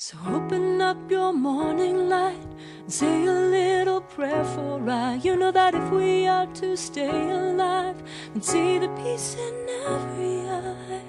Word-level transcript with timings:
So 0.00 0.16
open 0.28 0.80
up 0.80 1.10
your 1.10 1.32
morning 1.32 2.08
light 2.08 2.46
and 2.78 2.92
say 2.92 3.26
a 3.26 3.32
little 3.32 4.00
prayer 4.00 4.44
for 4.44 4.78
I. 4.88 5.16
You 5.16 5.34
know 5.36 5.50
that 5.50 5.74
if 5.74 5.90
we 5.90 6.28
are 6.28 6.46
to 6.60 6.76
stay 6.76 7.30
alive 7.32 7.96
and 8.32 8.44
see 8.44 8.78
the 8.78 8.86
peace 9.02 9.34
in 9.34 9.66
every 9.88 10.48
eye. 10.48 11.02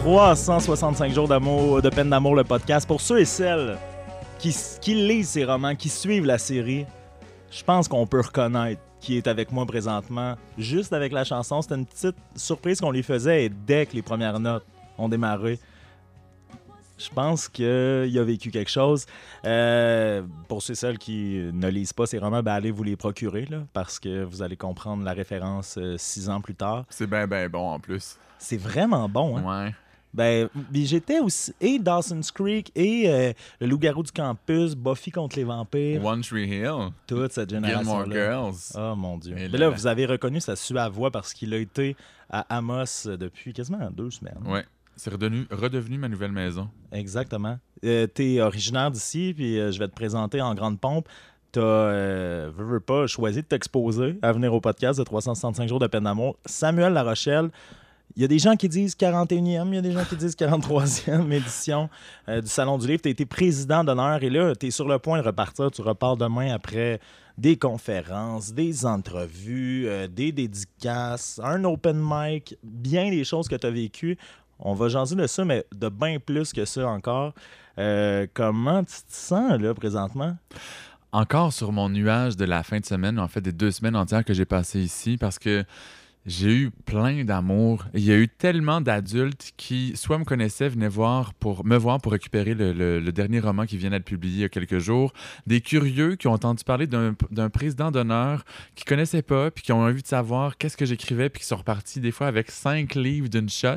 365 0.00 1.12
jours 1.12 1.28
d'amour, 1.28 1.82
de 1.82 1.90
peine 1.90 2.08
d'amour, 2.08 2.36
le 2.36 2.44
podcast. 2.44 2.88
Pour 2.88 3.02
ceux 3.02 3.20
et 3.20 3.26
celles 3.26 3.76
qui, 4.38 4.56
qui 4.80 4.94
lisent 4.94 5.28
ces 5.28 5.44
romans, 5.44 5.74
qui 5.74 5.90
suivent 5.90 6.24
la 6.24 6.38
série, 6.38 6.86
je 7.50 7.62
pense 7.62 7.86
qu'on 7.86 8.06
peut 8.06 8.22
reconnaître 8.22 8.80
qui 9.04 9.18
est 9.18 9.26
avec 9.26 9.52
moi 9.52 9.66
présentement. 9.66 10.36
Juste 10.56 10.94
avec 10.94 11.12
la 11.12 11.24
chanson, 11.24 11.60
c'était 11.60 11.74
une 11.74 11.86
petite 11.86 12.16
surprise 12.34 12.80
qu'on 12.80 12.90
lui 12.90 13.02
faisait 13.02 13.44
et 13.44 13.48
dès 13.50 13.84
que 13.84 13.94
les 13.94 14.02
premières 14.02 14.40
notes 14.40 14.64
ont 14.96 15.10
démarré, 15.10 15.58
je 16.96 17.08
pense 17.10 17.48
qu'il 17.48 17.64
a 18.18 18.24
vécu 18.24 18.50
quelque 18.50 18.70
chose. 18.70 19.04
Euh, 19.44 20.22
pour 20.48 20.62
ceux 20.62 20.72
et 20.72 20.76
celles 20.76 20.98
qui 20.98 21.50
ne 21.52 21.68
lisent 21.68 21.92
pas 21.92 22.06
ces 22.06 22.18
romans, 22.18 22.42
ben 22.42 22.52
allez 22.52 22.70
vous 22.70 22.82
les 22.82 22.96
procurer 22.96 23.44
là, 23.50 23.64
parce 23.74 23.98
que 23.98 24.24
vous 24.24 24.42
allez 24.42 24.56
comprendre 24.56 25.04
la 25.04 25.12
référence 25.12 25.76
euh, 25.76 25.96
six 25.98 26.30
ans 26.30 26.40
plus 26.40 26.54
tard. 26.54 26.86
C'est 26.88 27.08
bien, 27.08 27.26
bien 27.26 27.48
bon 27.48 27.72
en 27.72 27.80
plus. 27.80 28.16
C'est 28.38 28.56
vraiment 28.56 29.08
bon. 29.08 29.36
Hein? 29.36 29.66
Ouais. 29.66 29.74
Ben, 30.14 30.48
j'étais 30.72 31.18
aussi. 31.18 31.52
Et 31.60 31.78
Dawson's 31.78 32.30
Creek, 32.30 32.70
et 32.76 33.04
euh, 33.10 33.32
Le 33.60 33.66
Loup-garou 33.66 34.02
du 34.04 34.12
campus, 34.12 34.74
Buffy 34.76 35.10
contre 35.10 35.36
les 35.36 35.44
vampires. 35.44 36.04
One 36.04 36.22
Tree 36.22 36.46
Hill. 36.48 36.90
Toute 37.06 37.32
cette 37.32 37.50
Gilmore 37.50 37.68
génération-là. 37.68 38.14
Girls. 38.14 38.54
Oh 38.76 38.94
mon 38.96 39.18
Dieu. 39.18 39.34
Mais 39.34 39.48
là- 39.48 39.58
là, 39.58 39.70
vous 39.70 39.86
avez 39.86 40.06
reconnu 40.06 40.40
sa 40.40 40.54
suave 40.56 40.92
voix 40.92 41.10
parce 41.10 41.34
qu'il 41.34 41.52
a 41.52 41.58
été 41.58 41.96
à 42.30 42.40
Amos 42.56 43.06
depuis 43.18 43.52
quasiment 43.52 43.90
deux 43.90 44.10
semaines. 44.10 44.38
Ouais. 44.46 44.64
C'est 44.96 45.10
redevenu, 45.10 45.46
redevenu 45.50 45.98
ma 45.98 46.08
nouvelle 46.08 46.30
maison. 46.30 46.68
Exactement. 46.92 47.58
Euh, 47.84 48.06
T'es 48.06 48.40
originaire 48.40 48.92
d'ici, 48.92 49.32
puis 49.34 49.58
euh, 49.58 49.72
je 49.72 49.78
vais 49.80 49.88
te 49.88 49.94
présenter 49.94 50.40
en 50.40 50.54
grande 50.54 50.78
pompe. 50.78 51.08
T'as, 51.50 51.60
euh, 51.60 52.50
veux, 52.56 52.64
veux 52.64 52.80
pas, 52.80 53.06
choisi 53.08 53.42
de 53.42 53.46
t'exposer 53.46 54.16
à 54.22 54.32
venir 54.32 54.54
au 54.54 54.60
podcast 54.60 54.98
de 55.00 55.04
365 55.04 55.68
jours 55.68 55.80
de 55.80 55.86
peine 55.88 56.04
d'amour. 56.04 56.36
Samuel 56.46 56.92
Larochelle, 56.92 57.50
il 58.16 58.22
y 58.22 58.24
a 58.24 58.28
des 58.28 58.38
gens 58.38 58.54
qui 58.54 58.68
disent 58.68 58.94
41e, 58.94 59.68
il 59.68 59.74
y 59.74 59.78
a 59.78 59.82
des 59.82 59.92
gens 59.92 60.04
qui 60.04 60.16
disent 60.16 60.36
43e 60.36 61.30
édition 61.32 61.88
euh, 62.28 62.40
du 62.40 62.46
Salon 62.46 62.78
du 62.78 62.86
Livre. 62.86 63.02
Tu 63.02 63.08
as 63.08 63.12
été 63.12 63.26
président 63.26 63.82
d'honneur 63.82 64.22
et 64.22 64.30
là, 64.30 64.54
tu 64.54 64.66
es 64.66 64.70
sur 64.70 64.86
le 64.86 64.98
point 64.98 65.20
de 65.20 65.26
repartir. 65.26 65.70
Tu 65.72 65.82
repars 65.82 66.16
demain 66.16 66.54
après 66.54 67.00
des 67.36 67.56
conférences, 67.56 68.52
des 68.52 68.86
entrevues, 68.86 69.88
euh, 69.88 70.06
des 70.06 70.30
dédicaces, 70.30 71.40
un 71.42 71.64
open 71.64 72.00
mic, 72.00 72.56
bien 72.62 73.10
des 73.10 73.24
choses 73.24 73.48
que 73.48 73.56
tu 73.56 73.66
as 73.66 73.70
vécues. 73.70 74.16
On 74.60 74.74
va 74.74 74.88
jaser 74.88 75.16
de 75.16 75.26
ça, 75.26 75.44
mais 75.44 75.64
de 75.74 75.88
bien 75.88 76.18
plus 76.20 76.52
que 76.52 76.64
ça 76.64 76.86
encore. 76.86 77.34
Euh, 77.78 78.28
comment 78.32 78.84
tu 78.84 78.94
te 78.94 79.12
sens 79.12 79.60
là 79.60 79.74
présentement? 79.74 80.36
Encore 81.10 81.52
sur 81.52 81.72
mon 81.72 81.88
nuage 81.88 82.36
de 82.36 82.44
la 82.44 82.62
fin 82.62 82.78
de 82.78 82.84
semaine, 82.84 83.18
en 83.18 83.28
fait 83.28 83.40
des 83.40 83.52
deux 83.52 83.72
semaines 83.72 83.96
entières 83.96 84.24
que 84.24 84.34
j'ai 84.34 84.44
passées 84.44 84.80
ici, 84.80 85.16
parce 85.16 85.38
que 85.38 85.64
j'ai 86.26 86.54
eu 86.54 86.70
plein 86.70 87.24
d'amour. 87.24 87.84
Il 87.92 88.04
y 88.04 88.12
a 88.12 88.16
eu 88.16 88.28
tellement 88.28 88.80
d'adultes 88.80 89.52
qui 89.56 89.92
soit 89.94 90.18
me 90.18 90.24
connaissaient, 90.24 90.68
venaient 90.68 90.88
voir 90.88 91.34
pour 91.34 91.66
me 91.66 91.76
voir 91.76 92.00
pour 92.00 92.12
récupérer 92.12 92.54
le, 92.54 93.00
dernier 93.12 93.40
roman 93.40 93.66
qui 93.66 93.76
vient 93.76 93.90
d'être 93.90 94.04
publié 94.04 94.34
il 94.34 94.40
y 94.40 94.44
a 94.44 94.48
quelques 94.48 94.78
jours. 94.78 95.12
Des 95.46 95.60
curieux 95.60 96.16
qui 96.16 96.26
ont 96.26 96.32
entendu 96.32 96.64
parler 96.64 96.86
d'un 96.86 97.50
président 97.50 97.90
d'honneur 97.90 98.44
qui 98.74 98.84
connaissaient 98.84 99.22
pas, 99.22 99.50
puis 99.50 99.62
qui 99.62 99.72
ont 99.72 99.82
envie 99.82 100.02
de 100.02 100.06
savoir 100.06 100.56
qu'est-ce 100.56 100.76
que 100.76 100.86
j'écrivais, 100.86 101.28
puis 101.28 101.40
qui 101.40 101.46
sont 101.46 101.56
repartis 101.56 102.00
des 102.00 102.10
fois 102.10 102.26
avec 102.26 102.50
cinq 102.50 102.94
livres 102.94 103.28
d'une 103.28 103.48
shot. 103.48 103.76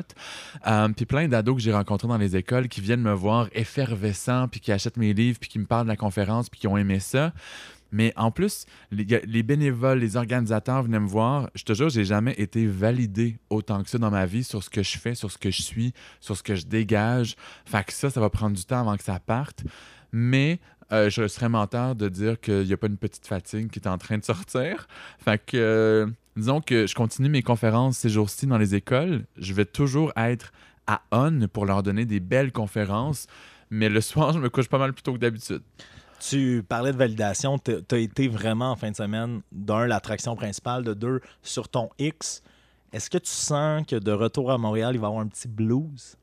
Euh, 0.66 0.88
puis 0.88 1.06
plein 1.06 1.28
d'ados 1.28 1.56
que 1.56 1.62
j'ai 1.62 1.72
rencontrés 1.72 2.08
dans 2.08 2.18
les 2.18 2.36
écoles 2.36 2.68
qui 2.68 2.80
viennent 2.80 3.02
me 3.02 3.12
voir 3.12 3.48
effervescent, 3.52 4.48
puis 4.48 4.60
qui 4.60 4.72
achètent 4.72 4.96
mes 4.96 5.12
livres, 5.12 5.38
puis 5.38 5.50
qui 5.50 5.58
me 5.58 5.66
parlent 5.66 5.86
de 5.86 5.90
la 5.90 5.96
conférence, 5.96 6.48
puis 6.48 6.60
qui 6.60 6.66
ont 6.66 6.76
aimé 6.76 6.98
ça. 6.98 7.32
Mais 7.90 8.12
en 8.16 8.30
plus, 8.30 8.66
les, 8.90 9.42
bénévoles, 9.42 9.98
les 9.98 10.16
organisateurs 10.16 10.82
venaient 10.82 11.00
me 11.00 11.08
voir. 11.08 11.50
Je 11.54 11.64
te 11.64 11.72
jure, 11.72 11.88
j'ai 11.88 12.04
jamais 12.04 12.34
été 12.38 12.66
validé 12.66 13.38
autant 13.50 13.82
que 13.82 13.90
ça 13.90 13.98
dans 13.98 14.10
ma 14.10 14.26
vie 14.26 14.44
sur 14.44 14.62
ce 14.62 14.70
que 14.70 14.82
je 14.82 14.98
fais, 14.98 15.14
sur 15.14 15.30
ce 15.30 15.38
que 15.38 15.50
je 15.50 15.62
suis, 15.62 15.92
sur 16.20 16.36
ce 16.36 16.42
que 16.42 16.54
je 16.54 16.66
dégage. 16.66 17.36
Fait 17.64 17.84
que 17.84 17.92
ça, 17.92 18.10
ça 18.10 18.20
va 18.20 18.30
prendre 18.30 18.56
du 18.56 18.64
temps 18.64 18.80
avant 18.80 18.96
que 18.96 19.04
ça 19.04 19.18
parte. 19.20 19.64
Mais 20.12 20.60
euh, 20.92 21.10
je 21.10 21.28
serais 21.28 21.48
menteur 21.48 21.94
de 21.94 22.08
dire 22.08 22.40
qu'il 22.40 22.64
n'y 22.64 22.72
a 22.72 22.76
pas 22.76 22.86
une 22.86 22.96
petite 22.96 23.26
fatigue 23.26 23.70
qui 23.70 23.78
est 23.78 23.88
en 23.88 23.98
train 23.98 24.18
de 24.18 24.24
sortir. 24.24 24.86
Fait 25.18 25.38
que, 25.44 25.56
euh, 25.56 26.06
disons 26.36 26.60
que 26.60 26.86
je 26.86 26.94
continue 26.94 27.28
mes 27.28 27.42
conférences 27.42 27.98
ces 27.98 28.08
jours-ci 28.08 28.46
dans 28.46 28.58
les 28.58 28.74
écoles. 28.74 29.24
Je 29.36 29.52
vais 29.54 29.66
toujours 29.66 30.12
être 30.16 30.52
à 30.86 31.02
on 31.12 31.48
pour 31.48 31.66
leur 31.66 31.82
donner 31.82 32.06
des 32.06 32.20
belles 32.20 32.52
conférences. 32.52 33.26
Mais 33.70 33.88
le 33.88 34.00
soir, 34.02 34.32
je 34.32 34.38
me 34.38 34.48
couche 34.48 34.68
pas 34.68 34.78
mal 34.78 34.92
plus 34.92 35.02
tôt 35.02 35.12
que 35.12 35.18
d'habitude. 35.18 35.62
Tu 36.20 36.64
parlais 36.68 36.92
de 36.92 36.96
validation. 36.96 37.58
Tu 37.58 37.72
as 37.90 37.98
été 37.98 38.28
vraiment 38.28 38.72
en 38.72 38.76
fin 38.76 38.90
de 38.90 38.96
semaine, 38.96 39.40
d'un, 39.52 39.86
l'attraction 39.86 40.36
principale, 40.36 40.84
de 40.84 40.94
deux, 40.94 41.20
sur 41.42 41.68
ton 41.68 41.90
X. 41.98 42.42
Est-ce 42.92 43.10
que 43.10 43.18
tu 43.18 43.30
sens 43.30 43.84
que 43.86 43.96
de 43.96 44.12
retour 44.12 44.50
à 44.50 44.56
Montréal, 44.56 44.94
il 44.94 44.98
va 44.98 45.06
y 45.06 45.08
avoir 45.08 45.22
un 45.22 45.28
petit 45.28 45.48
blues? 45.48 46.16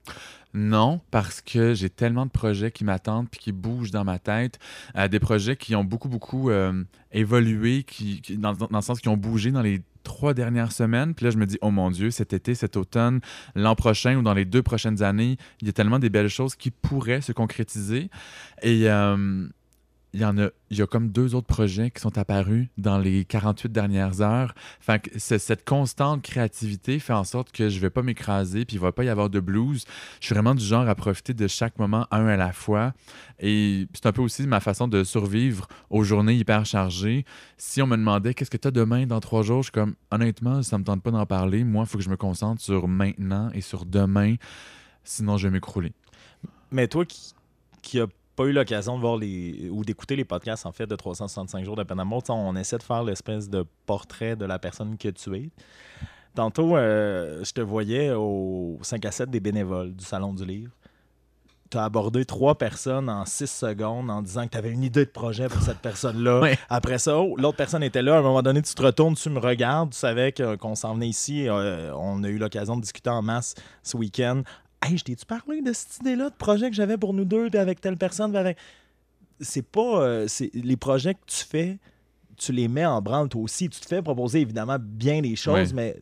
Non, 0.53 1.01
parce 1.11 1.41
que 1.41 1.73
j'ai 1.73 1.89
tellement 1.89 2.25
de 2.25 2.31
projets 2.31 2.71
qui 2.71 2.85
m'attendent 2.85 3.29
puis 3.29 3.39
qui 3.39 3.51
bougent 3.51 3.91
dans 3.91 4.05
ma 4.05 4.19
tête. 4.19 4.57
Euh, 4.95 5.07
des 5.07 5.19
projets 5.19 5.57
qui 5.57 5.75
ont 5.75 5.83
beaucoup, 5.83 6.07
beaucoup 6.07 6.49
euh, 6.49 6.83
évolué, 7.11 7.83
qui, 7.83 8.21
dans 8.37 8.53
le 8.53 8.81
sens 8.81 8.99
qui 8.99 9.09
ont 9.09 9.17
bougé 9.17 9.51
dans 9.51 9.61
les 9.61 9.81
trois 10.03 10.33
dernières 10.33 10.71
semaines. 10.71 11.13
Puis 11.13 11.25
là, 11.25 11.31
je 11.31 11.37
me 11.37 11.45
dis, 11.45 11.57
oh 11.61 11.71
mon 11.71 11.91
Dieu, 11.91 12.09
cet 12.09 12.31
été, 12.31 12.55
cet 12.55 12.77
automne, 12.77 13.19
l'an 13.53 13.75
prochain 13.75 14.15
ou 14.15 14.21
dans 14.21 14.33
les 14.33 14.45
deux 14.45 14.63
prochaines 14.63 15.03
années, 15.03 15.37
il 15.61 15.67
y 15.67 15.69
a 15.69 15.73
tellement 15.73 15.99
des 15.99 16.09
belles 16.09 16.29
choses 16.29 16.55
qui 16.55 16.71
pourraient 16.71 17.21
se 17.21 17.33
concrétiser. 17.33 18.09
Et 18.61 18.89
euh, 18.89 19.47
il 20.15 20.21
y 20.21 20.25
en 20.25 20.37
a, 20.37 20.47
y 20.71 20.81
a 20.81 20.87
comme 20.87 21.09
deux 21.09 21.35
autres 21.35 21.47
projets 21.47 21.91
qui 21.91 21.99
sont 21.99 22.17
apparus 22.17 22.69
dans 22.77 22.97
les 22.97 23.25
48 23.25 23.69
dernières 23.69 24.21
heures. 24.21 24.55
Fait 24.79 24.99
que 24.99 25.19
cette 25.19 25.65
constante 25.65 26.21
créativité 26.21 26.99
fait 26.99 27.11
en 27.11 27.25
sorte 27.25 27.51
que 27.51 27.67
je 27.67 27.79
vais 27.79 27.89
pas 27.89 28.01
m'écraser, 28.01 28.63
puis 28.63 28.77
il 28.77 28.79
va 28.79 28.93
pas 28.93 29.03
y 29.03 29.09
avoir 29.09 29.29
de 29.29 29.41
blues. 29.41 29.83
Je 30.21 30.27
suis 30.27 30.33
vraiment 30.33 30.55
du 30.55 30.63
genre 30.63 30.87
à 30.87 30.95
profiter 30.95 31.33
de 31.33 31.47
chaque 31.47 31.77
moment 31.79 32.07
un 32.11 32.27
à 32.27 32.37
la 32.37 32.53
fois. 32.53 32.93
Et 33.39 33.87
c'est 33.93 34.05
un 34.05 34.13
peu 34.13 34.21
aussi 34.21 34.47
ma 34.47 34.61
façon 34.61 34.87
de 34.87 35.03
survivre 35.03 35.67
aux 35.89 36.05
journées 36.05 36.35
hyper 36.35 36.65
chargées. 36.65 37.25
Si 37.57 37.81
on 37.81 37.87
me 37.87 37.97
demandait 37.97 38.33
qu'est-ce 38.33 38.51
que 38.51 38.55
tu 38.55 38.69
as 38.69 38.71
demain 38.71 39.05
dans 39.05 39.19
trois 39.19 39.43
jours, 39.43 39.63
je 39.63 39.65
suis 39.65 39.71
comme 39.73 39.95
honnêtement, 40.11 40.63
ça 40.63 40.77
me 40.77 40.85
tente 40.85 41.03
pas 41.03 41.11
d'en 41.11 41.25
parler. 41.25 41.65
Moi, 41.65 41.83
il 41.85 41.89
faut 41.89 41.97
que 41.97 42.03
je 42.05 42.09
me 42.09 42.17
concentre 42.17 42.61
sur 42.61 42.87
maintenant 42.87 43.49
et 43.53 43.59
sur 43.59 43.85
demain. 43.85 44.35
Sinon, 45.03 45.35
je 45.35 45.49
vais 45.49 45.51
m'écrouler. 45.51 45.91
Mais 46.71 46.87
toi 46.87 47.05
qui, 47.05 47.33
qui 47.81 47.99
a 47.99 48.07
pas 48.35 48.43
eu 48.45 48.51
l'occasion 48.51 48.95
de 48.95 49.01
voir 49.01 49.17
les 49.17 49.69
ou 49.71 49.83
d'écouter 49.83 50.15
les 50.15 50.25
podcasts 50.25 50.65
en 50.65 50.71
fait 50.71 50.87
de 50.87 50.95
365 50.95 51.63
jours 51.63 51.75
de 51.75 51.83
peine 51.83 52.01
tu 52.05 52.19
sais, 52.25 52.31
on 52.31 52.55
essaie 52.55 52.77
de 52.77 52.83
faire 52.83 53.03
l'espèce 53.03 53.49
de 53.49 53.65
portrait 53.85 54.35
de 54.35 54.45
la 54.45 54.59
personne 54.59 54.97
que 54.97 55.09
tu 55.09 55.35
es. 55.35 55.49
Tantôt, 56.35 56.75
euh, 56.75 57.43
je 57.43 57.53
te 57.53 57.61
voyais 57.61 58.11
au 58.11 58.77
5 58.81 59.05
à 59.05 59.11
7 59.11 59.29
des 59.29 59.39
bénévoles 59.39 59.95
du 59.95 60.03
Salon 60.03 60.33
du 60.33 60.45
Livre. 60.45 60.71
Tu 61.71 61.77
as 61.77 61.85
abordé 61.85 62.25
trois 62.25 62.55
personnes 62.55 63.09
en 63.09 63.25
six 63.25 63.49
secondes 63.49 64.11
en 64.11 64.21
disant 64.21 64.45
que 64.45 64.51
tu 64.51 64.57
avais 64.57 64.69
une 64.69 64.83
idée 64.83 65.05
de 65.05 65.09
projet 65.09 65.47
pour 65.47 65.61
cette 65.61 65.79
personne-là. 65.79 66.39
Ouais. 66.41 66.59
Après 66.69 66.99
ça, 66.99 67.17
oh, 67.17 67.35
l'autre 67.37 67.57
personne 67.57 67.81
était 67.81 68.01
là. 68.01 68.15
À 68.15 68.19
un 68.19 68.21
moment 68.21 68.43
donné, 68.43 68.61
tu 68.61 68.73
te 68.75 68.81
retournes, 68.81 69.15
tu 69.15 69.29
me 69.29 69.39
regardes. 69.39 69.91
Tu 69.91 69.97
savais 69.97 70.31
qu'on 70.31 70.75
s'en 70.75 70.93
venait 70.93 71.07
ici. 71.07 71.47
Euh, 71.47 71.91
on 71.95 72.23
a 72.23 72.27
eu 72.27 72.37
l'occasion 72.37 72.75
de 72.75 72.81
discuter 72.81 73.09
en 73.09 73.21
masse 73.21 73.55
ce 73.81 73.97
week-end. 73.97 74.43
Hey, 74.81 74.97
je 74.97 75.03
t'ai-tu 75.03 75.25
parlé 75.25 75.61
de 75.61 75.73
cette 75.73 75.97
idée-là, 76.01 76.29
de 76.29 76.35
projet 76.35 76.69
que 76.69 76.75
j'avais 76.75 76.97
pour 76.97 77.13
nous 77.13 77.25
deux, 77.25 77.49
puis 77.49 77.57
avec 77.59 77.81
telle 77.81 77.97
personne, 77.97 78.31
puis 78.31 78.39
avec. 78.39 78.57
C'est 79.41 79.65
pas. 79.65 80.01
euh, 80.01 80.25
c'est 80.27 80.49
les 80.53 80.77
projets 80.77 81.13
que 81.15 81.19
tu 81.25 81.43
fais, 81.43 81.77
tu 82.37 82.51
les 82.53 82.67
mets 82.67 82.85
en 82.85 83.01
branle 83.01 83.27
toi 83.29 83.41
aussi. 83.41 83.67
Tu 83.69 83.79
te 83.79 83.87
fais 83.87 84.01
proposer 84.01 84.41
évidemment 84.41 84.77
bien 84.79 85.21
des 85.21 85.35
choses, 85.35 85.73
mais 85.73 85.97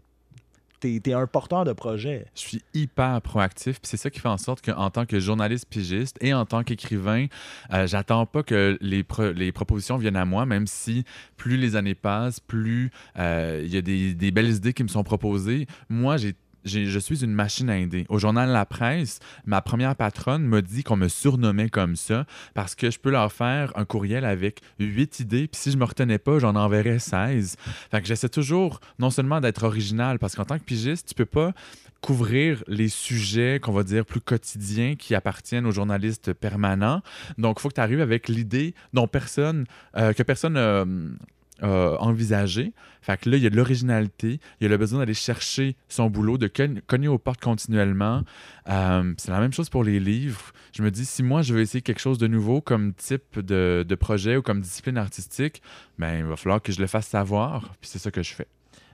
t'es 0.79 0.99
es 1.05 1.13
un 1.13 1.25
porteur 1.27 1.63
de 1.63 1.71
projet. 1.71 2.25
Je 2.35 2.41
suis 2.41 2.61
hyper 2.73 3.21
proactif, 3.21 3.79
puis 3.79 3.87
c'est 3.89 3.95
ça 3.97 4.09
qui 4.09 4.19
fait 4.19 4.27
en 4.27 4.37
sorte 4.37 4.63
qu'en 4.63 4.89
tant 4.89 5.05
que 5.05 5.17
journaliste 5.19 5.65
pigiste 5.69 6.17
et 6.21 6.33
en 6.33 6.45
tant 6.45 6.63
qu'écrivain, 6.63 7.27
euh, 7.71 7.87
j'attends 7.87 8.25
pas 8.25 8.43
que 8.43 8.77
les, 8.81 9.01
pro- 9.03 9.31
les 9.31 9.51
propositions 9.53 9.95
viennent 9.97 10.17
à 10.17 10.25
moi, 10.25 10.45
même 10.45 10.67
si 10.67 11.05
plus 11.37 11.55
les 11.55 11.75
années 11.77 11.95
passent, 11.95 12.41
plus 12.41 12.91
euh, 13.17 13.61
il 13.65 13.73
y 13.73 13.77
a 13.77 13.81
des, 13.81 14.13
des 14.13 14.31
belles 14.31 14.51
idées 14.53 14.73
qui 14.73 14.83
me 14.83 14.89
sont 14.89 15.03
proposées. 15.05 15.67
Moi, 15.87 16.17
j'ai- 16.17 16.35
je 16.65 16.99
suis 16.99 17.23
une 17.23 17.33
machine 17.33 17.69
à 17.69 17.79
idées. 17.79 18.05
Au 18.09 18.19
journal 18.19 18.49
La 18.49 18.65
Presse, 18.65 19.19
ma 19.45 19.61
première 19.61 19.95
patronne 19.95 20.43
m'a 20.43 20.61
dit 20.61 20.83
qu'on 20.83 20.97
me 20.97 21.07
surnommait 21.07 21.69
comme 21.69 21.95
ça 21.95 22.25
parce 22.53 22.75
que 22.75 22.91
je 22.91 22.99
peux 22.99 23.11
leur 23.11 23.31
faire 23.31 23.71
un 23.75 23.85
courriel 23.85 24.25
avec 24.25 24.61
huit 24.79 25.19
idées, 25.19 25.47
puis 25.47 25.59
si 25.59 25.71
je 25.71 25.77
me 25.77 25.85
retenais 25.85 26.17
pas, 26.17 26.39
j'en 26.39 26.55
enverrais 26.55 26.99
16. 26.99 27.57
Fait 27.91 28.01
que 28.01 28.07
j'essaie 28.07 28.29
toujours 28.29 28.79
non 28.99 29.09
seulement 29.09 29.41
d'être 29.41 29.63
original, 29.63 30.19
parce 30.19 30.35
qu'en 30.35 30.45
tant 30.45 30.57
que 30.57 30.63
pigiste, 30.63 31.09
tu 31.09 31.15
peux 31.15 31.25
pas 31.25 31.53
couvrir 32.01 32.63
les 32.67 32.89
sujets 32.89 33.59
qu'on 33.61 33.71
va 33.71 33.83
dire 33.83 34.05
plus 34.05 34.19
quotidiens 34.19 34.95
qui 34.95 35.15
appartiennent 35.15 35.65
aux 35.65 35.71
journalistes 35.71 36.33
permanents. 36.33 37.01
Donc, 37.37 37.57
il 37.57 37.61
faut 37.61 37.69
que 37.69 37.75
tu 37.75 37.81
arrives 37.81 38.01
avec 38.01 38.27
l'idée 38.27 38.75
dont 38.91 39.07
personne, 39.07 39.65
euh, 39.95 40.11
que 40.11 40.21
personne 40.21 40.57
euh, 40.57 40.85
euh, 41.61 41.95
envisagé. 41.99 42.73
Fait 43.01 43.19
que 43.19 43.29
là, 43.29 43.37
il 43.37 43.43
y 43.43 43.47
a 43.47 43.49
de 43.49 43.55
l'originalité, 43.55 44.39
il 44.59 44.63
y 44.63 44.65
a 44.65 44.69
le 44.69 44.77
besoin 44.77 44.99
d'aller 44.99 45.13
chercher 45.13 45.75
son 45.89 46.09
boulot, 46.09 46.37
de 46.37 46.47
cogn- 46.47 46.81
cogner 46.87 47.07
aux 47.07 47.17
portes 47.19 47.41
continuellement. 47.41 48.23
Euh, 48.69 49.13
c'est 49.17 49.29
la 49.31 49.39
même 49.39 49.53
chose 49.53 49.69
pour 49.69 49.83
les 49.83 49.99
livres. 49.99 50.51
Je 50.73 50.81
me 50.81 50.89
dis, 50.89 51.05
si 51.05 51.21
moi, 51.21 51.41
je 51.41 51.53
veux 51.53 51.61
essayer 51.61 51.81
quelque 51.81 51.99
chose 51.99 52.17
de 52.17 52.27
nouveau 52.27 52.61
comme 52.61 52.93
type 52.93 53.39
de, 53.39 53.85
de 53.87 53.95
projet 53.95 54.37
ou 54.37 54.41
comme 54.41 54.61
discipline 54.61 54.97
artistique, 54.97 55.61
ben, 55.99 56.19
il 56.19 56.23
va 56.25 56.35
falloir 56.37 56.61
que 56.61 56.71
je 56.71 56.79
le 56.81 56.87
fasse 56.87 57.07
savoir. 57.07 57.75
Puis 57.81 57.89
c'est 57.91 57.99
ça 57.99 58.09
que 58.09 58.23
je 58.23 58.33
fais. 58.33 58.47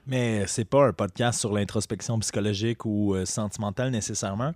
Mais 0.06 0.44
c'est 0.46 0.64
pas 0.64 0.88
un 0.88 0.92
podcast 0.92 1.38
sur 1.40 1.52
l'introspection 1.52 2.18
psychologique 2.18 2.84
ou 2.84 3.14
euh, 3.14 3.24
sentimentale 3.24 3.90
nécessairement. 3.90 4.52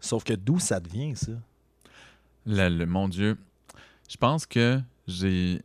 Sauf 0.00 0.24
que 0.24 0.32
d'où 0.34 0.58
ça 0.58 0.80
devient, 0.80 1.14
ça? 1.16 1.32
Le, 2.44 2.68
le- 2.68 2.86
mon 2.86 3.08
Dieu, 3.08 3.36
je 4.10 4.16
pense 4.16 4.46
que 4.46 4.80
j'ai 5.06 5.62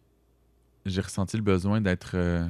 j'ai 0.85 1.01
ressenti 1.01 1.37
le 1.37 1.43
besoin 1.43 1.81
d'être 1.81 2.11
euh, 2.15 2.47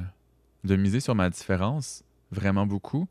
de 0.64 0.76
miser 0.76 1.00
sur 1.00 1.14
ma 1.14 1.30
différence 1.30 2.04
vraiment 2.30 2.66
beaucoup. 2.66 3.08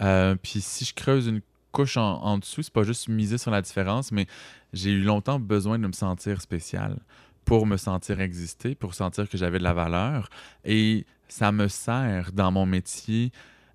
Euh, 0.00 0.36
puis 0.40 0.60
si 0.60 0.84
je 0.84 0.94
creuse 0.94 1.26
une 1.26 1.40
couche 1.72 1.96
en, 1.96 2.38
dessous, 2.38 2.62
c'est 2.62 2.72
pas 2.72 2.82
juste 2.82 3.08
miser 3.08 3.38
sur 3.38 3.50
la 3.50 3.62
différence, 3.62 4.10
mais 4.10 4.26
j'ai 4.72 4.90
eu 4.90 5.02
longtemps 5.02 5.38
besoin 5.38 5.78
de 5.78 5.86
me 5.86 5.92
sentir 5.92 6.40
spécial 6.40 6.98
pour 7.44 7.66
me 7.66 7.76
sentir 7.76 8.20
exister, 8.20 8.74
pour 8.74 8.94
sentir 8.94 9.28
que 9.28 9.38
j'avais 9.38 9.58
de 9.58 9.64
la 9.64 9.72
valeur. 9.72 10.28
Et 10.64 11.06
ça 11.28 11.52
me 11.52 11.68
sert 11.68 12.32
dans 12.32 12.50
mon 12.50 12.66
métier, 12.66 13.32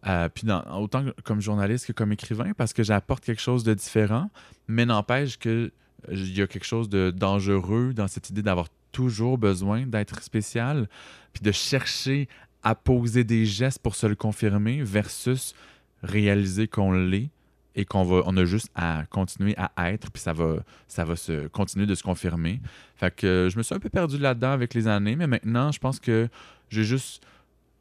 euh, 0.07 0.29
puis 0.29 0.45
dans, 0.45 0.61
autant 0.77 1.05
comme 1.23 1.41
journaliste 1.41 1.87
que 1.87 1.93
comme 1.93 2.11
écrivain, 2.11 2.51
parce 2.57 2.73
que 2.73 2.83
j'apporte 2.83 3.23
quelque 3.23 3.41
chose 3.41 3.63
de 3.63 3.73
différent, 3.73 4.29
mais 4.67 4.85
n'empêche 4.85 5.37
que 5.37 5.71
il 6.11 6.37
y 6.37 6.41
a 6.41 6.47
quelque 6.47 6.65
chose 6.65 6.87
de 6.89 7.11
dangereux 7.11 7.93
dans 7.93 8.07
cette 8.07 8.29
idée 8.29 8.43
d'avoir 8.43 8.67
toujours 8.95 9.37
besoin 9.37 9.85
d'être 9.85 10.23
spécial, 10.23 10.87
puis 11.33 11.43
de 11.43 11.51
chercher 11.51 12.29
à 12.63 12.75
poser 12.75 13.25
des 13.25 13.45
gestes 13.45 13.79
pour 13.79 13.93
se 13.93 14.07
le 14.07 14.15
confirmer 14.15 14.81
versus 14.81 15.53
réaliser 16.01 16.69
qu'on 16.69 16.93
l'est 16.93 17.29
et 17.75 17.83
qu'on 17.83 18.05
va 18.05 18.21
on 18.25 18.37
a 18.37 18.45
juste 18.45 18.69
à 18.73 19.03
continuer 19.09 19.53
à 19.57 19.91
être 19.91 20.11
puis 20.11 20.21
ça 20.21 20.31
va 20.31 20.63
ça 20.87 21.03
va 21.03 21.17
se 21.17 21.47
continuer 21.47 21.85
de 21.85 21.93
se 21.93 22.03
confirmer. 22.03 22.61
Fait 22.95 23.13
que 23.13 23.27
euh, 23.27 23.49
je 23.49 23.57
me 23.57 23.63
suis 23.63 23.75
un 23.75 23.79
peu 23.79 23.89
perdu 23.89 24.17
là-dedans 24.17 24.51
avec 24.51 24.73
les 24.73 24.87
années 24.87 25.17
mais 25.17 25.27
maintenant 25.27 25.73
je 25.73 25.79
pense 25.79 25.99
que 25.99 26.29
j'ai 26.69 26.85
juste 26.85 27.21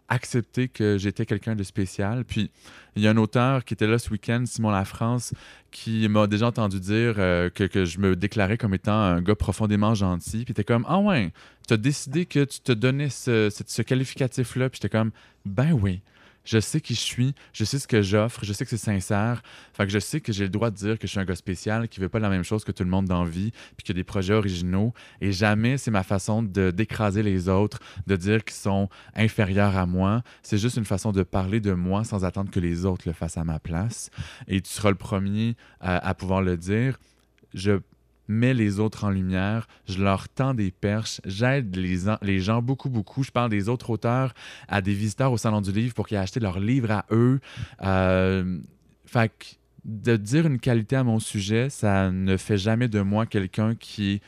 accepté 0.08 0.68
que 0.68 0.98
j'étais 0.98 1.26
quelqu'un 1.26 1.56
de 1.56 1.62
spécial. 1.62 2.24
Puis 2.24 2.50
il 2.96 3.02
y 3.02 3.08
a 3.08 3.10
un 3.10 3.16
auteur 3.16 3.64
qui 3.64 3.74
était 3.74 3.86
là 3.86 3.98
ce 3.98 4.10
week-end, 4.10 4.44
Simon 4.46 4.70
Lafrance, 4.70 5.34
qui 5.70 6.08
m'a 6.08 6.26
déjà 6.26 6.46
entendu 6.46 6.80
dire 6.80 7.14
euh, 7.18 7.50
que, 7.50 7.64
que 7.64 7.84
je 7.84 7.98
me 7.98 8.14
déclarais 8.14 8.58
comme 8.58 8.74
étant 8.74 8.92
un 8.92 9.22
gars 9.22 9.34
profondément 9.34 9.94
gentil. 9.94 10.44
Puis 10.44 10.54
t'es 10.54 10.64
comme, 10.64 10.84
ah 10.88 10.98
ouais, 10.98 11.32
tu 11.66 11.74
as 11.74 11.76
décidé 11.76 12.26
que 12.26 12.44
tu 12.44 12.60
te 12.60 12.72
donnais 12.72 13.08
ce, 13.08 13.50
ce, 13.50 13.64
ce 13.66 13.82
qualificatif-là. 13.82 14.68
Puis 14.68 14.80
j'étais 14.82 14.96
comme, 14.96 15.10
ben 15.44 15.72
oui, 15.72 16.02
je 16.44 16.60
sais 16.60 16.80
qui 16.80 16.94
je 16.94 17.00
suis, 17.00 17.34
je 17.52 17.64
sais 17.64 17.78
ce 17.78 17.88
que 17.88 18.02
j'offre, 18.02 18.44
je 18.44 18.52
sais 18.52 18.64
que 18.64 18.70
c'est 18.70 18.76
sincère. 18.76 19.42
Fait 19.72 19.84
que 19.84 19.92
je 19.92 19.98
sais 19.98 20.20
que 20.20 20.32
j'ai 20.32 20.44
le 20.44 20.50
droit 20.50 20.70
de 20.70 20.76
dire 20.76 20.98
que 20.98 21.06
je 21.06 21.10
suis 21.12 21.20
un 21.20 21.24
gars 21.24 21.34
spécial, 21.34 21.88
qui 21.88 22.00
veut 22.00 22.08
pas 22.08 22.18
la 22.18 22.28
même 22.28 22.44
chose 22.44 22.64
que 22.64 22.72
tout 22.72 22.84
le 22.84 22.90
monde 22.90 23.06
dans 23.06 23.24
vie, 23.24 23.52
puis 23.76 23.84
qu'il 23.84 23.96
y 23.96 23.98
a 23.98 24.00
des 24.00 24.04
projets 24.04 24.34
originaux. 24.34 24.92
Et 25.20 25.32
jamais 25.32 25.78
c'est 25.78 25.90
ma 25.90 26.02
façon 26.02 26.42
de 26.42 26.70
d'écraser 26.70 27.22
les 27.22 27.48
autres, 27.48 27.80
de 28.06 28.16
dire 28.16 28.44
qu'ils 28.44 28.56
sont 28.56 28.88
inférieurs 29.14 29.76
à 29.76 29.86
moi. 29.86 30.22
C'est 30.42 30.58
juste 30.58 30.76
une 30.76 30.84
façon 30.84 31.12
de 31.12 31.22
parler 31.22 31.60
de 31.60 31.72
moi 31.72 32.04
sans 32.04 32.24
attendre 32.24 32.50
que 32.50 32.60
les 32.60 32.84
autres 32.84 33.04
le 33.06 33.12
fassent 33.12 33.38
à 33.38 33.44
ma 33.44 33.58
place. 33.58 34.10
Et 34.48 34.60
tu 34.60 34.70
seras 34.70 34.90
le 34.90 34.96
premier 34.96 35.56
à, 35.80 35.96
à 36.06 36.14
pouvoir 36.14 36.42
le 36.42 36.56
dire. 36.56 36.98
Je 37.54 37.80
mets 38.28 38.54
les 38.54 38.80
autres 38.80 39.04
en 39.04 39.10
lumière, 39.10 39.66
je 39.86 40.02
leur 40.02 40.28
tends 40.28 40.54
des 40.54 40.70
perches, 40.70 41.20
j'aide 41.24 41.76
les, 41.76 42.08
en- 42.08 42.18
les 42.22 42.40
gens 42.40 42.62
beaucoup, 42.62 42.88
beaucoup. 42.88 43.22
Je 43.22 43.30
parle 43.30 43.50
des 43.50 43.68
autres 43.68 43.90
auteurs 43.90 44.34
à 44.68 44.80
des 44.80 44.94
visiteurs 44.94 45.32
au 45.32 45.36
Salon 45.38 45.60
du 45.60 45.72
Livre 45.72 45.94
pour 45.94 46.06
qu'ils 46.06 46.16
aient 46.16 46.20
acheté 46.20 46.40
leur 46.40 46.58
livre 46.60 46.90
à 46.90 47.04
eux. 47.10 47.40
Euh, 47.82 48.58
fait 49.06 49.28
que 49.30 49.44
de 49.84 50.16
dire 50.16 50.46
une 50.46 50.58
qualité 50.58 50.96
à 50.96 51.04
mon 51.04 51.18
sujet, 51.18 51.68
ça 51.68 52.10
ne 52.10 52.36
fait 52.38 52.56
jamais 52.56 52.88
de 52.88 53.00
moi 53.02 53.26
quelqu'un 53.26 53.74
qui 53.74 54.12
est 54.14 54.22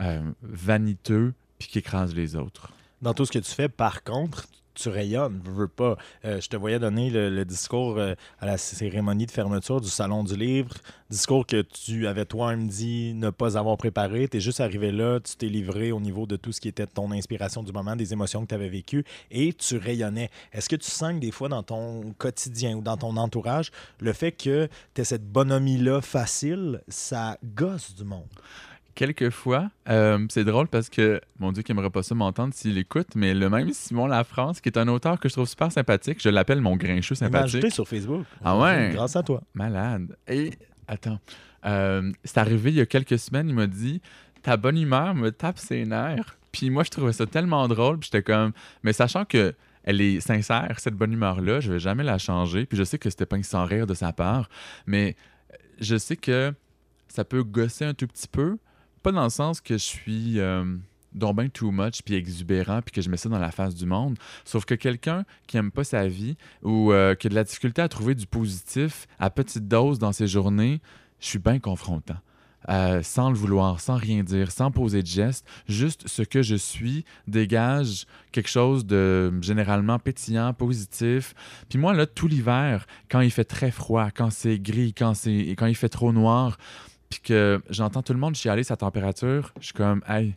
euh, 0.00 0.20
vaniteux 0.42 1.32
puis 1.58 1.68
qui 1.68 1.78
écrase 1.78 2.14
les 2.14 2.36
autres. 2.36 2.70
Dans 3.00 3.14
tout 3.14 3.24
ce 3.24 3.32
que 3.32 3.38
tu 3.38 3.50
fais, 3.50 3.68
par 3.68 4.02
contre, 4.02 4.46
tu 4.74 4.88
rayonnes, 4.88 5.40
veux, 5.44 5.52
veux 5.52 5.68
pas. 5.68 5.96
Euh, 6.24 6.40
je 6.40 6.48
te 6.48 6.56
voyais 6.56 6.78
donner 6.78 7.10
le, 7.10 7.44
discours 7.44 7.98
euh, 7.98 8.14
à 8.40 8.46
la 8.46 8.58
cérémonie 8.58 9.26
de 9.26 9.30
fermeture 9.30 9.80
du 9.80 9.88
Salon 9.88 10.24
du 10.24 10.36
Livre, 10.36 10.74
discours 11.10 11.46
que 11.46 11.62
tu 11.62 12.06
avais 12.06 12.24
toi-même 12.24 12.68
dit 12.68 13.14
ne 13.14 13.30
pas 13.30 13.56
avoir 13.56 13.76
préparé. 13.76 14.28
Tu 14.28 14.38
es 14.38 14.40
juste 14.40 14.60
arrivé 14.60 14.92
là, 14.92 15.20
tu 15.20 15.36
t'es 15.36 15.46
livré 15.46 15.92
au 15.92 16.00
niveau 16.00 16.26
de 16.26 16.36
tout 16.36 16.52
ce 16.52 16.60
qui 16.60 16.68
était 16.68 16.86
ton 16.86 17.10
inspiration 17.12 17.62
du 17.62 17.72
moment, 17.72 17.96
des 17.96 18.12
émotions 18.12 18.42
que 18.42 18.48
tu 18.48 18.54
avais 18.54 18.68
vécues, 18.68 19.04
et 19.30 19.52
tu 19.52 19.76
rayonnais. 19.76 20.30
Est-ce 20.52 20.68
que 20.68 20.76
tu 20.76 20.90
sens 20.90 21.14
que 21.14 21.18
des 21.18 21.30
fois 21.30 21.48
dans 21.48 21.62
ton 21.62 22.14
quotidien 22.18 22.76
ou 22.76 22.82
dans 22.82 22.96
ton 22.96 23.16
entourage, 23.16 23.70
le 24.00 24.12
fait 24.12 24.32
que 24.32 24.68
tu 24.94 25.00
aies 25.00 25.04
cette 25.04 25.30
bonhomie-là 25.30 26.00
facile, 26.00 26.82
ça 26.88 27.38
gosse 27.54 27.94
du 27.94 28.04
monde? 28.04 28.28
Quelquefois, 28.94 29.70
euh, 29.88 30.24
c'est 30.28 30.44
drôle 30.44 30.68
parce 30.68 30.88
que, 30.88 31.20
mon 31.38 31.50
Dieu, 31.52 31.62
qu'il 31.62 31.74
aimerait 31.74 31.90
pas 31.90 32.02
ça 32.02 32.14
m'entendre 32.14 32.54
s'il 32.54 32.78
écoute, 32.78 33.08
mais 33.16 33.34
le 33.34 33.50
même 33.50 33.72
Simon 33.72 34.06
Lafrance, 34.06 34.60
qui 34.60 34.68
est 34.68 34.78
un 34.78 34.86
auteur 34.88 35.18
que 35.18 35.28
je 35.28 35.34
trouve 35.34 35.48
super 35.48 35.72
sympathique, 35.72 36.22
je 36.22 36.28
l'appelle 36.28 36.60
mon 36.60 36.76
grincheux 36.76 37.16
Il 37.20 37.28
m'a 37.28 37.46
sympathique. 37.48 37.72
sur 37.72 37.88
Facebook. 37.88 38.24
Ah 38.44 38.56
ouais? 38.58 38.92
Grâce 38.94 39.16
à 39.16 39.22
toi. 39.22 39.42
Malade. 39.54 40.16
Et, 40.28 40.52
attends, 40.86 41.18
euh, 41.66 42.12
c'est 42.22 42.38
arrivé 42.38 42.70
il 42.70 42.76
y 42.76 42.80
a 42.80 42.86
quelques 42.86 43.18
semaines, 43.18 43.48
il 43.48 43.54
m'a 43.54 43.66
dit 43.66 44.00
Ta 44.42 44.56
bonne 44.56 44.78
humeur 44.78 45.14
me 45.14 45.30
tape 45.30 45.58
ses 45.58 45.84
nerfs. 45.84 46.36
Puis 46.52 46.70
moi, 46.70 46.84
je 46.84 46.90
trouvais 46.90 47.12
ça 47.12 47.26
tellement 47.26 47.66
drôle, 47.66 47.98
puis 47.98 48.10
j'étais 48.12 48.22
comme, 48.22 48.52
mais 48.84 48.92
sachant 48.92 49.24
que 49.24 49.54
elle 49.82 50.00
est 50.00 50.20
sincère, 50.20 50.76
cette 50.78 50.94
bonne 50.94 51.12
humeur-là, 51.12 51.60
je 51.60 51.72
vais 51.72 51.78
jamais 51.78 52.04
la 52.04 52.16
changer. 52.18 52.64
Puis 52.64 52.78
je 52.78 52.84
sais 52.84 52.96
que 52.98 53.10
c'était 53.10 53.26
pas 53.26 53.42
sans 53.42 53.64
rire 53.64 53.86
de 53.86 53.94
sa 53.94 54.12
part, 54.12 54.48
mais 54.86 55.16
je 55.80 55.96
sais 55.96 56.16
que 56.16 56.54
ça 57.08 57.24
peut 57.24 57.42
gosser 57.42 57.84
un 57.84 57.94
tout 57.94 58.06
petit 58.06 58.28
peu, 58.28 58.56
pas 59.04 59.12
dans 59.12 59.24
le 59.24 59.30
sens 59.30 59.60
que 59.60 59.74
je 59.74 59.84
suis 59.84 60.40
euh, 60.40 60.64
donc 61.12 61.36
ben 61.36 61.50
too 61.50 61.70
much 61.70 62.00
puis 62.02 62.14
exubérant 62.14 62.80
puis 62.80 62.90
que 62.90 63.02
je 63.02 63.10
mets 63.10 63.18
ça 63.18 63.28
dans 63.28 63.38
la 63.38 63.50
face 63.50 63.74
du 63.74 63.84
monde, 63.84 64.18
sauf 64.44 64.64
que 64.64 64.74
quelqu'un 64.74 65.24
qui 65.46 65.58
aime 65.58 65.70
pas 65.70 65.84
sa 65.84 66.08
vie 66.08 66.36
ou 66.62 66.90
euh, 66.90 67.14
qui 67.14 67.26
a 67.26 67.30
de 67.30 67.34
la 67.34 67.44
difficulté 67.44 67.82
à 67.82 67.88
trouver 67.88 68.14
du 68.14 68.26
positif 68.26 69.06
à 69.18 69.28
petite 69.28 69.68
dose 69.68 69.98
dans 69.98 70.12
ses 70.12 70.26
journées, 70.26 70.80
je 71.20 71.26
suis 71.26 71.38
bien 71.38 71.60
confrontant. 71.60 72.16
Euh, 72.70 73.02
sans 73.02 73.28
le 73.28 73.36
vouloir, 73.36 73.78
sans 73.78 73.96
rien 73.96 74.22
dire, 74.22 74.50
sans 74.50 74.70
poser 74.70 75.02
de 75.02 75.06
geste, 75.06 75.46
juste 75.68 76.08
ce 76.08 76.22
que 76.22 76.40
je 76.40 76.54
suis 76.54 77.04
dégage 77.28 78.06
quelque 78.32 78.48
chose 78.48 78.86
de 78.86 79.30
généralement 79.42 79.98
pétillant, 79.98 80.54
positif. 80.54 81.34
Puis 81.68 81.78
moi, 81.78 81.92
là, 81.92 82.06
tout 82.06 82.26
l'hiver, 82.26 82.86
quand 83.10 83.20
il 83.20 83.30
fait 83.30 83.44
très 83.44 83.70
froid, 83.70 84.10
quand 84.10 84.30
c'est 84.30 84.58
gris, 84.58 84.94
quand, 84.94 85.12
quand 85.12 85.66
il 85.66 85.74
fait 85.74 85.90
trop 85.90 86.10
noir, 86.10 86.56
puis 87.10 87.20
que 87.20 87.60
j'entends 87.70 88.02
tout 88.02 88.12
le 88.12 88.18
monde 88.18 88.34
chialer 88.34 88.64
sa 88.64 88.76
température, 88.76 89.52
je 89.60 89.66
suis 89.66 89.74
comme, 89.74 90.02
hey, 90.08 90.34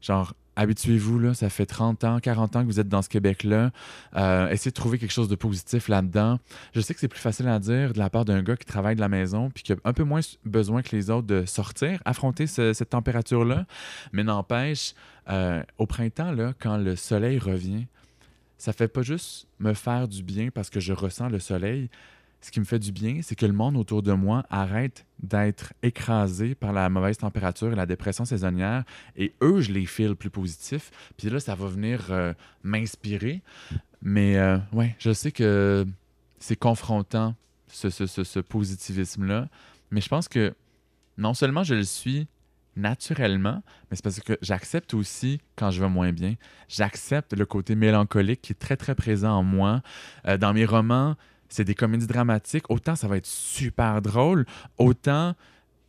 genre, 0.00 0.34
habituez-vous, 0.56 1.18
là, 1.18 1.34
ça 1.34 1.50
fait 1.50 1.66
30 1.66 2.04
ans, 2.04 2.20
40 2.20 2.54
ans 2.54 2.60
que 2.62 2.66
vous 2.66 2.78
êtes 2.78 2.88
dans 2.88 3.02
ce 3.02 3.08
Québec-là. 3.08 3.72
Euh, 4.14 4.48
essayez 4.50 4.70
de 4.70 4.74
trouver 4.76 4.98
quelque 4.98 5.10
chose 5.10 5.26
de 5.28 5.34
positif 5.34 5.88
là-dedans. 5.88 6.38
Je 6.74 6.80
sais 6.80 6.94
que 6.94 7.00
c'est 7.00 7.08
plus 7.08 7.18
facile 7.18 7.48
à 7.48 7.58
dire 7.58 7.92
de 7.92 7.98
la 7.98 8.08
part 8.08 8.24
d'un 8.24 8.40
gars 8.42 8.56
qui 8.56 8.64
travaille 8.64 8.94
de 8.94 9.00
la 9.00 9.08
maison 9.08 9.50
puis 9.50 9.64
qui 9.64 9.72
a 9.72 9.76
un 9.84 9.92
peu 9.92 10.04
moins 10.04 10.20
besoin 10.44 10.82
que 10.82 10.94
les 10.94 11.10
autres 11.10 11.26
de 11.26 11.44
sortir, 11.44 12.00
affronter 12.04 12.46
ce- 12.46 12.72
cette 12.72 12.90
température-là. 12.90 13.66
Mais 14.12 14.22
n'empêche, 14.22 14.94
euh, 15.28 15.60
au 15.78 15.86
printemps, 15.86 16.30
là, 16.30 16.52
quand 16.60 16.76
le 16.76 16.94
soleil 16.94 17.40
revient, 17.40 17.86
ça 18.56 18.72
fait 18.72 18.86
pas 18.88 19.02
juste 19.02 19.48
me 19.58 19.74
faire 19.74 20.06
du 20.06 20.22
bien 20.22 20.50
parce 20.54 20.70
que 20.70 20.78
je 20.78 20.92
ressens 20.92 21.28
le 21.30 21.40
soleil. 21.40 21.90
Ce 22.44 22.50
qui 22.50 22.60
me 22.60 22.66
fait 22.66 22.78
du 22.78 22.92
bien, 22.92 23.20
c'est 23.22 23.36
que 23.36 23.46
le 23.46 23.54
monde 23.54 23.74
autour 23.74 24.02
de 24.02 24.12
moi 24.12 24.44
arrête 24.50 25.06
d'être 25.18 25.72
écrasé 25.82 26.54
par 26.54 26.74
la 26.74 26.90
mauvaise 26.90 27.16
température 27.16 27.72
et 27.72 27.74
la 27.74 27.86
dépression 27.86 28.26
saisonnière. 28.26 28.84
Et 29.16 29.32
eux, 29.40 29.62
je 29.62 29.72
les 29.72 29.86
file 29.86 30.14
plus 30.14 30.28
positifs. 30.28 30.90
Puis 31.16 31.30
là, 31.30 31.40
ça 31.40 31.54
va 31.54 31.68
venir 31.68 32.08
euh, 32.10 32.34
m'inspirer. 32.62 33.40
Mais 34.02 34.36
euh, 34.36 34.58
ouais, 34.74 34.94
je 34.98 35.14
sais 35.14 35.32
que 35.32 35.86
c'est 36.38 36.56
confrontant, 36.56 37.34
ce, 37.68 38.40
positivisme-là. 38.40 39.48
Mais 39.90 40.02
je 40.02 40.10
pense 40.10 40.28
que 40.28 40.52
non 41.16 41.32
seulement 41.32 41.62
je 41.62 41.74
le 41.74 41.84
suis 41.84 42.28
naturellement, 42.76 43.62
mais 43.88 43.96
c'est 43.96 44.04
parce 44.04 44.20
que 44.20 44.36
j'accepte 44.42 44.92
aussi 44.92 45.40
quand 45.56 45.70
je 45.70 45.80
vais 45.80 45.88
moins 45.88 46.12
bien. 46.12 46.34
J'accepte 46.68 47.32
le 47.32 47.46
côté 47.46 47.74
mélancolique 47.74 48.42
qui 48.42 48.52
est 48.52 48.58
très, 48.58 48.76
très 48.76 48.94
présent 48.94 49.32
en 49.32 49.42
moi. 49.42 49.80
Euh, 50.26 50.36
dans 50.36 50.52
mes 50.52 50.66
romans, 50.66 51.16
c'est 51.54 51.64
des 51.64 51.74
comédies 51.74 52.06
dramatiques. 52.06 52.68
Autant 52.68 52.96
ça 52.96 53.06
va 53.06 53.16
être 53.16 53.26
super 53.26 54.02
drôle, 54.02 54.44
autant 54.76 55.34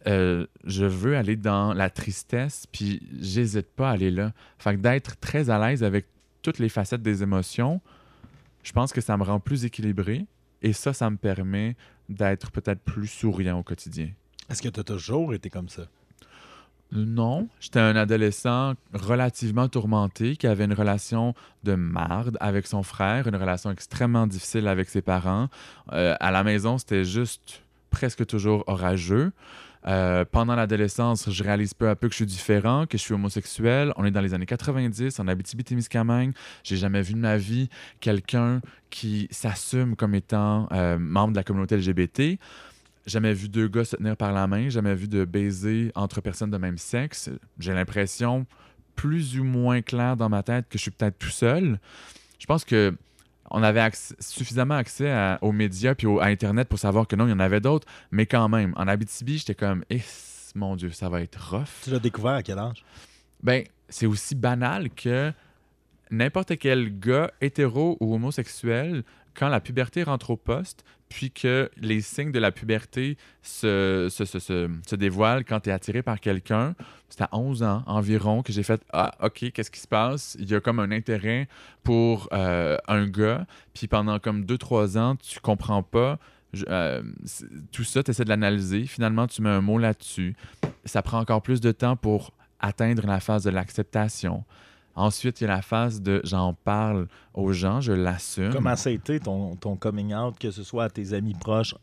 euh, 0.07 0.45
je 0.63 0.85
veux 0.85 1.17
aller 1.17 1.35
dans 1.35 1.73
la 1.73 1.89
tristesse, 1.89 2.67
puis 2.71 3.01
j'hésite 3.19 3.67
pas 3.71 3.89
à 3.89 3.93
aller 3.93 4.11
là. 4.11 4.33
Fait 4.59 4.75
que 4.75 4.81
d'être 4.81 5.17
très 5.19 5.49
à 5.49 5.57
l'aise 5.57 5.83
avec 5.83 6.05
toutes 6.43 6.59
les 6.59 6.69
facettes 6.69 7.01
des 7.01 7.23
émotions, 7.23 7.81
je 8.61 8.71
pense 8.71 8.93
que 8.93 9.01
ça 9.01 9.17
me 9.17 9.23
rend 9.23 9.39
plus 9.39 9.65
équilibré. 9.65 10.27
Et 10.61 10.73
ça, 10.73 10.93
ça 10.93 11.09
me 11.09 11.17
permet 11.17 11.75
d'être 12.09 12.51
peut-être 12.51 12.81
plus 12.81 13.07
souriant 13.07 13.59
au 13.59 13.63
quotidien. 13.63 14.09
Est-ce 14.49 14.61
que 14.61 14.69
tu 14.69 14.79
as 14.79 14.83
toujours 14.83 15.33
été 15.33 15.49
comme 15.49 15.69
ça? 15.69 15.87
Non, 16.91 17.47
j'étais 17.59 17.79
un 17.79 17.95
adolescent 17.95 18.73
relativement 18.93 19.67
tourmenté 19.67 20.35
qui 20.35 20.47
avait 20.47 20.65
une 20.65 20.73
relation 20.73 21.33
de 21.63 21.75
marde 21.75 22.37
avec 22.39 22.67
son 22.67 22.83
frère, 22.83 23.27
une 23.27 23.35
relation 23.35 23.71
extrêmement 23.71 24.27
difficile 24.27 24.67
avec 24.67 24.89
ses 24.89 25.01
parents. 25.01 25.49
Euh, 25.93 26.15
à 26.19 26.31
la 26.31 26.43
maison, 26.43 26.77
c'était 26.77 27.03
juste 27.03 27.63
presque 27.89 28.25
toujours 28.25 28.63
orageux. 28.67 29.31
Euh, 29.87 30.25
pendant 30.29 30.55
l'adolescence, 30.55 31.29
je 31.29 31.43
réalise 31.43 31.73
peu 31.73 31.89
à 31.89 31.95
peu 31.95 32.07
que 32.07 32.13
je 32.13 32.17
suis 32.17 32.25
différent, 32.25 32.85
que 32.87 32.97
je 32.97 33.03
suis 33.03 33.13
homosexuel. 33.13 33.93
On 33.97 34.05
est 34.05 34.11
dans 34.11 34.21
les 34.21 34.33
années 34.33 34.45
90, 34.45 35.19
en 35.19 35.27
Abitibi-Témiscamingue. 35.27 36.33
J'ai 36.63 36.77
jamais 36.77 37.01
vu 37.01 37.13
de 37.13 37.19
ma 37.19 37.37
vie 37.37 37.69
quelqu'un 37.99 38.61
qui 38.89 39.27
s'assume 39.31 39.95
comme 39.95 40.15
étant 40.15 40.67
euh, 40.71 40.97
membre 40.97 41.33
de 41.33 41.37
la 41.37 41.43
communauté 41.43 41.77
LGBT. 41.77 42.39
Jamais 43.05 43.33
vu 43.33 43.49
deux 43.49 43.67
gars 43.67 43.85
se 43.85 43.95
tenir 43.95 44.17
par 44.17 44.31
la 44.33 44.47
main, 44.47 44.69
jamais 44.69 44.95
vu 44.95 45.07
de 45.07 45.25
baiser 45.25 45.91
entre 45.95 46.21
personnes 46.21 46.49
de 46.49 46.57
même 46.57 46.77
sexe. 46.77 47.29
J'ai 47.59 47.73
l'impression, 47.73 48.47
plus 48.95 49.39
ou 49.39 49.43
moins 49.43 49.81
clair 49.81 50.17
dans 50.17 50.29
ma 50.29 50.41
tête, 50.41 50.65
que 50.69 50.77
je 50.77 50.81
suis 50.83 50.91
peut-être 50.91 51.19
tout 51.19 51.29
seul. 51.29 51.79
Je 52.39 52.45
pense 52.47 52.65
que 52.65 52.95
on 53.51 53.61
avait 53.61 53.79
accès- 53.81 54.15
suffisamment 54.19 54.73
accès 54.73 55.11
à- 55.11 55.37
aux 55.43 55.51
médias 55.51 55.93
puis 55.93 56.07
au- 56.07 56.19
à 56.19 56.25
Internet 56.25 56.67
pour 56.67 56.79
savoir 56.79 57.07
que 57.07 57.15
non, 57.15 57.27
il 57.27 57.29
y 57.29 57.33
en 57.33 57.39
avait 57.39 57.59
d'autres, 57.61 57.87
mais 58.09 58.25
quand 58.25 58.49
même, 58.49 58.73
en 58.75 58.87
Abitibi, 58.87 59.37
j'étais 59.37 59.53
comme, 59.53 59.83
eh, 59.91 60.01
mon 60.55 60.75
Dieu, 60.75 60.89
ça 60.91 61.07
va 61.09 61.21
être 61.21 61.51
rough. 61.55 61.67
Tu 61.83 61.91
l'as 61.91 61.99
découvert 61.99 62.33
à 62.33 62.41
quel 62.43 62.57
âge? 62.57 62.83
Ben, 63.43 63.63
c'est 63.87 64.07
aussi 64.07 64.33
banal 64.33 64.89
que 64.89 65.31
n'importe 66.09 66.57
quel 66.57 66.99
gars 66.99 67.29
hétéro 67.39 67.97
ou 67.99 68.15
homosexuel, 68.15 69.03
quand 69.35 69.49
la 69.49 69.59
puberté 69.59 70.03
rentre 70.03 70.31
au 70.31 70.37
poste, 70.37 70.83
puis 71.09 71.31
que 71.31 71.69
les 71.77 72.01
signes 72.01 72.31
de 72.31 72.39
la 72.39 72.51
puberté 72.51 73.17
se, 73.41 74.95
dévoilent 74.95 75.45
quand 75.45 75.61
tu 75.61 75.69
es 75.69 75.73
attiré 75.73 76.01
par 76.01 76.19
quelqu'un, 76.19 76.75
c'est 77.09 77.21
à 77.21 77.29
11 77.31 77.63
ans 77.63 77.83
environ 77.85 78.41
que 78.41 78.51
j'ai 78.51 78.63
fait 78.63 78.81
Ah, 78.91 79.13
OK, 79.21 79.51
qu'est-ce 79.51 79.71
qui 79.71 79.79
se 79.79 79.87
passe? 79.87 80.35
Il 80.39 80.49
y 80.49 80.55
a 80.55 80.59
comme 80.59 80.79
un 80.79 80.91
intérêt 80.91 81.47
pour 81.83 82.27
euh, 82.33 82.77
un 82.87 83.07
gars, 83.07 83.45
puis 83.73 83.87
pendant 83.87 84.19
comme 84.19 84.45
2-3 84.45 84.97
ans, 84.97 85.15
tu 85.15 85.39
comprends 85.39 85.83
pas. 85.83 86.17
Euh, 86.69 87.03
tout 87.71 87.83
ça, 87.83 88.01
tu 88.01 88.11
essaies 88.11 88.23
de 88.23 88.29
l'analyser. 88.29 88.85
Finalement, 88.85 89.27
tu 89.27 89.41
mets 89.41 89.49
un 89.49 89.61
mot 89.61 89.77
là-dessus. 89.77 90.35
Ça 90.85 91.01
prend 91.01 91.19
encore 91.19 91.41
plus 91.41 91.59
de 91.61 91.71
temps 91.71 91.95
pour 91.95 92.31
atteindre 92.59 93.05
la 93.05 93.19
phase 93.19 93.43
de 93.43 93.49
l'acceptation. 93.49 94.43
Ensuite, 94.95 95.41
il 95.41 95.43
y 95.43 95.47
a 95.47 95.55
la 95.55 95.61
phase 95.61 96.01
de 96.01 96.21
j'en 96.23 96.53
parle 96.53 97.07
aux 97.33 97.51
gens, 97.51 97.81
je 97.81 97.91
l'assume. 97.91 98.51
Comment 98.51 98.75
ça 98.75 98.89
a 98.89 98.93
été 98.93 99.19
ton, 99.19 99.55
ton 99.55 99.75
coming 99.75 100.13
out, 100.13 100.39
que 100.39 100.51
ce 100.51 100.63
soit 100.63 100.85
à 100.85 100.89
tes 100.89 101.13
amis 101.13 101.33
proches? 101.33 101.75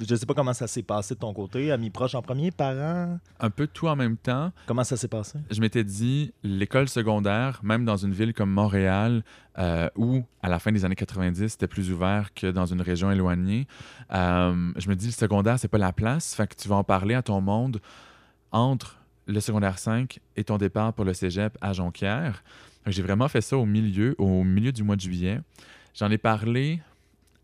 Je 0.00 0.14
sais 0.16 0.26
pas 0.26 0.34
comment 0.34 0.52
ça 0.52 0.66
s'est 0.66 0.82
passé 0.82 1.14
de 1.14 1.20
ton 1.20 1.32
côté. 1.32 1.70
Amis 1.70 1.90
proches 1.90 2.16
en 2.16 2.22
premier, 2.22 2.50
parents? 2.50 3.18
Un 3.38 3.50
peu 3.50 3.66
tout 3.68 3.86
en 3.86 3.94
même 3.94 4.16
temps. 4.16 4.50
Comment 4.66 4.82
ça 4.82 4.96
s'est 4.96 5.08
passé? 5.08 5.38
Je 5.50 5.60
m'étais 5.60 5.84
dit, 5.84 6.32
l'école 6.42 6.88
secondaire, 6.88 7.60
même 7.62 7.84
dans 7.84 7.96
une 7.96 8.12
ville 8.12 8.34
comme 8.34 8.50
Montréal, 8.50 9.22
euh, 9.58 9.88
où 9.96 10.24
à 10.42 10.48
la 10.48 10.58
fin 10.58 10.72
des 10.72 10.84
années 10.84 10.96
90, 10.96 11.48
c'était 11.48 11.68
plus 11.68 11.92
ouvert 11.92 12.34
que 12.34 12.50
dans 12.50 12.66
une 12.66 12.80
région 12.80 13.10
éloignée, 13.10 13.68
euh, 14.12 14.72
je 14.76 14.88
me 14.88 14.96
dis, 14.96 15.06
le 15.06 15.12
secondaire, 15.12 15.58
c'est 15.60 15.68
pas 15.68 15.78
la 15.78 15.92
place. 15.92 16.34
Fait 16.34 16.48
que 16.48 16.56
tu 16.56 16.68
vas 16.68 16.76
en 16.76 16.84
parler 16.84 17.14
à 17.14 17.22
ton 17.22 17.40
monde 17.40 17.80
entre 18.50 18.98
le 19.26 19.40
secondaire 19.40 19.78
5 19.78 20.18
et 20.36 20.44
ton 20.44 20.58
départ 20.58 20.92
pour 20.92 21.04
le 21.04 21.14
cégep 21.14 21.56
à 21.60 21.72
Jonquière. 21.72 22.42
J'ai 22.86 23.02
vraiment 23.02 23.28
fait 23.28 23.40
ça 23.40 23.56
au 23.56 23.64
milieu, 23.64 24.14
au 24.18 24.44
milieu 24.44 24.72
du 24.72 24.82
mois 24.82 24.96
de 24.96 25.00
juillet. 25.00 25.40
J'en 25.94 26.10
ai 26.10 26.18
parlé 26.18 26.80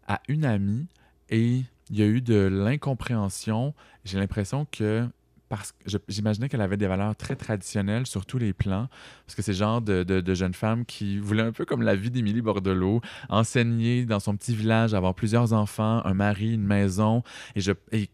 à 0.07 0.21
une 0.29 0.45
amie 0.45 0.87
et 1.31 1.63
il 1.91 1.99
y 1.99 2.03
a 2.03 2.07
eu 2.07 2.21
de 2.21 2.35
l'incompréhension. 2.35 3.75
J'ai 4.05 4.19
l'impression 4.19 4.67
que 4.71 5.09
parce 5.49 5.73
que 5.73 5.99
j'imaginais 6.07 6.49
qu'elle 6.49 6.61
avait 6.61 6.77
des 6.77 6.87
valeurs 6.87 7.17
très 7.17 7.35
traditionnelles 7.35 8.07
sur 8.07 8.25
tous 8.25 8.39
les 8.39 8.53
plans, 8.53 8.89
parce 9.27 9.35
que 9.35 9.43
c'est 9.43 9.51
le 9.51 9.59
genre 9.59 9.83
de, 9.83 10.05
de, 10.05 10.35
jeune 10.35 10.55
femme 10.55 10.85
qui 10.85 11.19
voulait 11.19 11.43
un 11.43 11.51
peu 11.51 11.65
comme 11.65 11.83
la 11.83 11.97
vie 11.97 12.11
d'Émilie 12.13 12.41
Bordelot, 12.41 13.01
enseigner 13.29 14.05
dans 14.05 14.21
son 14.21 14.37
petit 14.37 14.55
village, 14.55 14.95
avoir 14.95 15.13
plusieurs 15.13 15.53
enfants, 15.53 16.03
un 16.05 16.15
mari, 16.15 16.55
une 16.55 16.63
maison, 16.63 17.25
et, 17.57 17.61
je, 17.61 17.73
et 17.91 18.09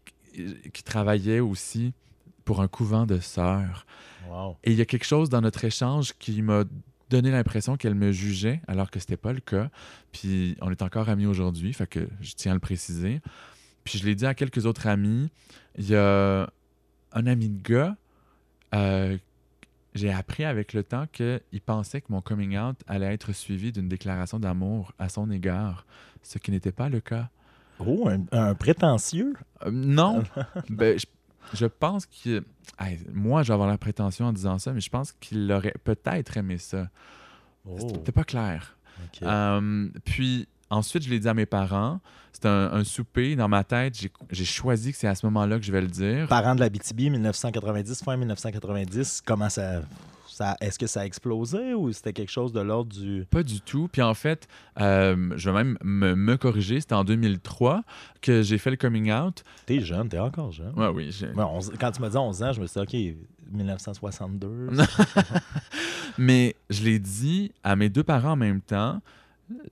qui 0.73 0.81
travaillait 0.81 1.39
aussi 1.39 1.93
pour 2.47 2.61
un 2.61 2.69
couvent 2.69 3.05
de 3.05 3.19
sœurs. 3.19 3.85
Wow. 4.29 4.55
Et 4.63 4.71
il 4.71 4.77
y 4.77 4.81
a 4.81 4.85
quelque 4.85 5.05
chose 5.05 5.27
dans 5.29 5.41
notre 5.41 5.65
échange 5.65 6.13
qui 6.17 6.41
m'a 6.41 6.63
donné 7.09 7.29
l'impression 7.29 7.75
qu'elle 7.75 7.93
me 7.93 8.13
jugeait, 8.13 8.61
alors 8.69 8.89
que 8.89 9.01
c'était 9.01 9.17
pas 9.17 9.33
le 9.33 9.41
cas. 9.41 9.69
Puis 10.13 10.55
on 10.61 10.71
est 10.71 10.81
encore 10.81 11.09
amis 11.09 11.25
aujourd'hui, 11.25 11.73
fait 11.73 11.87
que 11.87 12.07
je 12.21 12.35
tiens 12.35 12.53
à 12.53 12.55
le 12.55 12.61
préciser. 12.61 13.19
Puis 13.83 13.99
je 13.99 14.05
l'ai 14.05 14.15
dit 14.15 14.25
à 14.25 14.33
quelques 14.33 14.65
autres 14.65 14.87
amis. 14.87 15.29
Il 15.77 15.89
y 15.89 15.95
a 15.97 16.49
un 17.11 17.27
ami 17.27 17.49
de 17.49 17.61
gars, 17.61 17.97
euh, 18.73 19.17
j'ai 19.93 20.13
appris 20.13 20.45
avec 20.45 20.71
le 20.71 20.83
temps 20.83 21.05
qu'il 21.11 21.61
pensait 21.65 21.99
que 21.99 22.07
mon 22.09 22.21
coming 22.21 22.57
out 22.57 22.77
allait 22.87 23.13
être 23.13 23.33
suivi 23.33 23.73
d'une 23.73 23.89
déclaration 23.89 24.39
d'amour 24.39 24.93
à 24.99 25.09
son 25.09 25.29
égard, 25.31 25.85
ce 26.23 26.37
qui 26.37 26.51
n'était 26.51 26.71
pas 26.71 26.87
le 26.87 27.01
cas. 27.01 27.29
Oh, 27.79 28.07
un, 28.07 28.23
un 28.31 28.55
prétentieux? 28.55 29.33
Euh, 29.65 29.71
non, 29.71 30.23
ben, 30.69 30.97
je, 30.97 31.05
je 31.53 31.65
pense 31.65 32.05
que. 32.05 32.43
hey, 32.79 32.99
moi, 33.13 33.43
je 33.43 33.47
vais 33.49 33.53
avoir 33.53 33.69
la 33.69 33.77
prétention 33.77 34.25
en 34.25 34.33
disant 34.33 34.57
ça, 34.59 34.73
mais 34.73 34.81
je 34.81 34.89
pense 34.89 35.11
qu'il 35.13 35.51
aurait 35.51 35.73
peut-être 35.83 36.37
aimé 36.37 36.57
ça. 36.57 36.89
Oh, 37.65 37.77
C'était 37.79 38.11
pas 38.11 38.23
clair. 38.23 38.77
Euh, 39.21 39.89
puis 40.05 40.47
ensuite, 40.69 41.03
je 41.03 41.09
l'ai 41.09 41.19
dit 41.19 41.27
à 41.27 41.33
mes 41.33 41.45
parents. 41.45 41.99
C'était 42.33 42.47
un, 42.47 42.71
un 42.73 42.83
souper. 42.83 43.35
Dans 43.35 43.47
ma 43.47 43.63
tête, 43.63 43.97
j'ai- 43.99 44.11
j'ai 44.31 44.45
choisi 44.45 44.91
que 44.91 44.97
c'est 44.97 45.07
à 45.07 45.15
ce 45.15 45.25
moment-là 45.27 45.57
que 45.59 45.65
je 45.65 45.71
vais 45.71 45.81
le 45.81 45.87
dire. 45.87 46.27
Parents 46.27 46.55
de 46.55 46.59
la 46.59 46.69
BTB, 46.69 47.09
1990, 47.11 48.03
fin 48.03 48.15
1990, 48.17 49.21
comment 49.25 49.49
ça... 49.49 49.81
ça 50.37 50.55
Est-ce 50.61 50.77
que 50.79 50.87
ça 50.87 51.01
a 51.01 51.05
explosé 51.05 51.73
ou 51.73 51.91
c'était 51.91 52.13
quelque 52.13 52.29
chose 52.31 52.51
de 52.53 52.59
l'ordre 52.61 52.93
du... 52.95 53.25
Pas 53.29 53.43
du 53.43 53.59
tout. 53.61 53.89
Puis 53.91 54.01
en 54.01 54.13
fait, 54.13 54.47
euh, 54.79 55.31
je 55.35 55.49
vais 55.49 55.63
même 55.63 55.77
me, 55.83 56.15
me 56.15 56.37
corriger. 56.37 56.79
C'était 56.79 56.95
en 56.95 57.03
2003 57.03 57.83
que 58.21 58.41
j'ai 58.41 58.57
fait 58.57 58.69
le 58.71 58.77
coming 58.77 59.11
out. 59.11 59.43
T'es 59.65 59.79
jeune, 59.81 60.09
t'es 60.09 60.19
encore 60.19 60.51
jeune. 60.51 60.73
Ouais, 60.77 60.87
oui. 60.87 61.11
j'ai- 61.11 61.29
Ouais, 61.31 61.43
onze- 61.43 61.71
quand 61.79 61.91
tu 61.91 62.01
m'as 62.01 62.09
dit 62.09 62.17
11 62.17 62.43
ans, 62.43 62.53
je 62.53 62.61
me 62.61 62.67
suis 62.67 62.79
dit, 62.85 63.13
OK, 63.13 63.51
1962. 63.51 64.69
Mais 66.17 66.55
je 66.69 66.83
l'ai 66.83 66.99
dit 66.99 67.51
à 67.63 67.75
mes 67.75 67.89
deux 67.89 68.03
parents 68.03 68.31
en 68.31 68.35
même 68.37 68.61
temps. 68.61 69.01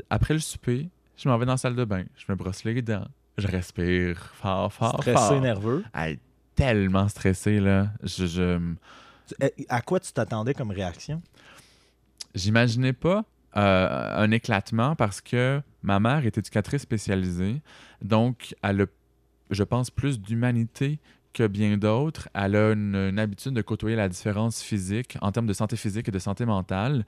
Après 0.10 0.34
le 0.34 0.40
souper, 0.40 0.90
je 1.18 1.28
m'en 1.28 1.38
vais 1.38 1.46
dans 1.46 1.54
la 1.54 1.58
salle 1.58 1.76
de 1.76 1.86
bain. 1.86 2.04
Je 2.16 2.26
me 2.30 2.36
brosse 2.36 2.64
les 2.64 2.82
dents. 2.82 3.08
Je 3.38 3.48
respire 3.48 4.32
fort, 4.36 4.72
fort, 4.72 4.94
Stressé, 5.02 5.18
fort. 5.18 5.42
nerveux. 5.42 5.84
Hey, 5.94 6.20
tellement 6.56 7.08
stressé, 7.10 7.60
là. 7.60 7.90
Je, 8.04 8.60
À 9.70 9.82
quoi 9.82 10.00
tu 10.00 10.12
t'attendais 10.12 10.54
comme 10.54 10.72
réaction? 10.72 11.22
J'imaginais 12.34 12.94
pas 12.94 13.26
euh, 13.58 14.16
un 14.18 14.32
éclatement 14.32 14.96
parce 14.96 15.22
que 15.22 15.62
ma 15.84 16.00
mère 16.00 16.26
est 16.26 16.38
éducatrice 16.38 16.82
spécialisée. 16.82 17.62
Donc, 18.02 18.56
elle 18.62 18.82
a, 18.82 18.86
je 19.50 19.64
pense, 19.64 19.90
plus 19.90 20.20
d'humanité 20.20 21.00
que 21.34 21.48
bien 21.48 21.78
d'autres. 21.78 22.30
Elle 22.34 22.56
a 22.56 22.72
une, 22.72 22.96
une 22.96 23.20
habitude 23.20 23.54
de 23.54 23.62
côtoyer 23.62 23.96
la 23.96 24.10
différence 24.10 24.62
physique 24.62 25.18
en 25.22 25.32
termes 25.32 25.48
de 25.48 25.54
santé 25.54 25.76
physique 25.76 26.10
et 26.10 26.12
de 26.12 26.20
santé 26.20 26.46
mentale, 26.46 27.06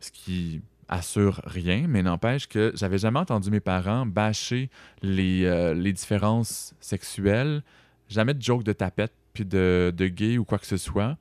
ce 0.00 0.10
qui 0.10 0.62
assure 0.88 1.40
rien, 1.44 1.86
mais 1.88 2.02
n'empêche 2.02 2.46
que 2.46 2.72
j'avais 2.74 2.98
jamais 2.98 3.18
entendu 3.18 3.50
mes 3.50 3.60
parents 3.60 4.06
bâcher 4.06 4.70
les, 5.02 5.44
euh, 5.44 5.74
les 5.74 5.92
différences 5.92 6.74
sexuelles, 6.80 7.62
jamais 8.08 8.34
de 8.34 8.42
joke 8.42 8.64
de 8.64 8.72
tapette 8.72 9.12
puis 9.34 9.44
de, 9.44 9.92
de 9.94 10.06
gay 10.06 10.38
ou 10.38 10.44
quoi 10.44 10.58
que 10.58 10.66
ce 10.66 10.78
soit. 10.78 11.18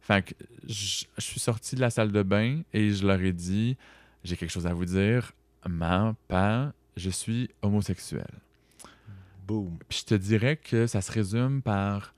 Fait 0.00 0.22
que 0.22 0.34
je 0.66 1.04
je 1.18 1.22
suis 1.22 1.40
sorti 1.40 1.74
de 1.74 1.80
la 1.80 1.90
salle 1.90 2.12
de 2.12 2.22
bain 2.22 2.62
et 2.72 2.92
je 2.92 3.06
leur 3.06 3.20
ai 3.20 3.32
dit 3.32 3.76
j'ai 4.24 4.36
quelque 4.36 4.50
chose 4.50 4.66
à 4.66 4.72
vous 4.72 4.86
dire. 4.86 5.32
Maman, 5.68 6.14
père, 6.28 6.72
je 6.96 7.10
suis 7.10 7.50
homosexuel. 7.62 8.30
Boom. 9.46 9.78
Puis 9.88 10.00
je 10.00 10.04
te 10.06 10.14
dirais 10.14 10.56
que 10.56 10.86
ça 10.86 11.00
se 11.00 11.12
résume 11.12 11.62
par 11.62 12.14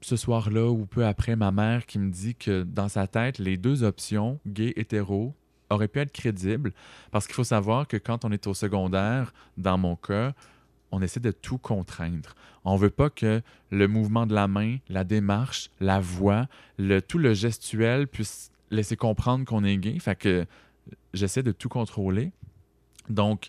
ce 0.00 0.16
soir-là 0.16 0.70
ou 0.70 0.86
peu 0.86 1.04
après 1.04 1.36
ma 1.36 1.50
mère 1.50 1.86
qui 1.86 1.98
me 1.98 2.10
dit 2.10 2.34
que 2.34 2.62
dans 2.62 2.88
sa 2.88 3.06
tête, 3.06 3.38
les 3.38 3.56
deux 3.56 3.82
options, 3.82 4.38
gay, 4.46 4.72
hétéro, 4.76 5.34
auraient 5.70 5.88
pu 5.88 5.98
être 5.98 6.12
crédibles. 6.12 6.72
Parce 7.10 7.26
qu'il 7.26 7.34
faut 7.34 7.44
savoir 7.44 7.86
que 7.88 7.96
quand 7.96 8.24
on 8.24 8.32
est 8.32 8.46
au 8.46 8.54
secondaire, 8.54 9.32
dans 9.56 9.78
mon 9.78 9.96
cas, 9.96 10.34
on 10.90 11.02
essaie 11.02 11.20
de 11.20 11.30
tout 11.30 11.58
contraindre. 11.58 12.34
On 12.64 12.76
veut 12.76 12.90
pas 12.90 13.10
que 13.10 13.42
le 13.70 13.88
mouvement 13.88 14.26
de 14.26 14.34
la 14.34 14.48
main, 14.48 14.76
la 14.88 15.04
démarche, 15.04 15.70
la 15.80 16.00
voix, 16.00 16.46
le, 16.78 17.00
tout 17.00 17.18
le 17.18 17.34
gestuel 17.34 18.06
puisse 18.08 18.50
laisser 18.70 18.96
comprendre 18.96 19.44
qu'on 19.44 19.64
est 19.64 19.76
gay. 19.76 19.98
Fait 19.98 20.16
que 20.16 20.46
j'essaie 21.14 21.42
de 21.42 21.52
tout 21.52 21.68
contrôler. 21.68 22.32
Donc, 23.08 23.48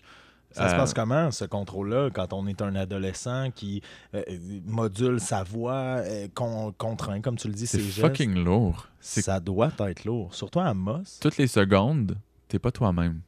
Ça 0.52 0.68
se 0.68 0.74
euh, 0.74 0.76
passe 0.78 0.94
comment, 0.94 1.30
ce 1.30 1.44
contrôle-là, 1.44 2.10
quand 2.10 2.32
on 2.32 2.46
est 2.46 2.62
un 2.62 2.74
adolescent 2.76 3.50
qui 3.54 3.82
euh, 4.14 4.22
module 4.66 5.20
sa 5.20 5.42
voix, 5.42 5.98
euh, 5.98 6.28
con- 6.34 6.72
contraint, 6.76 7.20
comme 7.20 7.36
tu 7.36 7.48
le 7.48 7.54
dis, 7.54 7.66
c'est 7.66 7.78
ses 7.78 7.84
gestes? 7.84 8.00
fucking 8.00 8.34
lourd. 8.42 8.88
C'est 9.00 9.22
Ça 9.22 9.38
doit 9.40 9.70
être 9.80 10.04
lourd. 10.04 10.34
Surtout 10.34 10.60
à 10.60 10.72
Moss. 10.74 11.18
toutes 11.20 11.36
les 11.36 11.46
secondes, 11.46 12.16
t'es 12.48 12.58
pas 12.58 12.72
toi-même. 12.72 13.20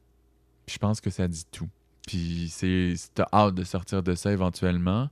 Je 0.67 0.77
pense 0.77 1.01
que 1.01 1.09
ça 1.09 1.27
dit 1.27 1.45
tout. 1.51 1.69
Puis 2.07 2.47
c'est, 2.51 2.93
t'as 3.13 3.27
hâte 3.31 3.55
de 3.55 3.63
sortir 3.63 4.03
de 4.03 4.13
ça 4.15 4.31
éventuellement. 4.31 5.09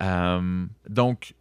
Euh, 0.00 0.66
donc, 0.88 1.34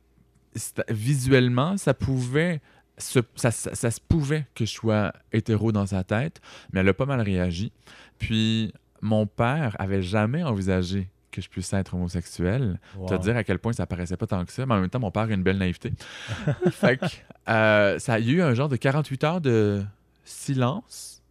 visuellement, 0.89 1.77
ça 1.77 1.93
pouvait. 1.93 2.61
Se, 2.99 3.19
ça, 3.35 3.51
ça- 3.51 3.75
ça 3.75 3.91
se 3.91 3.99
pouvait 4.01 4.47
que 4.55 4.65
je 4.65 4.71
sois 4.71 5.13
hétéro 5.31 5.71
dans 5.71 5.85
sa 5.85 6.03
tête, 6.03 6.41
mais 6.73 6.79
elle 6.79 6.89
a 6.89 6.95
pas 6.95 7.05
mal 7.05 7.21
réagi. 7.21 7.71
Puis 8.17 8.73
mon 9.01 9.27
père 9.27 9.75
avait 9.77 10.01
jamais 10.01 10.43
envisagé 10.43 11.07
que 11.29 11.39
je 11.39 11.47
puisse 11.47 11.71
être 11.73 11.93
homosexuel. 11.93 12.79
Te 13.07 13.13
Wow. 13.13 13.17
dire 13.19 13.37
à 13.37 13.43
quel 13.43 13.59
point 13.59 13.71
ça 13.73 13.85
paraissait 13.85 14.17
pas 14.17 14.25
tant 14.25 14.43
que 14.45 14.51
ça, 14.51 14.65
mais 14.65 14.73
en 14.73 14.81
même 14.81 14.89
temps, 14.89 14.99
mon 14.99 15.11
père 15.11 15.23
a 15.23 15.31
une 15.31 15.43
belle 15.43 15.59
naïveté. 15.59 15.93
fait 16.71 16.97
que 16.97 17.05
euh, 17.49 17.99
ça 17.99 18.13
a 18.15 18.19
eu 18.19 18.41
un 18.41 18.55
genre 18.55 18.69
de 18.69 18.77
48 18.77 19.23
heures 19.25 19.41
de 19.41 19.83
silence, 20.23 21.21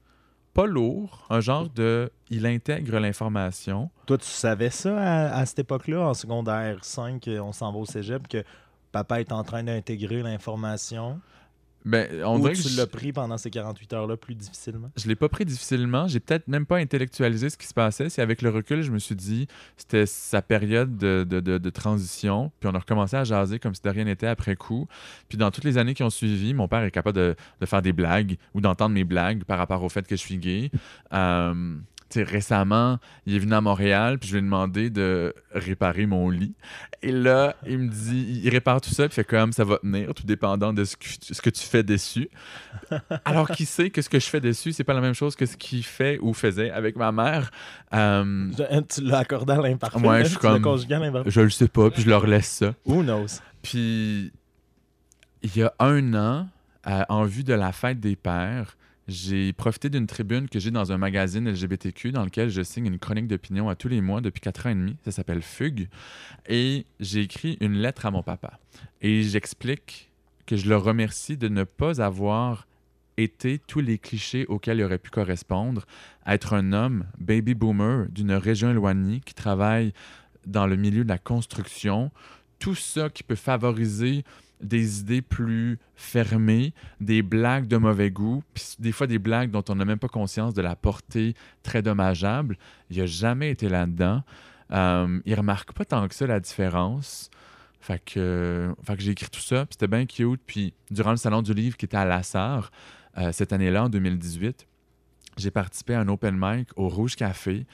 pas 0.57 0.67
lourd, 0.67 1.27
un 1.29 1.41
genre 1.41 1.69
de 1.69 2.11
il 2.31 2.47
intègre 2.47 2.99
l'information. 2.99 3.91
Toi, 4.07 4.17
tu 4.17 4.27
savais 4.27 4.71
ça 4.71 4.97
à, 5.35 5.45
cette 5.45 5.59
époque-là, 5.59 6.09
en 6.09 6.15
secondaire 6.15 6.79
5, 6.83 7.29
on 7.43 7.53
s'en 7.53 7.71
va 7.71 7.79
au 7.79 7.85
cégep, 7.85 8.27
que 8.27 8.43
papa 8.91 9.21
est 9.21 9.33
en 9.33 9.45
train 9.45 9.63
d'intégrer 9.63 10.23
l'information? 10.23 11.21
Ben, 11.89 12.09
on 12.25 12.37
Ou 12.37 12.41
dirait 12.41 12.55
tu 12.55 12.65
que 12.65 12.69
je, 12.69 12.77
l'as 12.77 12.87
pris 12.89 13.13
pendant 13.13 13.39
ces 13.39 13.49
48 13.49 13.93
heures-là 13.93 14.17
plus 14.17 14.35
difficilement? 14.35 14.91
je 14.97 15.07
l'ai 15.07 15.15
pas 15.15 15.29
pris 15.29 15.45
difficilement. 15.45 16.09
J'ai 16.09 16.19
peut-être 16.21 16.49
même 16.49 16.67
pas 16.67 16.79
intellectualisé 16.79 17.49
ce 17.49 17.57
qui 17.57 17.67
se 17.67 17.73
passait. 17.75 18.09
C'est 18.11 18.21
avec 18.23 18.43
le 18.43 18.51
recul, 18.51 18.83
je 18.83 18.91
me 18.91 18.99
suis 18.99 19.15
dit, 19.15 19.47
c'était 19.77 20.05
sa 20.05 20.43
période 20.43 20.97
de, 20.99 21.25
de- 21.29 21.39
de- 21.41 21.59
de 21.59 21.71
transition. 21.71 22.51
Puis 22.59 22.69
on 22.69 22.75
a 22.75 22.79
recommencé 22.81 23.15
à 23.17 23.23
jaser 23.23 23.61
comme 23.61 23.75
si 23.75 23.83
de 23.83 23.89
rien 23.89 24.05
n'était 24.05 24.27
après 24.27 24.57
coup. 24.57 24.89
Puis 25.29 25.39
dans 25.39 25.51
toutes 25.53 25.65
les 25.65 25.79
années 25.79 25.95
qui 25.95 26.03
ont 26.03 26.11
suivi, 26.11 26.55
mon 26.55 26.67
père 26.67 26.83
est 26.83 26.91
capable 26.91 27.17
de, 27.17 27.37
de 27.61 27.67
faire 27.67 27.83
des 27.83 27.93
blagues 27.93 28.37
ou 28.53 28.61
d'entendre 28.61 28.93
mes 28.95 29.05
blagues 29.05 29.45
par 29.45 29.57
rapport 29.59 29.83
au 29.85 29.89
fait 29.89 30.07
que 30.09 30.17
je 30.17 30.21
suis 30.21 30.39
gay. 30.39 30.71
Euh, 31.13 31.77
récemment, 32.15 32.99
il 33.27 33.35
est 33.37 33.39
venu 33.39 33.53
à 33.55 33.61
Montréal, 33.61 34.19
puis 34.19 34.29
je 34.29 34.35
lui 34.35 34.39
ai 34.41 34.43
demandé 34.43 34.91
de 34.91 35.35
réparer 35.53 36.07
mon 36.07 36.31
lit. 36.31 36.55
Et 37.03 37.13
là, 37.13 37.55
il 37.67 37.79
me 37.79 37.89
dit, 37.89 38.41
il 38.45 38.49
répare 38.51 38.81
tout 38.81 38.91
ça, 38.91 39.07
puis 39.09 39.15
fait 39.15 39.25
comme 39.25 39.53
ça 39.53 39.65
va 39.65 39.79
tenir, 39.79 40.15
tout 40.15 40.25
dépendant 40.25 40.73
de 40.73 40.85
ce 40.85 40.97
que, 40.97 41.07
ce 41.21 41.41
que 41.43 41.51
tu 41.51 41.63
fais 41.63 41.83
dessus. 41.83 42.29
Alors 43.25 43.49
qu'il 43.51 43.67
sait 43.67 43.91
que 43.91 44.01
ce 44.03 44.09
que 44.09 44.19
je 44.19 44.27
fais 44.27 44.41
dessus, 44.41 44.73
c'est 44.73 44.85
pas 44.85 44.95
la 44.95 45.01
même 45.01 45.15
chose 45.15 45.37
que 45.37 45.47
ce 45.47 45.57
qu'il 45.57 45.85
fait 45.85 46.19
ou 46.21 46.33
faisait 46.33 46.71
avec 46.71 46.97
ma 46.97 47.13
mère. 47.13 47.51
Euh, 47.95 48.51
Tu 48.89 49.03
l'as 49.03 49.19
accordé 49.19 49.53
à 49.53 49.61
l'imparfait? 49.61 50.01
Là? 50.01 50.23
je 50.23 50.29
suis 50.29 50.37
comme- 50.39 50.63
l'imparfait? 50.63 51.31
je 51.31 51.41
le 51.41 51.51
sais 51.51 51.69
pas, 51.69 51.91
puis 51.91 52.03
je 52.03 52.09
leur 52.09 52.27
laisse 52.27 52.49
ça. 52.49 52.75
Who 52.87 53.03
knows? 53.03 53.41
Puis, 53.63 54.33
il 55.43 55.57
y 55.57 55.63
a 55.63 55.73
un 55.81 56.15
an, 56.15 56.49
euh, 56.87 57.03
en 57.09 57.25
vue 57.25 57.45
de 57.45 57.53
la 57.55 57.73
fête 57.73 58.01
des 58.01 58.17
pères, 58.17 58.77
j'ai 59.09 59.53
profité 59.53 59.89
d'une 59.89 60.07
tribune 60.07 60.49
que 60.49 60.59
j'ai 60.59 60.73
dans 60.73 60.91
un 60.91 60.99
magazine 60.99 61.49
LGBTQ 61.49 62.11
dans 62.11 62.25
lequel 62.25 62.49
je 62.49 62.63
signe 62.63 62.87
une 62.87 62.99
chronique 62.99 63.29
d'opinion 63.29 63.69
à 63.69 63.77
tous 63.77 63.89
les 63.89 64.01
mois 64.01 64.21
depuis 64.21 64.41
quatre 64.41 64.67
ans 64.67 64.71
et 64.71 64.75
demi. 64.75 64.97
Ça 65.05 65.13
s'appelle 65.13 65.43
Fugue. 65.43 65.89
Et 66.49 66.87
j'ai 66.99 67.21
écrit 67.21 67.57
une 67.61 67.75
lettre 67.75 68.07
à 68.07 68.11
mon 68.11 68.23
papa. 68.23 68.59
Et 69.03 69.23
j'explique 69.23 70.11
que 70.45 70.57
je 70.57 70.69
le 70.69 70.77
remercie 70.77 71.37
de 71.37 71.49
ne 71.49 71.63
pas 71.63 72.01
avoir 72.01 72.67
été 73.17 73.61
tous 73.67 73.81
les 73.81 73.99
clichés 73.99 74.45
auxquels 74.47 74.79
il 74.79 74.85
aurait 74.85 74.99
pu 74.99 75.11
correspondre. 75.11 75.87
Être 76.27 76.55
un 76.55 76.73
homme 76.73 77.05
baby 77.19 77.55
boomer 77.55 78.07
d'une 78.09 78.33
région 78.33 78.71
éloignée 78.71 79.21
qui 79.25 79.35
travaille 79.35 79.93
dans 80.47 80.67
le 80.67 80.77
milieu 80.77 81.05
de 81.05 81.09
la 81.09 81.19
construction. 81.19 82.11
Tout 82.59 82.75
ça 82.75 83.09
qui 83.09 83.23
peut 83.23 83.37
favoriser 83.37 84.25
des 84.61 85.01
idées 85.01 85.23
plus 85.23 85.79
fermées, 85.95 86.73
des 87.01 87.23
blagues 87.23 87.67
de 87.69 87.77
mauvais 87.77 88.11
goût, 88.11 88.43
des 88.79 88.93
fois 88.93 89.07
des 89.07 89.19
blagues 89.19 89.51
dont 89.51 89.65
on 89.69 89.75
n'a 89.75 89.85
même 89.85 89.99
pas 89.99 90.09
conscience 90.09 90.55
de 90.55 90.63
la 90.63 90.77
portée 90.77 91.35
très 91.63 91.83
dommageable. 91.83 92.57
Il 92.91 92.99
n'a 92.99 93.07
jamais 93.07 93.51
été 93.51 93.69
là-dedans. 93.69 94.23
Il 94.71 95.35
remarque 95.35 95.73
pas 95.73 95.85
tant 95.85 96.09
que 96.09 96.15
ça 96.15 96.27
la 96.27 96.41
différence. 96.41 97.31
Fait 97.81 98.03
que 98.05 98.75
j'ai 98.99 99.13
écrit 99.13 99.31
tout 99.31 99.41
ça, 99.41 99.67
puis 99.67 99.75
c'était 99.75 99.87
bien 99.87 100.07
cute. 100.07 100.41
Puis 100.47 100.75
durant 100.91 101.11
le 101.11 101.17
salon 101.17 101.43
du 101.43 101.55
livre 101.55 101.77
qui 101.77 101.85
était 101.85 101.97
à 101.97 102.05
Lassar, 102.05 102.73
euh, 103.19 103.33
cette 103.33 103.53
année-là, 103.53 103.85
en 103.85 103.89
2018, 103.89 104.67
j'ai 105.37 105.51
participé 105.51 105.95
à 105.95 106.01
un 106.01 106.09
open 106.09 106.37
mic 106.39 106.69
au 106.77 106.89
Rouge 106.89 107.17
Café 107.17 107.67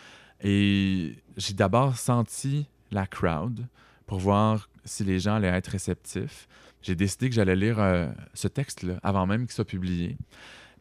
et 0.43 1.17
j'ai 1.37 1.55
d'abord 1.55 1.97
senti 1.97 2.69
la 2.91 3.07
crowd 3.07 3.67
pour 4.07 4.19
voir 4.19 4.69
si 4.85 5.05
les 5.05 5.19
gens 5.19 5.35
allaient 5.35 5.49
être 5.49 5.69
réceptifs. 5.69 6.49
J'ai 6.83 6.95
décidé 6.95 7.29
que 7.29 7.35
j'allais 7.35 7.57
lire 7.57 7.79
euh, 7.79 8.09
ce 8.35 8.49
texte-là 8.49 8.99
avant 9.03 9.27
même 9.27 9.43
qu'il 9.43 9.53
soit 9.53 9.65
publié. 9.65 10.17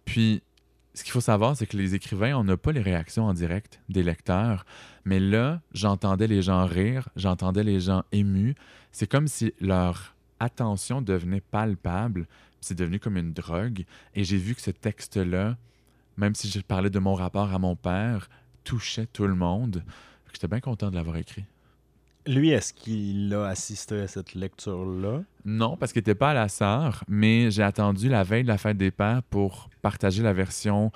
Puis, 0.06 0.42
ce 0.94 1.04
qu'il 1.04 1.12
faut 1.12 1.22
savoir, 1.22 1.56
c'est 1.56 1.68
que 1.68 1.78
les 1.78 1.96
écrivains, 1.96 2.36
on 2.36 2.44
n'a 2.44 2.58
pas 2.58 2.72
les 2.72 2.82
réactions 2.82 3.26
en 3.26 3.34
direct 3.34 3.80
des 3.88 4.04
lecteurs. 4.04 4.66
Mais 5.06 5.20
là, 5.20 5.62
j'entendais 5.74 6.28
les 6.28 6.42
gens 6.42 6.66
rire, 6.66 7.08
j'entendais 7.16 7.64
les 7.64 7.80
gens 7.80 8.04
émus. 8.12 8.56
C'est 8.92 9.08
comme 9.08 9.28
si 9.28 9.54
leur 9.62 10.16
attention 10.40 11.02
devenait 11.02 11.42
palpable. 11.42 12.28
C'est 12.60 12.78
devenu 12.78 13.00
comme 13.00 13.18
une 13.18 13.32
drogue. 13.34 13.86
Et 14.16 14.24
j'ai 14.24 14.38
vu 14.38 14.54
que 14.54 14.62
ce 14.62 14.72
texte-là, 14.72 15.56
même 16.18 16.36
si 16.36 16.50
je 16.50 16.60
parlais 16.60 16.90
de 16.90 17.00
mon 17.00 17.14
rapport 17.14 17.54
à 17.54 17.60
mon 17.60 17.76
père, 17.76 18.30
touchait 18.64 19.08
tout 19.08 19.28
le 19.28 19.36
monde. 19.36 19.84
J'étais 20.34 20.48
bien 20.48 20.60
content 20.60 20.90
de 20.90 20.96
l'avoir 20.96 21.18
écrit. 21.18 21.46
Lui, 22.28 22.52
est-ce 22.52 22.74
qu'il 22.74 23.34
a 23.34 23.48
assisté 23.48 24.02
à 24.02 24.08
cette 24.08 24.36
lecture-là? 24.36 25.24
Non, 25.44 25.76
parce 25.76 25.92
qu'il 25.92 26.02
n'était 26.02 26.16
pas 26.16 26.32
à 26.32 26.34
la 26.36 26.50
SAR, 26.50 27.04
mais 27.08 27.50
j'ai 27.50 27.64
attendu 27.64 28.10
la 28.10 28.24
veille 28.24 28.44
de 28.44 28.48
la 28.48 28.60
fête 28.60 28.78
des 28.78 28.92
pères 28.92 29.24
pour 29.24 29.70
partager 29.82 30.22
la 30.22 30.34
version 30.34 30.92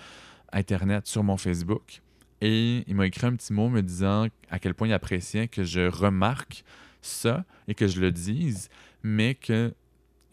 Internet 0.51 1.07
sur 1.07 1.23
mon 1.23 1.38
Facebook. 1.38 2.01
Et 2.41 2.83
il 2.88 2.95
m'a 2.95 3.07
écrit 3.07 3.25
un 3.25 3.35
petit 3.35 3.53
mot 3.53 3.69
me 3.69 3.81
disant 3.81 4.27
à 4.51 4.59
quel 4.59 4.75
point 4.75 4.88
il 4.88 4.93
appréciait 4.93 5.47
que 5.47 5.63
je 5.63 5.89
remarque 5.89 6.63
ça 7.01 7.43
et 7.67 7.73
que 7.73 7.88
je 7.88 7.99
le 7.99 8.11
dise, 8.11 8.69
mais 9.01 9.33
que 9.33 9.73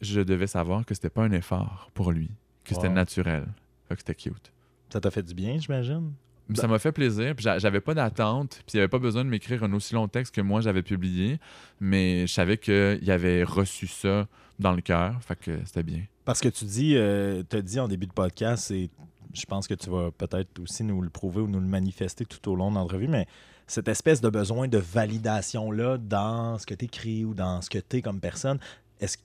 je 0.02 0.20
devais 0.20 0.46
savoir 0.46 0.84
que 0.84 0.94
c'était 0.94 1.10
pas 1.10 1.22
un 1.22 1.32
effort 1.32 1.90
pour 1.94 2.12
lui, 2.12 2.30
que 2.64 2.74
c'était 2.74 2.90
naturel. 2.90 3.46
Fait 3.88 3.94
que 3.94 4.00
c'était 4.00 4.14
cute. 4.14 4.52
Ça 4.92 5.00
t'a 5.00 5.10
fait 5.10 5.22
du 5.22 5.32
bien, 5.32 5.56
j'imagine? 5.58 6.12
Ça 6.54 6.66
m'a 6.66 6.78
fait 6.78 6.92
plaisir, 6.92 7.34
puis 7.34 7.44
j'a- 7.44 7.58
j'avais 7.58 7.80
pas 7.80 7.94
d'attente, 7.94 8.60
puis 8.66 8.74
il 8.74 8.78
avait 8.78 8.88
pas 8.88 8.98
besoin 8.98 9.24
de 9.24 9.30
m'écrire 9.30 9.62
un 9.64 9.72
aussi 9.72 9.94
long 9.94 10.08
texte 10.08 10.34
que 10.34 10.40
moi 10.40 10.60
j'avais 10.60 10.82
publié, 10.82 11.38
mais 11.80 12.26
je 12.26 12.32
savais 12.32 12.58
qu'il 12.58 13.10
avait 13.10 13.42
reçu 13.44 13.86
ça 13.86 14.26
dans 14.58 14.72
le 14.72 14.82
cœur, 14.82 15.18
fait 15.22 15.36
que 15.36 15.58
c'était 15.64 15.82
bien. 15.82 16.02
Parce 16.24 16.40
que 16.40 16.48
tu 16.48 16.64
dis, 16.64 16.94
euh, 16.96 17.42
t'as 17.48 17.62
dit 17.62 17.80
en 17.80 17.88
début 17.88 18.06
de 18.06 18.12
podcast, 18.12 18.70
et 18.70 18.90
je 19.32 19.44
pense 19.46 19.66
que 19.66 19.74
tu 19.74 19.88
vas 19.88 20.10
peut-être 20.10 20.58
aussi 20.60 20.84
nous 20.84 21.00
le 21.00 21.10
prouver 21.10 21.40
ou 21.40 21.48
nous 21.48 21.60
le 21.60 21.66
manifester 21.66 22.24
tout 22.26 22.50
au 22.50 22.54
long 22.56 22.70
de 22.70 22.74
l'entrevue, 22.76 23.08
mais 23.08 23.26
cette 23.66 23.88
espèce 23.88 24.20
de 24.20 24.28
besoin 24.28 24.68
de 24.68 24.78
validation-là 24.78 25.96
dans 25.98 26.58
ce 26.58 26.66
que 26.66 26.74
tu 26.74 26.84
écris 26.84 27.24
ou 27.24 27.32
dans 27.34 27.62
ce 27.62 27.70
que 27.70 27.78
tu 27.78 27.96
es 27.98 28.02
comme 28.02 28.20
personne, 28.20 28.58
est-ce 29.00 29.16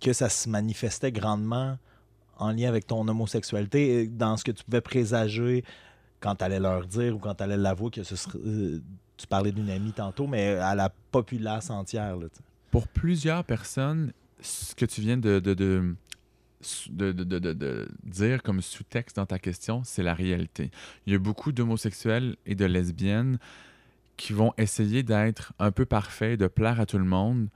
que 0.00 0.12
ça 0.12 0.28
se 0.28 0.48
manifestait 0.48 1.12
grandement 1.12 1.78
en 2.36 2.50
lien 2.50 2.68
avec 2.68 2.86
ton 2.86 3.06
homosexualité, 3.06 4.06
dans 4.08 4.36
ce 4.36 4.44
que 4.44 4.50
tu 4.52 4.64
pouvais 4.64 4.80
présager 4.80 5.64
quand 6.24 6.36
tu 6.36 6.44
allais 6.44 6.58
leur 6.58 6.86
dire 6.86 7.14
ou 7.14 7.18
quand 7.18 7.34
tu 7.34 7.42
allais 7.42 7.58
l'avouer 7.58 7.90
que 7.90 8.00
euh, 8.00 8.80
tu 9.18 9.26
parlais 9.26 9.52
d'une 9.52 9.68
amie 9.68 9.92
tantôt, 9.92 10.26
mais 10.26 10.54
à 10.54 10.74
la 10.74 10.88
populace 10.88 11.68
entière. 11.68 12.16
Là. 12.16 12.28
Pour 12.70 12.88
plusieurs 12.88 13.44
personnes, 13.44 14.14
ce 14.40 14.74
que 14.74 14.86
tu 14.86 15.02
viens 15.02 15.18
de 15.18 15.38
dire 18.04 18.42
comme 18.42 18.62
sous-texte 18.62 19.16
dans 19.16 19.26
ta 19.26 19.38
question, 19.38 19.82
c'est 19.84 20.02
la 20.02 20.14
réalité. 20.14 20.70
Il 21.06 21.12
y 21.12 21.16
a 21.16 21.18
beaucoup 21.18 21.52
d'homosexuels 21.52 22.36
et 22.46 22.54
de 22.54 22.64
lesbiennes 22.64 23.38
qui 24.16 24.32
vont 24.32 24.54
essayer 24.56 25.02
d'être 25.02 25.52
un 25.58 25.72
peu 25.72 25.84
parfaits, 25.84 26.40
de 26.40 26.46
plaire 26.46 26.80
à 26.80 26.86
tout 26.86 26.98
le 26.98 27.04
monde, 27.04 27.48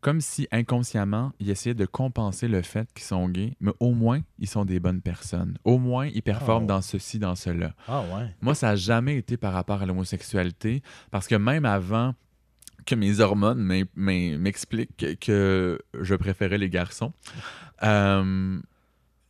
comme 0.00 0.20
si 0.20 0.48
inconsciemment, 0.50 1.32
ils 1.38 1.50
essayaient 1.50 1.74
de 1.74 1.86
compenser 1.86 2.48
le 2.48 2.62
fait 2.62 2.88
qu'ils 2.94 3.04
sont 3.04 3.28
gays, 3.28 3.54
mais 3.60 3.72
au 3.80 3.92
moins, 3.92 4.20
ils 4.38 4.48
sont 4.48 4.64
des 4.64 4.80
bonnes 4.80 5.00
personnes. 5.00 5.58
Au 5.64 5.78
moins, 5.78 6.06
ils 6.06 6.22
performent 6.22 6.64
Oh. 6.64 6.68
dans 6.68 6.80
ceci, 6.82 7.18
dans 7.18 7.34
cela. 7.36 7.74
Ah 7.86 8.02
ouais. 8.02 8.34
Moi, 8.40 8.54
ça 8.54 8.68
n'a 8.68 8.76
jamais 8.76 9.16
été 9.16 9.36
par 9.36 9.52
rapport 9.52 9.82
à 9.82 9.86
l'homosexualité, 9.86 10.82
parce 11.10 11.26
que 11.28 11.34
même 11.36 11.64
avant 11.64 12.14
que 12.84 12.94
mes 12.96 13.20
hormones 13.20 13.84
m'expliquent 13.94 15.18
que 15.20 15.78
je 16.00 16.14
préférais 16.16 16.58
les 16.58 16.68
garçons, 16.68 17.12
euh, 17.84 18.60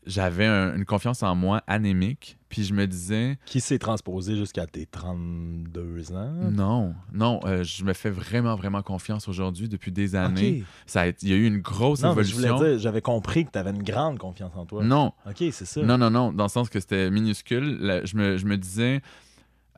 j'avais 0.06 0.46
un- 0.46 0.74
une 0.76 0.84
confiance 0.84 1.22
en 1.22 1.34
moi 1.34 1.62
anémique, 1.66 2.38
puis 2.48 2.64
je 2.64 2.74
me 2.74 2.86
disais, 2.86 3.38
Qui 3.46 3.60
s'est 3.60 3.78
transposé 3.78 4.36
jusqu'à 4.36 4.66
tes 4.66 4.86
32 4.86 6.12
ans? 6.12 6.32
non, 6.50 6.94
non, 7.12 7.40
euh, 7.44 7.62
je 7.64 7.84
me 7.84 7.92
fais 7.92 8.10
vraiment, 8.10 8.54
vraiment 8.56 8.82
confiance 8.82 9.28
aujourd'hui 9.28 9.68
depuis 9.68 9.92
des 9.92 10.14
années. 10.14 10.64
Ça 10.86 11.02
a 11.02 11.06
il 11.08 11.28
y 11.28 11.32
a 11.32 11.36
eu 11.36 11.46
une 11.46 11.58
grosse 11.60 12.00
Non, 12.02 12.14
mais 12.14 12.24
je 12.24 12.32
évolution. 12.34 12.56
voulais 12.56 12.70
dire, 12.72 12.78
j'avais 12.80 13.00
compris 13.02 13.44
que 13.44 13.50
tu 13.52 13.58
avais 13.58 13.70
une 13.70 13.82
grande 13.82 14.18
confiance 14.18 14.52
en 14.56 14.66
toi. 14.66 14.82
Non, 14.84 15.12
Ok, 15.26 15.36
c'est 15.52 15.64
ça. 15.66 15.82
Non, 15.82 15.98
non, 15.98 16.10
non, 16.10 16.32
dans 16.32 16.44
le 16.44 16.48
sens 16.50 16.68
que 16.68 16.80
c'était 16.80 17.10
minuscule. 17.10 17.78
Là, 17.80 18.04
je, 18.04 18.16
me, 18.16 18.36
je 18.36 18.46
me 18.46 18.56
disais, 18.56 19.00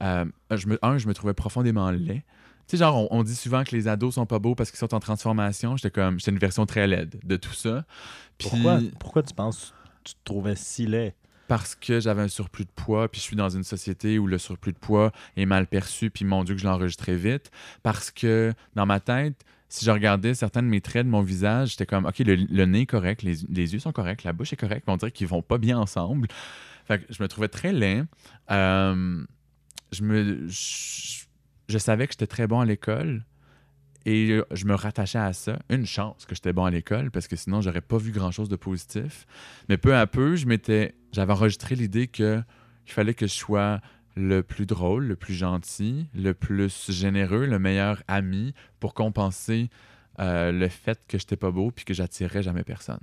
euh, 0.03 0.25
je 0.51 0.67
me, 0.69 0.79
un, 0.83 0.99
je 0.99 1.07
me 1.07 1.15
trouvais 1.15 1.35
profondément 1.35 1.91
laid. 1.91 2.23
Tu 2.67 2.77
sais, 2.77 2.77
genre, 2.79 2.97
on, 3.13 3.19
on 3.19 3.23
dit 3.23 3.35
souvent 3.37 3.63
que 3.63 3.77
les 3.77 3.89
ados 3.89 4.15
sont 4.15 4.25
pas 4.25 4.39
beaux 4.39 4.55
parce 4.55 4.71
qu'ils 4.71 4.79
sont 4.79 4.95
en 4.95 5.01
transformation. 5.01 5.77
J'étais 5.77 5.91
comme, 5.91 6.19
j'étais 6.19 6.31
une 6.31 6.39
version 6.39 6.65
très 6.65 6.87
laide 6.87 7.21
de 7.23 7.37
tout 7.37 7.53
ça. 7.53 7.85
Puis, 8.39 8.49
Pourquoi, 8.49 8.79
pourquoi 8.99 9.23
tu 9.23 9.35
penses 9.35 9.75
tu 10.05 10.14
te 10.14 10.21
trouvais 10.25 10.57
si 10.57 10.87
laid? 10.87 11.14
Parce 11.49 11.75
que 11.75 12.01
j'avais 12.01 12.23
un 12.23 12.29
surplus 12.29 12.64
de 12.64 12.71
poids, 12.71 13.11
puis 13.11 13.21
je 13.21 13.25
suis 13.27 13.37
dans 13.37 13.51
une 13.51 13.64
société 13.64 14.19
où 14.19 14.27
le 14.27 14.38
surplus 14.38 14.73
de 14.73 14.79
poids 14.79 15.12
est 15.37 15.45
mal 15.45 15.67
perçu, 15.67 16.11
puis 16.11 16.25
mon 16.25 16.43
Dieu 16.43 16.55
que 16.55 16.61
je 16.61 16.67
l'ai 16.67 16.73
enregistré 16.73 17.17
vite. 17.17 17.51
Parce 17.83 18.11
que 18.11 18.55
dans 18.75 18.87
ma 18.87 19.01
tête, 19.01 19.45
si 19.69 19.85
je 19.85 19.90
regardais 19.90 20.35
certains 20.35 20.62
de 20.62 20.69
mes 20.69 20.81
traits 20.81 21.05
de 21.05 21.11
mon 21.11 21.21
visage, 21.21 21.71
j'étais 21.71 21.87
comme, 21.87 22.07
OK, 22.07 22.21
le, 22.21 22.37
le 22.37 22.64
nez 22.64 22.83
est 22.83 22.87
correct, 22.87 23.23
les, 23.23 23.37
les 23.49 23.73
yeux 23.75 23.79
sont 23.79 23.93
corrects, 23.93 24.25
la 24.25 24.33
bouche 24.33 24.53
est 24.53 24.57
correcte, 24.57 24.85
mais 24.87 24.93
on 24.95 24.97
dirait 24.97 25.11
qu'ils 25.11 25.27
vont 25.27 25.43
pas 25.43 25.59
bien 25.59 25.79
ensemble. 25.79 26.29
Fait 26.87 27.01
que 27.01 27.12
je 27.12 27.23
me 27.23 27.29
trouvais 27.29 27.49
très 27.49 27.73
laid. 27.73 28.05
Euh, 28.51 29.25
je, 29.93 30.03
me, 30.03 30.47
je 30.49 31.79
savais 31.79 32.07
que 32.07 32.12
j'étais 32.12 32.27
très 32.27 32.47
bon 32.47 32.61
à 32.61 32.64
l'école 32.64 33.25
et 34.07 34.40
je 34.51 34.64
me 34.67 34.75
rattachais 34.75 35.19
à 35.19 35.33
ça. 35.33 35.59
Une 35.69 35.87
chance 35.87 36.27
que 36.27 36.35
j'étais 36.35 36.53
bon 36.53 36.64
à 36.64 36.71
l'école 36.71 37.11
parce 37.11 37.29
que 37.29 37.37
sinon, 37.37 37.61
j'aurais 37.61 37.81
pas 37.81 37.99
vu 37.99 38.12
grand-chose 38.12 38.49
de 38.49 38.57
positif. 38.57 39.27
Mais 39.69 39.77
peu 39.77 39.97
à 39.97 40.07
peu, 40.07 40.37
je 40.37 40.47
m'étais, 40.47 40.95
j'avais 41.12 41.33
enregistré 41.33 41.75
l'idée 41.75 42.07
que 42.07 42.43
il 42.87 42.93
fallait 42.93 43.14
que 43.14 43.27
je 43.27 43.33
sois 43.33 43.81
le 44.17 44.43
plus 44.43 44.67
drôle, 44.67 45.07
le 45.07 45.17
plus 45.17 45.35
gentil, 45.35 46.07
le 46.14 46.35
plus 46.35 46.90
généreux, 46.90 47.47
le 47.47 47.59
meilleur 47.59 48.03
ami 48.09 48.55
pour 48.79 48.95
compenser 48.95 49.71
euh, 50.21 50.53
le 50.53 50.69
fait 50.69 51.01
que 51.09 51.19
j'étais 51.19 51.37
pas 51.37 51.51
beau 51.51 51.71
puis 51.71 51.85
que 51.85 51.95
j'attirais 51.95 52.43
jamais 52.43 52.62
personne. 52.62 53.01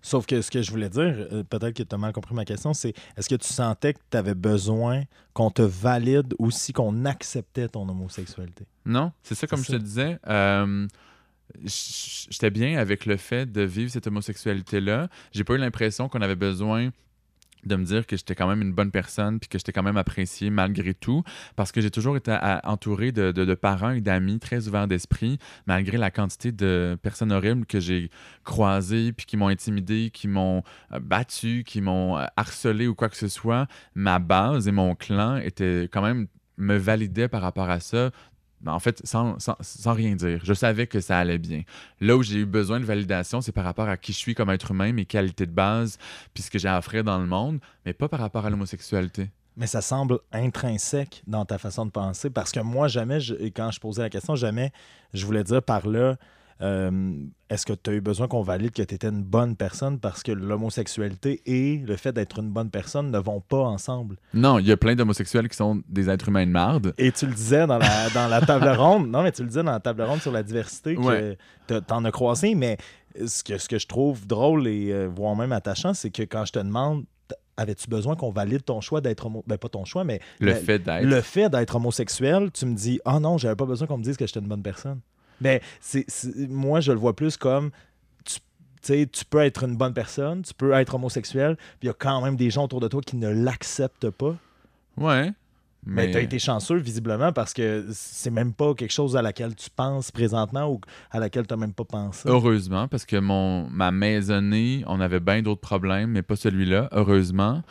Sauf 0.00 0.26
que 0.26 0.40
ce 0.42 0.50
que 0.50 0.62
je 0.62 0.70
voulais 0.70 0.88
dire, 0.88 1.02
euh, 1.32 1.42
peut-être 1.44 1.74
que 1.74 1.82
tu 1.82 1.94
as 1.94 1.98
mal 1.98 2.12
compris 2.12 2.34
ma 2.34 2.44
question, 2.44 2.72
c'est 2.74 2.94
est-ce 3.16 3.28
que 3.28 3.34
tu 3.34 3.52
sentais 3.52 3.94
que 3.94 3.98
tu 4.10 4.16
avais 4.16 4.34
besoin 4.34 5.02
qu'on 5.34 5.50
te 5.50 5.62
valide 5.62 6.34
aussi, 6.38 6.72
qu'on 6.72 7.04
acceptait 7.04 7.68
ton 7.68 7.88
homosexualité? 7.88 8.64
Non, 8.86 9.12
c'est 9.22 9.34
ça, 9.34 9.46
comme 9.46 9.62
je 9.64 9.72
te 9.72 9.76
disais. 9.76 10.18
euh, 10.28 10.86
J'étais 11.64 12.50
bien 12.50 12.78
avec 12.78 13.04
le 13.06 13.16
fait 13.16 13.50
de 13.50 13.62
vivre 13.62 13.90
cette 13.90 14.06
homosexualité-là. 14.06 15.08
J'ai 15.32 15.44
pas 15.44 15.54
eu 15.54 15.58
l'impression 15.58 16.08
qu'on 16.08 16.22
avait 16.22 16.34
besoin 16.36 16.90
de 17.64 17.76
me 17.76 17.84
dire 17.84 18.06
que 18.06 18.16
j'étais 18.16 18.34
quand 18.34 18.48
même 18.48 18.62
une 18.62 18.72
bonne 18.72 18.90
personne 18.90 19.38
puis 19.38 19.48
que 19.48 19.58
j'étais 19.58 19.72
quand 19.72 19.82
même 19.82 19.96
apprécié 19.96 20.50
malgré 20.50 20.94
tout 20.94 21.22
parce 21.56 21.72
que 21.72 21.80
j'ai 21.80 21.90
toujours 21.90 22.16
été 22.16 22.36
entouré 22.64 23.12
de, 23.12 23.32
de- 23.32 23.54
parents 23.54 23.90
et 23.90 24.00
d'amis 24.00 24.38
très 24.38 24.66
ouverts 24.68 24.88
d'esprit 24.88 25.38
malgré 25.66 25.98
la 25.98 26.10
quantité 26.10 26.52
de 26.52 26.98
personnes 27.02 27.32
horribles 27.32 27.66
que 27.66 27.80
j'ai 27.80 28.10
croisées 28.44 29.12
puis 29.12 29.26
qui 29.26 29.36
m'ont 29.36 29.48
intimidé, 29.48 30.10
qui 30.12 30.26
m'ont 30.28 30.62
euh, 30.92 31.00
battu, 31.00 31.64
qui 31.64 31.80
m'ont 31.80 32.18
euh, 32.18 32.24
harcelé 32.36 32.86
ou 32.86 32.94
quoi 32.94 33.08
que 33.08 33.16
ce 33.16 33.28
soit. 33.28 33.66
Ma 33.94 34.18
base 34.18 34.68
et 34.68 34.72
mon 34.72 34.94
clan 34.94 35.36
étaient 35.36 35.88
quand 35.92 36.02
même 36.02 36.26
me 36.58 36.76
validaient 36.76 37.28
par 37.28 37.42
rapport 37.42 37.70
à 37.70 37.80
ça 37.80 38.10
en 38.66 38.78
fait, 38.78 39.00
sans, 39.04 39.38
sans- 39.38 39.92
rien 39.92 40.14
dire. 40.14 40.40
Je 40.44 40.54
savais 40.54 40.86
que 40.86 41.00
ça 41.00 41.18
allait 41.18 41.38
bien. 41.38 41.62
Là 42.00 42.16
où 42.16 42.22
j'ai 42.22 42.38
eu 42.38 42.46
besoin 42.46 42.78
de 42.80 42.84
validation, 42.84 43.40
c'est 43.40 43.52
par 43.52 43.64
rapport 43.64 43.88
à 43.88 43.96
qui 43.96 44.12
je 44.12 44.18
suis 44.18 44.34
comme 44.34 44.50
être 44.50 44.70
humain, 44.70 44.92
mes 44.92 45.04
qualités 45.04 45.46
de 45.46 45.52
base, 45.52 45.98
puis 46.34 46.42
ce 46.42 46.50
que 46.50 46.58
j'ai 46.58 46.68
à 46.68 46.78
offrir 46.78 47.04
dans 47.04 47.18
le 47.18 47.26
monde, 47.26 47.58
mais 47.84 47.92
pas 47.92 48.08
par 48.08 48.20
rapport 48.20 48.46
à 48.46 48.50
l'homosexualité. 48.50 49.30
Mais 49.56 49.66
ça 49.66 49.82
semble 49.82 50.18
intrinsèque 50.32 51.22
dans 51.26 51.44
ta 51.44 51.58
façon 51.58 51.84
de 51.86 51.90
penser 51.90 52.30
parce 52.30 52.52
que 52.52 52.60
moi, 52.60 52.88
jamais, 52.88 53.20
je- 53.20 53.34
quand 53.48 53.70
je 53.70 53.80
posais 53.80 54.02
la 54.02 54.10
question, 54.10 54.34
jamais 54.34 54.72
je 55.12 55.26
voulais 55.26 55.44
dire 55.44 55.62
par 55.62 55.86
là 55.86 56.16
euh, 56.62 57.12
est-ce 57.50 57.66
que 57.66 57.72
tu 57.72 57.90
as 57.90 57.94
eu 57.94 58.00
besoin 58.00 58.28
qu'on 58.28 58.42
valide 58.42 58.70
que 58.70 58.82
tu 58.82 58.94
étais 58.94 59.08
une 59.08 59.22
bonne 59.22 59.56
personne 59.56 59.98
parce 59.98 60.22
que 60.22 60.32
l'homosexualité 60.32 61.42
et 61.46 61.78
le 61.78 61.96
fait 61.96 62.12
d'être 62.12 62.38
une 62.38 62.50
bonne 62.50 62.70
personne 62.70 63.10
ne 63.10 63.18
vont 63.18 63.40
pas 63.40 63.62
ensemble? 63.62 64.16
Non, 64.32 64.58
il 64.58 64.66
y 64.66 64.72
a 64.72 64.76
plein 64.76 64.94
d'homosexuels 64.94 65.48
qui 65.48 65.56
sont 65.56 65.82
des 65.88 66.08
êtres 66.08 66.28
humains 66.28 66.46
de 66.46 66.50
marde. 66.52 66.94
Et 66.98 67.12
tu 67.12 67.26
le 67.26 67.34
disais 67.34 67.66
dans 67.66 67.78
la, 67.78 68.10
dans 68.10 68.28
la 68.28 68.40
table 68.40 68.68
ronde, 68.78 69.10
non, 69.10 69.22
mais 69.22 69.32
tu 69.32 69.42
le 69.42 69.48
disais 69.48 69.62
dans 69.62 69.72
la 69.72 69.80
table 69.80 70.02
ronde 70.02 70.20
sur 70.20 70.32
la 70.32 70.42
diversité 70.42 70.94
que 70.94 71.00
Ouais. 71.00 71.38
t'as- 71.66 71.80
t'en 71.80 72.04
as 72.04 72.10
croisé, 72.12 72.54
mais 72.54 72.76
ce 73.26 73.42
que, 73.44 73.58
ce 73.58 73.68
que 73.68 73.78
je 73.78 73.86
trouve 73.86 74.26
drôle 74.26 74.66
et 74.68 74.92
euh, 74.92 75.08
voire 75.14 75.36
même 75.36 75.52
attachant, 75.52 75.92
c'est 75.94 76.10
que 76.10 76.22
quand 76.22 76.44
je 76.46 76.52
te 76.52 76.58
demande 76.58 77.04
avais-tu 77.58 77.86
besoin 77.88 78.16
qu'on 78.16 78.30
valide 78.30 78.64
ton 78.64 78.80
choix 78.80 79.02
d'être 79.02 79.26
homo... 79.26 79.44
Ben, 79.46 79.58
pas 79.58 79.68
ton 79.68 79.84
choix, 79.84 80.04
mais 80.04 80.20
Le 80.40 80.46
le- 80.48 80.54
fait 80.54 80.78
d'être. 80.78 81.04
le 81.04 81.20
fait 81.20 81.50
d'être 81.50 81.76
homosexuel, 81.76 82.50
tu 82.50 82.64
me 82.64 82.74
dis 82.74 82.98
Ah 83.04 83.20
non, 83.20 83.36
j'avais 83.36 83.56
pas 83.56 83.66
besoin 83.66 83.86
qu'on 83.86 83.98
me 83.98 84.02
dise 84.02 84.16
que 84.16 84.26
j'étais 84.26 84.40
une 84.40 84.48
bonne 84.48 84.62
personne. 84.62 85.00
Mais 85.42 85.60
c'est, 85.80 86.04
c'est- 86.08 86.48
moi, 86.48 86.80
je 86.80 86.92
le 86.92 86.98
vois 86.98 87.14
plus 87.14 87.36
comme 87.36 87.70
tu, 88.24 88.36
tu 88.36 88.40
sais, 88.82 89.08
tu 89.10 89.24
peux 89.24 89.40
être 89.40 89.64
une 89.64 89.76
bonne 89.76 89.94
personne, 89.94 90.42
tu 90.42 90.54
peux 90.54 90.72
être 90.72 90.94
homosexuel, 90.94 91.56
puis 91.56 91.76
il 91.82 91.86
y 91.86 91.90
a 91.90 91.94
quand 91.94 92.22
même 92.22 92.36
des 92.36 92.50
gens 92.50 92.64
autour 92.64 92.80
de 92.80 92.88
toi 92.88 93.00
qui 93.00 93.16
ne 93.16 93.28
l'acceptent 93.28 94.10
pas. 94.10 94.36
Ouais. 94.96 95.32
Mais, 95.84 96.06
Mais, 96.06 96.10
tu 96.12 96.16
as 96.18 96.20
été 96.20 96.38
chanceux, 96.38 96.76
visiblement, 96.76 97.32
parce 97.32 97.52
que 97.52 97.86
c'est 97.92 98.30
même 98.30 98.52
pas 98.52 98.72
quelque 98.74 98.92
chose 98.92 99.16
à 99.16 99.22
laquelle 99.22 99.56
tu 99.56 99.68
penses 99.68 100.12
présentement 100.12 100.70
ou 100.70 100.80
à 101.10 101.18
laquelle 101.18 101.44
tu 101.44 101.52
n'as 101.52 101.58
même 101.58 101.72
pas 101.72 101.84
pensé. 101.84 102.28
Heureusement, 102.28 102.86
parce 102.86 103.04
que 103.04 103.16
mon, 103.16 103.68
ma 103.68 103.90
maisonnée, 103.90 104.84
on 104.86 105.00
avait 105.00 105.18
bien 105.18 105.42
d'autres 105.42 105.60
problèmes, 105.60 106.10
mais 106.10 106.22
pas 106.22 106.36
celui-là, 106.36 106.88
heureusement. 106.92 107.62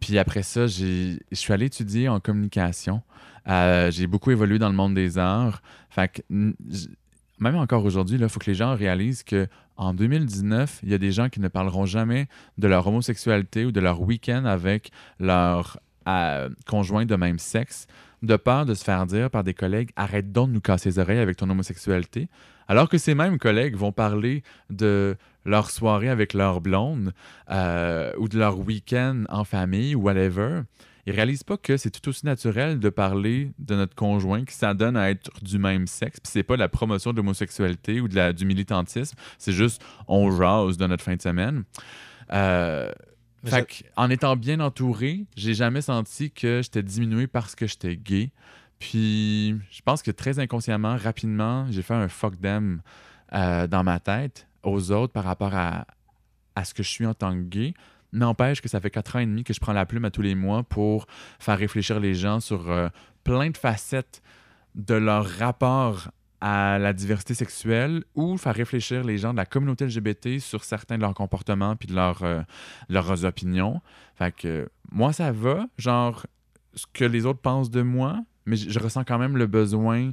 Puis 0.00 0.18
après 0.18 0.42
ça, 0.42 0.66
je 0.66 1.16
suis 1.30 1.52
allé 1.52 1.66
étudier 1.66 2.08
en 2.08 2.18
communication. 2.18 3.02
Euh, 3.46 3.92
j'ai 3.92 4.08
beaucoup 4.08 4.32
évolué 4.32 4.58
dans 4.58 4.68
le 4.68 4.74
monde 4.74 4.94
des 4.94 5.16
arts. 5.16 5.62
Fait 5.90 6.08
que, 6.08 6.22
même 7.38 7.56
encore 7.56 7.84
aujourd'hui, 7.84 8.18
il 8.20 8.28
faut 8.28 8.40
que 8.40 8.50
les 8.50 8.54
gens 8.54 8.74
réalisent 8.74 9.22
que 9.22 9.48
en 9.76 9.92
2019, 9.92 10.80
il 10.84 10.90
y 10.90 10.94
a 10.94 10.98
des 10.98 11.10
gens 11.10 11.28
qui 11.28 11.40
ne 11.40 11.48
parleront 11.48 11.86
jamais 11.86 12.28
de 12.58 12.68
leur 12.68 12.86
homosexualité 12.86 13.64
ou 13.64 13.72
de 13.72 13.80
leur 13.80 14.00
week-end 14.00 14.44
avec 14.44 14.92
leur 15.18 15.80
euh, 16.06 16.48
conjoint 16.66 17.06
de 17.06 17.16
même 17.16 17.38
sexe, 17.38 17.86
de 18.22 18.36
peur 18.36 18.66
de 18.66 18.74
se 18.74 18.84
faire 18.84 19.06
dire 19.06 19.30
par 19.30 19.42
des 19.42 19.54
collègues 19.54 19.90
arrête 19.96 20.32
donc 20.32 20.48
de 20.48 20.54
nous 20.54 20.60
casser 20.60 20.90
les 20.90 20.98
oreilles 20.98 21.18
avec 21.18 21.36
ton 21.36 21.50
homosexualité. 21.50 22.28
Alors 22.68 22.88
que 22.88 22.98
ces 22.98 23.14
mêmes 23.14 23.38
collègues 23.38 23.76
vont 23.76 23.92
parler 23.92 24.42
de 24.70 25.16
leur 25.44 25.70
soirée 25.70 26.08
avec 26.08 26.32
leur 26.32 26.60
blonde 26.60 27.12
euh, 27.50 28.12
ou 28.18 28.28
de 28.28 28.38
leur 28.38 28.58
week-end 28.58 29.24
en 29.28 29.44
famille 29.44 29.94
ou 29.94 30.02
whatever. 30.02 30.62
Ils 31.06 31.12
réalisent 31.12 31.44
pas 31.44 31.56
que 31.56 31.76
c'est 31.76 31.90
tout 31.90 32.08
aussi 32.08 32.24
naturel 32.24 32.80
de 32.80 32.88
parler 32.88 33.52
de 33.58 33.74
notre 33.74 33.94
conjoint 33.94 34.44
qui 34.44 34.54
s'adonne 34.54 34.96
à 34.96 35.10
être 35.10 35.30
du 35.42 35.58
même 35.58 35.86
sexe. 35.86 36.18
Puis 36.20 36.30
c'est 36.32 36.42
pas 36.42 36.56
la 36.56 36.68
promotion 36.68 37.12
de 37.12 37.16
l'homosexualité 37.18 38.00
ou 38.00 38.08
de 38.08 38.14
la, 38.14 38.32
du 38.32 38.46
militantisme. 38.46 39.16
C'est 39.38 39.52
juste 39.52 39.84
on 40.08 40.30
jase 40.30 40.78
de 40.78 40.86
notre 40.86 41.04
fin 41.04 41.16
de 41.16 41.22
semaine. 41.22 41.64
Euh, 42.32 42.90
fait 43.44 43.84
en 43.96 44.08
étant 44.08 44.36
bien 44.36 44.60
entouré, 44.60 45.26
j'ai 45.36 45.52
jamais 45.52 45.82
senti 45.82 46.30
que 46.30 46.62
j'étais 46.62 46.82
diminué 46.82 47.26
parce 47.26 47.54
que 47.54 47.66
j'étais 47.66 47.96
gay. 47.96 48.30
Puis 48.78 49.56
je 49.70 49.82
pense 49.84 50.02
que 50.02 50.10
très 50.10 50.38
inconsciemment, 50.38 50.96
rapidement, 50.96 51.66
j'ai 51.70 51.82
fait 51.82 51.94
un 51.94 52.08
fuck 52.08 52.40
them 52.40 52.80
euh, 53.34 53.66
dans 53.66 53.84
ma 53.84 54.00
tête 54.00 54.46
aux 54.62 54.90
autres 54.90 55.12
par 55.12 55.24
rapport 55.24 55.54
à, 55.54 55.86
à 56.56 56.64
ce 56.64 56.72
que 56.72 56.82
je 56.82 56.88
suis 56.88 57.06
en 57.06 57.14
tant 57.14 57.34
que 57.34 57.42
gay. 57.42 57.74
N'empêche 58.14 58.62
que 58.62 58.68
ça 58.68 58.80
fait 58.80 58.90
quatre 58.90 59.16
ans 59.16 59.18
et 59.18 59.26
demi 59.26 59.42
que 59.42 59.52
je 59.52 59.60
prends 59.60 59.72
la 59.72 59.86
plume 59.86 60.04
à 60.04 60.10
tous 60.10 60.22
les 60.22 60.36
mois 60.36 60.62
pour 60.62 61.06
faire 61.40 61.58
réfléchir 61.58 61.98
les 61.98 62.14
gens 62.14 62.38
sur 62.38 62.70
euh, 62.70 62.88
plein 63.24 63.50
de 63.50 63.56
facettes 63.56 64.22
de 64.76 64.94
leur 64.94 65.26
rapport 65.26 66.10
à 66.40 66.78
la 66.78 66.92
diversité 66.92 67.34
sexuelle 67.34 68.04
ou 68.14 68.36
faire 68.36 68.54
réfléchir 68.54 69.02
les 69.02 69.18
gens 69.18 69.32
de 69.32 69.38
la 69.38 69.46
communauté 69.46 69.86
LGBT 69.86 70.38
sur 70.38 70.62
certains 70.62 70.96
de 70.96 71.02
leurs 71.02 71.14
comportements 71.14 71.74
puis 71.74 71.88
de 71.88 71.94
leurs, 71.94 72.22
euh, 72.22 72.42
leurs 72.88 73.24
opinions. 73.24 73.80
Fait 74.14 74.34
que 74.34 74.68
moi, 74.92 75.12
ça 75.12 75.32
va, 75.32 75.66
genre 75.76 76.26
ce 76.74 76.86
que 76.92 77.04
les 77.04 77.26
autres 77.26 77.40
pensent 77.40 77.70
de 77.70 77.82
moi, 77.82 78.20
mais 78.46 78.56
je 78.56 78.78
ressens 78.78 79.04
quand 79.04 79.18
même 79.18 79.36
le 79.36 79.46
besoin 79.46 80.12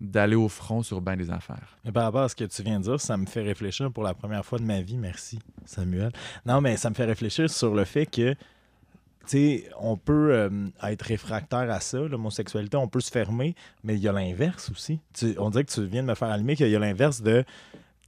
d'aller 0.00 0.36
au 0.36 0.48
front 0.48 0.82
sur 0.82 1.00
bien 1.00 1.16
des 1.16 1.30
affaires. 1.30 1.76
Mais 1.84 1.92
par 1.92 2.04
rapport 2.04 2.22
à 2.22 2.28
ce 2.28 2.34
que 2.36 2.44
tu 2.44 2.62
viens 2.62 2.78
de 2.78 2.84
dire, 2.84 3.00
ça 3.00 3.16
me 3.16 3.26
fait 3.26 3.42
réfléchir 3.42 3.90
pour 3.92 4.02
la 4.02 4.14
première 4.14 4.44
fois 4.44 4.58
de 4.58 4.64
ma 4.64 4.80
vie. 4.80 4.96
Merci, 4.96 5.38
Samuel. 5.66 6.10
Non, 6.46 6.60
mais 6.60 6.76
ça 6.78 6.88
me 6.90 6.94
fait 6.94 7.04
réfléchir 7.04 7.50
sur 7.50 7.74
le 7.74 7.84
fait 7.84 8.06
que, 8.06 8.32
tu 8.32 8.36
sais, 9.26 9.70
on 9.78 9.96
peut 9.98 10.32
euh, 10.32 10.68
être 10.82 11.02
réfractaire 11.02 11.70
à 11.70 11.80
ça, 11.80 11.98
l'homosexualité, 11.98 12.76
on 12.78 12.88
peut 12.88 13.00
se 13.00 13.10
fermer, 13.10 13.54
mais 13.84 13.94
il 13.94 14.00
y 14.00 14.08
a 14.08 14.12
l'inverse 14.12 14.70
aussi. 14.70 15.00
Tu- 15.12 15.34
on 15.38 15.50
dirait 15.50 15.64
que 15.64 15.72
tu 15.72 15.84
viens 15.84 16.02
de 16.02 16.08
me 16.08 16.14
faire 16.14 16.28
allumer 16.30 16.56
qu'il 16.56 16.68
y 16.70 16.76
a 16.76 16.78
l'inverse 16.78 17.20
de 17.20 17.44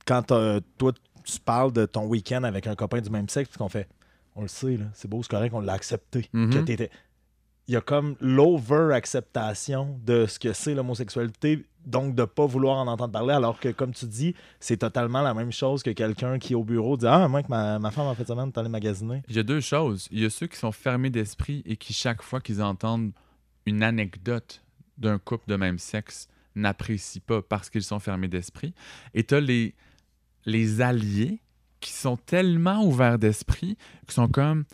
quand 0.06 0.32
euh, 0.32 0.60
toi, 0.78 0.92
tu 1.24 1.38
parles 1.40 1.72
de 1.72 1.84
ton 1.86 2.06
week-end 2.06 2.42
avec 2.44 2.66
un 2.66 2.74
copain 2.74 3.00
du 3.00 3.10
même 3.10 3.28
sexe, 3.28 3.50
puis 3.50 3.58
qu'on 3.58 3.68
fait, 3.68 3.86
on 4.34 4.42
le 4.42 4.48
sait, 4.48 4.78
là, 4.78 4.86
c'est 4.94 5.08
beau, 5.08 5.22
c'est 5.22 5.28
correct, 5.30 5.52
on 5.54 5.60
l'a 5.60 5.74
accepté. 5.74 6.22
Que 6.50 6.58
t'étais- 6.64 6.90
il 7.68 7.74
y 7.74 7.76
a 7.76 7.80
comme 7.80 8.16
l'over-acceptation 8.20 10.00
de 10.04 10.26
ce 10.26 10.38
que 10.38 10.52
c'est 10.52 10.74
l'homosexualité, 10.74 11.64
donc 11.86 12.14
de 12.14 12.24
pas 12.24 12.46
vouloir 12.46 12.78
en 12.78 12.86
entendre 12.86 13.12
parler, 13.12 13.34
alors 13.34 13.58
que, 13.58 13.68
comme 13.68 13.92
tu 13.92 14.06
dis, 14.06 14.34
c'est 14.60 14.78
totalement 14.78 15.22
la 15.22 15.34
même 15.34 15.52
chose 15.52 15.82
que 15.82 15.90
quelqu'un 15.90 16.38
qui, 16.38 16.54
au 16.54 16.64
bureau, 16.64 16.96
dit 16.96 17.06
Ah, 17.06 17.28
moi, 17.28 17.42
que 17.42 17.48
ma, 17.48 17.78
ma 17.78 17.90
femme 17.90 18.06
en 18.06 18.14
fait 18.14 18.26
semaine, 18.26 18.52
t'es 18.52 18.60
allé 18.60 18.68
magasiner. 18.68 19.22
Il 19.28 19.36
y 19.36 19.38
a 19.38 19.42
deux 19.42 19.60
choses. 19.60 20.08
Il 20.10 20.20
y 20.20 20.24
a 20.24 20.30
ceux 20.30 20.46
qui 20.46 20.58
sont 20.58 20.72
fermés 20.72 21.10
d'esprit 21.10 21.62
et 21.64 21.76
qui, 21.76 21.92
chaque 21.92 22.22
fois 22.22 22.40
qu'ils 22.40 22.62
entendent 22.62 23.12
une 23.66 23.82
anecdote 23.82 24.62
d'un 24.98 25.18
couple 25.18 25.48
de 25.48 25.56
même 25.56 25.78
sexe, 25.78 26.28
n'apprécient 26.54 27.22
pas 27.26 27.42
parce 27.42 27.70
qu'ils 27.70 27.82
sont 27.82 28.00
fermés 28.00 28.28
d'esprit. 28.28 28.74
Et 29.14 29.24
tu 29.24 29.34
as 29.34 29.40
les, 29.40 29.74
les 30.44 30.80
alliés 30.80 31.40
qui 31.80 31.92
sont 31.92 32.16
tellement 32.16 32.84
ouverts 32.84 33.18
d'esprit, 33.18 33.76
qui 34.06 34.14
sont 34.14 34.28
comme 34.28 34.64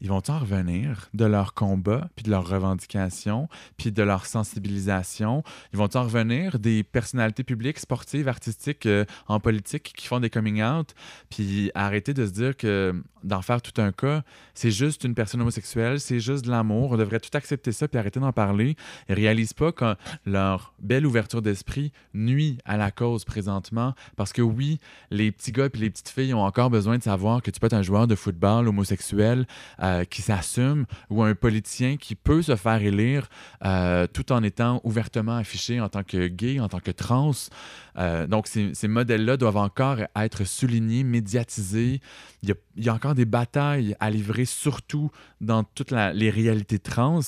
ils 0.00 0.08
vont 0.08 0.22
en 0.28 0.38
revenir 0.38 1.08
de 1.14 1.24
leur 1.24 1.54
combat, 1.54 2.08
puis 2.14 2.24
de 2.24 2.30
leurs 2.30 2.46
revendications, 2.46 3.48
puis 3.76 3.92
de 3.92 4.02
leur 4.02 4.26
sensibilisation? 4.26 5.42
Ils 5.72 5.78
vont 5.78 5.88
en 5.94 6.04
revenir 6.04 6.58
des 6.58 6.82
personnalités 6.82 7.44
publiques, 7.44 7.78
sportives, 7.78 8.28
artistiques, 8.28 8.86
euh, 8.86 9.04
en 9.26 9.40
politique 9.40 9.92
qui 9.96 10.06
font 10.06 10.20
des 10.20 10.30
coming 10.30 10.62
out, 10.62 10.94
puis 11.30 11.70
arrêter 11.74 12.14
de 12.14 12.26
se 12.26 12.32
dire 12.32 12.56
que 12.56 13.02
d'en 13.24 13.42
faire 13.42 13.62
tout 13.62 13.80
un 13.80 13.92
cas. 13.92 14.22
C'est 14.54 14.70
juste 14.70 15.04
une 15.04 15.14
personne 15.14 15.40
homosexuelle, 15.40 16.00
c'est 16.00 16.20
juste 16.20 16.44
de 16.44 16.50
l'amour. 16.50 16.92
On 16.92 16.96
devrait 16.96 17.20
tout 17.20 17.36
accepter 17.36 17.72
ça 17.72 17.88
puis 17.88 17.98
arrêter 17.98 18.20
d'en 18.20 18.32
parler. 18.32 18.76
Ils 19.08 19.14
réalisent 19.14 19.52
pas 19.52 19.72
que 19.72 19.94
leur 20.26 20.74
belle 20.78 21.06
ouverture 21.06 21.42
d'esprit 21.42 21.92
nuit 22.14 22.58
à 22.64 22.76
la 22.76 22.90
cause 22.90 23.24
présentement. 23.24 23.94
Parce 24.16 24.32
que 24.32 24.42
oui, 24.42 24.78
les 25.10 25.32
petits 25.32 25.52
gars 25.52 25.66
et 25.66 25.78
les 25.78 25.90
petites 25.90 26.08
filles 26.08 26.34
ont 26.34 26.44
encore 26.44 26.70
besoin 26.70 26.98
de 26.98 27.02
savoir 27.02 27.42
que 27.42 27.50
tu 27.50 27.60
peux 27.60 27.66
être 27.66 27.74
un 27.74 27.82
joueur 27.82 28.06
de 28.06 28.14
football 28.14 28.68
homosexuel 28.68 29.46
euh, 29.82 30.04
qui 30.04 30.22
s'assume 30.22 30.86
ou 31.10 31.22
un 31.22 31.34
politicien 31.34 31.96
qui 31.96 32.14
peut 32.14 32.42
se 32.42 32.56
faire 32.56 32.82
élire 32.82 33.28
euh, 33.64 34.06
tout 34.06 34.32
en 34.32 34.42
étant 34.42 34.80
ouvertement 34.84 35.36
affiché 35.36 35.80
en 35.80 35.88
tant 35.88 36.02
que 36.02 36.26
gay, 36.28 36.60
en 36.60 36.68
tant 36.68 36.80
que 36.80 36.90
trans. 36.90 37.32
Euh, 37.98 38.26
donc, 38.26 38.46
ces, 38.46 38.88
modèles-là 38.88 39.36
doivent 39.36 39.56
encore 39.56 39.98
être 40.16 40.44
soulignés, 40.44 41.02
médiatisés. 41.02 42.00
Y, 42.42 42.52
il 42.76 42.84
y, 42.84 42.88
a, 42.88 42.94
encore 42.94 43.07
des 43.14 43.24
batailles 43.24 43.96
à 44.00 44.10
livrer, 44.10 44.44
surtout 44.44 45.10
dans 45.40 45.64
toutes 45.64 45.90
les 45.90 46.30
réalités 46.30 46.78
trans. 46.78 47.20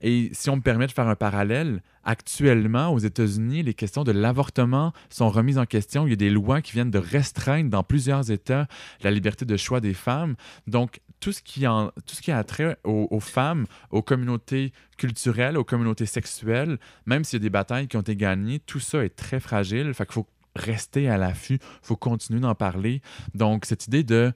Et 0.00 0.30
si 0.32 0.50
on 0.50 0.56
me 0.56 0.62
permet 0.62 0.86
de 0.86 0.92
faire 0.92 1.08
un 1.08 1.16
parallèle, 1.16 1.82
actuellement, 2.04 2.88
aux 2.88 2.98
États-Unis, 2.98 3.62
les 3.62 3.74
questions 3.74 4.02
de 4.02 4.12
l'avortement 4.12 4.92
sont 5.10 5.28
remises 5.28 5.58
en 5.58 5.66
question. 5.66 6.06
Il 6.06 6.10
y 6.10 6.12
a 6.14 6.16
des 6.16 6.30
lois 6.30 6.62
qui 6.62 6.72
viennent 6.72 6.90
de 6.90 6.98
restreindre 6.98 7.68
dans 7.68 7.82
plusieurs 7.82 8.30
États 8.30 8.66
la 9.02 9.10
liberté 9.10 9.44
de 9.44 9.56
choix 9.56 9.80
des 9.80 9.92
femmes. 9.94 10.34
Donc, 10.66 11.00
tout 11.20 11.32
ce 11.32 11.42
qui, 11.42 11.66
en, 11.66 11.88
tout 12.06 12.14
ce 12.14 12.22
qui 12.22 12.32
a 12.32 12.42
trait 12.44 12.78
aux, 12.84 13.08
aux, 13.10 13.20
femmes, 13.20 13.66
aux 13.90 14.02
communautés 14.02 14.72
culturelles, 14.96 15.58
aux 15.58 15.64
communautés 15.64 16.06
sexuelles, 16.06 16.78
même 17.06 17.24
s'il 17.24 17.40
y 17.40 17.42
a 17.42 17.44
des 17.44 17.50
batailles 17.50 17.88
qui 17.88 17.96
ont 17.96 18.00
été 18.00 18.16
gagnées, 18.16 18.60
tout 18.60 18.80
ça 18.80 19.04
est 19.04 19.14
très 19.14 19.40
fragile. 19.40 19.92
Fait 19.92 20.06
qu'il 20.06 20.14
faut 20.14 20.28
rester 20.56 21.08
à 21.08 21.16
l'affût, 21.18 21.58
il 21.60 21.86
faut 21.86 21.96
continuer 21.96 22.40
d'en 22.40 22.54
parler. 22.54 23.00
Donc, 23.34 23.64
cette 23.64 23.86
idée 23.86 24.02
de 24.02 24.32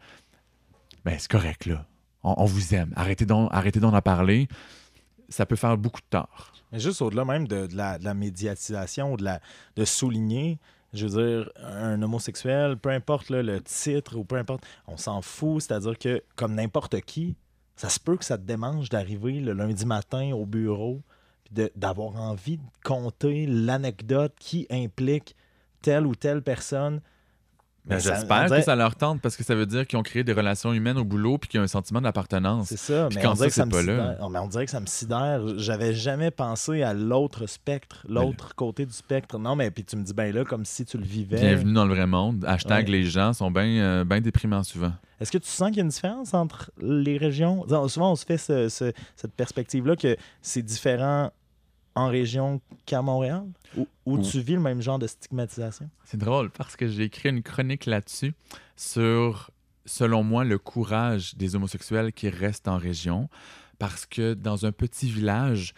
ben, 1.04 1.16
c'est 1.18 1.30
correct, 1.30 1.66
là. 1.66 1.86
On, 2.24 2.44
vous 2.44 2.74
aime. 2.74 2.92
Arrêtez 2.94 3.26
d'en 3.26 3.48
arrêtez 3.48 3.80
parler. 4.04 4.46
Ça 5.28 5.44
peut 5.44 5.56
faire 5.56 5.76
beaucoup 5.76 6.00
de 6.00 6.06
tort. 6.08 6.52
Mais 6.70 6.78
juste 6.78 7.02
au-delà 7.02 7.24
même 7.24 7.48
de, 7.48 7.68
la, 7.74 7.98
de, 7.98 8.04
la, 8.04 8.14
médiatisation, 8.14 9.16
de, 9.16 9.24
la, 9.24 9.40
de 9.74 9.84
souligner, 9.84 10.60
je 10.92 11.06
veux 11.06 11.22
dire, 11.22 11.52
un 11.60 12.00
homosexuel, 12.00 12.76
peu 12.76 12.90
importe 12.90 13.30
le 13.30 13.60
titre 13.60 14.16
ou 14.16 14.24
peu 14.24 14.36
importe, 14.36 14.64
on 14.86 14.96
s'en 14.96 15.20
fout. 15.20 15.62
C'est-à-dire 15.62 15.98
que, 15.98 16.22
comme 16.36 16.54
n'importe 16.54 17.00
qui, 17.00 17.34
ça 17.74 17.88
se 17.88 17.98
peut 17.98 18.16
que 18.16 18.24
ça 18.24 18.38
te 18.38 18.44
démange 18.44 18.88
d'arriver 18.88 19.40
le 19.40 19.52
lundi 19.52 19.84
matin 19.84 20.32
au 20.32 20.46
bureau 20.46 21.02
d'avoir 21.76 22.16
envie 22.16 22.56
de 22.56 22.62
compter 22.82 23.46
l'anecdote 23.46 24.34
qui 24.38 24.66
implique 24.70 25.36
telle 25.82 26.06
ou 26.06 26.14
telle 26.14 26.42
personne 26.42 27.00
ben, 27.84 27.98
J'espère 27.98 28.48
que 28.48 28.62
ça 28.62 28.76
leur 28.76 28.94
tente 28.94 29.20
parce 29.20 29.36
que 29.36 29.42
ça 29.42 29.54
veut 29.54 29.66
dire 29.66 29.86
qu'ils 29.86 29.98
ont 29.98 30.02
créé 30.02 30.22
des 30.22 30.32
relations 30.32 30.72
humaines 30.72 30.98
au 30.98 31.04
boulot 31.04 31.38
puis 31.38 31.48
qu'il 31.48 31.58
y 31.58 31.60
a 31.60 31.64
un 31.64 31.68
sentiment 31.68 32.00
d'appartenance. 32.00 32.68
C'est 32.68 32.76
ça, 32.76 33.08
mais 33.14 33.26
on, 33.26 33.34
dirait 33.34 33.50
ça, 33.50 33.64
que 33.64 33.72
ça 33.72 33.82
pas 33.82 34.28
mais 34.30 34.38
on 34.38 34.46
dirait 34.46 34.66
que 34.66 34.70
ça 34.70 34.80
me 34.80 34.86
sidère. 34.86 35.42
J'avais 35.58 35.92
jamais 35.92 36.30
pensé 36.30 36.82
à 36.82 36.94
l'autre 36.94 37.46
spectre, 37.46 38.04
l'autre 38.08 38.48
ben, 38.48 38.54
côté 38.56 38.86
du 38.86 38.92
spectre. 38.92 39.38
Non, 39.38 39.56
mais 39.56 39.70
puis 39.70 39.84
tu 39.84 39.96
me 39.96 40.04
dis, 40.04 40.14
ben 40.14 40.32
là, 40.32 40.44
comme 40.44 40.64
si 40.64 40.84
tu 40.84 40.96
le 40.96 41.04
vivais. 41.04 41.40
Bienvenue 41.40 41.72
dans 41.72 41.84
le 41.84 41.94
vrai 41.94 42.06
monde. 42.06 42.44
Hashtag 42.46 42.86
ouais. 42.86 42.92
les 42.92 43.04
gens 43.04 43.32
sont 43.32 43.50
bien 43.50 43.64
euh, 43.64 44.04
ben 44.04 44.20
déprimants 44.20 44.62
souvent. 44.62 44.92
Est-ce 45.20 45.32
que 45.32 45.38
tu 45.38 45.48
sens 45.48 45.68
qu'il 45.68 45.78
y 45.78 45.80
a 45.80 45.84
une 45.84 45.88
différence 45.88 46.34
entre 46.34 46.70
les 46.80 47.16
régions? 47.16 47.64
Souvent, 47.88 48.12
on 48.12 48.16
se 48.16 48.24
fait 48.24 48.38
ce, 48.38 48.68
ce, 48.68 48.92
cette 49.16 49.32
perspective-là 49.34 49.96
que 49.96 50.16
c'est 50.40 50.62
différent 50.62 51.30
en 51.94 52.08
région 52.08 52.60
qu'à 52.86 53.02
Montréal? 53.02 53.44
Où, 53.76 53.86
où 54.04 54.18
tu 54.18 54.40
vis 54.40 54.54
le 54.54 54.60
même 54.60 54.80
genre 54.80 54.98
de 54.98 55.06
stigmatisation? 55.06 55.88
C'est 56.04 56.18
drôle 56.18 56.50
parce 56.50 56.76
que 56.76 56.86
j'ai 56.86 57.04
écrit 57.04 57.28
une 57.28 57.42
chronique 57.42 57.86
là-dessus 57.86 58.34
sur, 58.76 59.50
selon 59.86 60.22
moi, 60.22 60.44
le 60.44 60.58
courage 60.58 61.34
des 61.36 61.54
homosexuels 61.56 62.12
qui 62.12 62.28
restent 62.28 62.68
en 62.68 62.78
région. 62.78 63.28
Parce 63.78 64.06
que 64.06 64.34
dans 64.34 64.64
un 64.66 64.72
petit 64.72 65.10
village, 65.10 65.74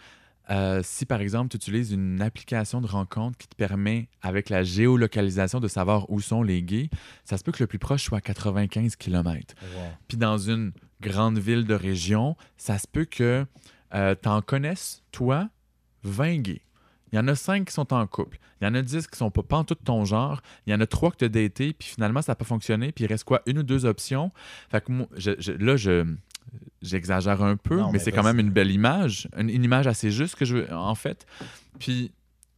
euh, 0.51 0.81
si 0.83 1.05
par 1.05 1.21
exemple 1.21 1.49
tu 1.49 1.57
utilises 1.57 1.91
une 1.91 2.21
application 2.21 2.81
de 2.81 2.87
rencontre 2.87 3.37
qui 3.37 3.47
te 3.47 3.55
permet, 3.55 4.09
avec 4.21 4.49
la 4.49 4.63
géolocalisation, 4.63 5.59
de 5.59 5.67
savoir 5.67 6.09
où 6.11 6.19
sont 6.21 6.43
les 6.43 6.61
gays, 6.61 6.89
ça 7.23 7.37
se 7.37 7.43
peut 7.43 7.51
que 7.51 7.63
le 7.63 7.67
plus 7.67 7.79
proche 7.79 8.03
soit 8.03 8.19
à 8.19 8.21
95 8.21 8.95
km. 8.95 9.55
Wow. 9.61 9.81
Puis 10.07 10.17
dans 10.17 10.37
une 10.37 10.71
grande 11.01 11.39
ville 11.39 11.65
de 11.65 11.73
région, 11.73 12.35
ça 12.57 12.77
se 12.77 12.87
peut 12.87 13.05
que 13.05 13.45
euh, 13.93 14.15
tu 14.21 14.29
en 14.29 14.41
connaisses, 14.41 15.03
toi, 15.11 15.49
20 16.05 16.37
gays. 16.37 16.61
Il 17.11 17.17
y 17.17 17.19
en 17.19 17.27
a 17.27 17.35
5 17.35 17.65
qui 17.65 17.73
sont 17.73 17.93
en 17.93 18.05
couple. 18.07 18.39
Il 18.59 18.65
y 18.65 18.67
en 18.67 18.75
a 18.75 18.81
10 18.81 19.07
qui 19.07 19.17
sont 19.17 19.31
pas, 19.31 19.43
pas 19.43 19.57
en 19.57 19.63
tout 19.63 19.75
ton 19.75 20.05
genre. 20.05 20.41
Il 20.65 20.71
y 20.71 20.75
en 20.75 20.81
a 20.81 20.87
3 20.87 21.11
que 21.11 21.17
tu 21.17 21.25
as 21.25 21.29
daté, 21.29 21.73
puis 21.73 21.87
finalement, 21.87 22.21
ça 22.21 22.31
n'a 22.31 22.35
pas 22.35 22.45
fonctionné. 22.45 22.91
Puis 22.91 23.03
il 23.05 23.07
reste 23.07 23.23
quoi? 23.23 23.41
Une 23.45 23.59
ou 23.59 23.63
deux 23.63 23.85
options. 23.85 24.31
Fait 24.69 24.83
que 24.83 24.91
moi, 24.91 25.07
je, 25.15 25.31
je, 25.39 25.53
là, 25.53 25.77
je, 25.77 26.05
j'exagère 26.81 27.41
un 27.43 27.57
peu, 27.57 27.77
non, 27.77 27.87
mais, 27.87 27.93
mais 27.93 27.99
c'est 27.99 28.11
quand 28.11 28.23
même 28.23 28.39
une 28.39 28.51
belle 28.51 28.71
image. 28.71 29.29
Une, 29.37 29.49
une, 29.49 29.63
image 29.63 29.87
assez 29.87 30.11
juste 30.11 30.35
que 30.35 30.45
je 30.45 30.57
veux, 30.57 30.73
en 30.73 30.95
fait. 30.95 31.25
Puis 31.79 32.11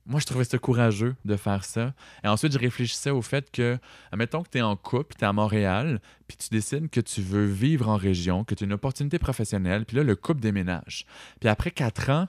moi, 0.07 0.21
je 0.21 0.25
trouvais 0.25 0.45
ça 0.45 0.57
courageux 0.57 1.15
de 1.25 1.35
faire 1.35 1.65
ça. 1.65 1.93
Et 2.23 2.27
ensuite, 2.27 2.53
je 2.53 2.59
réfléchissais 2.59 3.09
au 3.09 3.21
fait 3.21 3.51
que, 3.51 3.77
admettons 4.11 4.41
que 4.41 4.49
tu 4.49 4.57
es 4.57 4.61
en 4.61 4.75
couple, 4.75 5.15
tu 5.17 5.25
es 5.25 5.27
à 5.27 5.33
Montréal, 5.33 5.99
puis 6.27 6.37
tu 6.37 6.47
décides 6.49 6.89
que 6.89 7.01
tu 7.01 7.21
veux 7.21 7.45
vivre 7.45 7.89
en 7.89 7.97
région, 7.97 8.45
que 8.45 8.55
tu 8.55 8.63
as 8.63 8.67
une 8.67 8.73
opportunité 8.73 9.19
professionnelle, 9.19 9.85
puis 9.85 9.97
là, 9.97 10.03
le 10.03 10.15
couple 10.15 10.39
déménage. 10.39 11.05
Puis 11.39 11.49
après 11.49 11.71
4 11.71 12.09
ans, 12.09 12.27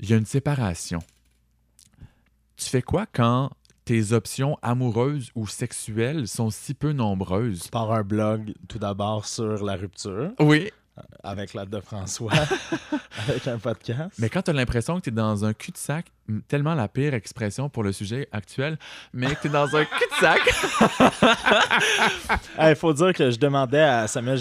il 0.00 0.10
y 0.10 0.12
a 0.12 0.16
une 0.16 0.26
séparation. 0.26 1.00
Tu 2.56 2.68
fais 2.68 2.82
quoi 2.82 3.06
quand 3.12 3.50
tes 3.84 4.12
options 4.12 4.58
amoureuses 4.62 5.30
ou 5.34 5.46
sexuelles 5.46 6.26
sont 6.26 6.50
si 6.50 6.74
peu 6.74 6.92
nombreuses? 6.92 7.64
Tu 7.64 7.68
pars 7.70 7.92
un 7.92 8.02
blog 8.02 8.54
tout 8.68 8.78
d'abord 8.78 9.26
sur 9.26 9.64
la 9.64 9.76
rupture. 9.76 10.32
Oui. 10.40 10.70
Avec 11.22 11.52
l'aide 11.52 11.68
de 11.68 11.80
François, 11.80 12.32
avec 13.28 13.46
un 13.46 13.58
podcast. 13.58 14.16
Mais 14.18 14.30
quand 14.30 14.40
tu 14.40 14.50
as 14.50 14.54
l'impression 14.54 14.96
que 14.96 15.02
tu 15.02 15.10
es 15.10 15.12
dans 15.12 15.44
un 15.44 15.52
cul-de-sac, 15.52 16.06
tellement 16.48 16.74
la 16.74 16.88
pire 16.88 17.12
expression 17.12 17.68
pour 17.68 17.82
le 17.82 17.92
sujet 17.92 18.28
actuel, 18.32 18.78
mais 19.12 19.34
que 19.34 19.42
tu 19.42 19.46
es 19.48 19.50
dans 19.50 19.76
un 19.76 19.84
cul-de-sac. 19.84 20.40
Il 22.58 22.64
hey, 22.64 22.74
faut 22.74 22.94
dire 22.94 23.12
que 23.12 23.30
je 23.30 23.38
demandais 23.38 23.82
à 23.82 24.06
Samuel 24.06 24.38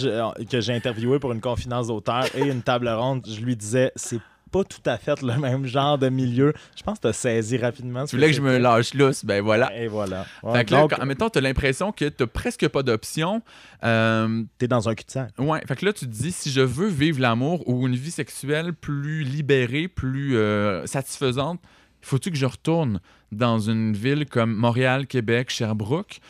que 0.49 0.61
j'ai 0.61 0.73
interviewé 0.73 1.19
pour 1.19 1.33
une 1.33 1.41
confidence 1.41 1.87
d'auteur 1.87 2.33
et 2.33 2.47
une 2.47 2.61
table 2.61 2.87
ronde, 2.87 3.27
je 3.27 3.41
lui 3.41 3.57
disais 3.57 3.91
c'est 3.97 4.21
pas 4.55 4.63
tout 4.63 4.89
à 4.89 4.97
fait 4.97 5.21
le 5.21 5.37
même 5.39 5.65
genre 5.65 5.97
de 5.97 6.07
milieu. 6.07 6.53
Je 6.77 6.83
pense 6.83 6.97
que 6.97 7.03
tu 7.03 7.07
as 7.09 7.13
saisi 7.13 7.57
rapidement. 7.57 8.05
Tu 8.05 8.15
voulais 8.15 8.27
que, 8.27 8.31
que 8.31 8.37
je 8.37 8.41
me 8.41 8.57
lâche 8.57 8.93
lousse, 8.93 9.25
ben 9.25 9.43
voilà. 9.43 9.75
Et 9.77 9.87
voilà. 9.87 10.25
Ouais, 10.43 10.59
fait 10.59 10.65
que 10.65 10.71
donc, 10.71 10.91
là, 10.91 10.97
quand, 10.97 11.05
mettons, 11.05 11.29
tu 11.29 11.39
as 11.39 11.41
l'impression 11.41 11.91
que 11.91 12.05
tu 12.05 12.25
presque 12.27 12.67
pas 12.69 12.81
d'options. 12.81 13.41
Euh, 13.83 14.43
tu 14.57 14.65
es 14.65 14.67
dans 14.69 14.87
un 14.87 14.95
cul-de-sac. 14.95 15.33
Ouais. 15.37 15.61
Fait 15.67 15.75
que 15.75 15.85
là, 15.85 15.91
tu 15.91 16.05
te 16.05 16.11
dis, 16.11 16.31
si 16.31 16.51
je 16.51 16.61
veux 16.61 16.87
vivre 16.87 17.19
l'amour 17.19 17.67
ou 17.67 17.85
une 17.85 17.95
vie 17.95 18.11
sexuelle 18.11 18.73
plus 18.73 19.23
libérée, 19.23 19.89
plus 19.89 20.37
euh, 20.37 20.85
satisfaisante, 20.85 21.59
faut-tu 22.01 22.31
que 22.31 22.37
je 22.37 22.45
retourne 22.45 23.01
dans 23.33 23.59
une 23.59 23.93
ville 23.93 24.25
comme 24.25 24.53
Montréal, 24.53 25.05
Québec, 25.07 25.49
Sherbrooke? 25.49 26.21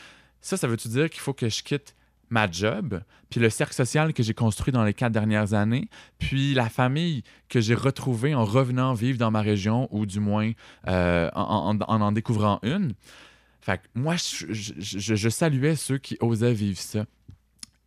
Ça, 0.42 0.58
ça 0.58 0.68
veut-tu 0.68 0.88
dire 0.88 1.10
qu'il 1.12 1.22
faut 1.22 1.34
que 1.34 1.50
je 1.50 1.62
quitte 1.62 1.96
ma 2.30 2.50
job, 2.50 3.02
puis 3.30 3.40
le 3.40 3.50
cercle 3.50 3.74
social 3.74 4.14
que 4.14 4.24
j'ai 4.24 4.34
construit 4.34 4.72
dans 4.72 4.84
les 4.84 4.94
quatre 4.94 5.12
dernières 5.12 5.54
années, 5.54 5.90
puis 6.20 6.54
la 6.54 6.70
famille 6.70 7.24
que 7.50 7.60
j'ai 7.60 7.76
retrouvée 7.76 8.34
en 8.34 8.46
revenant 8.46 8.94
vivre 8.94 9.18
dans 9.18 9.32
ma 9.32 9.42
région, 9.42 9.88
ou 9.92 10.06
du 10.06 10.20
moins 10.20 10.52
euh, 10.88 11.30
en, 11.34 11.80
en, 11.80 12.12
découvrant 12.12 12.60
une. 12.64 12.94
Fait 13.62 13.82
moi, 13.96 14.16
je, 14.18 15.30
saluais 15.30 15.76
ceux 15.76 15.98
qui 15.98 16.18
osaient 16.20 16.54
vivre 16.54 16.80
ça. 16.80 17.06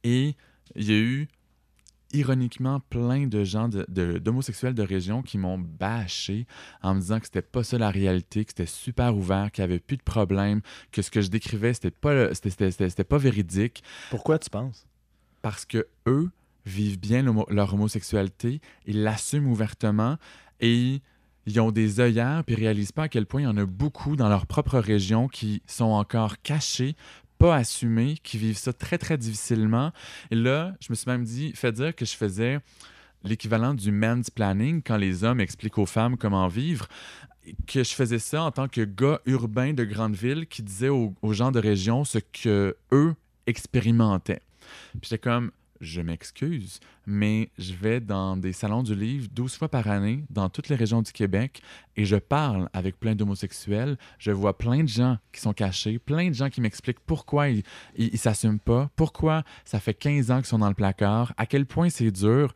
Et 0.05 0.35
il 0.75 0.91
y 0.91 0.93
a 0.93 0.99
eu 0.99 1.29
ironiquement 2.13 2.81
plein 2.81 3.27
de 3.27 3.45
gens 3.45 3.69
d'homosexuels 3.69 4.75
de, 4.75 4.83
de, 4.83 4.87
de, 4.87 4.95
région 4.95 5.23
qui 5.23 5.39
m'ont 5.39 5.59
bâché 5.59 6.47
en 6.83 6.95
me 6.95 7.01
disant 7.01 7.21
que 7.21 7.27
c'était 7.27 7.43
pas 7.43 7.63
ça 7.63 7.79
la 7.79 7.91
réalité, 7.91 8.45
que 8.45 8.53
c'était 8.53 8.67
super 8.67 9.17
ouvert, 9.17 9.51
qu'il 9.53 9.63
n'y 9.63 9.71
avait 9.71 9.81
plus 9.81 9.97
de 9.97 10.03
problème, 10.03 10.61
que 10.93 11.03
ce 11.03 11.11
que 11.11 11.21
je 11.21 11.29
décrivais, 11.29 11.75
c'était 11.75 11.91
pas, 11.91 12.35
c'était 12.35 13.05
pas 13.05 13.19
véridique. 13.19 13.83
Pourquoi 14.11 14.39
tu 14.39 14.51
penses? 14.51 14.87
Parce 15.43 15.65
que 15.65 15.87
eux 16.07 16.31
vivent 16.67 16.99
bien 16.99 17.25
leur 17.49 17.75
homosexualité, 17.75 18.61
ils 18.87 19.03
l'assument 19.03 19.51
ouvertement 19.51 20.17
et 20.61 21.01
ils 21.47 21.61
ont 21.61 21.71
des 21.71 22.01
œillères 22.01 22.45
puis 22.45 22.55
réalisent 22.55 22.93
pas 22.93 23.05
à 23.05 23.09
quel 23.09 23.25
point 23.25 23.41
il 23.41 23.45
y 23.45 23.49
en 23.49 23.57
a 23.57 23.65
beaucoup 23.65 24.17
dans 24.17 24.29
leur 24.29 24.47
propre 24.47 24.79
région 24.79 25.29
qui 25.29 25.63
sont 25.67 25.85
encore 25.85 26.41
cachés 26.43 26.95
pas 27.39 27.57
assumés, 27.57 28.19
qui 28.23 28.39
vivent 28.39 28.59
ça 28.59 28.73
très, 28.73 28.99
très 28.99 29.17
difficilement. 29.17 29.93
Et 30.31 30.35
là, 30.35 30.75
je 30.81 30.89
me 30.91 30.95
suis 30.95 31.11
même 31.11 31.25
dit, 31.25 31.53
fait 31.55 31.73
dire 31.73 31.95
que 31.95 32.05
je 32.05 32.17
faisais 32.17 32.59
l'équivalent 33.25 33.75
du 33.75 33.91
mansplaining 33.91 34.83
quand 34.83 34.97
les 34.97 35.25
hommes 35.25 35.41
expliquent 35.41 35.79
aux 35.79 35.87
femmes 35.87 36.17
comment 36.17 36.49
vivre 36.49 36.89
que 37.67 37.83
je 37.83 37.95
faisais 37.95 38.19
ça 38.19 38.43
en 38.43 38.51
tant 38.51 38.69
que 38.69 38.83
gars 38.83 39.21
urbain 39.27 39.73
de 39.73 39.85
grande 39.85 40.15
ville 40.15 40.47
qui 40.47 40.63
disait 40.63 40.91
aux, 40.91 41.15
aux 41.23 41.33
gens 41.33 41.51
de 41.51 41.59
région 41.59 42.05
ce 42.05 42.19
que 42.19 42.77
eux 42.93 43.15
expérimentaient. 43.47 44.43
Puis 44.93 45.03
j'étais 45.05 45.19
comme 45.19 45.51
je 45.81 46.01
m'excuse, 46.01 46.81
mais 47.07 47.51
je 47.59 47.75
vais 47.75 48.01
dans 48.01 48.37
des 48.37 48.53
salons 48.53 48.83
du 48.83 48.95
livre 48.95 49.29
12 49.33 49.57
fois 49.57 49.69
par 49.69 49.89
année 49.89 50.25
dans 50.31 50.49
toutes 50.49 50.69
les 50.69 50.77
régions 50.77 51.03
du 51.03 51.13
Québec 51.13 51.63
et 51.97 52.05
je 52.05 52.17
parle 52.17 52.69
avec 52.73 52.99
plein 52.99 53.15
d'homosexuels. 53.15 53.97
Je 54.19 54.31
vois 54.31 54.59
plein 54.59 54.83
de 54.83 54.89
gens 54.89 55.19
qui 55.33 55.41
sont 55.41 55.53
cachés, 55.53 55.99
plein 55.99 56.29
de 56.29 56.35
gens 56.35 56.51
qui 56.51 56.61
m'expliquent 56.61 57.01
pourquoi 57.01 57.49
ils 57.49 57.63
ne 57.97 58.17
s'assument 58.17 58.59
pas, 58.59 58.91
pourquoi 58.97 59.45
ça 59.65 59.81
fait 59.81 59.95
15 59.95 60.31
ans 60.31 60.37
qu'ils 60.39 60.47
sont 60.47 60.59
dans 60.59 60.69
le 60.69 60.75
placard, 60.75 61.33
à 61.37 61.47
quel 61.47 61.67
point 61.67 61.91
c'est 61.91 62.11
dur. 62.11 62.55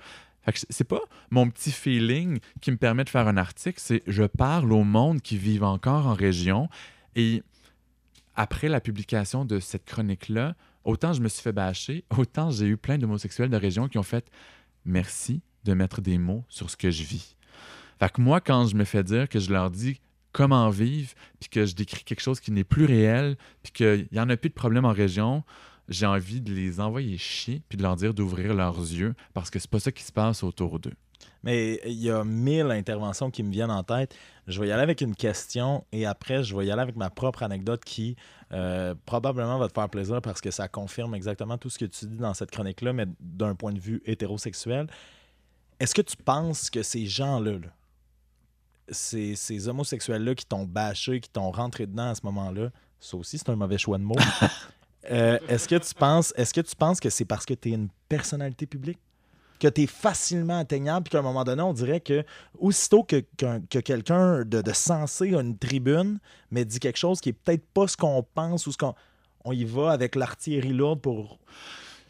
C'est 0.71 0.89
pas 0.89 1.03
mon 1.31 1.49
petit 1.49 1.71
feeling 1.71 2.41
qui 2.61 2.73
me 2.73 2.77
permet 2.77 3.05
de 3.05 3.09
faire 3.09 3.29
un 3.29 3.37
article, 3.37 3.79
c'est 3.81 4.03
je 4.09 4.25
parle 4.25 4.73
au 4.73 4.83
monde 4.83 5.23
qui 5.23 5.37
vivent 5.37 5.63
encore 5.63 6.07
en 6.07 6.15
région 6.15 6.69
et 7.15 7.43
après 8.35 8.69
la 8.69 8.81
publication 8.81 9.45
de 9.45 9.61
cette 9.61 9.85
chronique-là, 9.85 10.55
autant 10.85 11.13
je 11.13 11.21
me 11.21 11.29
suis 11.29 11.43
fait 11.43 11.53
bâcher, 11.53 12.05
autant 12.17 12.51
j'ai 12.51 12.67
eu 12.67 12.77
plein 12.77 12.99
d'homosexuels 12.99 13.51
de 13.51 13.57
région 13.57 13.89
qui 13.89 13.99
ont 13.99 14.03
fait 14.03 14.31
merci 14.85 15.41
de 15.65 15.75
mettre 15.75 16.01
des 16.01 16.19
mots 16.19 16.45
sur 16.49 16.71
ce 16.71 16.77
que 16.77 16.91
je 16.91 17.03
vis. 17.05 17.37
Fait 17.99 18.11
que 18.11 18.21
moi, 18.21 18.41
quand 18.41 18.67
je 18.67 18.75
me 18.75 18.85
fais 18.85 19.05
dire 19.05 19.29
que 19.29 19.39
je 19.39 19.53
leur 19.53 19.71
dis 19.71 20.01
comment 20.33 20.69
vivre, 20.71 21.13
puis 21.39 21.49
que 21.49 21.67
je 21.67 21.75
décris 21.75 22.05
quelque 22.05 22.21
chose 22.21 22.41
qui 22.41 22.51
n'est 22.51 22.65
plus 22.65 22.85
réel, 22.85 23.37
puis 23.63 23.73
qu'il 23.73 24.09
n'y 24.11 24.19
en 24.19 24.29
a 24.29 24.37
plus 24.37 24.49
de 24.49 24.55
problème 24.55 24.85
en 24.85 24.93
région, 24.93 25.45
j'ai 25.89 26.07
envie 26.07 26.41
de 26.41 26.53
les 26.53 26.81
envoyer 26.81 27.19
chier, 27.19 27.63
puis 27.69 27.77
de 27.77 27.83
leur 27.83 27.97
dire 27.97 28.15
d'ouvrir 28.15 28.55
leurs 28.55 28.79
yeux, 28.79 29.15
parce 29.35 29.51
que 29.51 29.59
c'est 29.59 29.71
pas 29.71 29.81
ça 29.81 29.93
qui 29.93 30.03
se 30.03 30.13
passe 30.13 30.43
autour 30.43 30.81
d'eux. 30.81 30.95
Mais 31.43 31.81
il 31.85 32.01
y 32.01 32.11
a 32.11 32.25
mille 32.25 32.71
interventions 32.71 33.31
qui 33.31 33.43
me 33.43 33.51
viennent 33.51 33.71
en 33.71 33.83
tête. 33.83 34.15
Je 34.47 34.61
vais 34.61 34.69
y 34.69 34.73
aller 34.73 34.83
avec 34.83 35.01
une 35.01 35.15
question 35.15 35.85
et 35.93 36.07
après, 36.07 36.43
je 36.43 36.57
vais 36.57 36.67
y 36.67 36.71
aller 36.71 36.83
avec 36.83 36.97
ma 36.97 37.11
propre 37.11 37.43
anecdote 37.43 37.85
qui 37.85 38.17
euh, 38.53 38.95
probablement 39.07 39.59
va 39.59 39.69
te 39.69 39.75
faire 39.75 39.89
plaisir 39.89 40.21
parce 40.23 40.41
que 40.41 40.51
ça 40.51 40.69
confirme 40.69 41.15
exactement 41.15 41.59
tout 41.59 41.71
ce 41.71 41.79
que 41.79 41.85
tu 41.85 42.07
dis 42.07 42.17
dans 42.17 42.35
cette 42.35 42.51
chronique-là, 42.51 42.93
mais 42.93 43.07
d'un 43.21 43.55
point 43.55 43.73
de 43.73 43.81
vue 43.81 44.03
hétérosexuel. 44.05 44.87
Est-ce 45.81 45.95
que 45.95 46.03
tu 46.03 46.17
penses 46.17 46.71
que 46.71 46.83
ces 46.83 47.07
gens-là, 47.07 47.59
ces, 48.89 49.35
ces 49.35 49.69
homosexuels-là 49.69 50.35
qui 50.35 50.47
t'ont 50.47 50.65
bâché, 50.65 51.21
qui 51.21 51.31
t'ont 51.31 51.51
rentré 51.51 51.87
dedans 51.87 52.11
à 52.11 52.15
ce 52.15 52.21
moment-là, 52.25 52.71
ça 53.01 53.17
aussi, 53.17 53.37
c'est 53.37 53.49
un 53.51 53.57
mauvais 53.57 53.79
choix 53.79 53.99
de 53.99 54.05
mots. 54.05 54.15
Euh, 55.11 55.37
est-ce 55.49 55.67
que 55.67 55.75
tu 55.75 55.95
penses 55.95 56.33
est-ce 56.37 56.55
que 56.55 56.61
tu 56.61 56.77
penses 56.77 57.01
que 57.01 57.11
c'est 57.11 57.25
parce 57.25 57.45
que 57.45 57.55
tu 57.55 57.71
es 57.71 57.73
une 57.73 57.89
personnalité 58.09 58.67
publique? 58.67 59.01
Que 59.63 59.69
tu 59.69 59.83
es 59.83 59.87
facilement 59.87 60.59
atteignable, 60.59 61.05
puis 61.05 61.13
qu'à 61.13 61.21
un 61.21 61.23
moment 61.23 61.45
donné, 61.45 61.63
on 61.63 61.73
dirait 61.73 62.01
que 62.01 62.25
aussitôt 62.59 63.05
que, 63.05 63.23
que, 63.37 63.79
quelqu'un 63.79 64.41
de, 64.41 64.61
de, 64.61 64.73
sensé 64.73 65.37
a 65.37 65.41
une 65.41 65.57
tribune, 65.57 66.19
mais 66.51 66.65
dit 66.65 66.81
quelque 66.81 66.99
chose 66.99 67.21
qui 67.21 67.29
est 67.29 67.33
peut-être 67.33 67.65
pas 67.73 67.87
ce 67.87 67.97
qu'on 67.97 68.27
pense 68.35 68.67
ou 68.67 68.73
ce 68.73 68.77
qu'on 68.79 68.97
on 69.45 69.53
y 69.53 69.65
va 69.65 69.93
avec 69.93 70.17
l'artillerie 70.17 70.73
lourde 70.73 71.01
pour. 71.01 71.39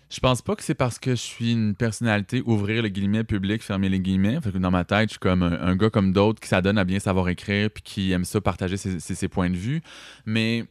Je 0.08 0.20
pense 0.20 0.40
pas 0.40 0.56
que 0.56 0.62
c'est 0.62 0.74
parce 0.74 0.98
que 0.98 1.10
je 1.10 1.20
suis 1.20 1.52
une 1.52 1.74
personnalité 1.74 2.42
ouvrir 2.46 2.82
les 2.82 2.90
guillemets 2.90 3.24
public, 3.24 3.62
fermer 3.62 3.90
les 3.90 4.00
guillemets. 4.00 4.40
Fait 4.40 4.50
que 4.50 4.56
dans 4.56 4.70
ma 4.70 4.84
tête, 4.84 5.10
je 5.10 5.12
suis 5.12 5.18
comme 5.18 5.42
un, 5.42 5.76
gars 5.76 5.90
comme 5.90 6.14
d'autres 6.14 6.40
qui 6.40 6.48
s'adonne 6.48 6.78
à 6.78 6.84
bien 6.84 7.00
savoir 7.00 7.28
écrire 7.28 7.70
puis 7.70 7.82
qui 7.82 8.12
aime 8.12 8.24
ça 8.24 8.40
partager 8.40 8.78
ses, 8.78 8.98
ses, 8.98 9.28
points 9.28 9.50
de 9.50 9.56
vue. 9.56 9.82
Mais 10.24 10.64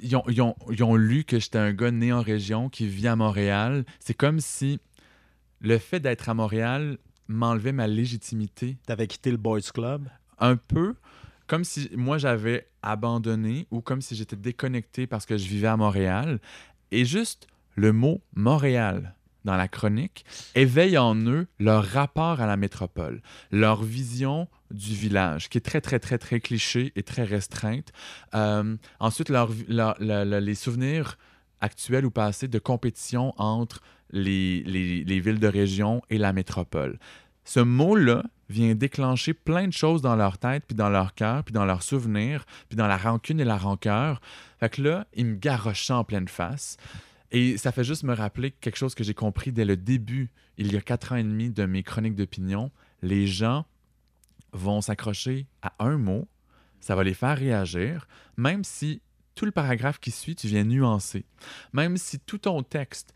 ils 0.00 0.16
ont, 0.16 0.24
ils 0.28 0.42
ont, 0.42 0.56
ils 0.70 0.82
ont 0.82 0.96
lu 0.96 1.22
que 1.22 1.38
j'étais 1.38 1.58
un 1.58 1.72
gars 1.72 1.92
né 1.92 2.12
en 2.12 2.22
région 2.22 2.68
qui 2.68 2.88
vit 2.88 3.06
à 3.06 3.14
Montréal. 3.14 3.84
C'est 4.00 4.14
comme 4.14 4.40
si 4.40 4.80
le 5.64 5.78
fait 5.78 5.98
d'être 5.98 6.28
à 6.28 6.34
Montréal 6.34 6.98
m'enlevait 7.26 7.72
ma 7.72 7.86
légitimité. 7.86 8.76
T'avais 8.86 9.06
quitté 9.06 9.30
le 9.30 9.38
Boys 9.38 9.62
Club? 9.72 10.08
Un 10.38 10.56
peu. 10.56 10.94
Comme 11.46 11.64
si 11.64 11.90
moi 11.96 12.18
j'avais 12.18 12.68
abandonné 12.82 13.66
ou 13.70 13.80
comme 13.80 14.02
si 14.02 14.14
j'étais 14.14 14.36
déconnecté 14.36 15.06
parce 15.06 15.24
que 15.24 15.38
je 15.38 15.48
vivais 15.48 15.68
à 15.68 15.76
Montréal. 15.78 16.38
Et 16.90 17.06
juste 17.06 17.46
le 17.76 17.92
mot 17.92 18.20
Montréal 18.34 19.14
dans 19.46 19.56
la 19.56 19.68
chronique 19.68 20.24
éveille 20.54 20.98
en 20.98 21.16
eux 21.16 21.46
leur 21.58 21.84
rapport 21.84 22.42
à 22.42 22.46
la 22.46 22.56
métropole, 22.58 23.22
leur 23.50 23.82
vision 23.82 24.48
du 24.70 24.94
village, 24.94 25.48
qui 25.48 25.58
est 25.58 25.62
très, 25.62 25.80
très, 25.80 25.98
très, 25.98 26.18
très 26.18 26.40
cliché 26.40 26.92
et 26.94 27.02
très 27.02 27.24
restreinte. 27.24 27.90
Euh, 28.34 28.76
ensuite, 29.00 29.30
les 29.30 30.54
souvenirs 30.54 31.16
actuels 31.64 32.04
ou 32.06 32.10
passés 32.10 32.48
de 32.48 32.58
compétition 32.58 33.34
entre 33.36 33.80
les, 34.10 34.62
villes 35.06 35.40
de 35.40 35.48
région 35.48 36.02
et 36.10 36.18
la 36.18 36.32
métropole. 36.32 36.98
Ce 37.44 37.60
mot-là 37.60 38.22
vient 38.48 38.74
déclencher 38.74 39.34
plein 39.34 39.66
de 39.66 39.72
choses 39.72 40.02
dans 40.02 40.16
leur 40.16 40.38
tête, 40.38 40.64
puis 40.66 40.76
dans 40.76 40.90
leur 40.90 41.14
cœur, 41.14 41.42
puis 41.44 41.52
dans 41.52 41.64
leurs 41.64 41.82
souvenirs, 41.82 42.44
puis 42.68 42.76
dans 42.76 42.86
la 42.86 42.96
rancune 42.96 43.40
et 43.40 43.44
la 43.44 43.56
rancœur. 43.56 44.20
Fait 44.60 44.68
que 44.68 44.82
là, 44.82 45.06
il 45.14 45.26
me 45.26 45.34
garoche 45.36 45.90
en 45.90 46.04
pleine 46.04 46.28
face. 46.28 46.76
Et 47.32 47.56
ça 47.56 47.72
fait 47.72 47.84
juste 47.84 48.04
me 48.04 48.14
rappeler 48.14 48.52
quelque 48.52 48.76
chose 48.76 48.94
que 48.94 49.02
j'ai 49.02 49.14
compris 49.14 49.50
dès 49.50 49.64
le 49.64 49.76
début, 49.76 50.30
il 50.56 50.72
y 50.72 50.76
a 50.76 50.80
quatre 50.80 51.12
ans 51.12 51.16
et 51.16 51.24
demi, 51.24 51.50
de 51.50 51.64
mes 51.64 51.82
chroniques 51.82 52.14
d'opinion. 52.14 52.70
Les 53.02 53.26
gens 53.26 53.66
vont 54.52 54.80
s'accrocher 54.80 55.46
à 55.62 55.74
un 55.80 55.98
mot, 55.98 56.28
ça 56.80 56.94
va 56.94 57.02
les 57.02 57.14
faire 57.14 57.36
réagir, 57.36 58.06
même 58.36 58.62
si 58.62 59.00
tout 59.34 59.44
le 59.44 59.50
paragraphe 59.50 59.98
qui 59.98 60.10
suit, 60.10 60.36
tu 60.36 60.46
viens 60.46 60.64
nuancer. 60.64 61.24
Même 61.72 61.96
si 61.96 62.18
tout 62.18 62.38
ton 62.38 62.62
texte 62.62 63.14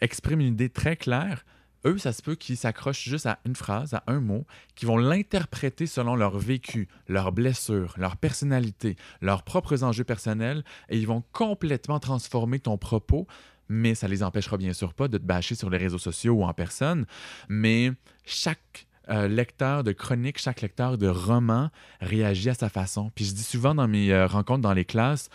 expriment 0.00 0.40
une 0.40 0.54
idée 0.54 0.68
très 0.68 0.96
claire, 0.96 1.44
eux, 1.86 1.98
ça 1.98 2.12
se 2.12 2.22
peut 2.22 2.34
qu'ils 2.34 2.56
s'accrochent 2.56 3.04
juste 3.04 3.26
à 3.26 3.38
une 3.46 3.54
phrase, 3.54 3.94
à 3.94 4.02
un 4.08 4.20
mot, 4.20 4.44
qui 4.74 4.86
vont 4.86 4.96
l'interpréter 4.96 5.86
selon 5.86 6.16
leur 6.16 6.36
vécu, 6.38 6.88
leurs 7.08 7.32
blessures, 7.32 7.94
leur 7.96 8.16
personnalité, 8.16 8.96
leurs 9.20 9.44
propres 9.44 9.84
enjeux 9.84 10.04
personnels, 10.04 10.64
et 10.88 10.98
ils 10.98 11.06
vont 11.06 11.22
complètement 11.32 12.00
transformer 12.00 12.58
ton 12.58 12.76
propos, 12.76 13.26
mais 13.68 13.94
ça 13.94 14.08
les 14.08 14.22
empêchera 14.22 14.56
bien 14.56 14.72
sûr 14.72 14.94
pas 14.94 15.08
de 15.08 15.18
te 15.18 15.24
bâcher 15.24 15.54
sur 15.54 15.70
les 15.70 15.78
réseaux 15.78 15.98
sociaux 15.98 16.34
ou 16.34 16.44
en 16.44 16.52
personne, 16.52 17.06
mais 17.48 17.92
chaque 18.24 18.86
euh, 19.08 19.28
lecteur 19.28 19.84
de 19.84 19.92
chronique, 19.92 20.38
chaque 20.38 20.62
lecteur 20.62 20.98
de 20.98 21.08
roman 21.08 21.70
réagit 22.00 22.50
à 22.50 22.54
sa 22.54 22.68
façon. 22.68 23.10
Puis 23.14 23.24
je 23.24 23.34
dis 23.34 23.42
souvent 23.42 23.74
dans 23.74 23.88
mes 23.88 24.12
euh, 24.12 24.26
rencontres 24.26 24.62
dans 24.62 24.74
les 24.74 24.84
classes, 24.84 25.28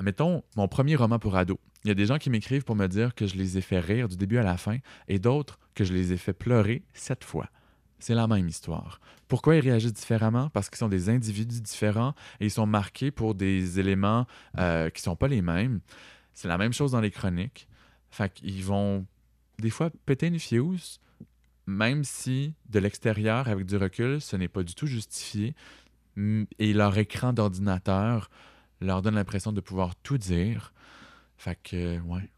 mettons 0.00 0.42
mon 0.56 0.68
premier 0.68 0.96
roman 0.96 1.18
pour 1.18 1.36
ado. 1.36 1.58
Il 1.84 1.88
y 1.88 1.90
a 1.90 1.94
des 1.94 2.06
gens 2.06 2.18
qui 2.18 2.28
m'écrivent 2.28 2.64
pour 2.64 2.76
me 2.76 2.86
dire 2.86 3.14
que 3.14 3.26
je 3.26 3.36
les 3.36 3.56
ai 3.56 3.60
fait 3.62 3.80
rire 3.80 4.08
du 4.08 4.16
début 4.16 4.36
à 4.36 4.42
la 4.42 4.58
fin 4.58 4.78
et 5.08 5.18
d'autres 5.18 5.58
que 5.74 5.84
je 5.84 5.94
les 5.94 6.12
ai 6.12 6.16
fait 6.16 6.34
pleurer 6.34 6.82
sept 6.92 7.24
fois. 7.24 7.48
C'est 7.98 8.14
la 8.14 8.26
même 8.26 8.48
histoire. 8.48 9.00
Pourquoi 9.28 9.56
ils 9.56 9.60
réagissent 9.60 9.92
différemment? 9.92 10.50
Parce 10.50 10.68
qu'ils 10.68 10.78
sont 10.78 10.88
des 10.88 11.08
individus 11.08 11.60
différents 11.60 12.14
et 12.40 12.46
ils 12.46 12.50
sont 12.50 12.66
marqués 12.66 13.10
pour 13.10 13.34
des 13.34 13.78
éléments 13.78 14.26
euh, 14.58 14.90
qui 14.90 15.00
ne 15.00 15.04
sont 15.04 15.16
pas 15.16 15.28
les 15.28 15.42
mêmes. 15.42 15.80
C'est 16.34 16.48
la 16.48 16.58
même 16.58 16.72
chose 16.72 16.92
dans 16.92 17.00
les 17.00 17.10
chroniques. 17.10 17.68
Fait 18.10 18.32
qu'ils 18.32 18.64
vont 18.64 19.06
des 19.58 19.70
fois 19.70 19.90
péter 20.06 20.26
une 20.26 20.38
fuse, 20.38 21.00
même 21.66 22.04
si 22.04 22.54
de 22.68 22.78
l'extérieur, 22.78 23.48
avec 23.48 23.66
du 23.66 23.76
recul, 23.76 24.20
ce 24.20 24.36
n'est 24.36 24.48
pas 24.48 24.62
du 24.62 24.74
tout 24.74 24.86
justifié. 24.86 25.54
Et 26.58 26.72
leur 26.72 26.96
écran 26.98 27.32
d'ordinateur 27.32 28.30
leur 28.80 29.02
donne 29.02 29.14
l'impression 29.14 29.52
de 29.52 29.60
pouvoir 29.60 29.94
tout 29.96 30.18
dire. 30.18 30.72
Fait 31.36 31.58
que, 31.62 32.00
ouais. 32.00 32.28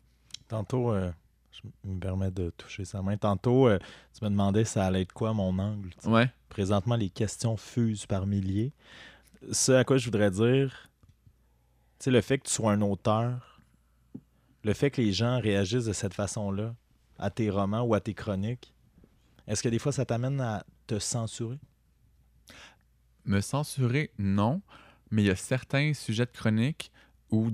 Tantôt, 0.48 0.92
euh, 0.92 1.10
je 1.52 1.88
me 1.88 1.98
permets 1.98 2.30
de 2.30 2.50
toucher 2.50 2.84
sa 2.84 3.02
main. 3.02 3.16
Tantôt, 3.16 3.68
euh, 3.68 3.78
tu 4.16 4.24
me 4.24 4.30
demandais 4.30 4.64
ça 4.64 4.84
allait 4.84 5.02
être 5.02 5.12
quoi 5.12 5.32
mon 5.32 5.58
angle. 5.58 5.90
Ouais. 6.04 6.30
Présentement, 6.48 6.96
les 6.96 7.10
questions 7.10 7.56
fusent 7.56 8.06
par 8.06 8.26
milliers. 8.26 8.72
Ce 9.50 9.72
à 9.72 9.84
quoi 9.84 9.96
je 9.96 10.04
voudrais 10.04 10.30
dire, 10.30 10.90
tu 11.98 12.10
le 12.10 12.20
fait 12.20 12.38
que 12.38 12.46
tu 12.46 12.52
sois 12.52 12.72
un 12.72 12.80
auteur, 12.82 13.60
le 14.64 14.72
fait 14.72 14.90
que 14.90 15.00
les 15.00 15.12
gens 15.12 15.40
réagissent 15.40 15.86
de 15.86 15.92
cette 15.92 16.14
façon-là 16.14 16.74
à 17.18 17.30
tes 17.30 17.50
romans 17.50 17.82
ou 17.82 17.94
à 17.94 18.00
tes 18.00 18.14
chroniques, 18.14 18.71
est-ce 19.52 19.62
que 19.62 19.68
des 19.68 19.78
fois 19.78 19.92
ça 19.92 20.04
t'amène 20.04 20.40
à 20.40 20.64
te 20.86 20.98
censurer? 20.98 21.58
Me 23.24 23.40
censurer, 23.40 24.10
non. 24.18 24.62
Mais 25.10 25.22
il 25.22 25.26
y 25.26 25.30
a 25.30 25.36
certains 25.36 25.92
sujets 25.94 26.24
de 26.24 26.30
chronique 26.32 26.90
où 27.30 27.50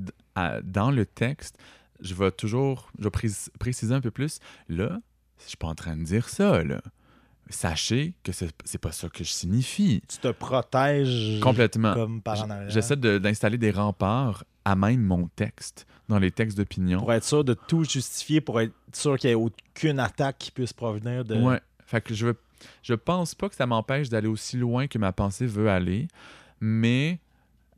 dans 0.63 0.91
le 0.91 1.05
texte, 1.05 1.59
je 2.01 2.15
vais 2.15 2.31
toujours, 2.31 2.91
je 2.99 3.05
vais 3.05 3.11
préciser 3.59 3.95
un 3.95 4.01
peu 4.01 4.13
plus. 4.13 4.39
Là, 4.69 5.01
je 5.41 5.49
suis 5.49 5.57
pas 5.57 5.67
en 5.67 5.75
train 5.75 5.97
de 5.97 6.05
dire 6.05 6.29
ça, 6.29 6.63
là. 6.63 6.81
Sachez 7.51 8.15
que 8.23 8.31
c'est 8.33 8.79
pas 8.79 8.93
ça 8.93 9.09
que 9.09 9.25
je 9.25 9.31
signifie. 9.31 10.03
Tu 10.07 10.19
te 10.19 10.29
protèges 10.29 11.41
complètement. 11.41 11.95
Comme 11.95 12.21
par 12.21 12.43
en 12.45 12.51
arrière. 12.51 12.71
J'essaie 12.71 12.97
d'installer 12.97 13.59
des 13.59 13.71
remparts 13.71 14.45
à 14.67 14.77
même 14.77 15.03
mon 15.03 15.29
texte, 15.29 15.87
dans 16.09 16.19
les 16.19 16.31
textes 16.31 16.59
d'opinion. 16.59 16.99
Pour 17.01 17.13
être 17.13 17.25
sûr 17.25 17.45
de 17.45 17.55
tout 17.55 17.85
justifier, 17.85 18.43
pour 18.43 18.61
être 18.61 18.75
sûr 18.93 19.19
qu'il 19.19 19.29
n'y 19.29 19.33
ait 19.33 19.35
aucune 19.35 19.99
attaque 19.99 20.37
qui 20.39 20.51
puisse 20.51 20.75
provenir 20.75 21.25
de. 21.25 21.37
Ouais. 21.37 21.61
Fait 21.89 22.03
que 22.03 22.13
je, 22.13 22.29
je 22.83 22.93
pense 22.93 23.35
pas 23.35 23.49
que 23.49 23.55
ça 23.55 23.65
m'empêche 23.67 24.11
d'aller 24.11 24.29
aussi 24.29 24.59
loin 24.59 24.89
que 24.89 24.99
ma 24.99 25.11
pensée 25.11 25.47
veut 25.47 25.71
aller, 25.71 26.07
mais 26.61 27.19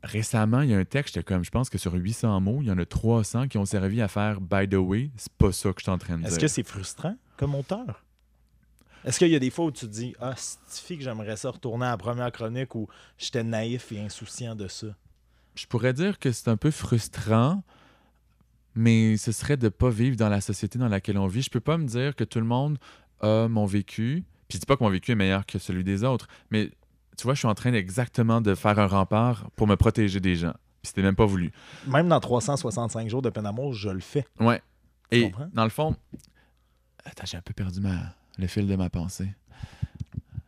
récemment, 0.03 0.59
il 0.59 0.71
y 0.71 0.73
a 0.73 0.77
un 0.77 0.83
texte, 0.83 1.23
comme, 1.23 1.45
je 1.45 1.49
pense 1.49 1.69
que 1.69 1.77
sur 1.77 1.93
800 1.93 2.41
mots, 2.41 2.57
il 2.59 2.67
y 2.67 2.71
en 2.71 2.77
a 2.77 2.85
300 2.85 3.47
qui 3.47 3.57
ont 3.57 3.63
servi 3.63 4.01
à 4.01 4.09
faire 4.09 4.41
By 4.41 4.67
the 4.67 4.73
way, 4.73 5.11
c'est 5.15 5.31
pas 5.31 5.53
ça 5.53 5.71
que 5.71 5.79
je 5.79 5.83
suis 5.83 5.91
en 5.91 5.97
train 5.97 6.17
de 6.17 6.23
dire. 6.23 6.27
Est-ce 6.27 6.39
que 6.39 6.49
c'est 6.49 6.67
frustrant 6.67 7.15
comme 7.37 7.55
auteur? 7.55 8.03
Est-ce 9.05 9.17
qu'il 9.17 9.29
y 9.29 9.35
a 9.35 9.39
des 9.39 9.49
fois 9.49 9.63
où 9.63 9.71
tu 9.71 9.85
te 9.85 9.91
dis 9.91 10.13
Ah, 10.19 10.33
c'est 10.35 10.97
que 10.97 11.03
j'aimerais 11.03 11.37
ça 11.37 11.49
retourner 11.49 11.85
à 11.85 11.91
la 11.91 11.97
première 11.97 12.33
chronique 12.33 12.75
où 12.75 12.89
j'étais 13.17 13.45
naïf 13.45 13.93
et 13.93 14.01
insouciant 14.01 14.57
de 14.57 14.67
ça? 14.67 14.87
Je 15.55 15.65
pourrais 15.67 15.93
dire 15.93 16.19
que 16.19 16.33
c'est 16.33 16.49
un 16.49 16.57
peu 16.57 16.69
frustrant 16.69 17.63
mais 18.75 19.17
ce 19.17 19.31
serait 19.31 19.57
de 19.57 19.69
pas 19.69 19.89
vivre 19.89 20.15
dans 20.15 20.29
la 20.29 20.41
société 20.41 20.79
dans 20.79 20.87
laquelle 20.87 21.17
on 21.17 21.27
vit. 21.27 21.41
Je 21.41 21.49
peux 21.49 21.59
pas 21.59 21.77
me 21.77 21.85
dire 21.85 22.15
que 22.15 22.23
tout 22.23 22.39
le 22.39 22.45
monde 22.45 22.77
mon 23.23 23.65
vécu. 23.65 24.23
Puis 24.47 24.57
je 24.57 24.59
dis 24.59 24.65
pas 24.65 24.75
que 24.77 24.83
mon 24.83 24.89
vécu 24.89 25.11
est 25.11 25.15
meilleur 25.15 25.45
que 25.45 25.59
celui 25.59 25.83
des 25.83 26.03
autres, 26.03 26.27
mais 26.49 26.69
tu 27.17 27.23
vois, 27.23 27.33
je 27.33 27.39
suis 27.39 27.47
en 27.47 27.53
train 27.55 27.73
exactement 27.73 28.41
de 28.41 28.55
faire 28.55 28.79
un 28.79 28.87
rempart 28.87 29.49
pour 29.55 29.67
me 29.67 29.75
protéger 29.75 30.19
des 30.19 30.35
gens. 30.35 30.53
Puis 30.81 30.89
c'était 30.89 31.03
même 31.03 31.15
pas 31.15 31.25
voulu. 31.25 31.51
Même 31.87 32.07
dans 32.09 32.19
365 32.19 33.07
jours 33.09 33.21
de 33.21 33.29
peine 33.29 33.43
d'amour, 33.43 33.73
je 33.73 33.89
le 33.89 33.99
fais. 33.99 34.25
Ouais. 34.39 34.61
Tu 35.11 35.17
Et 35.19 35.23
comprends? 35.31 35.49
dans 35.53 35.63
le 35.63 35.69
fond, 35.69 35.95
attends, 37.05 37.25
j'ai 37.25 37.37
un 37.37 37.41
peu 37.41 37.53
perdu 37.53 37.79
ma... 37.81 38.15
le 38.39 38.47
fil 38.47 38.67
de 38.67 38.75
ma 38.75 38.89
pensée. 38.89 39.29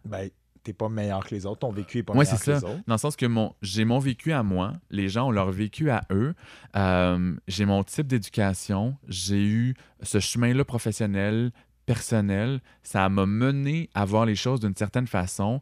Ben, 0.06 0.30
t'es 0.64 0.74
pas 0.74 0.90
meilleur 0.90 1.26
que 1.26 1.36
les 1.36 1.46
autres. 1.46 1.60
Ton 1.60 1.72
vécu 1.72 2.00
est 2.00 2.04
pas 2.04 2.14
Ouais, 2.14 2.20
meilleur 2.20 2.38
c'est 2.38 2.52
que 2.54 2.60
ça. 2.60 2.66
les 2.68 2.74
autres. 2.74 2.84
Dans 2.88 2.96
le 2.96 3.00
sens 3.00 3.16
que 3.16 3.26
mon, 3.26 3.54
j'ai 3.62 3.86
mon 3.86 4.00
vécu 4.00 4.32
à 4.34 4.44
moi, 4.44 4.74
les 4.90 5.08
gens 5.10 5.28
ont 5.28 5.32
leur 5.32 5.52
vécu 5.52 5.90
à 5.92 6.04
eux. 6.12 6.34
Euh, 6.76 7.36
j'ai 7.48 7.66
mon 7.66 7.84
type 7.84 8.08
d'éducation, 8.08 8.98
j'ai 9.08 9.46
eu 9.46 9.76
ce 10.02 10.20
chemin-là 10.20 10.66
professionnel, 10.66 11.52
personnel. 11.86 12.62
Ça 12.84 13.08
m'a 13.10 13.26
mené 13.26 13.90
à 13.94 14.06
voir 14.06 14.26
les 14.26 14.36
choses 14.36 14.60
d'une 14.60 14.76
certaine 14.76 15.08
façon. 15.08 15.62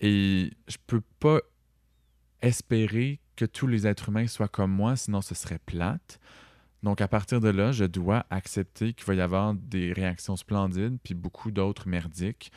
Et 0.00 0.50
je 0.68 0.76
peux 0.86 1.02
pas 1.20 1.40
espérer 2.40 3.20
que 3.36 3.44
tous 3.44 3.66
les 3.66 3.86
êtres 3.86 4.08
humains 4.08 4.26
soient 4.26 4.48
comme 4.48 4.72
moi, 4.72 4.96
sinon 4.96 5.22
ce 5.22 5.34
serait 5.34 5.60
plate. 5.64 6.18
Donc 6.82 7.00
à 7.00 7.08
partir 7.08 7.40
de 7.40 7.48
là, 7.48 7.72
je 7.72 7.84
dois 7.84 8.26
accepter 8.30 8.92
qu'il 8.92 9.06
va 9.06 9.14
y 9.14 9.20
avoir 9.20 9.54
des 9.54 9.92
réactions 9.92 10.36
splendides 10.36 10.98
puis 11.02 11.14
beaucoup 11.14 11.50
d'autres 11.50 11.88
merdiques. 11.88 12.50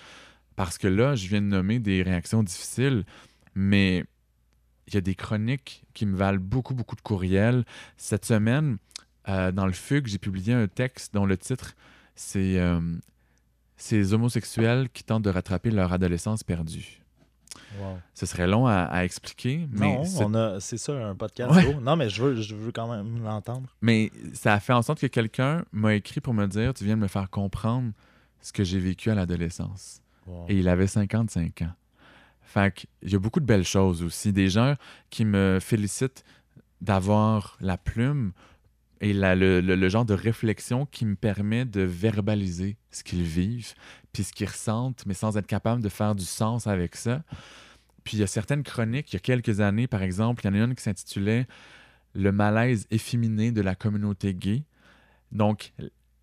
Parce 0.55 0.77
que 0.77 0.87
là, 0.87 1.15
je 1.15 1.27
viens 1.27 1.41
de 1.41 1.47
nommer 1.47 1.79
des 1.79 2.01
réactions 2.01 2.41
difficiles, 2.41 3.05
mais 3.53 4.05
il 4.87 4.93
y 4.93 4.97
a 4.97 5.01
des 5.01 5.15
chroniques 5.15 5.83
qui 5.93 6.05
me 6.05 6.15
valent 6.15 6.39
beaucoup, 6.39 6.73
beaucoup 6.73 6.95
de 6.95 7.01
courriels. 7.01 7.65
Cette 7.97 8.25
semaine, 8.25 8.77
euh, 9.27 9.51
dans 9.51 9.65
le 9.65 9.73
FUG, 9.73 10.07
j'ai 10.07 10.17
publié 10.17 10.53
un 10.53 10.67
texte 10.67 11.13
dont 11.13 11.25
le 11.25 11.37
titre, 11.37 11.75
c'est 12.15 12.59
euh, 12.59 12.79
Ces 13.77 14.13
homosexuels 14.13 14.89
qui 14.89 15.03
tentent 15.03 15.23
de 15.23 15.29
rattraper 15.29 15.71
leur 15.71 15.91
adolescence 15.93 16.43
perdue. 16.43 17.01
Wow. 17.79 17.97
Ce 18.13 18.25
serait 18.25 18.47
long 18.47 18.67
à, 18.67 18.83
à 18.83 19.03
expliquer, 19.03 19.67
mais, 19.71 19.97
Non, 20.27 20.59
c'est 20.59 20.77
ça, 20.77 20.93
un 20.93 21.15
podcast. 21.15 21.53
Ouais. 21.53 21.73
Non, 21.81 21.95
mais 21.95 22.09
je 22.09 22.21
veux, 22.23 22.41
je 22.41 22.55
veux 22.55 22.71
quand 22.71 22.87
même 22.87 23.23
l'entendre. 23.23 23.69
mais 23.81 24.11
ça 24.33 24.53
a 24.53 24.59
fait 24.59 24.73
en 24.73 24.81
sorte 24.81 24.99
que 24.99 25.07
quelqu'un 25.07 25.65
m'a 25.71 25.93
écrit 25.95 26.21
pour 26.21 26.33
me 26.33 26.45
dire 26.47 26.73
Tu 26.73 26.85
viens 26.85 26.95
de 26.95 27.01
me 27.01 27.07
faire 27.07 27.29
comprendre 27.29 27.91
ce 28.41 28.53
que 28.53 28.63
j'ai 28.63 28.79
vécu 28.79 29.09
à 29.09 29.15
l'adolescence. 29.15 30.01
Wow. 30.27 30.45
Et 30.49 30.57
il 30.57 30.67
avait 30.69 30.87
55 30.87 31.61
ans. 31.63 31.73
Fait 32.41 32.73
qu'il 32.73 33.11
y 33.11 33.15
a 33.15 33.19
beaucoup 33.19 33.39
de 33.39 33.45
belles 33.45 33.65
choses 33.65 34.03
aussi. 34.03 34.31
Des 34.31 34.49
gens 34.49 34.75
qui 35.09 35.25
me 35.25 35.59
félicitent 35.61 36.23
d'avoir 36.79 37.57
la 37.59 37.77
plume 37.77 38.31
et 39.01 39.13
la- 39.13 39.35
le, 39.35 39.61
le- 39.61 39.75
le 39.75 39.89
genre 39.89 40.05
de 40.05 40.13
réflexion 40.13 40.85
qui 40.85 41.05
me 41.05 41.15
permet 41.15 41.65
de 41.65 41.81
verbaliser 41.81 42.77
ce 42.91 43.03
qu'ils 43.03 43.23
vivent, 43.23 43.73
puis 44.13 44.23
ce 44.23 44.31
qu'ils 44.33 44.47
ressentent, 44.47 45.05
mais 45.05 45.13
sans 45.13 45.37
être 45.37 45.47
capable 45.47 45.81
de 45.83 45.89
faire 45.89 46.15
du 46.15 46.25
sens 46.25 46.67
avec 46.67 46.95
ça. 46.95 47.23
Puis 48.03 48.17
il 48.17 48.19
y 48.19 48.23
a 48.23 48.27
certaines 48.27 48.63
chroniques, 48.63 49.11
il 49.11 49.15
y 49.15 49.17
a 49.17 49.19
quelques 49.19 49.59
années, 49.61 49.87
par 49.87 50.01
exemple, 50.03 50.43
il 50.45 50.47
y 50.47 50.51
en 50.51 50.61
a 50.61 50.65
une 50.65 50.75
qui 50.75 50.83
s'intitulait 50.83 51.47
Le 52.13 52.31
malaise 52.31 52.87
efféminé 52.91 53.51
de 53.51 53.61
la 53.61 53.75
communauté 53.75 54.33
gay. 54.33 54.63
Donc, 55.31 55.73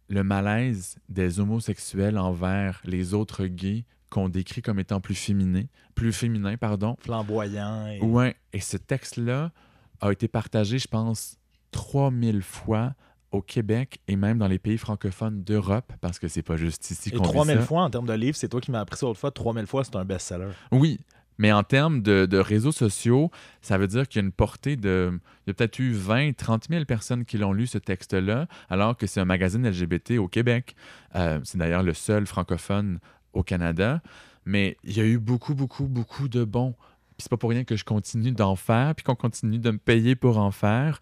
le 0.08 0.22
malaise 0.24 0.96
des 1.08 1.40
homosexuels 1.40 2.16
envers 2.18 2.80
les 2.84 3.12
autres 3.14 3.46
gays 3.46 3.84
qu'on 4.10 4.28
décrit 4.28 4.62
comme 4.62 4.78
étant 4.78 5.00
plus 5.00 5.14
féminins, 5.14 5.64
plus 5.94 6.12
féminins, 6.12 6.56
pardon. 6.56 6.96
Flamboyant. 7.00 7.86
Et... 7.88 8.00
Ouais, 8.00 8.36
et 8.52 8.60
ce 8.60 8.76
texte-là 8.76 9.52
a 10.00 10.12
été 10.12 10.28
partagé, 10.28 10.78
je 10.78 10.88
pense, 10.88 11.36
3000 11.72 12.42
fois 12.42 12.94
au 13.32 13.42
Québec 13.42 13.98
et 14.08 14.16
même 14.16 14.38
dans 14.38 14.46
les 14.46 14.58
pays 14.58 14.78
francophones 14.78 15.42
d'Europe, 15.42 15.92
parce 16.00 16.18
que 16.18 16.28
c'est 16.28 16.42
pas 16.42 16.56
juste 16.56 16.90
ici 16.90 17.10
qu'on 17.10 17.22
vit 17.24 17.32
3000 17.32 17.56
ça. 17.56 17.62
fois 17.62 17.82
en 17.82 17.90
termes 17.90 18.06
de 18.06 18.12
livres, 18.12 18.36
c'est 18.36 18.48
toi 18.48 18.60
qui 18.60 18.70
m'as 18.70 18.80
appris 18.80 18.98
ça 18.98 19.06
l'autre 19.06 19.18
fois. 19.18 19.30
3000 19.30 19.66
fois, 19.66 19.84
c'est 19.84 19.96
un 19.96 20.04
best-seller. 20.04 20.50
Oui, 20.70 21.00
mais 21.38 21.50
en 21.50 21.62
termes 21.62 22.02
de, 22.02 22.26
de 22.26 22.38
réseaux 22.38 22.72
sociaux, 22.72 23.30
ça 23.62 23.78
veut 23.78 23.88
dire 23.88 24.06
qu'il 24.06 24.20
y 24.20 24.24
a 24.24 24.26
une 24.26 24.32
portée 24.32 24.76
de... 24.76 25.18
Il 25.46 25.48
y 25.48 25.50
a 25.50 25.54
peut-être 25.54 25.78
eu 25.78 25.92
20, 25.92 26.36
30 26.36 26.66
000 26.70 26.84
personnes 26.84 27.24
qui 27.24 27.38
l'ont 27.38 27.52
lu, 27.52 27.66
ce 27.66 27.78
texte-là, 27.78 28.46
alors 28.68 28.96
que 28.96 29.06
c'est 29.06 29.20
un 29.20 29.24
magazine 29.24 29.66
LGBT 29.66 30.18
au 30.18 30.28
Québec. 30.28 30.76
Euh, 31.16 31.40
c'est 31.42 31.58
d'ailleurs 31.58 31.82
le 31.82 31.94
seul 31.94 32.26
francophone 32.26 32.98
au 33.32 33.42
Canada. 33.42 34.02
Mais 34.44 34.76
il 34.84 34.96
y 34.96 35.00
a 35.00 35.04
eu 35.04 35.18
beaucoup, 35.18 35.54
beaucoup, 35.54 35.86
beaucoup 35.86 36.28
de 36.28 36.44
bons. 36.44 36.74
Puis 37.16 37.24
c'est 37.24 37.30
pas 37.30 37.36
pour 37.36 37.50
rien 37.50 37.64
que 37.64 37.76
je 37.76 37.84
continue 37.84 38.32
d'en 38.32 38.56
faire, 38.56 38.94
puis 38.94 39.04
qu'on 39.04 39.14
continue 39.14 39.58
de 39.58 39.70
me 39.70 39.78
payer 39.78 40.16
pour 40.16 40.38
en 40.38 40.50
faire. 40.50 41.00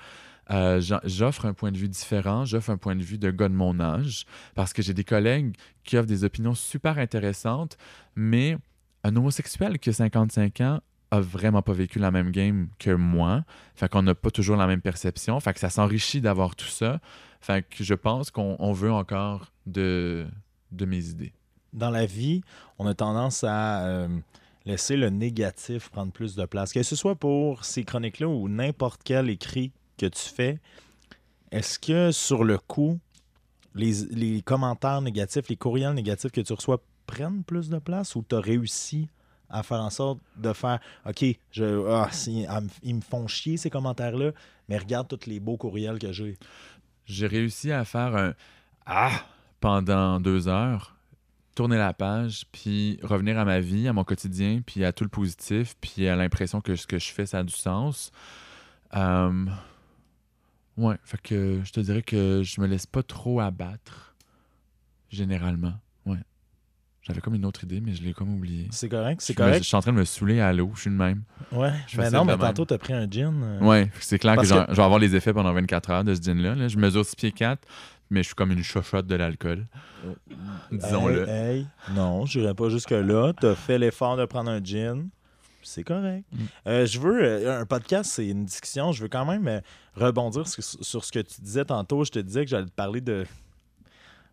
Euh, 0.51 0.81
j'offre 1.05 1.47
un 1.47 1.55
point 1.55 1.71
de 1.71 1.79
vue 1.79 1.89
différent, 1.89 2.45
j'offre 2.45 2.71
un 2.71 2.77
point 2.77 2.97
de 2.97 3.03
vue 3.03 3.19
de 3.19 3.31
gars 3.31 3.49
de 3.49 3.55
mon 3.55 3.79
âge, 3.79 4.27
parce 4.55 4.73
que 4.73 4.83
j'ai 4.83 4.95
des 4.95 5.05
collègues 5.05 5.55
qui 5.85 5.97
offrent 5.97 6.09
des 6.09 6.25
opinions 6.25 6.55
super 6.55 6.99
intéressantes, 6.99 7.77
mais 8.17 8.57
un 9.05 9.15
homosexuel 9.15 9.79
qui 9.79 9.91
a 9.91 9.93
55 9.93 10.61
ans 10.61 10.81
a 11.11 11.21
vraiment 11.21 11.63
pas 11.63 11.73
vécu 11.73 11.99
la 11.99 12.11
même 12.11 12.31
game 12.31 12.69
que 12.79 12.91
moi. 12.91 13.45
Fait 13.75 13.89
qu'on 13.89 14.03
n'a 14.03 14.15
pas 14.15 14.31
toujours 14.31 14.57
la 14.57 14.67
même 14.67 14.81
perception. 14.81 15.39
Fait 15.41 15.53
que 15.53 15.61
ça 15.61 15.71
s'enrichit 15.71 16.21
d'avoir 16.21 16.55
tout 16.55 16.67
ça. 16.67 17.01
Fait 17.41 17.67
que 17.69 17.83
je 17.83 17.95
pense 17.95 18.31
qu'on 18.31 18.57
on 18.59 18.73
veut 18.73 18.93
encore 18.93 19.53
de, 19.67 20.27
de 20.73 20.85
mes 20.85 21.09
idées. 21.09 21.33
Dans 21.73 21.91
la 21.91 22.07
vie, 22.07 22.43
on 22.79 22.87
a 22.87 22.95
tendance 22.95 23.45
à 23.45 23.87
euh, 23.87 24.09
laisser 24.67 24.97
le 24.97 25.11
négatif 25.11 25.89
prendre 25.89 26.13
plus 26.13 26.37
de 26.37 26.45
place. 26.45 26.73
Que 26.73 26.83
ce 26.83 26.97
soit 26.97 27.17
pour 27.17 27.65
ces 27.65 27.85
chroniques-là 27.85 28.29
ou 28.29 28.49
n'importe 28.49 29.01
quel 29.05 29.31
écrit 29.31 29.73
que 30.01 30.07
tu 30.07 30.29
fais, 30.29 30.59
est-ce 31.51 31.79
que 31.79 32.11
sur 32.13 32.45
le 32.45 32.59
coup, 32.59 32.99
les, 33.75 34.43
commentaires 34.43 35.01
négatifs, 35.03 35.49
les 35.49 35.57
courriels 35.57 35.95
négatifs 35.95 36.33
que 36.33 36.41
tu 36.41 36.53
reçois 36.53 36.83
prennent 37.07 37.45
plus 37.45 37.69
de 37.69 37.79
place 37.79 38.15
ou 38.15 38.25
tu 38.27 38.35
as 38.35 38.41
réussi 38.41 39.09
à 39.49 39.63
faire 39.63 39.81
en 39.81 39.91
sorte 39.91 40.21
de 40.37 40.53
faire 40.53 40.79
OK, 41.07 41.25
je, 41.51 41.91
ah, 41.91 42.09
ils 42.83 42.95
me 42.95 43.01
font 43.01 43.27
chier 43.27 43.57
ces 43.57 43.69
commentaires-là, 43.69 44.31
mais 44.69 44.79
regarde 44.79 45.09
tous 45.09 45.29
les 45.29 45.41
beaux 45.41 45.57
courriels 45.57 45.99
que 45.99 46.13
j'ai. 46.13 46.39
J'ai 47.05 47.27
réussi 47.27 47.73
à 47.73 47.85
faire 47.85 48.17
un 48.17 48.35
Ah 48.87 49.25
pendant 49.61 50.21
deux 50.21 50.49
heures, 50.49 50.97
tourner 51.55 51.77
la 51.77 51.93
page, 51.93 52.47
puis 52.53 52.99
revenir 53.03 53.39
à 53.39 53.45
ma 53.45 53.61
vie, 53.61 53.89
à 53.89 53.93
mon 53.93 54.05
quotidien, 54.05 54.63
puis 54.65 54.85
à 54.85 54.93
tout 54.93 55.05
le 55.05 55.11
positif, 55.11 55.77
puis 55.81 56.09
à 56.09 56.17
l'impression 56.17 56.61
que 56.61 56.77
ce 56.77 56.87
que 56.87 56.99
je 56.99 57.13
fais, 57.13 57.27
ça 57.27 57.41
a 57.41 57.43
du 57.43 57.53
sens. 57.53 58.13
Euh, 58.95 59.47
Ouais, 60.81 60.97
fait 61.05 61.20
que 61.20 61.61
je 61.64 61.72
te 61.72 61.81
dirais 61.81 62.03
que 62.03 62.43
je 62.43 62.61
me 62.61 62.66
laisse 62.66 62.87
pas 62.87 63.03
trop 63.03 63.41
abattre, 63.41 64.14
généralement. 65.11 65.74
Ouais. 66.07 66.18
J'avais 67.03 67.20
comme 67.20 67.35
une 67.35 67.45
autre 67.45 67.64
idée, 67.64 67.81
mais 67.81 67.95
je 67.95 68.03
l'ai 68.03 68.12
comme 68.12 68.35
oubliée. 68.35 68.68
C'est 68.70 68.89
correct? 68.89 69.20
C'est 69.20 69.33
me- 69.33 69.37
correct? 69.45 69.62
Je 69.62 69.68
suis 69.68 69.76
en 69.76 69.81
train 69.81 69.93
de 69.93 69.99
me 69.99 70.05
saouler 70.05 70.41
à 70.41 70.53
l'eau, 70.53 70.70
je 70.74 70.83
suis 70.83 70.91
le 70.91 70.97
même. 70.97 71.22
Ouais. 71.53 71.72
Je 71.89 71.99
Mais 71.99 72.11
non, 72.11 72.24
mais 72.24 72.33
même. 72.33 72.41
tantôt, 72.41 72.64
tu 72.66 72.74
as 72.74 72.78
pris 72.78 72.93
un 72.93 73.07
gin. 73.11 73.33
euh, 73.43 73.61
Ouais, 73.61 73.91
c'est 74.01 74.18
clair 74.18 74.35
que, 74.35 74.47
Parce 74.47 74.51
que- 74.51 74.72
je 74.72 74.76
vais 74.76 74.83
avoir 74.83 74.99
les 74.99 75.14
effets 75.16 75.33
pendant 75.33 75.53
24 75.53 75.91
heures 75.91 76.05
de 76.05 76.14
ce 76.14 76.20
gin-là. 76.22 76.55
là. 76.55 76.68
Je 76.68 76.76
mesure 76.78 77.05
6 77.05 77.16
pieds 77.16 77.33
4, 77.33 77.66
mais 78.11 78.20
je 78.22 78.26
suis 78.28 78.35
comme 78.35 78.53
une 78.53 78.62
chochotte 78.62 79.07
de 79.07 79.14
l'alcool. 79.16 79.66
Disons-le. 80.72 81.28
Hey, 81.28 81.59
hey, 81.61 81.66
non, 81.95 82.26
je 82.26 82.39
n'irai 82.41 82.55
pas 82.55 82.68
jusque-là. 82.68 83.33
Tu 83.39 83.47
as 83.47 83.55
fait 83.55 83.78
l'effort 83.78 84.16
de 84.16 84.24
prendre 84.24 84.51
un 84.51 84.62
gin. 84.62 85.09
C'est 85.63 85.85
correct. 85.85 86.25
Mm. 86.33 86.37
Euh, 86.67 86.87
je 86.87 86.99
veux. 87.01 87.23
euh, 87.23 87.61
un 87.61 87.67
podcast, 87.67 88.11
c'est 88.15 88.27
une 88.29 88.45
discussion. 88.45 88.93
Je 88.93 89.03
veux 89.03 89.09
quand 89.09 89.27
même 89.27 89.47
euh, 89.49 89.61
rebondir 89.95 90.47
sur, 90.49 90.63
sur 90.63 91.05
ce 91.05 91.13
que 91.13 91.19
tu 91.21 91.41
disais 91.41 91.65
tantôt. 91.65 92.05
Je 92.05 92.11
te 92.11 92.19
disais 92.19 92.45
que 92.45 92.51
j'allais 92.51 92.67
te 92.67 92.71
parler 92.73 93.01
de 93.01 93.25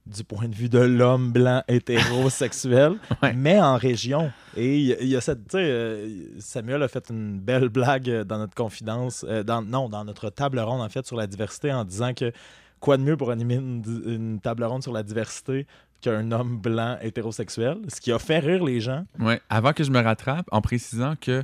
du 0.05 0.23
point 0.23 0.47
de 0.47 0.55
vue 0.55 0.69
de 0.69 0.79
l'homme 0.79 1.33
blanc 1.33 1.63
hétérosexuel, 1.67 2.93
Ouais. 3.21 3.33
mais 3.33 3.59
en 3.59 3.75
région. 3.75 4.31
Et 4.55 4.77
il 4.77 4.85
y, 4.85 4.93
a- 4.93 5.01
il 5.01 5.07
y 5.09 5.15
a 5.17 5.21
cette. 5.21 5.47
tu 5.49 5.57
sais, 5.57 6.07
Samuel 6.39 6.81
a 6.83 6.87
fait 6.87 7.09
une 7.09 7.39
belle 7.39 7.67
blague 7.69 8.21
dans 8.23 8.37
notre 8.37 8.55
confidence, 8.55 9.25
dans, 9.45 9.61
non, 9.61 9.89
dans 9.89 10.05
notre 10.05 10.29
table 10.29 10.59
ronde, 10.59 10.81
en 10.81 10.87
fait, 10.89 11.05
sur 11.05 11.17
la 11.17 11.27
diversité, 11.27 11.73
en 11.73 11.83
disant 11.83 12.13
que 12.13 12.31
quoi 12.79 12.95
de 12.97 13.03
mieux 13.03 13.17
pour 13.17 13.31
animer 13.31 13.55
une, 13.55 13.83
une 14.05 14.39
table 14.39 14.63
ronde 14.63 14.81
sur 14.83 14.93
la 14.93 15.03
diversité 15.03 15.67
qu'un 16.01 16.31
homme 16.31 16.57
blanc 16.59 16.97
hétérosexuel, 17.01 17.77
ce 17.87 17.99
qui 18.01 18.11
a 18.11 18.19
fait 18.19 18.39
rire 18.39 18.63
les 18.63 18.79
gens. 18.79 19.05
Ouais, 19.19 19.41
avant 19.49 19.73
que 19.73 19.83
je 19.83 19.91
me 19.91 19.99
rattrape, 20.01 20.47
en 20.51 20.61
précisant 20.61 21.15
que 21.19 21.43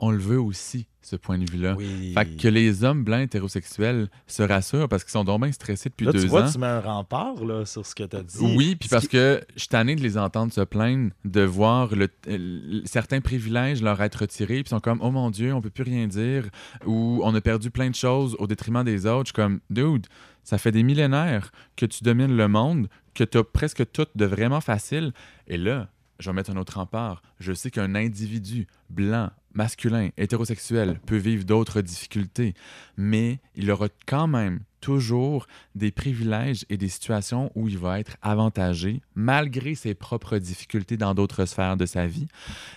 on 0.00 0.12
le 0.12 0.18
veut 0.18 0.40
aussi, 0.40 0.86
ce 1.02 1.16
point 1.16 1.38
de 1.38 1.50
vue-là. 1.50 1.74
Oui. 1.76 2.12
Fait 2.14 2.24
que 2.36 2.46
les 2.46 2.84
hommes 2.84 3.02
blancs 3.02 3.22
hétérosexuels 3.22 4.08
se 4.28 4.44
rassurent 4.44 4.88
parce 4.88 5.02
qu'ils 5.02 5.10
sont 5.10 5.24
donc 5.24 5.42
bien 5.42 5.50
stressés 5.50 5.88
depuis 5.88 6.06
Là, 6.06 6.12
deux 6.12 6.20
tu 6.20 6.26
vois, 6.28 6.44
ans. 6.44 6.50
tu 6.52 6.58
mets 6.58 6.66
un 6.68 6.78
rempart 6.80 7.44
là, 7.44 7.64
sur 7.66 7.84
ce 7.84 7.96
que 7.96 8.04
tu 8.04 8.14
as 8.16 8.22
dit. 8.22 8.36
Oui, 8.56 8.76
puis 8.76 8.88
Ce 8.88 8.94
parce 8.94 9.06
qui- 9.08 9.16
que 9.16 9.40
je 9.54 9.60
suis 9.60 9.68
tanné 9.68 9.96
de 9.96 10.00
les 10.00 10.16
entendre 10.16 10.52
se 10.52 10.60
plaindre, 10.60 11.10
de 11.24 11.40
voir 11.40 11.96
le, 11.96 12.06
euh, 12.28 12.80
certains 12.84 13.20
privilèges 13.20 13.82
leur 13.82 14.00
être 14.00 14.14
retirés, 14.20 14.62
puis 14.62 14.66
ils 14.66 14.68
sont 14.68 14.78
comme, 14.78 15.00
oh 15.02 15.10
mon 15.10 15.30
Dieu, 15.30 15.52
on 15.52 15.60
peut 15.60 15.70
plus 15.70 15.82
rien 15.82 16.06
dire, 16.06 16.44
ou 16.86 17.20
on 17.24 17.34
a 17.34 17.40
perdu 17.40 17.72
plein 17.72 17.90
de 17.90 17.96
choses 17.96 18.36
au 18.38 18.46
détriment 18.46 18.84
des 18.84 19.04
autres. 19.04 19.24
Je 19.26 19.32
suis 19.32 19.32
comme, 19.32 19.58
dude, 19.70 20.06
ça 20.48 20.56
fait 20.56 20.72
des 20.72 20.82
millénaires 20.82 21.52
que 21.76 21.84
tu 21.84 22.02
domines 22.02 22.34
le 22.34 22.48
monde, 22.48 22.88
que 23.12 23.22
tu 23.22 23.36
as 23.36 23.44
presque 23.44 23.92
tout 23.92 24.06
de 24.14 24.24
vraiment 24.24 24.62
facile. 24.62 25.12
Et 25.46 25.58
là, 25.58 25.90
je 26.18 26.30
vais 26.30 26.34
mettre 26.34 26.50
un 26.52 26.56
autre 26.56 26.78
rempart. 26.78 27.20
Je 27.38 27.52
sais 27.52 27.70
qu'un 27.70 27.94
individu 27.94 28.66
blanc, 28.88 29.28
masculin, 29.52 30.08
hétérosexuel, 30.16 31.00
peut 31.04 31.18
vivre 31.18 31.44
d'autres 31.44 31.82
difficultés, 31.82 32.54
mais 32.96 33.40
il 33.56 33.70
aura 33.70 33.88
quand 34.06 34.26
même 34.26 34.60
toujours 34.80 35.46
des 35.74 35.90
privilèges 35.90 36.64
et 36.70 36.78
des 36.78 36.88
situations 36.88 37.52
où 37.54 37.68
il 37.68 37.76
va 37.76 38.00
être 38.00 38.16
avantagé 38.22 39.02
malgré 39.14 39.74
ses 39.74 39.92
propres 39.92 40.38
difficultés 40.38 40.96
dans 40.96 41.12
d'autres 41.12 41.44
sphères 41.44 41.76
de 41.76 41.84
sa 41.84 42.06
vie. 42.06 42.28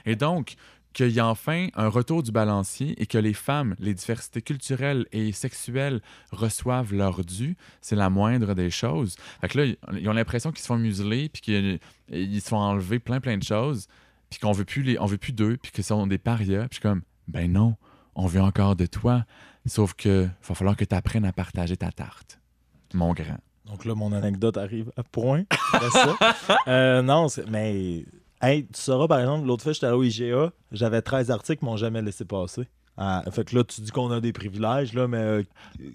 Et 0.06 0.18
donc, 0.18 0.56
qu'il 0.94 1.10
y 1.10 1.18
ait 1.18 1.22
enfin 1.22 1.68
un 1.76 1.88
retour 1.88 2.24
du 2.24 2.32
balancier 2.32 3.02
et 3.02 3.06
que 3.06 3.18
les 3.18 3.34
femmes, 3.34 3.76
les 3.80 3.94
diversités 3.94 4.42
culturelles 4.42 5.06
et 5.12 5.32
sexuelles 5.32 6.02
reçoivent 6.32 6.94
leur 6.94 7.24
dû, 7.24 7.56
c'est 7.82 7.96
la 7.96 8.10
moindre 8.10 8.54
des 8.54 8.70
choses. 8.70 9.16
Fait 9.42 9.48
que 9.48 9.60
là, 9.60 9.74
ils 9.94 10.10
ont 10.10 10.14
l'impression 10.14 10.52
qu'ils 10.52 10.62
se 10.62 10.68
font 10.68 10.78
museler 10.78 11.30
puis 11.30 11.42
qu'ils 11.42 12.42
se 12.42 12.48
font 12.48 12.58
enlever 12.58 13.00
plein 13.00 13.20
plein 13.20 13.38
de 13.38 13.44
choses 13.44 13.88
puis 14.30 14.40
qu'on 14.40 14.52
veut 14.52 14.66
plus 14.66 14.98
on 15.00 15.06
veut 15.06 15.18
plus 15.18 15.34
d'eux 15.34 15.58
puis 15.62 15.72
que 15.72 15.82
sont 15.82 16.08
des 16.08 16.18
parias. 16.18 16.68
Puis 16.70 16.80
comme 16.80 17.02
ben 17.28 17.52
non, 17.52 17.76
on 18.16 18.28
veut 18.28 18.42
encore 18.42 18.76
de 18.76 18.86
toi, 18.86 19.26
sauf 19.66 19.94
que 19.94 20.28
va 20.48 20.56
falloir 20.56 20.76
que 20.76 20.86
tu 20.86 20.96
apprennes 20.96 21.26
à 21.26 21.34
partager 21.34 21.78
ta 21.78 21.92
tarte. 21.92 22.40
Mon 22.94 23.14
grand. 23.14 23.40
Donc 23.66 23.86
là, 23.86 23.96
mon 23.96 24.12
anecdote 24.12 24.58
arrive 24.58 24.92
à 24.98 25.04
point. 25.04 25.44
ça. 25.92 26.18
Euh, 26.68 27.02
non, 27.02 27.28
mais 27.50 28.06
Hey, 28.42 28.66
tu 28.66 28.82
sauras, 28.82 29.08
par 29.08 29.20
exemple, 29.20 29.46
l'autre 29.48 29.64
fois, 29.64 29.74
j'étais 29.74 29.86
à 29.88 29.96
IGA, 29.96 30.52
j'avais 30.72 31.02
13 31.02 31.30
articles 31.32 31.60
qui 31.60 31.66
m'ont 31.66 31.78
jamais 31.78 32.02
laissé 32.02 32.26
passer. 32.26 32.64
Ah, 32.98 33.24
fait 33.32 33.46
que 33.46 33.56
là, 33.56 33.64
tu 33.64 33.82
dis 33.82 33.92
qu'on 33.92 34.12
a 34.12 34.20
des 34.20 34.34
privilèges, 34.34 34.94
là, 34.94 35.08
mais. 35.08 35.18
Euh, 35.18 35.44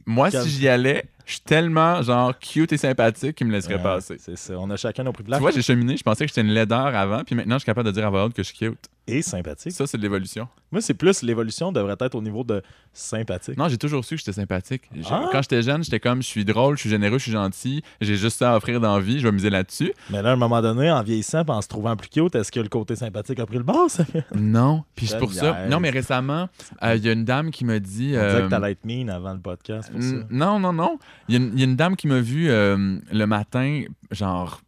Moi, 0.06 0.30
si 0.30 0.48
j'y 0.48 0.68
allais, 0.68 1.08
je 1.26 1.32
suis 1.32 1.40
tellement, 1.40 2.00
genre, 2.02 2.38
cute 2.38 2.72
et 2.72 2.76
sympathique 2.76 3.36
qu'il 3.36 3.48
me 3.48 3.52
laisserait 3.52 3.82
passer. 3.82 4.16
C'est 4.18 4.38
ça. 4.38 4.54
On 4.58 4.70
a 4.70 4.76
chacun 4.76 5.02
nos 5.02 5.12
privilèges. 5.12 5.38
Tu 5.38 5.42
vois, 5.42 5.50
j'ai 5.50 5.62
cheminé, 5.62 5.96
je 5.96 6.02
pensais 6.04 6.24
que 6.24 6.28
j'étais 6.28 6.40
une 6.40 6.54
laideur 6.54 6.94
avant, 6.94 7.24
puis 7.24 7.34
maintenant, 7.34 7.56
je 7.56 7.60
suis 7.60 7.66
capable 7.66 7.88
de 7.88 7.92
dire 7.92 8.06
à 8.06 8.10
voix 8.10 8.24
haute 8.24 8.32
que 8.32 8.42
je 8.44 8.48
suis 8.48 8.58
cute 8.58 8.88
et 9.06 9.22
sympathique. 9.22 9.72
Ça, 9.72 9.86
c'est 9.86 9.96
de 9.96 10.02
l'évolution. 10.02 10.48
Moi, 10.72 10.80
c'est 10.80 10.94
plus 10.94 11.22
l'évolution 11.22 11.70
devrait 11.70 11.96
être 12.00 12.14
au 12.16 12.22
niveau 12.22 12.42
de 12.42 12.62
sympathique. 12.92 13.56
Non, 13.56 13.68
j'ai 13.68 13.78
toujours 13.78 14.04
su 14.04 14.16
que 14.16 14.18
j'étais 14.18 14.32
sympathique. 14.32 14.82
Ah! 15.08 15.28
Quand 15.30 15.42
j'étais 15.42 15.62
jeune, 15.62 15.84
j'étais 15.84 16.00
comme 16.00 16.22
je 16.22 16.26
suis 16.26 16.44
drôle, 16.44 16.76
je 16.76 16.80
suis 16.80 16.90
généreux, 16.90 17.18
je 17.18 17.24
suis 17.24 17.32
gentil, 17.32 17.82
j'ai 18.00 18.16
juste 18.16 18.38
ça 18.38 18.54
à 18.54 18.56
offrir 18.56 18.80
d'envie, 18.80 19.20
je 19.20 19.28
vais 19.28 19.32
miser 19.32 19.50
là-dessus. 19.50 19.92
Mais 20.10 20.22
là, 20.22 20.30
à 20.30 20.32
un 20.32 20.36
moment 20.36 20.60
donné, 20.60 20.90
en 20.90 21.02
vieillissant, 21.02 21.44
en 21.46 21.62
se 21.62 21.68
trouvant 21.68 21.94
plus 21.96 22.08
cute, 22.08 22.34
est-ce 22.34 22.50
que 22.50 22.60
le 22.60 22.68
côté 22.68 22.96
sympathique 22.96 23.38
a 23.38 23.46
pris 23.46 23.58
le 23.58 23.62
bord? 23.62 23.88
non. 24.34 24.82
Puis 24.96 25.06
c'est 25.06 25.18
pour 25.18 25.32
ça. 25.32 25.66
Non, 25.68 25.78
mais 25.78 25.90
récemment, 25.90 26.48
euh, 26.82 26.96
il 26.96 27.04
y 27.04 27.08
a 27.08 27.12
une 27.12 27.24
dame 27.24 27.50
qui 27.50 27.64
m'a 27.64 27.78
dit. 27.78 28.14
On 28.16 28.26
disait 28.26 28.40
que 28.40 28.44
euh, 28.44 28.48
t'allais 28.48 28.72
être 28.72 28.84
mean 28.84 29.08
avant 29.08 29.32
le 29.32 29.40
podcast. 29.40 29.90
Pour 29.92 30.02
ça. 30.02 30.14
Non, 30.30 30.58
non, 30.58 30.72
non. 30.72 30.98
Il 31.28 31.34
y, 31.34 31.62
a 31.62 31.64
une 31.64 31.76
dame 31.76 31.96
qui 31.96 32.06
m'a 32.06 32.20
vu 32.20 32.48
euh, 32.48 32.98
le 33.10 33.26
matin, 33.26 33.82
genre 34.10 34.60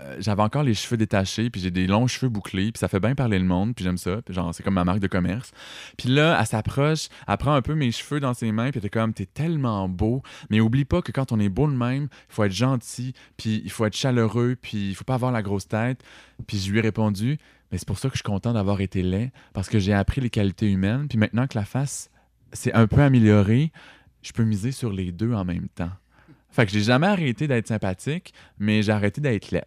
euh, 0.00 0.16
j'avais 0.18 0.42
encore 0.42 0.62
les 0.62 0.74
cheveux 0.74 0.96
détachés, 0.96 1.50
puis 1.50 1.60
j'ai 1.60 1.70
des 1.70 1.86
longs 1.86 2.06
cheveux 2.06 2.28
bouclés, 2.28 2.72
puis 2.72 2.78
ça 2.80 2.88
fait 2.88 3.00
bien 3.00 3.14
parler 3.14 3.38
le 3.38 3.44
monde, 3.44 3.74
puis 3.74 3.84
j'aime 3.84 3.98
ça. 3.98 4.20
Puis 4.22 4.34
genre, 4.34 4.54
c'est 4.54 4.62
comme 4.62 4.74
ma 4.74 4.84
marque 4.84 5.00
de 5.00 5.06
commerce. 5.06 5.52
Puis 5.96 6.08
là, 6.08 6.36
elle 6.38 6.46
s'approche, 6.46 7.08
elle 7.28 7.36
prend 7.36 7.54
un 7.54 7.62
peu 7.62 7.74
mes 7.74 7.92
cheveux 7.92 8.20
dans 8.20 8.34
ses 8.34 8.50
mains, 8.52 8.70
puis 8.70 8.80
elle 8.82 8.90
comme, 8.90 9.12
t'es 9.12 9.26
tellement 9.26 9.88
beau. 9.88 10.22
Mais 10.50 10.60
oublie 10.60 10.84
pas 10.84 11.02
que 11.02 11.12
quand 11.12 11.32
on 11.32 11.38
est 11.38 11.48
beau 11.48 11.68
de 11.68 11.76
même, 11.76 12.04
il 12.04 12.34
faut 12.34 12.44
être 12.44 12.52
gentil, 12.52 13.14
puis 13.36 13.62
il 13.64 13.70
faut 13.70 13.86
être 13.86 13.96
chaleureux, 13.96 14.56
puis 14.60 14.90
il 14.90 14.94
faut 14.94 15.04
pas 15.04 15.14
avoir 15.14 15.32
la 15.32 15.42
grosse 15.42 15.68
tête. 15.68 16.02
Puis 16.46 16.58
je 16.58 16.70
lui 16.70 16.78
ai 16.78 16.82
répondu, 16.82 17.38
mais 17.70 17.78
c'est 17.78 17.86
pour 17.86 17.98
ça 17.98 18.08
que 18.08 18.14
je 18.14 18.18
suis 18.18 18.24
content 18.24 18.52
d'avoir 18.52 18.80
été 18.80 19.02
laid, 19.02 19.32
parce 19.52 19.68
que 19.68 19.78
j'ai 19.78 19.92
appris 19.92 20.20
les 20.20 20.30
qualités 20.30 20.70
humaines, 20.70 21.06
puis 21.08 21.18
maintenant 21.18 21.46
que 21.46 21.56
la 21.56 21.64
face 21.64 22.10
s'est 22.52 22.72
un 22.72 22.86
peu 22.86 23.00
améliorée, 23.00 23.72
je 24.24 24.32
peux 24.32 24.44
miser 24.44 24.72
sur 24.72 24.90
les 24.90 25.12
deux 25.12 25.32
en 25.32 25.44
même 25.44 25.68
temps. 25.68 25.90
Fait 26.50 26.66
que 26.66 26.72
j'ai 26.72 26.82
jamais 26.82 27.06
arrêté 27.06 27.46
d'être 27.46 27.68
sympathique, 27.68 28.32
mais 28.58 28.82
j'ai 28.82 28.92
arrêté 28.92 29.20
d'être 29.20 29.50
laid. 29.50 29.66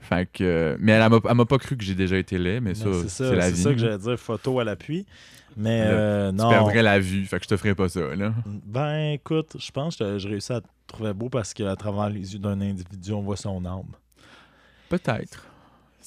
Fait 0.00 0.30
que, 0.30 0.76
mais 0.80 0.92
elle, 0.92 1.10
m'a 1.10 1.44
pas 1.44 1.58
cru 1.58 1.76
que 1.76 1.84
j'ai 1.84 1.94
déjà 1.94 2.16
été 2.16 2.38
laid, 2.38 2.60
mais 2.60 2.74
ça, 2.74 2.86
c'est 3.08 3.36
la 3.36 3.50
vie. 3.50 3.56
C'est 3.56 3.62
ça 3.64 3.72
que 3.72 3.78
j'allais 3.78 3.98
dire, 3.98 4.16
photo 4.18 4.58
à 4.60 4.64
l'appui. 4.64 5.04
Mais 5.56 5.82
euh, 5.84 6.30
non. 6.30 6.48
Tu 6.48 6.54
perdrais 6.54 6.82
la 6.82 7.00
vue, 7.00 7.26
fait 7.26 7.38
que 7.38 7.44
je 7.44 7.48
te 7.48 7.56
ferais 7.56 7.74
pas 7.74 7.88
ça, 7.88 8.14
là. 8.14 8.32
Ben, 8.46 9.14
écoute, 9.14 9.56
je 9.58 9.70
pense 9.72 9.96
que 9.96 10.18
je 10.18 10.28
réussis 10.28 10.52
à 10.52 10.60
te 10.60 10.68
trouver 10.86 11.12
beau 11.12 11.28
parce 11.28 11.52
qu'à 11.52 11.74
travers 11.74 12.08
les 12.08 12.32
yeux 12.32 12.38
d'un 12.38 12.60
individu, 12.60 13.12
on 13.12 13.22
voit 13.22 13.36
son 13.36 13.64
âme. 13.64 13.90
Peut-être. 14.88 15.47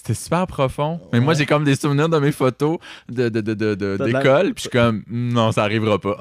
C'était 0.01 0.15
super 0.15 0.47
profond. 0.47 0.99
Mais 1.13 1.19
moi, 1.19 1.35
j'ai 1.35 1.45
comme 1.45 1.63
des 1.63 1.75
souvenirs 1.75 2.09
de 2.09 2.17
mes 2.17 2.31
photos 2.31 2.79
d'école. 3.07 3.29
De, 3.29 3.53
de, 3.53 3.75
de, 3.75 4.45
Puis 4.45 4.53
je 4.55 4.61
suis 4.61 4.69
comme, 4.71 5.03
non, 5.07 5.51
ça 5.51 5.61
arrivera 5.61 5.99
pas. 5.99 6.17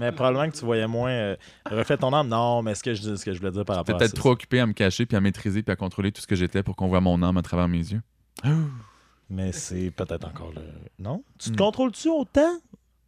Mais 0.00 0.10
probablement 0.10 0.50
que 0.50 0.56
tu 0.56 0.64
voyais 0.64 0.88
moins. 0.88 1.12
Euh, 1.12 1.36
refais 1.70 1.96
ton 1.96 2.12
âme. 2.12 2.26
Non, 2.26 2.62
mais 2.62 2.74
ce 2.74 2.82
que 2.82 2.92
je, 2.92 3.14
ce 3.14 3.24
que 3.24 3.32
je 3.32 3.38
voulais 3.38 3.52
dire 3.52 3.64
par 3.64 3.76
rapport 3.76 3.94
à 3.94 3.98
ça. 4.00 4.04
peut-être 4.04 4.16
trop 4.16 4.32
occupé 4.32 4.58
à 4.58 4.66
me 4.66 4.72
cacher, 4.72 5.06
puis 5.06 5.16
à 5.16 5.20
maîtriser, 5.20 5.62
puis 5.62 5.72
à 5.72 5.76
contrôler 5.76 6.10
tout 6.10 6.22
ce 6.22 6.26
que 6.26 6.34
j'étais 6.34 6.64
pour 6.64 6.74
qu'on 6.74 6.88
voit 6.88 7.00
mon 7.00 7.22
âme 7.22 7.36
à 7.36 7.42
travers 7.42 7.68
mes 7.68 7.78
yeux. 7.78 8.02
mais 9.30 9.52
c'est 9.52 9.92
peut-être 9.92 10.26
encore 10.26 10.50
le. 10.52 10.62
Non? 10.98 11.22
Tu 11.38 11.50
te 11.50 11.54
hmm. 11.54 11.56
contrôles-tu 11.56 12.08
autant? 12.08 12.58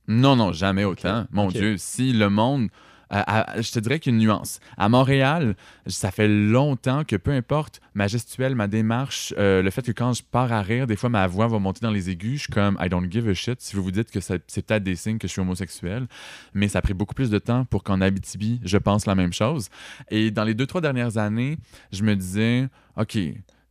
Non, 0.07 0.36
non, 0.36 0.52
jamais 0.52 0.84
autant. 0.84 1.26
Mon 1.32 1.48
Dieu, 1.48 1.78
si 1.78 2.12
le 2.12 2.30
monde 2.30 2.68
je 3.11 3.70
te 3.72 3.78
dirais 3.78 3.98
qu'il 3.98 4.12
y 4.12 4.16
a 4.16 4.18
une 4.18 4.24
nuance. 4.24 4.61
À 4.76 4.88
Montréal, 4.88 5.57
ça 5.86 6.11
fait 6.11 6.28
longtemps 6.28 7.04
que 7.04 7.16
peu 7.16 7.30
importe 7.30 7.80
ma 7.94 8.09
gestuelle, 8.09 8.54
ma 8.54 8.66
démarche, 8.66 9.32
euh, 9.38 9.62
le 9.62 9.70
fait 9.70 9.82
que 9.82 9.92
quand 9.92 10.12
je 10.12 10.22
pars 10.22 10.52
à 10.52 10.62
rire, 10.62 10.86
des 10.86 10.96
fois 10.96 11.09
ma 11.09 11.26
voix 11.26 11.46
va 11.46 11.59
monter 11.59 11.80
dans 11.82 11.90
les 11.90 12.11
aigus, 12.11 12.38
je 12.38 12.44
suis 12.44 12.52
comme 12.52 12.76
I 12.80 12.88
don't 12.88 13.11
give 13.11 13.28
a 13.28 13.34
shit. 13.34 13.61
Si 13.61 13.76
vous 13.76 13.82
vous 13.82 13.90
dites 13.90 14.11
que 14.11 14.20
c'est 14.20 14.40
peut-être 14.66 14.82
des 14.82 14.96
signes 14.96 15.18
que 15.18 15.28
je 15.28 15.32
suis 15.32 15.40
homosexuel, 15.40 16.07
mais 16.54 16.68
ça 16.68 16.80
a 16.80 16.82
pris 16.82 16.94
beaucoup 16.94 17.14
plus 17.14 17.30
de 17.30 17.38
temps 17.38 17.64
pour 17.64 17.82
qu'en 17.82 18.00
Abitibi, 18.00 18.61
je 18.64 18.78
pense 18.78 19.07
la 19.07 19.14
même 19.14 19.32
chose. 19.32 19.68
Et 20.11 20.30
dans 20.30 20.44
les 20.44 20.54
deux, 20.54 20.66
trois 20.66 20.80
dernières 20.80 21.18
années, 21.18 21.59
je 21.92 22.02
me 22.02 22.14
disais, 22.16 22.68
OK, 22.96 23.18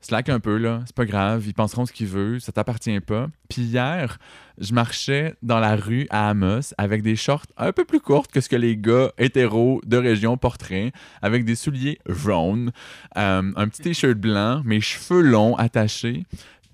slack 0.06 0.30
un 0.30 0.40
peu, 0.40 0.58
là, 0.58 0.84
c'est 0.86 0.96
pas 0.96 1.06
grave, 1.06 1.46
ils 1.48 1.54
penseront 1.54 1.86
ce 1.86 1.92
qu'ils 1.92 2.08
veulent, 2.08 2.40
ça 2.40 2.52
t'appartient 2.52 3.00
pas. 3.00 3.28
Puis 3.50 3.64
hier, 3.64 4.20
je 4.60 4.74
marchais 4.74 5.34
dans 5.42 5.60
la 5.60 5.76
rue 5.76 6.06
à 6.12 6.30
Amos 6.30 6.74
avec 6.78 7.02
des 7.02 7.16
shorts 7.16 7.48
un 7.58 7.72
peu 7.72 7.86
plus 7.86 8.00
courtes 8.00 8.32
que 8.32 8.40
ce 8.40 8.48
que 8.48 8.56
les 8.56 8.78
gars 8.78 9.12
hétéros 9.18 9.82
de 9.86 9.98
région 9.98 10.38
porteraient, 10.38 10.92
avec 11.22 11.44
des 11.44 11.56
souliers 11.56 11.98
jaunes, 12.08 12.72
euh, 13.18 13.52
un 13.56 13.68
petit 13.68 13.82
t-shirt 13.82 14.18
blanc, 14.18 14.62
mes 14.64 14.80
cheveux 14.80 15.22
longs 15.22 15.56
attachés. 15.56 16.24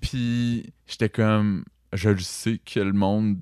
Puis 0.00 0.72
j'étais 0.86 1.08
comme, 1.08 1.64
je 1.94 2.10
le 2.10 2.18
sais 2.18 2.58
que 2.58 2.80
le 2.80 2.92
monde 2.92 3.38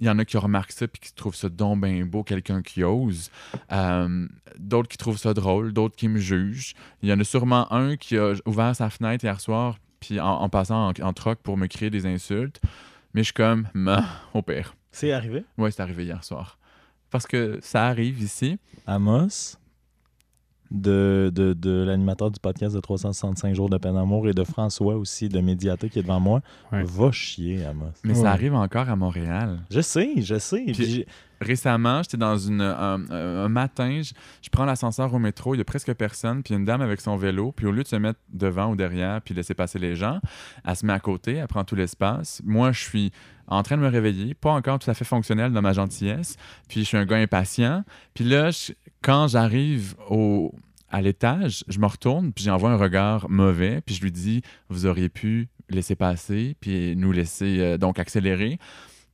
il 0.00 0.06
y 0.06 0.10
en 0.10 0.18
a 0.18 0.24
qui 0.24 0.36
remarquent 0.36 0.72
ça 0.72 0.86
puis 0.88 1.00
qui 1.00 1.12
trouvent 1.12 1.34
ça 1.34 1.48
donc 1.48 1.80
bien 1.82 2.04
beau, 2.04 2.22
quelqu'un 2.22 2.62
qui 2.62 2.84
ose. 2.84 3.30
Euh, 3.72 4.26
d'autres 4.58 4.88
qui 4.88 4.96
trouvent 4.96 5.18
ça 5.18 5.34
drôle, 5.34 5.72
d'autres 5.72 5.96
qui 5.96 6.08
me 6.08 6.18
jugent. 6.18 6.74
Il 7.02 7.08
y 7.08 7.12
en 7.12 7.20
a 7.20 7.24
sûrement 7.24 7.72
un 7.72 7.96
qui 7.96 8.16
a 8.16 8.34
ouvert 8.46 8.74
sa 8.74 8.90
fenêtre 8.90 9.24
hier 9.24 9.40
soir 9.40 9.78
puis 10.00 10.20
en, 10.20 10.48
passant 10.48 10.92
en, 10.92 11.12
troc 11.12 11.40
pour 11.42 11.56
me 11.56 11.66
crier 11.66 11.90
des 11.90 12.06
insultes. 12.06 12.60
Mais 13.14 13.22
je 13.22 13.26
suis 13.26 13.34
comme, 13.34 13.68
au 14.34 14.42
pire. 14.42 14.74
C'est 14.92 15.12
arrivé? 15.12 15.44
Oui, 15.56 15.72
c'est 15.72 15.82
arrivé 15.82 16.04
hier 16.04 16.22
soir. 16.22 16.58
Parce 17.10 17.26
que 17.26 17.58
ça 17.62 17.86
arrive 17.86 18.20
ici. 18.22 18.58
Amos? 18.86 19.56
De, 20.70 21.30
de, 21.34 21.52
de 21.52 21.84
l'animateur 21.84 22.30
du 22.30 22.38
podcast 22.40 22.74
de 22.74 22.80
365 22.80 23.54
jours 23.54 23.68
de 23.68 23.78
peine 23.78 23.94
d'amour 23.94 24.28
et 24.28 24.32
de 24.32 24.44
François 24.44 24.96
aussi 24.96 25.28
de 25.28 25.40
Médiaté 25.40 25.88
qui 25.88 25.98
est 25.98 26.02
devant 26.02 26.20
moi. 26.20 26.40
Va 26.70 27.10
chier, 27.12 27.64
Amos. 27.64 27.86
Mais 28.04 28.14
ça 28.14 28.30
arrive 28.30 28.54
encore 28.54 28.88
à 28.88 28.96
Montréal. 28.96 29.60
Je 29.70 29.80
sais, 29.80 30.10
je 30.18 30.38
sais. 30.38 30.66
récemment, 31.40 32.02
j'étais 32.02 32.16
dans 32.16 32.36
une, 32.36 32.60
un, 32.60 33.48
matin, 33.48 34.00
je, 34.02 34.50
prends 34.50 34.64
l'ascenseur 34.64 35.12
au 35.14 35.18
métro, 35.18 35.54
il 35.54 35.58
y 35.58 35.60
a 35.60 35.64
presque 35.64 35.92
personne, 35.94 36.42
puis 36.42 36.54
une 36.54 36.64
dame 36.64 36.80
avec 36.80 37.00
son 37.00 37.16
vélo, 37.16 37.52
puis 37.52 37.66
au 37.66 37.72
lieu 37.72 37.82
de 37.82 37.88
se 37.88 37.96
mettre 37.96 38.18
devant 38.32 38.72
ou 38.72 38.76
derrière, 38.76 39.22
puis 39.22 39.34
laisser 39.34 39.54
passer 39.54 39.78
les 39.78 39.94
gens, 39.94 40.20
elle 40.66 40.76
se 40.76 40.84
met 40.84 40.92
à 40.92 41.00
côté, 41.00 41.34
elle 41.34 41.48
prend 41.48 41.64
tout 41.64 41.76
l'espace. 41.76 42.42
Moi, 42.44 42.72
je 42.72 42.80
suis 42.80 43.12
en 43.48 43.62
train 43.62 43.76
de 43.76 43.82
me 43.82 43.88
réveiller, 43.88 44.34
pas 44.34 44.52
encore 44.52 44.78
tout 44.78 44.90
à 44.90 44.94
fait 44.94 45.04
fonctionnel 45.04 45.52
dans 45.52 45.62
ma 45.62 45.72
gentillesse, 45.72 46.36
puis 46.68 46.80
je 46.80 46.84
suis 46.84 46.96
un 46.96 47.06
gars 47.06 47.16
impatient. 47.16 47.84
Puis 48.14 48.24
là, 48.24 48.50
quand 49.02 49.28
j'arrive 49.28 49.94
au, 50.08 50.54
à 50.90 51.00
l'étage, 51.00 51.64
je 51.68 51.78
me 51.78 51.86
retourne, 51.86 52.32
puis 52.32 52.44
j'envoie 52.44 52.70
un 52.70 52.76
regard 52.76 53.28
mauvais, 53.28 53.80
puis 53.80 53.94
je 53.94 54.02
lui 54.02 54.12
dis 54.12 54.42
Vous 54.68 54.86
auriez 54.86 55.08
pu 55.08 55.48
laisser 55.68 55.96
passer, 55.96 56.56
puis 56.60 56.94
nous 56.96 57.12
laisser 57.12 57.58
euh, 57.60 57.78
donc 57.78 57.98
accélérer. 57.98 58.58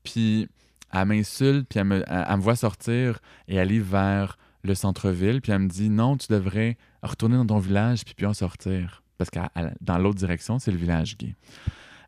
Puis 0.03 0.49
elle 0.93 1.07
m'insulte, 1.07 1.69
puis 1.69 1.79
elle 1.79 1.87
me, 1.87 2.05
elle 2.07 2.39
voit 2.39 2.57
sortir 2.57 3.21
et 3.49 3.59
aller 3.59 3.81
vers 3.81 4.39
le 4.63 4.75
centre-ville, 4.75 5.41
puis 5.41 5.53
elle 5.53 5.61
me 5.61 5.69
dit 5.69 5.91
Non, 5.91 6.17
tu 6.17 6.27
devrais 6.31 6.77
retourner 7.03 7.37
dans 7.37 7.47
ton 7.47 7.59
village, 7.59 8.05
puis 8.05 8.15
puis 8.15 8.27
en 8.27 8.35
sortir. 8.35 9.03
Parce 9.19 9.31
que 9.31 9.39
dans 9.81 9.99
l'autre 9.99 10.19
direction, 10.19 10.59
c'est 10.59 10.73
le 10.73 10.77
village 10.77 11.17
gay. 11.17 11.35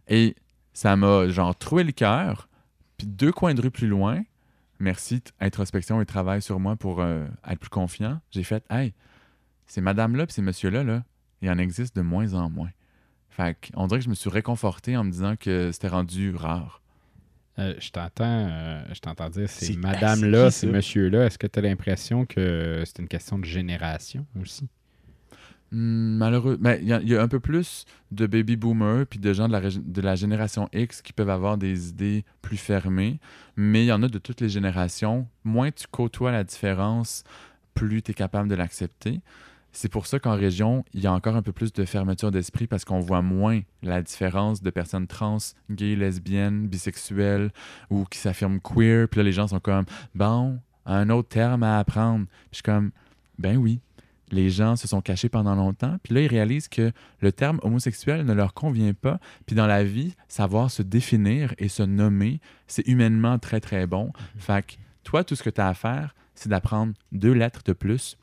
Et 0.08 0.34
ça 0.76 0.94
m'a 0.94 1.26
genre 1.28 1.56
troué 1.56 1.84
le 1.84 1.92
cœur, 1.92 2.50
puis 2.98 3.06
deux 3.06 3.32
coins 3.32 3.54
de 3.54 3.62
rue 3.62 3.70
plus 3.70 3.86
loin, 3.86 4.22
merci, 4.78 5.22
introspection 5.40 6.02
et 6.02 6.04
travail 6.04 6.42
sur 6.42 6.60
moi 6.60 6.76
pour 6.76 7.00
euh, 7.00 7.24
être 7.48 7.60
plus 7.60 7.70
confiant, 7.70 8.20
j'ai 8.30 8.42
fait 8.42 8.62
Hey, 8.68 8.92
ces 9.64 9.80
madame-là 9.80 10.24
et 10.24 10.30
ces 10.30 10.42
monsieur-là, 10.42 10.84
là, 10.84 11.02
il 11.40 11.48
en 11.48 11.56
existe 11.56 11.96
de 11.96 12.02
moins 12.02 12.34
en 12.34 12.50
moins. 12.50 12.68
Fait 13.30 13.56
on 13.74 13.86
dirait 13.86 14.00
que 14.00 14.04
je 14.04 14.10
me 14.10 14.14
suis 14.14 14.28
réconforté 14.28 14.98
en 14.98 15.04
me 15.04 15.10
disant 15.10 15.36
que 15.36 15.72
c'était 15.72 15.88
rendu 15.88 16.36
rare. 16.36 16.82
Euh, 17.58 17.74
je 17.78 17.90
t'entends 17.90 18.24
euh, 18.26 18.82
je 18.92 19.00
t'entends 19.00 19.30
dire 19.30 19.48
ces 19.48 19.78
madame-là, 19.78 20.50
ces 20.50 20.66
monsieur-là. 20.66 21.24
Est-ce 21.24 21.38
que 21.38 21.46
tu 21.46 21.58
as 21.58 21.62
l'impression 21.62 22.26
que 22.26 22.82
c'est 22.84 22.98
une 22.98 23.08
question 23.08 23.38
de 23.38 23.46
génération 23.46 24.26
aussi? 24.38 24.68
Hmm, 25.72 26.16
malheureux. 26.16 26.56
Mais 26.60 26.78
il 26.80 26.88
y, 26.88 27.14
a- 27.16 27.22
un 27.22 27.28
peu 27.28 27.40
plus 27.40 27.84
de 28.12 28.26
baby 28.26 28.56
boomers 28.56 29.06
puis 29.06 29.18
de 29.18 29.32
gens 29.32 29.48
de 29.48 29.52
la, 29.52 29.60
de 29.60 30.00
la 30.00 30.14
génération 30.14 30.68
X 30.72 31.02
qui 31.02 31.12
peuvent 31.12 31.30
avoir 31.30 31.58
des 31.58 31.88
idées 31.88 32.24
plus 32.40 32.56
fermées, 32.56 33.18
mais 33.56 33.82
il 33.84 33.86
y 33.88 33.92
en 33.92 34.02
a 34.02 34.08
de 34.08 34.18
toutes 34.18 34.40
les 34.40 34.48
générations. 34.48 35.26
Moins 35.44 35.70
tu 35.72 35.86
côtoies 35.90 36.30
la 36.30 36.44
différence, 36.44 37.24
plus 37.74 38.02
tu 38.02 38.12
es 38.12 38.14
capable 38.14 38.48
de 38.48 38.54
l'accepter. 38.54 39.20
C'est 39.72 39.90
pour 39.90 40.06
ça 40.06 40.18
qu'en 40.18 40.36
région, 40.36 40.84
il 40.94 41.00
y 41.02 41.06
a 41.06 41.12
encore 41.12 41.36
un 41.36 41.42
peu 41.42 41.52
plus 41.52 41.72
de 41.72 41.84
fermeture 41.84 42.30
d'esprit 42.30 42.66
parce 42.66 42.84
qu'on 42.86 43.00
voit 43.00 43.20
moins 43.20 43.60
la 43.82 44.00
différence 44.00 44.62
de 44.62 44.70
personnes 44.70 45.06
trans, 45.06 45.36
gays, 45.70 45.96
lesbiennes, 45.96 46.66
bisexuelles 46.68 47.50
ou 47.90 48.04
qui 48.04 48.18
s'affirment 48.18 48.60
queer. 48.60 49.06
Puis 49.08 49.18
là, 49.18 49.24
les 49.24 49.32
gens 49.32 49.48
sont 49.48 49.60
comme, 49.60 49.84
bon, 50.14 50.58
un 50.86 51.10
autre 51.10 51.28
terme 51.28 51.62
à 51.62 51.78
apprendre. 51.78 52.24
Puis 52.26 52.48
je 52.52 52.56
suis 52.56 52.62
comme, 52.62 52.90
ben 53.38 53.58
oui, 53.58 53.80
les 54.30 54.50
gens 54.50 54.76
se 54.76 54.88
sont 54.88 55.00
cachés 55.00 55.28
pendant 55.28 55.54
longtemps, 55.54 55.96
puis 56.02 56.14
là, 56.14 56.20
ils 56.20 56.26
réalisent 56.26 56.68
que 56.68 56.92
le 57.20 57.32
terme 57.32 57.60
homosexuel 57.62 58.24
ne 58.24 58.32
leur 58.32 58.54
convient 58.54 58.94
pas. 58.94 59.18
Puis 59.46 59.54
dans 59.54 59.66
la 59.66 59.84
vie, 59.84 60.14
savoir 60.28 60.70
se 60.70 60.82
définir 60.82 61.54
et 61.58 61.68
se 61.68 61.82
nommer, 61.82 62.40
c'est 62.66 62.86
humainement 62.88 63.38
très, 63.38 63.60
très 63.60 63.86
bon. 63.86 64.12
Fait 64.36 64.66
que 64.66 64.72
toi, 65.04 65.22
tout 65.24 65.36
ce 65.36 65.42
que 65.42 65.50
tu 65.50 65.60
as 65.60 65.68
à 65.68 65.74
faire, 65.74 66.14
c'est 66.34 66.48
d'apprendre 66.48 66.92
deux 67.12 67.32
lettres 67.32 67.62
de 67.64 67.72
plus 67.72 68.18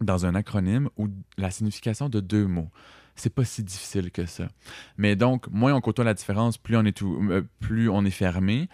dans 0.00 0.26
un 0.26 0.34
acronyme 0.34 0.88
ou 0.96 1.08
la 1.36 1.50
signification 1.50 2.08
de 2.08 2.20
deux 2.20 2.46
mots. 2.46 2.70
C'est 3.14 3.34
pas 3.34 3.44
si 3.44 3.62
difficile 3.62 4.10
que 4.10 4.26
ça. 4.26 4.48
Mais 4.96 5.16
donc, 5.16 5.46
moins 5.50 5.74
on 5.74 5.80
côtoie 5.80 6.04
la 6.04 6.14
différence, 6.14 6.56
plus 6.56 6.76
on 6.76 6.84
est, 6.84 6.96
tout, 6.96 7.20
euh, 7.30 7.42
plus 7.60 7.90
on 7.90 8.04
est 8.04 8.10
fermé. 8.10 8.68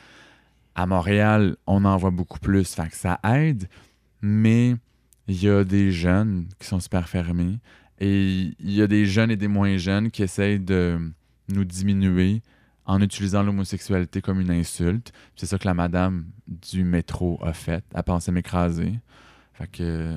À 0.74 0.86
Montréal, 0.86 1.56
on 1.66 1.84
en 1.84 1.96
voit 1.96 2.12
beaucoup 2.12 2.38
plus, 2.38 2.72
fait 2.72 2.88
que 2.88 2.96
ça 2.96 3.18
aide, 3.24 3.68
mais 4.22 4.76
il 5.28 5.42
y 5.42 5.48
a 5.48 5.62
des 5.62 5.92
jeunes 5.92 6.48
qui 6.58 6.66
sont 6.66 6.80
super 6.80 7.08
fermés 7.08 7.58
et 8.00 8.52
il 8.58 8.72
y 8.72 8.82
a 8.82 8.86
des 8.86 9.06
jeunes 9.06 9.30
et 9.30 9.36
des 9.36 9.48
moins 9.48 9.76
jeunes 9.76 10.10
qui 10.10 10.22
essayent 10.22 10.60
de 10.60 10.98
nous 11.48 11.64
diminuer 11.64 12.42
en 12.86 13.02
utilisant 13.02 13.42
l'homosexualité 13.42 14.22
comme 14.22 14.40
une 14.40 14.50
insulte. 14.50 15.12
C'est 15.36 15.46
ça 15.46 15.58
que 15.58 15.66
la 15.66 15.74
madame 15.74 16.24
du 16.46 16.84
métro 16.84 17.38
a 17.42 17.52
fait. 17.52 17.84
Elle 17.94 18.02
pensait 18.02 18.32
m'écraser. 18.32 18.98
Fait 19.52 19.70
que... 19.70 20.16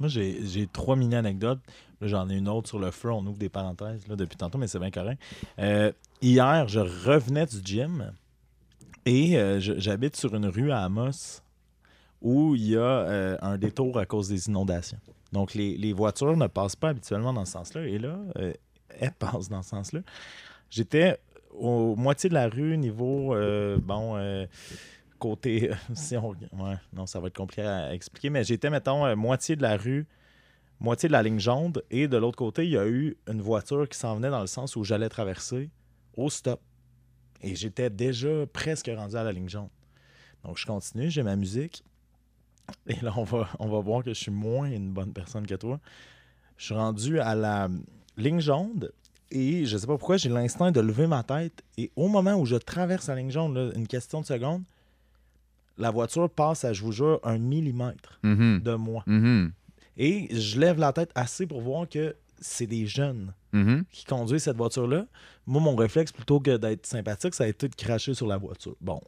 Moi, 0.00 0.08
j'ai 0.08 0.68
trois 0.72 0.96
mini-anecdotes. 0.96 1.60
J'en 2.00 2.28
ai 2.28 2.36
une 2.36 2.48
autre 2.48 2.68
sur 2.68 2.78
le 2.78 2.90
feu. 2.90 3.12
On 3.12 3.24
ouvre 3.26 3.38
des 3.38 3.48
parenthèses 3.48 4.06
là, 4.08 4.16
depuis 4.16 4.36
tantôt, 4.36 4.58
mais 4.58 4.66
c'est 4.66 4.78
bien 4.78 4.90
correct. 4.90 5.22
Euh, 5.58 5.92
hier, 6.20 6.66
je 6.68 6.80
revenais 6.80 7.46
du 7.46 7.58
gym 7.64 8.12
et 9.06 9.38
euh, 9.38 9.60
j'habite 9.60 10.16
sur 10.16 10.34
une 10.34 10.46
rue 10.46 10.72
à 10.72 10.82
Amos 10.82 11.42
où 12.20 12.54
il 12.54 12.70
y 12.70 12.76
a 12.76 12.80
euh, 12.80 13.36
un 13.42 13.58
détour 13.58 13.98
à 13.98 14.06
cause 14.06 14.28
des 14.28 14.48
inondations. 14.48 14.98
Donc, 15.32 15.54
les, 15.54 15.92
voitures 15.92 16.36
ne 16.36 16.46
passent 16.46 16.76
pas 16.76 16.90
habituellement 16.90 17.32
dans 17.32 17.44
ce 17.44 17.52
sens-là. 17.52 17.86
Et 17.86 17.98
là, 17.98 18.18
euh, 18.36 18.52
elles 18.98 19.12
passent 19.18 19.48
dans 19.48 19.62
ce 19.62 19.70
sens-là. 19.70 20.00
J'étais 20.70 21.18
au 21.50 21.96
moitié 21.96 22.28
de 22.28 22.34
la 22.34 22.48
rue, 22.48 22.76
niveau, 22.76 23.34
euh, 23.34 23.78
bon, 23.78 24.16
côté, 25.18 25.70
si 25.94 26.16
on, 26.16 26.30
ouais, 26.30 26.76
non, 26.92 27.06
ça 27.06 27.20
va 27.20 27.28
être 27.28 27.36
compliqué 27.36 27.62
à 27.62 27.94
expliquer, 27.94 28.30
mais 28.30 28.44
j'étais, 28.44 28.70
mettons, 28.70 29.14
moitié 29.16 29.56
de 29.56 29.62
la 29.62 29.76
rue, 29.76 30.06
moitié 30.80 31.08
de 31.08 31.12
la 31.12 31.22
ligne 31.22 31.40
jaune, 31.40 31.72
et 31.90 32.08
de 32.08 32.16
l'autre 32.16 32.36
côté, 32.36 32.64
il 32.64 32.70
y 32.70 32.78
a 32.78 32.86
eu 32.86 33.16
une 33.28 33.40
voiture 33.40 33.88
qui 33.88 33.98
s'en 33.98 34.16
venait 34.16 34.30
dans 34.30 34.40
le 34.40 34.46
sens 34.46 34.76
où 34.76 34.84
j'allais 34.84 35.08
traverser 35.08 35.70
au 36.16 36.30
stop. 36.30 36.60
Et 37.40 37.54
j'étais 37.54 37.90
déjà 37.90 38.46
presque 38.52 38.90
rendu 38.94 39.16
à 39.16 39.24
la 39.24 39.32
ligne 39.32 39.48
jaune. 39.48 39.68
Donc, 40.44 40.56
je 40.56 40.66
continue, 40.66 41.10
j'ai 41.10 41.22
ma 41.22 41.36
musique. 41.36 41.84
Et 42.86 42.96
là, 43.02 43.12
on 43.16 43.24
va, 43.24 43.48
on 43.58 43.68
va 43.68 43.80
voir 43.80 44.02
que 44.02 44.10
je 44.12 44.18
suis 44.18 44.30
moins 44.30 44.70
une 44.70 44.90
bonne 44.92 45.12
personne 45.12 45.46
que 45.46 45.54
toi. 45.54 45.80
Je 46.56 46.64
suis 46.66 46.74
rendu 46.74 47.20
à 47.20 47.34
la 47.34 47.68
ligne 48.16 48.40
jaune 48.40 48.88
et 49.30 49.64
je 49.66 49.76
sais 49.76 49.86
pas 49.86 49.96
pourquoi, 49.98 50.16
j'ai 50.16 50.28
l'instinct 50.28 50.70
de 50.72 50.80
lever 50.80 51.06
ma 51.06 51.22
tête. 51.22 51.62
Et 51.76 51.90
au 51.96 52.08
moment 52.08 52.34
où 52.34 52.46
je 52.46 52.56
traverse 52.56 53.08
la 53.08 53.16
ligne 53.16 53.30
jaune, 53.30 53.54
là, 53.54 53.70
une 53.76 53.86
question 53.86 54.20
de 54.20 54.26
seconde, 54.26 54.62
la 55.76 55.90
voiture 55.90 56.28
passe 56.28 56.64
à, 56.64 56.72
je 56.72 56.82
vous 56.82 56.92
jure, 56.92 57.20
un 57.22 57.38
millimètre 57.38 58.18
Mhm. 58.22 58.60
de 58.62 58.74
moi. 58.74 59.02
Mhm. 59.06 59.52
Et 59.96 60.28
je 60.34 60.58
lève 60.58 60.78
la 60.78 60.92
tête 60.92 61.10
assez 61.14 61.46
pour 61.46 61.60
voir 61.60 61.88
que 61.88 62.16
c'est 62.40 62.66
des 62.66 62.86
jeunes 62.86 63.32
Mhm. 63.52 63.84
qui 63.90 64.04
conduisent 64.04 64.42
cette 64.44 64.56
voiture-là. 64.56 65.06
Moi, 65.46 65.60
mon 65.62 65.74
réflexe, 65.76 66.12
plutôt 66.12 66.40
que 66.40 66.56
d'être 66.56 66.86
sympathique, 66.86 67.34
ça 67.34 67.44
a 67.44 67.46
été 67.46 67.68
de 67.68 67.74
cracher 67.74 68.14
sur 68.14 68.26
la 68.26 68.36
voiture. 68.36 68.76
Bon, 68.80 69.00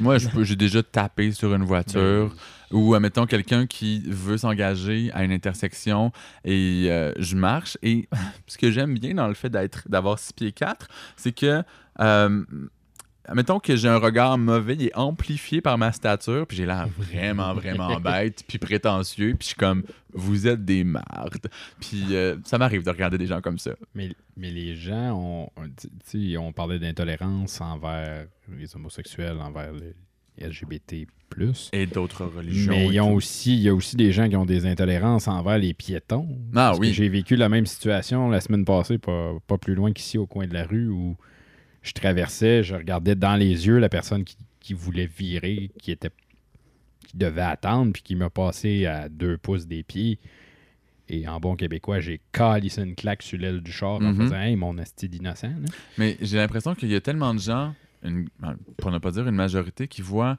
Moi, 0.00 0.18
j'ai 0.18 0.56
déjà 0.56 0.82
tapé 0.82 1.32
sur 1.32 1.54
une 1.54 1.64
voiture 1.64 2.34
ou, 2.70 2.94
admettons, 2.94 3.26
quelqu'un 3.26 3.66
qui 3.66 4.02
veut 4.06 4.38
s'engager 4.38 5.10
à 5.14 5.24
une 5.24 5.32
intersection 5.32 6.12
et 6.44 6.86
euh, 6.88 7.12
je 7.18 7.36
marche. 7.36 7.78
Et 7.82 8.08
ce 8.46 8.58
que 8.58 8.70
j'aime 8.70 8.98
bien 8.98 9.14
dans 9.14 9.28
le 9.28 9.34
fait 9.34 9.48
d'être 9.48 9.88
d'avoir 9.88 10.18
6 10.18 10.32
pieds 10.34 10.52
4, 10.52 10.88
c'est 11.16 11.32
que, 11.32 11.62
euh, 12.00 12.44
admettons 13.28 13.60
que 13.60 13.76
j'ai 13.76 13.88
un 13.88 13.98
regard 13.98 14.38
mauvais, 14.38 14.74
il 14.74 14.86
est 14.86 14.96
amplifié 14.96 15.60
par 15.60 15.78
ma 15.78 15.92
stature, 15.92 16.46
puis 16.46 16.56
j'ai 16.56 16.66
l'air 16.66 16.88
vraiment, 16.98 17.54
vraiment 17.54 18.00
bête, 18.00 18.42
puis 18.48 18.58
prétentieux, 18.58 19.34
puis 19.38 19.44
je 19.44 19.46
suis 19.48 19.56
comme, 19.56 19.84
vous 20.12 20.48
êtes 20.48 20.64
des 20.64 20.82
mardes. 20.82 21.48
Puis 21.80 22.04
euh, 22.12 22.36
ça 22.44 22.58
m'arrive 22.58 22.84
de 22.84 22.90
regarder 22.90 23.18
des 23.18 23.26
gens 23.26 23.40
comme 23.40 23.58
ça. 23.58 23.72
Mais, 23.94 24.10
mais 24.36 24.50
les 24.50 24.74
gens 24.74 25.12
ont. 25.12 25.50
tu 25.78 25.88
sais, 26.30 26.36
on 26.38 26.52
parlait 26.52 26.78
d'intolérance 26.78 27.60
envers 27.60 28.26
les 28.58 28.74
homosexuels, 28.74 29.38
envers 29.40 29.72
les 29.72 29.94
LGBT. 30.40 31.06
Et 31.72 31.86
d'autres 31.86 32.24
religions. 32.24 32.72
Mais 32.72 32.86
ils 32.86 33.00
ont 33.00 33.14
aussi, 33.14 33.54
il 33.54 33.60
y 33.60 33.68
a 33.68 33.74
aussi 33.74 33.96
des 33.96 34.12
gens 34.12 34.28
qui 34.28 34.36
ont 34.36 34.46
des 34.46 34.66
intolérances 34.66 35.28
envers 35.28 35.58
les 35.58 35.74
piétons. 35.74 36.26
Ah 36.52 36.70
Parce 36.70 36.78
oui. 36.78 36.92
J'ai 36.92 37.08
vécu 37.08 37.36
la 37.36 37.48
même 37.48 37.66
situation 37.66 38.30
la 38.30 38.40
semaine 38.40 38.64
passée, 38.64 38.98
pas, 38.98 39.34
pas 39.46 39.58
plus 39.58 39.74
loin 39.74 39.92
qu'ici 39.92 40.16
au 40.16 40.26
coin 40.26 40.46
de 40.46 40.54
la 40.54 40.64
rue, 40.64 40.88
où 40.88 41.16
je 41.88 41.92
traversais, 41.94 42.62
je 42.62 42.74
regardais 42.74 43.14
dans 43.14 43.34
les 43.36 43.66
yeux 43.66 43.78
la 43.78 43.88
personne 43.88 44.24
qui, 44.24 44.36
qui 44.60 44.74
voulait 44.74 45.06
virer, 45.06 45.70
qui 45.80 45.90
était 45.90 46.10
qui 47.06 47.16
devait 47.16 47.40
attendre, 47.40 47.92
puis 47.94 48.02
qui 48.02 48.14
m'a 48.16 48.28
passé 48.28 48.84
à 48.84 49.08
deux 49.08 49.38
pouces 49.38 49.66
des 49.66 49.82
pieds. 49.82 50.18
Et 51.08 51.26
en 51.26 51.40
bon 51.40 51.56
québécois, 51.56 52.00
j'ai 52.00 52.20
calissé 52.32 52.82
une 52.82 52.94
claque 52.94 53.22
sur 53.22 53.38
l'aile 53.38 53.62
du 53.62 53.72
char 53.72 53.94
en 53.94 54.00
Mhm. 54.12 54.16
faisant 54.24 54.36
Hey, 54.40 54.56
mon 54.56 54.76
asti 54.76 55.08
d'innocent. 55.08 55.48
Mais 55.96 56.18
j'ai 56.20 56.36
l'impression 56.36 56.74
qu'il 56.74 56.90
y 56.90 56.94
a 56.94 57.00
tellement 57.00 57.32
de 57.32 57.40
gens, 57.40 57.74
une- 58.04 58.28
pour 58.76 58.90
ne 58.90 58.98
pas 58.98 59.10
dire 59.10 59.26
une 59.26 59.34
majorité, 59.36 59.88
qui 59.88 60.02
voient 60.02 60.36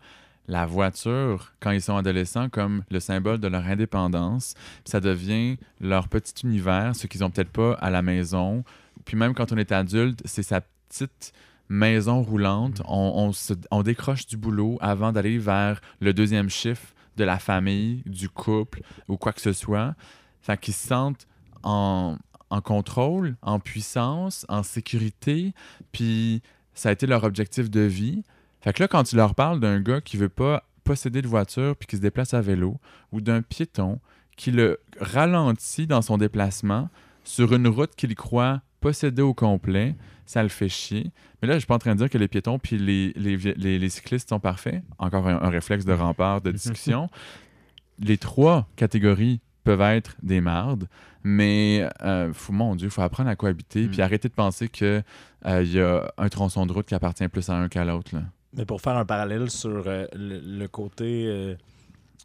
la 0.48 0.68
voiture, 0.68 1.54
quand 1.60 1.72
ils 1.72 1.82
sont 1.82 1.98
adolescents, 1.98 2.50
comme 2.50 2.84
le 2.92 3.00
symbole 3.00 3.40
de 3.40 3.48
leur 3.48 3.66
indépendance. 3.66 4.54
Ça 4.86 5.00
devient 5.00 5.58
leur 5.82 6.08
petit 6.08 6.46
univers, 6.46 6.96
ce 6.96 7.08
qu'ils 7.08 7.24
ont 7.24 7.32
peut-être 7.32 7.50
pas 7.52 7.74
à 7.74 7.90
la 7.90 8.04
maison. 8.04 8.64
Puis 9.06 9.18
même 9.18 9.34
quand 9.34 9.52
on 9.52 9.58
est 9.58 9.72
adulte, 9.72 10.22
c'est 10.26 10.44
sa 10.44 10.62
petite 10.90 11.34
maison 11.70 12.22
roulante. 12.22 12.82
On, 12.86 13.14
on 13.16 13.32
se- 13.32 13.54
on 13.72 13.84
décroche 13.84 14.26
du 14.28 14.38
boulot 14.38 14.78
avant 14.82 15.12
d'aller 15.12 15.38
vers 15.38 15.82
le 16.00 16.14
deuxième 16.14 16.50
chiffre 16.50 16.94
de 17.18 17.24
la 17.24 17.38
famille, 17.40 18.04
du 18.06 18.28
couple 18.30 18.82
ou 19.08 19.18
quoi 19.18 19.34
que 19.34 19.42
ce 19.42 19.54
soit. 19.54 19.96
Fait 20.42 20.60
qu'ils 20.60 20.74
se 20.74 20.88
sentent 20.88 21.28
en, 21.64 22.18
en 22.50 22.62
contrôle, 22.62 23.36
en 23.42 23.60
puissance, 23.60 24.46
en 24.50 24.64
sécurité, 24.64 25.54
puis 25.92 26.42
ça 26.74 26.90
a 26.90 26.92
été 26.94 27.06
leur 27.08 27.24
objectif 27.24 27.70
de 27.70 27.82
vie. 27.82 28.24
Fait 28.62 28.74
que 28.74 28.82
là, 28.84 28.88
quand 28.88 29.04
tu 29.04 29.16
leur 29.16 29.36
parles 29.36 29.60
d'un 29.60 29.80
gars 29.82 30.02
qui 30.02 30.18
veut 30.18 30.30
pas 30.30 30.64
posséder 30.84 31.22
de 31.22 31.28
voiture 31.28 31.76
puis 31.76 31.88
qui 31.88 31.98
se 31.98 32.02
déplace 32.02 32.34
à 32.34 32.42
vélo, 32.42 32.80
ou 33.12 33.22
d'un 33.22 33.42
piéton 33.42 34.00
qui 34.38 34.52
le 34.52 34.80
ralentit 35.00 35.86
dans 35.86 36.02
son 36.02 36.18
déplacement 36.18 36.90
sur 37.26 37.54
une 37.54 37.68
route 37.68 37.94
qu'il 37.96 38.16
croit 38.16 38.62
posséder 38.80 39.22
au 39.22 39.34
complet, 39.34 39.96
ça 40.26 40.44
le 40.44 40.50
fait 40.50 40.70
chier. 40.70 41.12
Mais 41.42 41.48
là, 41.48 41.56
je 41.56 41.60
suis 41.60 41.68
pas 41.68 41.76
en 41.76 41.80
train 41.80 41.94
de 41.94 42.00
dire 42.00 42.10
que 42.10 42.18
les 42.18 42.28
piétons 42.28 42.60
puis 42.60 42.78
les, 42.78 43.14
les, 43.16 43.38
les- 43.38 43.80
les 43.80 43.90
cyclistes 43.90 44.30
sont 44.30 44.40
parfaits. 44.40 44.84
Encore 44.98 45.28
un, 45.28 45.42
un 45.42 45.50
réflexe 45.50 45.86
de 45.86 45.94
rempart, 45.94 46.42
de 46.42 46.52
discussion. 46.52 47.10
les 48.00 48.18
trois 48.18 48.68
catégories 48.76 49.40
peuvent 49.64 49.82
être 49.82 50.16
des 50.24 50.40
mardes, 50.42 50.88
mais 51.24 51.88
euh, 52.04 52.32
faut, 52.34 52.54
mon 52.54 52.76
Dieu, 52.76 52.88
il 52.88 52.92
faut 52.92 53.02
apprendre 53.02 53.30
à 53.30 53.36
cohabiter 53.36 53.86
Mm. 53.86 53.90
puis 53.92 54.02
arrêter 54.02 54.30
de 54.30 54.34
penser 54.34 54.70
qu'il 54.70 55.04
y 55.46 55.80
a 55.80 56.14
un 56.18 56.30
tronçon 56.30 56.66
de 56.66 56.72
route 56.74 56.86
qui 56.88 56.96
appartient 56.96 57.28
plus 57.28 57.50
à 57.50 57.56
un 57.58 57.68
qu'à 57.68 57.84
l'autre. 57.86 58.12
Mais 58.56 58.66
pour 58.66 58.82
faire 58.82 58.96
un 58.98 59.06
parallèle 59.06 59.50
sur 59.50 59.84
euh, 59.86 60.06
le, 60.16 60.40
le 60.40 60.68
côté 60.68 61.26
euh, 61.28 61.56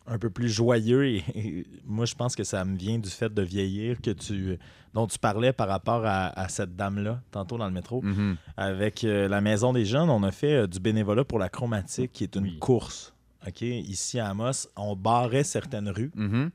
un 0.07 0.18
peu 0.18 0.28
plus 0.30 0.48
joyeux, 0.50 1.07
et, 1.07 1.24
et 1.34 1.66
moi 1.86 2.05
je 2.05 2.14
pense 2.14 2.36
que 2.36 2.44
ça 2.44 2.64
me 2.64 2.76
vient 2.76 2.98
du 2.98 3.09
fait 3.09 3.32
de 3.32 3.42
vieillir 3.42 4.00
que 4.02 4.11
tu, 4.11 4.59
dont 4.92 5.07
tu 5.07 5.18
parlais 5.18 5.52
par 5.52 5.68
rapport 5.68 6.05
à, 6.05 6.26
à 6.38 6.48
cette 6.48 6.76
dame-là, 6.76 7.20
tantôt 7.30 7.57
dans 7.57 7.66
le 7.66 7.72
métro. 7.72 8.02
Mhm. 8.02 8.36
Avec 8.57 9.02
euh, 9.05 9.28
la 9.28 9.40
Maison 9.40 9.72
des 9.72 9.84
Jeunes, 9.86 10.11
on 10.11 10.22
a 10.22 10.30
fait 10.30 10.62
euh, 10.62 10.66
du 10.66 10.78
bénévolat 10.80 11.24
pour 11.24 11.38
la 11.38 11.48
chromatique, 11.48 12.12
qui 12.12 12.24
est 12.24 12.36
une 12.36 12.44
Oui. 12.44 12.59
course. 12.59 13.14
OK? 13.46 13.62
Ici 13.62 14.18
à 14.18 14.28
Amos, 14.28 14.68
on 14.76 14.94
barrait 14.96 15.44
certaines 15.44 15.88
rues 15.88 16.11
Mhm. 16.14 16.50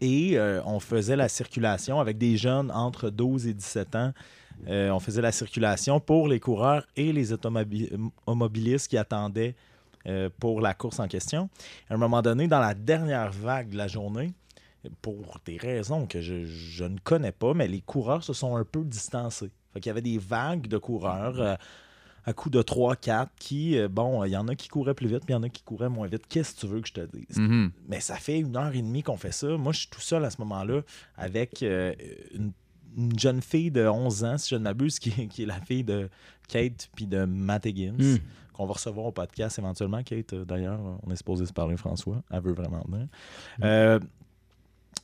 et 0.00 0.38
euh, 0.38 0.60
on 0.64 0.80
faisait 0.80 1.16
la 1.16 1.28
circulation 1.28 2.00
avec 2.00 2.18
des 2.18 2.36
jeunes 2.36 2.70
entre 2.72 3.10
12 3.10 3.46
et 3.46 3.54
17 3.54 3.94
ans. 3.96 4.12
On 4.66 4.98
faisait 4.98 5.22
la 5.22 5.30
circulation 5.30 6.00
pour 6.00 6.26
les 6.26 6.40
coureurs 6.40 6.84
et 6.96 7.12
les 7.12 7.32
automobi- 7.32 7.90
automobilistes 8.26 8.88
qui 8.88 8.96
attendaient 8.98 9.54
euh, 10.08 10.28
pour 10.40 10.60
la 10.60 10.74
course 10.74 10.98
en 11.00 11.08
question. 11.08 11.48
À 11.88 11.94
un 11.94 11.98
moment 11.98 12.22
donné, 12.22 12.48
dans 12.48 12.60
la 12.60 12.74
dernière 12.74 13.30
vague 13.30 13.70
de 13.70 13.76
la 13.76 13.88
journée, 13.88 14.32
pour 15.02 15.38
des 15.44 15.56
raisons 15.56 16.06
que 16.06 16.20
je, 16.20 16.44
je 16.44 16.84
ne 16.84 16.98
connais 16.98 17.32
pas, 17.32 17.54
mais 17.54 17.68
les 17.68 17.80
coureurs 17.80 18.22
se 18.22 18.32
sont 18.32 18.56
un 18.56 18.64
peu 18.64 18.84
distancés. 18.84 19.50
Fait 19.72 19.80
qu'il 19.80 19.90
y 19.90 19.90
avait 19.90 20.02
des 20.02 20.18
vagues 20.18 20.66
de 20.66 20.78
coureurs 20.78 21.40
euh, 21.40 21.56
à 22.24 22.32
coup 22.32 22.50
de 22.50 22.62
3-4 22.62 23.28
qui, 23.38 23.78
euh, 23.78 23.88
bon, 23.88 24.24
il 24.24 24.30
y 24.30 24.36
en 24.36 24.48
a 24.48 24.54
qui 24.54 24.68
couraient 24.68 24.94
plus 24.94 25.08
vite, 25.08 25.24
puis 25.24 25.32
il 25.32 25.36
y 25.36 25.38
en 25.38 25.42
a 25.42 25.48
qui 25.48 25.62
couraient 25.62 25.88
moins 25.88 26.06
vite. 26.06 26.26
Qu'est-ce 26.28 26.54
que 26.54 26.60
tu 26.60 26.66
veux 26.66 26.80
que 26.80 26.88
je 26.88 26.94
te 26.94 27.00
dise? 27.00 27.38
Mhm. 27.38 27.72
Mais 27.88 28.00
ça 28.00 28.16
fait 28.16 28.38
une 28.38 28.56
heure 28.56 28.74
et 28.74 28.82
demie 28.82 29.02
qu'on 29.02 29.16
fait 29.16 29.32
ça. 29.32 29.48
Moi, 29.56 29.72
je 29.72 29.80
suis 29.80 29.88
tout 29.88 30.00
seul 30.00 30.24
à 30.24 30.30
ce 30.30 30.40
moment-là 30.40 30.82
avec 31.16 31.62
euh, 31.62 31.94
une, 32.34 32.52
une 32.96 33.18
jeune 33.18 33.42
fille 33.42 33.70
de 33.70 33.86
11 33.86 34.24
ans, 34.24 34.38
si 34.38 34.50
je 34.50 34.56
ne 34.56 34.62
m'abuse, 34.62 34.98
qui, 34.98 35.10
qui 35.28 35.42
est 35.42 35.46
la 35.46 35.60
fille 35.60 35.84
de 35.84 36.08
Kate 36.48 36.88
puis 36.94 37.06
de 37.06 37.24
Matt 37.24 37.66
Higgins, 37.66 37.94
Hmm. 37.98 38.16
qu'on 38.52 38.66
va 38.66 38.72
recevoir 38.74 39.06
au 39.06 39.12
podcast 39.12 39.58
éventuellement. 39.58 40.02
Kate, 40.02 40.32
euh, 40.32 40.44
d'ailleurs, 40.44 40.80
on 41.06 41.10
est 41.10 41.16
supposé 41.16 41.46
se 41.46 41.52
parler, 41.52 41.76
François. 41.76 42.22
Elle 42.30 42.40
veut 42.42 42.52
vraiment 42.54 42.82
venir. 42.88 43.06
Euh, 43.62 44.00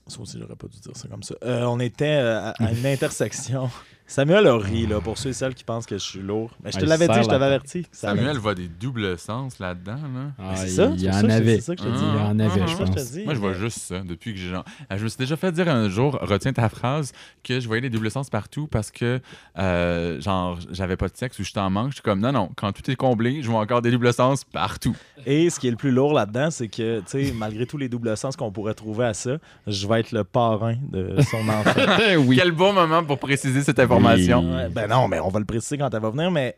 ça 0.07 0.21
aussi, 0.21 0.39
j'aurais 0.39 0.57
pas 0.57 0.67
dû 0.69 0.79
dire 0.81 0.97
ça 0.97 1.09
comme 1.09 1.23
ça. 1.23 1.35
Euh, 1.45 1.65
on 1.65 1.81
était 1.81 2.17
euh, 2.21 2.41
à, 2.41 2.51
à 2.63 2.73
une 2.73 2.85
intersection. 2.95 3.71
Samuel 4.07 4.47
a 4.47 4.57
ri, 4.59 4.87
là, 4.87 5.01
pour 5.01 5.17
ceux 5.17 5.31
et 5.31 5.33
celles 5.33 5.55
qui 5.55 5.65
pensent 5.65 5.87
que 5.87 5.97
je 5.97 6.03
suis 6.03 6.21
lourd. 6.21 6.51
Mais 6.63 6.71
je 6.71 6.79
te 6.79 6.85
Ah, 6.85 6.89
l'avais 6.89 7.09
dit, 7.09 7.23
je 7.23 7.27
t'avais 7.27 7.47
averti. 7.47 7.87
Samuel 7.91 8.37
voit 8.37 8.55
des 8.55 8.69
doubles 8.69 9.19
sens 9.19 9.59
là-dedans. 9.59 9.95
Là. 9.97 10.31
Ah, 10.39 10.57
c'est 10.57 10.69
ça, 10.69 10.91
il 10.95 11.03
y 11.03 11.09
en 11.11 11.29
avait. 11.31 11.57
c'est 11.57 11.61
ça 11.63 11.77
que 11.77 11.83
je 11.83 11.89
te 11.89 11.93
dis. 11.93 12.05
Il 12.13 12.19
y 12.21 12.23
en 12.23 12.39
avait, 12.39 12.61
Ah, 12.63 12.67
je 12.67 12.77
pense. 12.77 13.15
Moi, 13.25 13.35
je 13.35 13.39
vois 13.41 13.55
juste 13.55 13.79
ça 13.79 14.01
depuis 14.01 14.35
que 14.35 14.39
j'ai. 14.39 14.51
genre- 14.51 14.65
Euh, 14.93 14.99
Je 14.99 15.05
me 15.05 15.09
suis 15.09 15.17
déjà 15.19 15.37
fait 15.37 15.51
dire 15.53 15.69
un 15.69 15.89
jour, 15.89 16.19
retiens 16.21 16.53
ta 16.53 16.69
phrase, 16.69 17.13
que 17.43 17.61
je 17.61 17.67
voyais 17.67 17.81
les 17.81 17.89
doubles 17.91 18.11
sens 18.11 18.29
partout 18.29 18.67
parce 18.67 18.91
que, 18.91 19.21
euh, 19.59 20.21
genre, 20.21 20.59
j'avais 20.71 20.97
pas 20.97 21.09
de 21.09 21.17
sexe 21.17 21.39
ou 21.39 21.45
je 21.45 21.53
t'en 21.53 21.71
manque. 21.71 21.89
Je 21.91 21.95
suis 21.95 22.03
comme, 22.03 22.21
non, 22.21 22.33
non, 22.33 22.51
quand 22.57 22.73
tout 22.73 22.89
est 22.91 22.97
comblé, 22.97 23.43
je 23.43 23.51
vois 23.51 23.61
encore 23.61 23.81
des 23.81 23.91
doubles 23.91 24.13
sens 24.13 24.45
partout. 24.45 24.95
Et 25.25 25.49
ce 25.49 25.59
qui 25.59 25.69
est 25.69 25.71
le 25.71 25.77
plus 25.79 25.91
lourd 25.93 26.13
là-dedans, 26.13 26.51
c'est 26.51 26.69
que, 26.69 26.99
tu 27.01 27.05
sais, 27.07 27.33
malgré 27.35 27.65
tous 27.67 27.79
les 27.79 27.89
doubles 27.89 28.15
sens 28.19 28.37
qu'on 28.37 28.53
pourrait 28.53 28.75
trouver 28.75 29.07
à 29.07 29.15
ça, 29.15 29.39
je 29.67 29.89
vais 29.89 30.01
être 30.01 30.13
le 30.13 30.25
parrain 30.25 30.75
de 30.93 31.17
son 31.23 31.49
enfant. 31.49 31.81
oui. 32.27 32.37
Quel 32.37 32.53
bon 32.53 32.75
moment 32.75 33.03
pour 33.03 33.19
préciser 33.19 33.63
cette 33.63 33.79
information. 33.79 33.94
Oui. 33.99 34.29
Ben 34.73 34.89
non, 34.89 35.09
mais 35.09 35.21
on 35.21 35.29
va 35.29 35.39
le 35.39 35.45
préciser 35.45 35.79
quand 35.79 35.93
elle 35.93 36.01
va 36.03 36.11
venir, 36.11 36.31
mais. 36.31 36.57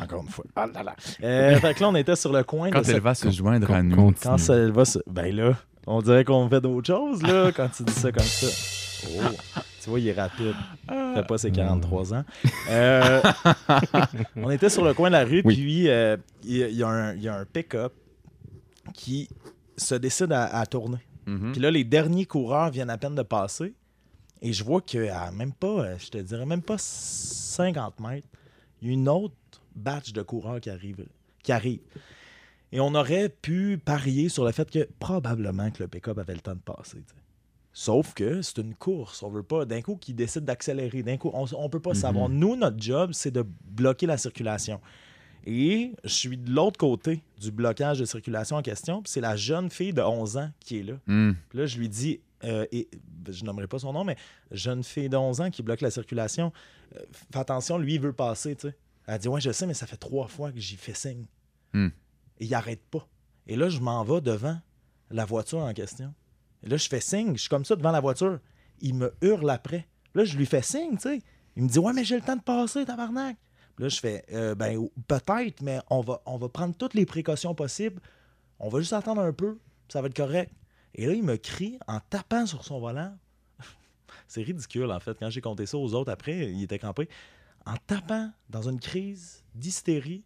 Encore 0.00 0.22
une 0.22 0.28
fois. 0.28 0.44
Ah 0.54 0.66
là 0.72 0.82
là. 0.84 0.96
Euh, 1.24 1.56
fait 1.60 1.74
que 1.74 1.80
là, 1.80 1.88
on 1.88 1.94
était 1.96 2.14
sur 2.16 2.32
le 2.32 2.44
coin 2.44 2.70
Quand 2.70 2.80
de 2.82 2.86
elle 2.86 2.94
cette- 2.94 3.02
va 3.02 3.14
se 3.14 3.30
joindre 3.30 3.70
à 3.72 3.82
nous. 3.82 3.96
Continue. 3.96 4.14
Quand 4.22 4.38
ça 4.38 4.70
va 4.70 4.84
se. 4.84 4.98
Ben 5.08 5.34
là, 5.34 5.54
on 5.86 6.00
dirait 6.02 6.24
qu'on 6.24 6.48
fait 6.48 6.60
d'autres 6.60 6.86
choses, 6.86 7.22
là, 7.22 7.50
quand 7.56 7.68
tu 7.68 7.82
dis 7.82 7.92
ça 7.92 8.12
comme 8.12 8.22
ça. 8.22 8.46
Oh, 9.16 9.22
tu 9.82 9.90
vois, 9.90 10.00
il 10.00 10.08
est 10.08 10.12
rapide. 10.20 10.54
Il 10.90 11.12
fait 11.14 11.26
pas 11.26 11.38
ses 11.38 11.50
43 11.50 12.14
ans. 12.14 12.24
Euh, 12.70 13.22
on 14.36 14.50
était 14.50 14.68
sur 14.68 14.84
le 14.84 14.92
coin 14.94 15.08
de 15.08 15.12
la 15.14 15.24
rue, 15.24 15.42
Oui. 15.44 15.54
puis 15.54 15.88
euh, 15.88 16.16
il 16.44 16.56
y, 16.56 16.62
a- 16.64 16.68
il 17.14 17.22
y 17.22 17.28
a 17.28 17.34
un, 17.34 17.44
pick-up 17.44 17.92
qui 18.94 19.28
se 19.76 19.94
décide 19.94 20.32
à, 20.32 20.44
à 20.46 20.66
tourner. 20.66 20.98
Mhm. 21.26 21.52
Puis 21.52 21.60
là, 21.60 21.70
les 21.70 21.84
derniers 21.84 22.24
coureurs 22.26 22.70
viennent 22.70 22.90
à 22.90 22.98
peine 22.98 23.14
de 23.14 23.22
passer. 23.22 23.74
Et 24.40 24.52
je 24.52 24.64
vois 24.64 24.80
qu'à 24.80 25.30
même 25.32 25.52
pas, 25.52 25.84
euh, 25.84 25.98
je 25.98 26.08
te 26.08 26.18
dirais 26.18 26.46
même 26.46 26.62
pas 26.62 26.78
50 26.78 28.00
mètres, 28.00 28.28
il 28.80 28.88
y 28.88 28.90
a 28.90 28.94
une 28.94 29.08
autre 29.08 29.34
batch 29.74 30.12
de 30.12 30.22
coureurs 30.22 30.60
qui 30.60 30.70
arrive. 30.70 31.06
Qui 31.42 31.52
arrive. 31.52 31.80
Et 32.70 32.80
on 32.80 32.94
aurait 32.94 33.28
pu 33.28 33.78
parier 33.82 34.28
sur 34.28 34.44
le 34.44 34.52
fait 34.52 34.70
que 34.70 34.88
probablement 34.98 35.70
que 35.70 35.82
le 35.82 35.88
pick-up 35.88 36.18
avait 36.18 36.34
le 36.34 36.40
temps 36.40 36.54
de 36.54 36.60
passer. 36.60 36.98
Sauf 37.72 38.12
que 38.12 38.42
c'est 38.42 38.58
une 38.58 38.74
course. 38.74 39.22
On 39.22 39.30
veut 39.30 39.42
pas 39.42 39.64
d'un 39.64 39.80
coup 39.80 39.96
qu'ils 39.96 40.16
décident 40.16 40.44
d'accélérer. 40.44 41.02
D'un 41.02 41.16
coup, 41.16 41.30
on, 41.32 41.46
on 41.56 41.68
peut 41.68 41.80
pas 41.80 41.94
savoir. 41.94 42.28
Nous, 42.28 42.56
notre 42.56 42.80
job, 42.80 43.12
c'est 43.12 43.30
de 43.30 43.44
bloquer 43.64 44.06
la 44.06 44.18
circulation. 44.18 44.80
Et 45.46 45.92
je 46.04 46.08
suis 46.08 46.36
de 46.36 46.50
l'autre 46.50 46.76
côté 46.76 47.22
du 47.40 47.50
blocage 47.50 48.00
de 48.00 48.04
circulation 48.04 48.56
en 48.56 48.62
question. 48.62 49.02
C'est 49.06 49.20
la 49.20 49.36
jeune 49.36 49.70
fille 49.70 49.92
de 49.92 50.02
11 50.02 50.36
ans 50.36 50.50
qui 50.60 50.80
est 50.80 50.82
là. 50.82 50.94
Puis 51.48 51.58
là, 51.58 51.66
je 51.66 51.78
lui 51.78 51.88
dis, 51.88 52.20
euh, 52.44 52.66
et, 52.72 52.88
ben, 52.92 53.32
je 53.32 53.44
nommerai 53.44 53.66
pas 53.66 53.78
son 53.78 53.92
nom, 53.92 54.04
mais 54.04 54.16
jeune 54.50 54.84
fille 54.84 55.08
de 55.08 55.16
11 55.16 55.40
ans 55.40 55.50
qui 55.50 55.62
bloque 55.62 55.80
la 55.80 55.90
circulation, 55.90 56.52
euh, 56.96 57.00
fais 57.32 57.38
attention, 57.38 57.78
lui, 57.78 57.94
il 57.94 58.00
veut 58.00 58.12
passer, 58.12 58.56
tu 58.56 58.68
sais. 58.68 58.76
Elle 59.06 59.18
dit, 59.18 59.28
ouais, 59.28 59.40
je 59.40 59.50
sais, 59.50 59.66
mais 59.66 59.74
ça 59.74 59.86
fait 59.86 59.96
trois 59.96 60.28
fois 60.28 60.52
que 60.52 60.60
j'y 60.60 60.76
fais 60.76 60.94
signe. 60.94 61.24
Hmm. 61.72 61.88
Et 62.38 62.44
il 62.44 62.54
arrête 62.54 62.82
pas. 62.90 63.08
Et 63.46 63.56
là, 63.56 63.70
je 63.70 63.80
m'en 63.80 64.04
vais 64.04 64.20
devant 64.20 64.58
la 65.10 65.24
voiture 65.24 65.60
en 65.60 65.72
question. 65.72 66.12
Et 66.62 66.68
là, 66.68 66.76
je 66.76 66.88
fais 66.88 67.00
signe, 67.00 67.34
je 67.34 67.40
suis 67.40 67.48
comme 67.48 67.64
ça 67.64 67.74
devant 67.74 67.90
la 67.90 68.00
voiture. 68.00 68.38
Il 68.80 68.94
me 68.94 69.14
hurle 69.22 69.48
après. 69.48 69.88
Là, 70.14 70.24
je 70.24 70.36
lui 70.36 70.46
fais 70.46 70.62
signe, 70.62 70.96
tu 70.96 71.08
sais. 71.08 71.22
Il 71.56 71.64
me 71.64 71.68
dit, 71.68 71.78
ouais, 71.78 71.92
mais 71.92 72.04
j'ai 72.04 72.16
le 72.16 72.22
temps 72.22 72.36
de 72.36 72.42
passer, 72.42 72.84
tabarnak. 72.84 73.36
Puis 73.76 73.84
là, 73.84 73.88
je 73.88 73.98
fais, 73.98 74.24
Euh, 74.32 74.54
ben, 74.54 74.88
peut-être, 75.06 75.62
mais 75.62 75.80
on 75.88 76.00
va, 76.00 76.20
on 76.26 76.36
va 76.36 76.48
prendre 76.48 76.74
toutes 76.76 76.94
les 76.94 77.06
précautions 77.06 77.54
possibles. 77.54 78.00
On 78.58 78.68
va 78.68 78.80
juste 78.80 78.92
attendre 78.92 79.22
un 79.22 79.32
peu, 79.32 79.58
ça 79.88 80.02
va 80.02 80.08
être 80.08 80.16
correct. 80.16 80.52
Et 80.94 81.06
là, 81.06 81.12
il 81.12 81.22
me 81.22 81.36
crie 81.36 81.78
en 81.86 82.00
tapant 82.00 82.46
sur 82.46 82.64
son 82.64 82.80
volant. 82.80 83.16
C'est 84.28 84.42
ridicule, 84.42 84.90
en 84.90 85.00
fait. 85.00 85.16
Quand 85.18 85.30
j'ai 85.30 85.40
compté 85.40 85.66
ça 85.66 85.78
aux 85.78 85.94
autres 85.94 86.10
après, 86.10 86.50
il 86.50 86.62
était 86.62 86.78
campé. 86.78 87.08
En 87.66 87.74
tapant 87.86 88.30
dans 88.48 88.68
une 88.68 88.80
crise 88.80 89.44
d'hystérie. 89.54 90.24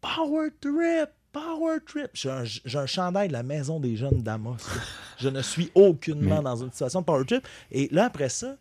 Power 0.00 0.50
trip! 0.60 1.10
Power 1.32 1.78
trip! 1.84 2.10
J'ai 2.14 2.30
un, 2.30 2.86
chandail 2.86 3.28
de 3.28 3.32
la 3.32 3.42
maison 3.42 3.80
des 3.80 3.96
jeunes 3.96 4.22
d'Amos. 4.22 4.56
Je 5.18 5.28
ne 5.28 5.42
suis 5.42 5.70
aucunement 5.74 6.36
Mais- 6.36 6.42
dans 6.42 6.56
une 6.56 6.70
situation 6.70 7.00
de 7.00 7.06
power 7.06 7.24
trip. 7.24 7.46
Et 7.70 7.88
là, 7.90 8.04
après 8.04 8.28
ça, 8.28 8.56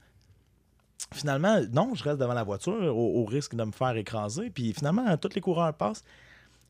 finalement, 1.13 1.59
non, 1.71 1.93
je 1.93 2.03
reste 2.03 2.17
devant 2.17 2.33
la 2.33 2.43
voiture 2.43 2.95
au, 2.95 3.21
au 3.21 3.25
risque 3.25 3.55
de 3.55 3.63
me 3.63 3.71
faire 3.71 3.95
écraser. 3.97 4.49
Puis 4.49 4.73
finalement, 4.73 5.17
tous 5.17 5.35
les 5.35 5.41
coureurs 5.41 5.73
passent. 5.73 6.03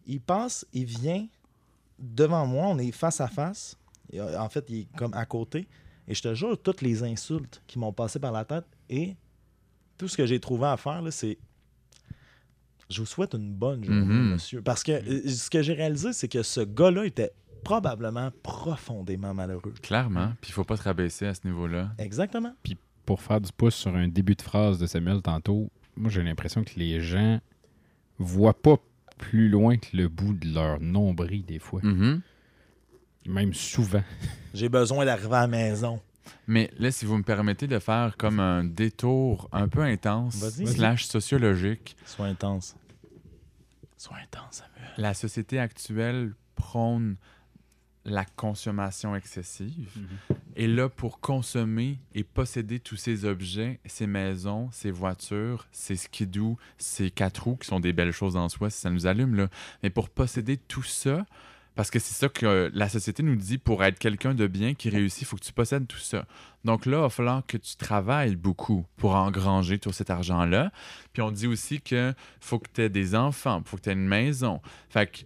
Il 0.08 0.22
passe, 0.22 0.66
il 0.74 0.86
vient 0.86 1.28
devant 2.00 2.46
moi, 2.46 2.68
on 2.68 2.78
est 2.78 2.92
face 2.92 3.22
à 3.22 3.28
face. 3.28 3.78
Euh, 4.20 4.40
En 4.40 4.50
fait, 4.50 4.66
il 4.70 4.80
est 4.82 4.88
comme 4.98 5.14
à 5.14 5.26
côté. 5.26 5.68
Et 6.08 6.14
je 6.14 6.22
te 6.22 6.34
jure, 6.36 6.58
toutes 6.62 6.82
les 6.82 7.04
insultes 7.04 7.62
qui 7.68 7.80
m'ont 7.80 7.94
passé 7.94 8.20
par 8.20 8.32
la 8.32 8.46
tête 8.46 8.66
et 8.90 9.16
tout 9.98 10.08
ce 10.08 10.16
que 10.18 10.26
j'ai 10.26 10.40
trouvé 10.40 10.68
à 10.68 10.78
faire, 10.78 11.02
c'est. 11.12 11.38
Je 12.90 13.00
vous 13.00 13.08
souhaite 13.08 13.34
une 13.34 13.52
bonne 13.54 13.84
journée, 13.84 14.06
Mhm. 14.06 14.32
monsieur. 14.34 14.62
Parce 14.62 14.84
que 14.84 14.92
euh, 14.92 15.28
ce 15.28 15.50
que 15.50 15.62
j'ai 15.64 15.74
réalisé, 15.74 16.14
c'est 16.14 16.28
que 16.28 16.44
ce 16.44 16.62
gars-là 16.62 17.06
était 17.06 17.32
probablement 17.64 18.30
profondément 18.44 19.34
malheureux. 19.34 19.74
Clairement. 19.82 20.34
Puis 20.40 20.52
il 20.52 20.54
faut 20.54 20.64
pas 20.64 20.78
se 20.78 20.84
rabaisser 20.84 21.26
à 21.26 21.34
ce 21.34 21.42
niveau-là. 21.46 21.92
Exactement. 21.98 22.54
Pour 23.06 23.22
faire 23.22 23.42
du 23.42 23.52
pouce 23.52 23.74
sur 23.76 23.96
un 23.96 24.08
début 24.08 24.36
de 24.36 24.42
phrase 24.44 24.78
de 24.78 24.86
Samuel 24.86 25.22
tantôt, 25.24 25.72
moi 25.98 26.12
j'ai 26.12 26.22
l'impression 26.22 26.64
que 26.64 26.74
les 26.78 27.02
gens 27.02 27.40
voient 28.20 28.60
pas 28.62 28.78
plus 29.18 29.50
loin 29.50 29.78
que 29.78 29.96
le 29.98 30.08
bout 30.08 30.34
de 30.36 30.54
leur 30.54 30.80
nombril 30.80 31.44
des 31.46 31.58
fois. 31.60 31.80
Mhm. 31.84 32.22
Même 33.26 33.54
souvent. 33.54 34.04
J'ai 34.54 34.70
besoin 34.70 35.06
d'arriver 35.06 35.36
à 35.36 35.42
la 35.42 35.48
maison. 35.48 36.02
Mais 36.48 36.70
là, 36.78 36.92
si 36.92 37.06
vous 37.06 37.18
me 37.18 37.24
permettez 37.24 37.68
de 37.68 37.80
faire 37.80 38.18
comme 38.18 38.40
un 38.40 38.64
détour 38.64 39.50
un 39.52 39.68
peu 39.68 39.82
intense, 39.82 40.36
slash 40.66 41.06
sociologique, 41.06 41.96
Sois 42.06 42.28
intense. 42.28 42.76
Sois 43.98 44.18
intense, 44.18 44.64
Samuel. 44.76 44.92
la 44.98 45.14
société 45.14 45.60
actuelle 45.60 46.34
prône 46.56 47.16
la 48.06 48.24
consommation 48.24 49.16
excessive. 49.16 49.90
Et 50.56 50.68
là, 50.68 50.90
pour 50.90 51.20
consommer 51.20 52.00
et 52.14 52.24
posséder 52.24 52.80
tous 52.80 52.98
ces 52.98 53.26
objets, 53.26 53.80
ces 53.86 54.06
maisons, 54.06 54.70
ces 54.72 54.92
voitures, 54.92 55.68
ces 55.72 55.96
skidoo, 55.96 56.58
ces 56.78 57.10
quatre 57.10 57.46
roues, 57.46 57.56
qui 57.58 57.68
sont 57.68 57.80
des 57.80 57.94
belles 57.94 58.12
choses 58.12 58.36
en 58.36 58.48
soi 58.48 58.70
si 58.70 58.80
ça 58.80 58.92
nous 58.92 59.08
allume, 59.08 59.34
là. 59.36 59.50
Mais 59.82 59.90
pour 59.90 60.10
posséder 60.10 60.56
tout 60.58 60.84
ça, 60.84 61.26
parce 61.76 61.92
que 61.92 62.00
c'est 62.00 62.14
ça 62.14 62.30
que 62.30 62.46
euh, 62.46 62.70
la 62.74 62.90
société 62.90 63.22
nous 63.24 63.36
dit, 63.36 63.58
pour 63.58 63.84
être 63.84 64.00
quelqu'un 64.00 64.34
de 64.34 64.48
bien 64.48 64.74
qui 64.74 64.90
réussit, 64.90 65.22
il 65.22 65.26
faut 65.26 65.36
que 65.36 65.44
tu 65.44 65.54
possèdes 65.54 65.88
tout 65.88 66.00
ça. 66.00 66.26
Donc 66.64 66.86
là, 66.86 66.98
il 66.98 67.02
va 67.02 67.10
falloir 67.10 67.46
que 67.46 67.58
tu 67.58 67.76
travailles 67.76 68.36
beaucoup 68.36 68.86
pour 68.98 69.16
engranger 69.16 69.78
tout 69.78 69.92
cet 69.92 70.10
argent-là. 70.10 70.72
Puis 71.14 71.22
on 71.22 71.32
dit 71.32 71.48
aussi 71.48 71.82
que 71.82 72.14
faut 72.40 72.60
que 72.60 72.70
tu 72.74 72.82
aies 72.82 72.90
des 72.90 73.16
enfants, 73.16 73.62
faut 73.66 73.78
que 73.78 73.84
tu 73.84 73.90
aies 73.90 73.94
une 73.94 74.08
maison. 74.08 74.62
Fait 74.90 75.08
que 75.08 75.20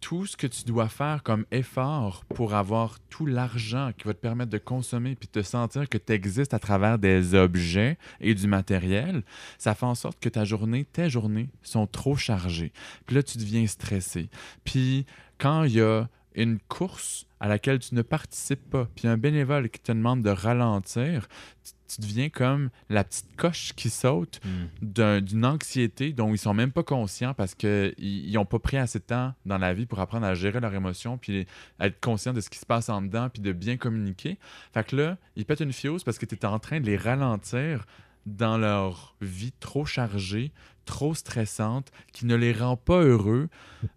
tout 0.00 0.26
ce 0.26 0.36
que 0.36 0.46
tu 0.46 0.64
dois 0.64 0.88
faire 0.88 1.22
comme 1.22 1.44
effort 1.50 2.24
pour 2.34 2.54
avoir 2.54 2.98
tout 3.10 3.26
l'argent 3.26 3.90
qui 3.96 4.04
va 4.06 4.14
te 4.14 4.18
permettre 4.18 4.50
de 4.50 4.58
consommer 4.58 5.14
puis 5.14 5.28
te 5.28 5.42
sentir 5.42 5.88
que 5.88 5.98
tu 5.98 6.12
existes 6.12 6.54
à 6.54 6.58
travers 6.58 6.98
des 6.98 7.34
objets 7.34 7.98
et 8.20 8.34
du 8.34 8.46
matériel, 8.46 9.22
ça 9.58 9.74
fait 9.74 9.86
en 9.86 9.94
sorte 9.94 10.18
que 10.18 10.28
ta 10.28 10.44
journée, 10.44 10.84
tes 10.84 11.10
journées 11.10 11.50
sont 11.62 11.86
trop 11.86 12.16
chargées. 12.16 12.72
Puis 13.06 13.16
là, 13.16 13.22
tu 13.22 13.38
deviens 13.38 13.66
stressé. 13.66 14.30
Puis 14.64 15.06
quand 15.40 15.64
il 15.64 15.72
y 15.74 15.80
a 15.80 16.08
une 16.36 16.58
course 16.60 17.26
à 17.40 17.48
laquelle 17.48 17.78
tu 17.80 17.94
ne 17.94 18.02
participes 18.02 18.70
pas, 18.70 18.86
puis 18.94 19.08
un 19.08 19.16
bénévole 19.16 19.68
qui 19.70 19.80
te 19.80 19.90
demande 19.90 20.22
de 20.22 20.30
ralentir, 20.30 21.26
tu, 21.64 21.72
tu 21.94 22.00
deviens 22.02 22.28
comme 22.28 22.70
la 22.88 23.02
petite 23.02 23.34
coche 23.36 23.72
qui 23.74 23.90
saute 23.90 24.40
d'un- 24.82 25.20
d'une 25.20 25.44
anxiété 25.44 26.12
dont 26.12 26.32
ils 26.32 26.38
sont 26.38 26.54
même 26.54 26.70
pas 26.70 26.82
conscients 26.84 27.34
parce 27.34 27.54
qu'ils 27.56 28.30
n'ont 28.32 28.44
pas 28.44 28.58
pris 28.60 28.76
assez 28.76 28.98
de 29.00 29.04
temps 29.04 29.34
dans 29.46 29.58
la 29.58 29.74
vie 29.74 29.86
pour 29.86 29.98
apprendre 30.00 30.26
à 30.26 30.34
gérer 30.34 30.60
leurs 30.60 30.74
émotions, 30.74 31.18
puis 31.18 31.46
être 31.80 31.98
conscient 32.00 32.32
de 32.32 32.40
ce 32.40 32.48
qui 32.50 32.58
se 32.58 32.66
passe 32.66 32.88
en 32.90 33.02
dedans, 33.02 33.28
puis 33.28 33.42
de 33.42 33.52
bien 33.52 33.76
communiquer. 33.76 34.38
Fait 34.72 34.86
que 34.86 34.94
là, 34.94 35.16
ils 35.34 35.44
pètent 35.46 35.60
une 35.60 35.72
fiose 35.72 36.04
parce 36.04 36.18
que 36.18 36.26
tu 36.26 36.36
es 36.36 36.44
en 36.44 36.58
train 36.60 36.78
de 36.80 36.86
les 36.86 36.96
ralentir 36.98 37.86
dans 38.26 38.58
leur 38.58 39.16
vie 39.22 39.52
trop 39.58 39.86
chargée, 39.86 40.52
trop 40.84 41.14
stressante, 41.14 41.90
qui 42.12 42.26
ne 42.26 42.36
les 42.36 42.52
rend 42.52 42.76
pas 42.76 43.00
heureux. 43.02 43.48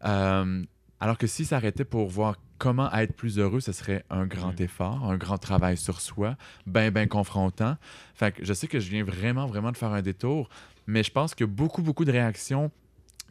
Euh, 0.05 0.63
alors 1.03 1.17
que 1.17 1.27
s'ils 1.27 1.45
s'arrêtaient 1.45 1.83
pour 1.83 2.07
voir 2.07 2.37
comment 2.57 2.89
être 2.93 3.13
plus 3.13 3.37
heureux, 3.37 3.59
ce 3.59 3.73
serait 3.73 4.05
un 4.09 4.25
grand 4.25 4.57
effort, 4.61 5.03
un 5.11 5.17
grand 5.17 5.37
travail 5.37 5.75
sur 5.75 5.99
soi, 5.99 6.37
ben, 6.65 6.91
ben 6.91 7.09
confrontant. 7.09 7.75
Fait 8.15 8.31
que 8.31 8.45
je 8.45 8.53
sais 8.53 8.67
que 8.67 8.79
je 8.79 8.89
viens 8.89 9.03
vraiment, 9.03 9.45
vraiment 9.45 9.71
de 9.73 9.77
faire 9.77 9.91
un 9.91 10.01
détour, 10.01 10.47
mais 10.87 11.03
je 11.03 11.11
pense 11.11 11.35
que 11.35 11.43
beaucoup, 11.43 11.81
beaucoup 11.81 12.05
de 12.05 12.11
réactions 12.13 12.71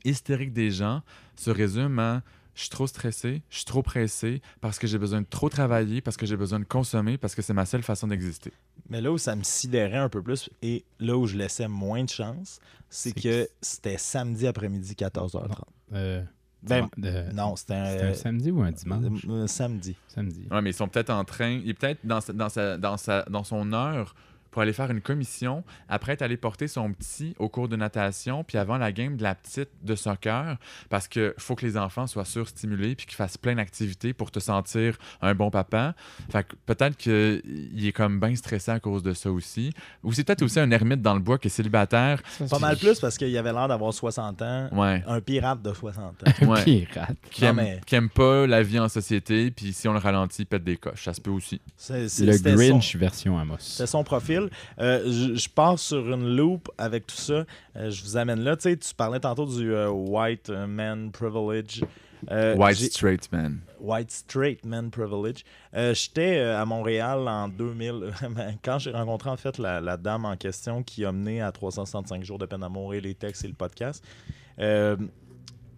hystériques 0.04 0.52
des 0.52 0.70
gens 0.70 1.00
se 1.36 1.50
résument 1.50 1.98
à 2.16 2.22
je 2.54 2.60
suis 2.64 2.70
trop 2.70 2.86
stressé, 2.86 3.40
je 3.48 3.56
suis 3.56 3.64
trop 3.64 3.82
pressé 3.82 4.42
parce 4.60 4.78
que 4.78 4.86
j'ai 4.86 4.98
besoin 4.98 5.22
de 5.22 5.26
trop 5.26 5.48
travailler, 5.48 6.02
parce 6.02 6.18
que 6.18 6.26
j'ai 6.26 6.36
besoin 6.36 6.60
de 6.60 6.66
consommer, 6.66 7.16
parce 7.16 7.34
que 7.34 7.40
c'est 7.40 7.54
ma 7.54 7.64
seule 7.64 7.82
façon 7.82 8.08
d'exister. 8.08 8.52
Mais 8.90 9.00
là 9.00 9.10
où 9.10 9.16
ça 9.16 9.34
me 9.34 9.42
sidérait 9.42 9.96
un 9.96 10.10
peu 10.10 10.20
plus 10.22 10.50
et 10.60 10.84
là 11.00 11.16
où 11.16 11.26
je 11.26 11.38
laissais 11.38 11.68
moins 11.68 12.04
de 12.04 12.10
chance, 12.10 12.60
c'est 12.90 13.12
que 13.12 13.22
que- 13.22 13.48
c'était 13.62 13.96
samedi 13.96 14.46
après-midi 14.46 14.94
14h30. 14.94 15.64
Euh, 15.94 16.22
Ben, 16.62 16.88
de- 16.96 17.32
non, 17.34 17.56
c'était 17.56 17.74
un, 17.74 18.08
un 18.10 18.14
samedi 18.14 18.50
ou 18.50 18.62
un 18.62 18.70
dimanche? 18.70 19.26
euh, 19.28 19.46
samedi. 19.46 19.96
Samedi. 20.06 20.46
Ouais, 20.50 20.62
mais 20.62 20.70
ils 20.70 20.74
sont 20.74 20.88
peut-être 20.88 21.10
en 21.10 21.24
train, 21.24 21.50
il 21.50 21.68
est 21.70 21.74
peut-être 21.74 22.00
dans, 22.04 22.20
sa- 22.20 22.32
dans, 22.32 22.48
sa, 22.48 22.78
dans, 22.78 22.96
sa, 22.96 23.22
dans 23.24 23.44
son 23.44 23.72
heure 23.72 24.14
pour 24.53 24.62
aller 24.62 24.72
faire 24.72 24.90
une 24.92 25.00
commission, 25.00 25.64
après 25.88 26.12
être 26.12 26.22
allé 26.22 26.36
porter 26.36 26.68
son 26.68 26.92
petit 26.92 27.34
au 27.40 27.48
cours 27.48 27.68
de 27.68 27.74
natation, 27.74 28.44
puis 28.44 28.59
avant 28.59 28.78
la 28.78 28.92
game 28.92 29.16
de 29.16 29.22
la 29.24 29.34
petite 29.34 29.70
de 29.82 29.96
soccer, 29.96 30.59
parce 30.90 31.09
que 31.09 31.34
faut 31.38 31.57
que 31.57 31.66
les 31.66 31.76
enfants 31.76 32.07
soient 32.07 32.24
surstimulés 32.24 32.94
puis 32.94 33.07
qu'ils 33.07 33.16
fassent 33.16 33.38
plein 33.38 33.57
d'activités 33.57 34.12
pour 34.12 34.30
te 34.30 34.38
sentir 34.38 34.96
un 35.22 35.34
bon 35.34 35.50
papa. 35.50 35.94
Fait 36.30 36.44
que 36.46 36.55
peut-être 36.66 36.96
qu'il 36.96 37.86
est 37.86 37.92
comme 37.92 38.20
bien 38.20 38.36
stressé 38.36 38.70
à 38.70 38.78
cause 38.78 39.03
de 39.03 39.12
ça 39.14 39.32
aussi. 39.32 39.72
Ou 40.05 40.12
c'est 40.12 40.22
peut-être 40.22 40.42
aussi 40.42 40.61
un 40.61 40.70
ermite 40.70 41.03
dans 41.03 41.14
le 41.14 41.20
bois 41.20 41.38
qui 41.38 41.48
est 41.48 41.50
célibataire. 41.50 42.22
Pas 42.50 42.59
mal 42.59 42.76
plus 42.76 43.00
parce 43.00 43.16
qu'il 43.18 43.36
avait 43.36 43.53
l'air 43.53 43.68
d'avoir 43.68 43.92
60 43.92 44.42
ans. 44.42 44.68
Ouais. 44.72 45.03
Un 45.07 45.20
pirate 45.20 45.62
de 45.62 45.72
60 45.72 46.05
ans. 46.05 46.46
ouais. 46.46 46.62
Pirate. 46.64 47.16
Qui, 47.30 47.42
Non, 47.44 47.48
aime, 47.50 47.57
mais- 47.57 47.80
qui 47.86 47.94
aime 47.94 48.11
pas 48.11 48.46
la 48.46 48.62
vie 48.62 48.78
en 48.78 48.88
société, 48.88 49.50
puis 49.50 49.72
si 49.72 49.88
on 49.88 49.92
le 49.94 49.98
ralentit, 49.98 50.42
il 50.42 50.46
pète 50.46 50.64
des 50.64 50.76
coches. 50.76 51.05
Ça 51.05 51.14
se 51.14 51.20
peut 51.22 51.30
aussi. 51.30 51.61
C'est- 51.76 52.09
c'est- 52.09 52.26
Le 52.26 52.36
Grinch 52.57 52.92
son- 52.92 52.98
version 52.98 53.38
Amos. 53.38 53.57
C'est 53.61 53.86
son 53.86 54.05
profil. 54.05 54.41
Euh, 54.78 55.34
je, 55.34 55.49
pars 55.49 55.78
sur 55.78 56.12
une 56.12 56.36
loop 56.36 56.70
avec 56.78 57.07
tout 57.07 57.16
ça. 57.16 57.45
Euh, 57.76 57.90
je 57.90 58.03
vous 58.03 58.16
amène 58.16 58.40
là. 58.40 58.57
Tu 58.57 58.70
sais, 58.70 58.76
tu 58.76 58.95
parlais 58.95 59.20
tantôt 59.20 59.47
du 59.47 59.72
euh, 59.72 59.88
white 59.90 60.51
man 60.51 61.11
privilege. 61.11 61.82
White 62.30 62.78
straight 62.78 63.32
man. 63.32 63.62
white 63.80 64.12
straight 64.12 64.64
man 64.64 64.90
privilege. 64.90 65.45
J'étais 65.74 66.38
à 66.38 66.64
Montréal 66.64 67.26
en 67.26 67.49
2000 67.49 68.12
quand 68.64 68.78
j'ai 68.78 68.93
rencontré 68.93 69.28
en 69.28 69.36
fait 69.36 69.59
la, 69.59 69.80
la 69.80 69.97
dame 69.97 70.24
en 70.24 70.36
question 70.36 70.84
qui 70.84 71.05
a 71.05 71.11
mené 71.11 71.40
à 71.40 71.51
365 71.51 72.22
jours 72.22 72.38
de 72.38 72.47
peine 72.47 72.62
à 72.62 72.68
mourir 72.68 73.03
les 73.03 73.14
textes 73.14 73.45
et 73.45 73.49
le 73.49 73.55
podcast. 73.55 74.05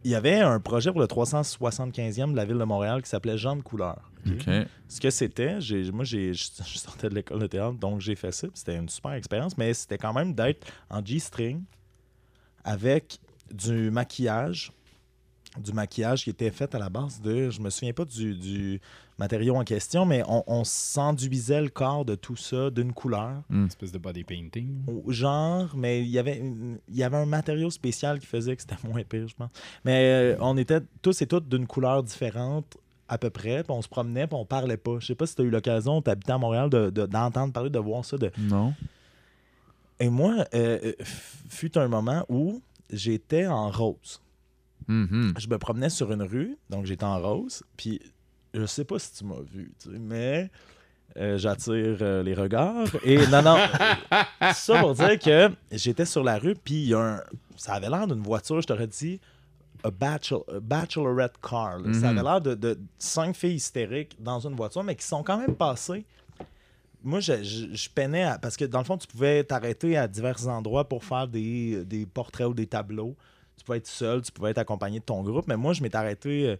Il 0.04 0.10
y 0.10 0.14
avait 0.14 0.40
un 0.40 0.60
projet 0.60 0.90
pour 0.92 1.00
le 1.00 1.06
375e 1.06 2.32
de 2.32 2.36
la 2.36 2.44
ville 2.44 2.58
de 2.58 2.64
Montréal 2.64 3.02
qui 3.02 3.08
s'appelait 3.08 3.38
Jean 3.38 3.56
de 3.56 3.62
couleur. 3.62 4.10
Ce 4.88 5.00
que 5.00 5.10
c'était, 5.10 5.58
moi, 5.92 6.04
je 6.04 6.32
sortais 6.34 7.08
de 7.08 7.14
l'école 7.14 7.40
de 7.40 7.46
théâtre, 7.46 7.78
donc 7.78 8.00
j'ai 8.00 8.14
fait 8.14 8.32
ça. 8.32 8.48
C'était 8.52 8.76
une 8.76 8.88
super 8.88 9.12
expérience, 9.12 9.56
mais 9.56 9.72
c'était 9.72 9.98
quand 9.98 10.12
même 10.12 10.34
d'être 10.34 10.66
en 10.90 11.04
G-string 11.04 11.62
avec 12.64 13.18
du 13.50 13.90
maquillage. 13.90 14.72
Du 15.58 15.72
maquillage 15.72 16.24
qui 16.24 16.30
était 16.30 16.50
fait 16.50 16.74
à 16.74 16.78
la 16.80 16.88
base 16.88 17.20
de. 17.20 17.48
Je 17.48 17.60
me 17.60 17.70
souviens 17.70 17.92
pas 17.92 18.04
du, 18.04 18.34
du 18.34 18.80
matériau 19.18 19.54
en 19.54 19.62
question, 19.62 20.04
mais 20.04 20.22
on, 20.26 20.42
on 20.48 20.64
s'enduisait 20.64 21.62
le 21.62 21.68
corps 21.68 22.04
de 22.04 22.16
tout 22.16 22.34
ça 22.34 22.70
d'une 22.70 22.92
couleur. 22.92 23.40
Une 23.50 23.66
espèce 23.66 23.92
de 23.92 23.98
body 23.98 24.24
painting. 24.24 24.82
Genre, 25.06 25.70
mais 25.76 26.00
il 26.02 26.08
y 26.08 26.18
avait 26.18 26.42
il 26.88 26.96
y 26.96 27.04
avait 27.04 27.18
un 27.18 27.26
matériau 27.26 27.70
spécial 27.70 28.18
qui 28.18 28.26
faisait 28.26 28.56
que 28.56 28.62
c'était 28.62 28.74
moins 28.88 29.04
pire, 29.04 29.28
je 29.28 29.34
pense. 29.36 29.50
Mais 29.84 30.10
euh, 30.34 30.36
on 30.40 30.56
était 30.56 30.80
tous 31.02 31.22
et 31.22 31.26
toutes 31.28 31.48
d'une 31.48 31.68
couleur 31.68 32.02
différente 32.02 32.76
à 33.06 33.16
peu 33.18 33.30
près, 33.30 33.62
puis 33.62 33.70
on 33.72 33.82
se 33.82 33.86
promenait, 33.88 34.26
puis 34.26 34.36
on 34.36 34.44
parlait 34.46 34.76
pas. 34.76 34.96
Je 34.98 35.06
sais 35.06 35.14
pas 35.14 35.26
si 35.26 35.36
tu 35.36 35.42
as 35.42 35.44
eu 35.44 35.50
l'occasion, 35.50 36.02
tu 36.02 36.10
habitais 36.10 36.32
à 36.32 36.38
Montréal, 36.38 36.68
de- 36.68 36.90
de- 36.90 37.06
d'entendre 37.06 37.52
parler, 37.52 37.70
de 37.70 37.78
voir 37.78 38.04
ça. 38.04 38.16
De... 38.18 38.32
Non. 38.38 38.74
Et 40.00 40.08
moi, 40.08 40.46
euh, 40.54 40.78
euh, 40.82 40.92
fut 41.48 41.78
un 41.78 41.86
moment 41.86 42.24
où 42.28 42.60
j'étais 42.90 43.46
en 43.46 43.70
rose. 43.70 44.20
Mhm. 44.88 45.34
Je 45.38 45.48
me 45.48 45.58
promenais 45.58 45.88
sur 45.90 46.12
une 46.12 46.22
rue, 46.22 46.56
donc 46.70 46.86
j'étais 46.86 47.04
en 47.04 47.18
rose, 47.20 47.62
puis 47.76 48.00
je 48.52 48.66
sais 48.66 48.84
pas 48.84 48.98
si 48.98 49.12
tu 49.14 49.24
m'as 49.24 49.40
vu, 49.52 49.72
tu 49.82 49.90
sais, 49.90 49.98
mais 49.98 50.50
euh, 51.16 51.38
j'attire 51.38 51.96
euh, 52.02 52.22
les 52.22 52.34
regards. 52.34 52.88
Et 53.04 53.16
non, 53.28 53.42
non, 53.42 53.56
ça 54.54 54.80
pour 54.80 54.94
dire 54.94 55.18
que 55.18 55.50
j'étais 55.72 56.04
sur 56.04 56.22
la 56.24 56.38
rue, 56.38 56.54
puis 56.54 56.74
il 56.74 56.88
y 56.88 56.94
a 56.94 57.00
un... 57.16 57.20
ça 57.56 57.74
avait 57.74 57.88
l'air 57.88 58.06
d'une 58.06 58.22
voiture, 58.22 58.60
je 58.60 58.66
t'aurais 58.66 58.86
dit, 58.86 59.20
a, 59.82 59.90
bachelor- 59.90 60.44
a 60.54 60.60
bachelorette 60.60 61.34
car. 61.42 61.78
Ça 61.80 61.86
Mhm. 61.88 62.04
avait 62.04 62.22
l'air 62.22 62.40
de, 62.40 62.54
de 62.54 62.78
cinq 62.98 63.36
filles 63.36 63.54
hystériques 63.56 64.16
dans 64.20 64.40
une 64.40 64.54
voiture, 64.54 64.82
mais 64.84 64.94
qui 64.96 65.06
sont 65.06 65.22
quand 65.22 65.38
même 65.38 65.54
passées. 65.54 66.04
Moi, 67.02 67.20
je, 67.20 67.42
je, 67.42 67.66
je 67.74 67.90
peinais 67.90 68.24
à- 68.24 68.38
parce 68.38 68.56
que 68.56 68.64
dans 68.64 68.78
le 68.78 68.84
fond, 68.84 68.96
tu 68.96 69.06
pouvais 69.06 69.44
t'arrêter 69.44 69.96
à 69.96 70.08
divers 70.08 70.48
endroits 70.48 70.88
pour 70.88 71.04
faire 71.04 71.28
des, 71.28 71.84
des 71.84 72.06
portraits 72.06 72.46
ou 72.46 72.54
des 72.54 72.66
tableaux. 72.66 73.14
Tu 73.56 73.64
pouvais 73.64 73.78
être 73.78 73.86
seul, 73.86 74.22
tu 74.22 74.32
pouvais 74.32 74.50
être 74.50 74.58
accompagné 74.58 74.98
de 75.00 75.04
ton 75.04 75.22
groupe, 75.22 75.46
mais 75.46 75.56
moi, 75.56 75.72
je 75.72 75.82
m'étais 75.82 75.96
arrêté 75.96 76.48
euh, 76.48 76.56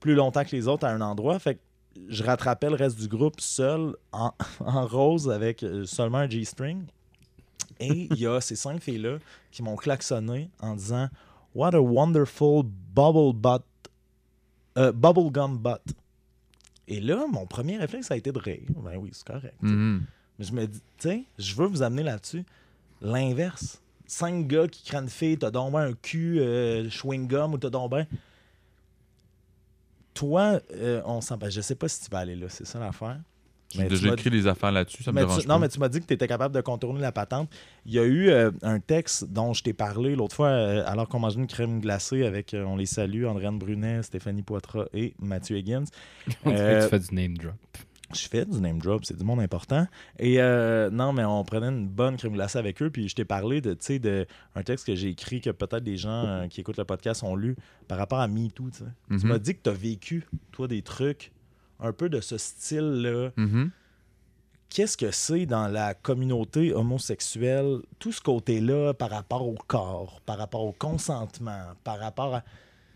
plus 0.00 0.14
longtemps 0.14 0.44
que 0.44 0.54
les 0.54 0.68
autres 0.68 0.86
à 0.86 0.90
un 0.90 1.00
endroit. 1.00 1.38
Fait 1.38 1.56
que 1.56 1.60
je 2.08 2.22
rattrapais 2.22 2.68
le 2.68 2.76
reste 2.76 2.98
du 2.98 3.08
groupe 3.08 3.40
seul, 3.40 3.94
en, 4.12 4.32
en 4.60 4.86
rose, 4.86 5.30
avec 5.30 5.62
euh, 5.62 5.84
seulement 5.84 6.18
un 6.18 6.28
G-string. 6.28 6.84
Et 7.80 8.08
il 8.10 8.18
y 8.18 8.26
a 8.26 8.40
ces 8.40 8.56
cinq 8.56 8.82
filles-là 8.82 9.18
qui 9.50 9.62
m'ont 9.62 9.76
klaxonné 9.76 10.50
en 10.60 10.74
disant 10.74 11.08
What 11.54 11.74
a 11.74 11.80
wonderful 11.80 12.62
bubble 12.64 13.32
butt, 13.34 13.62
euh, 14.76 14.92
bubblegum 14.92 15.58
butt. 15.58 15.82
Et 16.86 17.00
là, 17.00 17.26
mon 17.30 17.46
premier 17.46 17.76
réflexe 17.76 18.10
a 18.10 18.16
été 18.16 18.32
de 18.32 18.38
rire. 18.38 18.62
Ben 18.82 18.96
oui, 18.96 19.10
c'est 19.12 19.26
correct. 19.26 19.56
Mhm. 19.60 20.04
Mais 20.38 20.44
je 20.44 20.52
me 20.52 20.66
dis, 20.66 20.80
tu 20.98 21.08
sais, 21.08 21.24
je 21.38 21.54
veux 21.54 21.66
vous 21.66 21.82
amener 21.82 22.02
là-dessus. 22.02 22.44
L'inverse. 23.02 23.82
Cinq 24.08 24.46
gars 24.48 24.66
qui 24.66 24.82
craignent 24.84 25.06
fille, 25.08 25.38
t'as 25.38 25.50
donc 25.50 25.72
ben 25.74 25.90
un 25.90 25.92
cul 25.92 26.40
euh, 26.40 26.88
chewing-gum 26.88 27.52
ou 27.52 27.58
t'as 27.58 27.70
donc 27.70 27.90
ben. 27.92 28.06
Toi, 30.14 30.60
euh, 30.74 31.00
on 31.04 31.20
s'en. 31.20 31.38
Je 31.48 31.60
sais 31.60 31.74
pas 31.76 31.86
si 31.88 32.02
tu 32.04 32.10
vas 32.10 32.18
aller 32.18 32.34
là, 32.34 32.46
c'est 32.48 32.66
ça 32.66 32.80
l'affaire. 32.80 33.20
J'ai 33.70 33.84
déjà 33.84 34.14
écrit 34.14 34.30
des 34.30 34.46
affaires 34.46 34.72
là-dessus, 34.72 35.02
ça 35.02 35.12
me 35.12 35.16
Mais 35.16 35.20
tu- 35.20 35.26
dérange 35.26 35.46
non, 35.46 35.54
pas. 35.56 35.58
mais 35.60 35.68
tu 35.68 35.78
m'as 35.78 35.90
dit 35.90 36.00
que 36.00 36.06
tu 36.06 36.14
étais 36.14 36.26
capable 36.26 36.54
de 36.54 36.62
contourner 36.62 37.02
la 37.02 37.12
patente. 37.12 37.50
Il 37.84 37.92
y 37.92 37.98
a 37.98 38.04
eu 38.04 38.30
euh, 38.30 38.50
un 38.62 38.80
texte 38.80 39.26
dont 39.26 39.52
je 39.52 39.62
t'ai 39.62 39.74
parlé 39.74 40.16
l'autre 40.16 40.34
fois, 40.34 40.48
euh, 40.48 40.82
alors 40.86 41.06
qu'on 41.06 41.18
mangeait 41.18 41.38
une 41.38 41.46
crème 41.46 41.78
glacée 41.78 42.24
avec, 42.24 42.54
euh, 42.54 42.64
on 42.64 42.76
les 42.76 42.86
salue, 42.86 43.26
Andréane 43.26 43.58
Brunet, 43.58 44.02
Stéphanie 44.04 44.40
Poitras 44.42 44.86
et 44.94 45.12
Mathieu 45.18 45.58
Higgins. 45.58 45.84
On 46.46 46.50
dirait 46.50 46.78
que 46.78 46.84
tu 46.84 46.88
fais 46.88 46.98
du 46.98 47.14
name 47.14 47.36
drop. 47.36 47.54
Je 48.14 48.26
fais 48.28 48.44
du 48.44 48.60
name 48.60 48.78
drop, 48.78 49.04
c'est 49.04 49.16
du 49.16 49.24
monde 49.24 49.40
important. 49.40 49.86
Et 50.18 50.40
euh, 50.40 50.88
non, 50.90 51.12
mais 51.12 51.24
on 51.24 51.44
prenait 51.44 51.68
une 51.68 51.86
bonne 51.88 52.16
crème 52.16 52.32
glacée 52.32 52.58
avec 52.58 52.80
eux. 52.82 52.90
Puis 52.90 53.08
je 53.08 53.14
t'ai 53.14 53.24
parlé 53.24 53.60
de, 53.60 53.72
tu 53.74 53.78
sais, 53.84 53.98
de 53.98 54.26
un 54.54 54.62
texte 54.62 54.86
que 54.86 54.94
j'ai 54.94 55.08
écrit 55.08 55.40
que 55.40 55.50
peut-être 55.50 55.84
des 55.84 55.96
gens 55.96 56.24
euh, 56.26 56.46
qui 56.48 56.60
écoutent 56.60 56.78
le 56.78 56.84
podcast 56.84 57.22
ont 57.22 57.36
lu 57.36 57.56
par 57.86 57.98
rapport 57.98 58.20
à 58.20 58.28
MeToo. 58.28 58.70
Tu 58.70 58.84
Mhm. 59.10 59.20
m'as 59.28 59.38
dit 59.38 59.54
que 59.54 59.60
tu 59.62 59.70
as 59.70 59.74
vécu, 59.74 60.26
toi, 60.52 60.66
des 60.68 60.82
trucs 60.82 61.32
un 61.80 61.92
peu 61.92 62.08
de 62.08 62.20
ce 62.20 62.38
style-là. 62.38 63.30
Mhm. 63.36 63.70
Qu'est-ce 64.70 64.96
que 64.98 65.10
c'est 65.10 65.46
dans 65.46 65.66
la 65.68 65.94
communauté 65.94 66.74
homosexuelle, 66.74 67.78
tout 67.98 68.12
ce 68.12 68.20
côté-là 68.20 68.92
par 68.92 69.08
rapport 69.10 69.46
au 69.48 69.54
corps, 69.66 70.20
par 70.26 70.36
rapport 70.36 70.62
au 70.64 70.72
consentement, 70.72 71.62
par 71.84 71.98
rapport 71.98 72.34
à. 72.34 72.42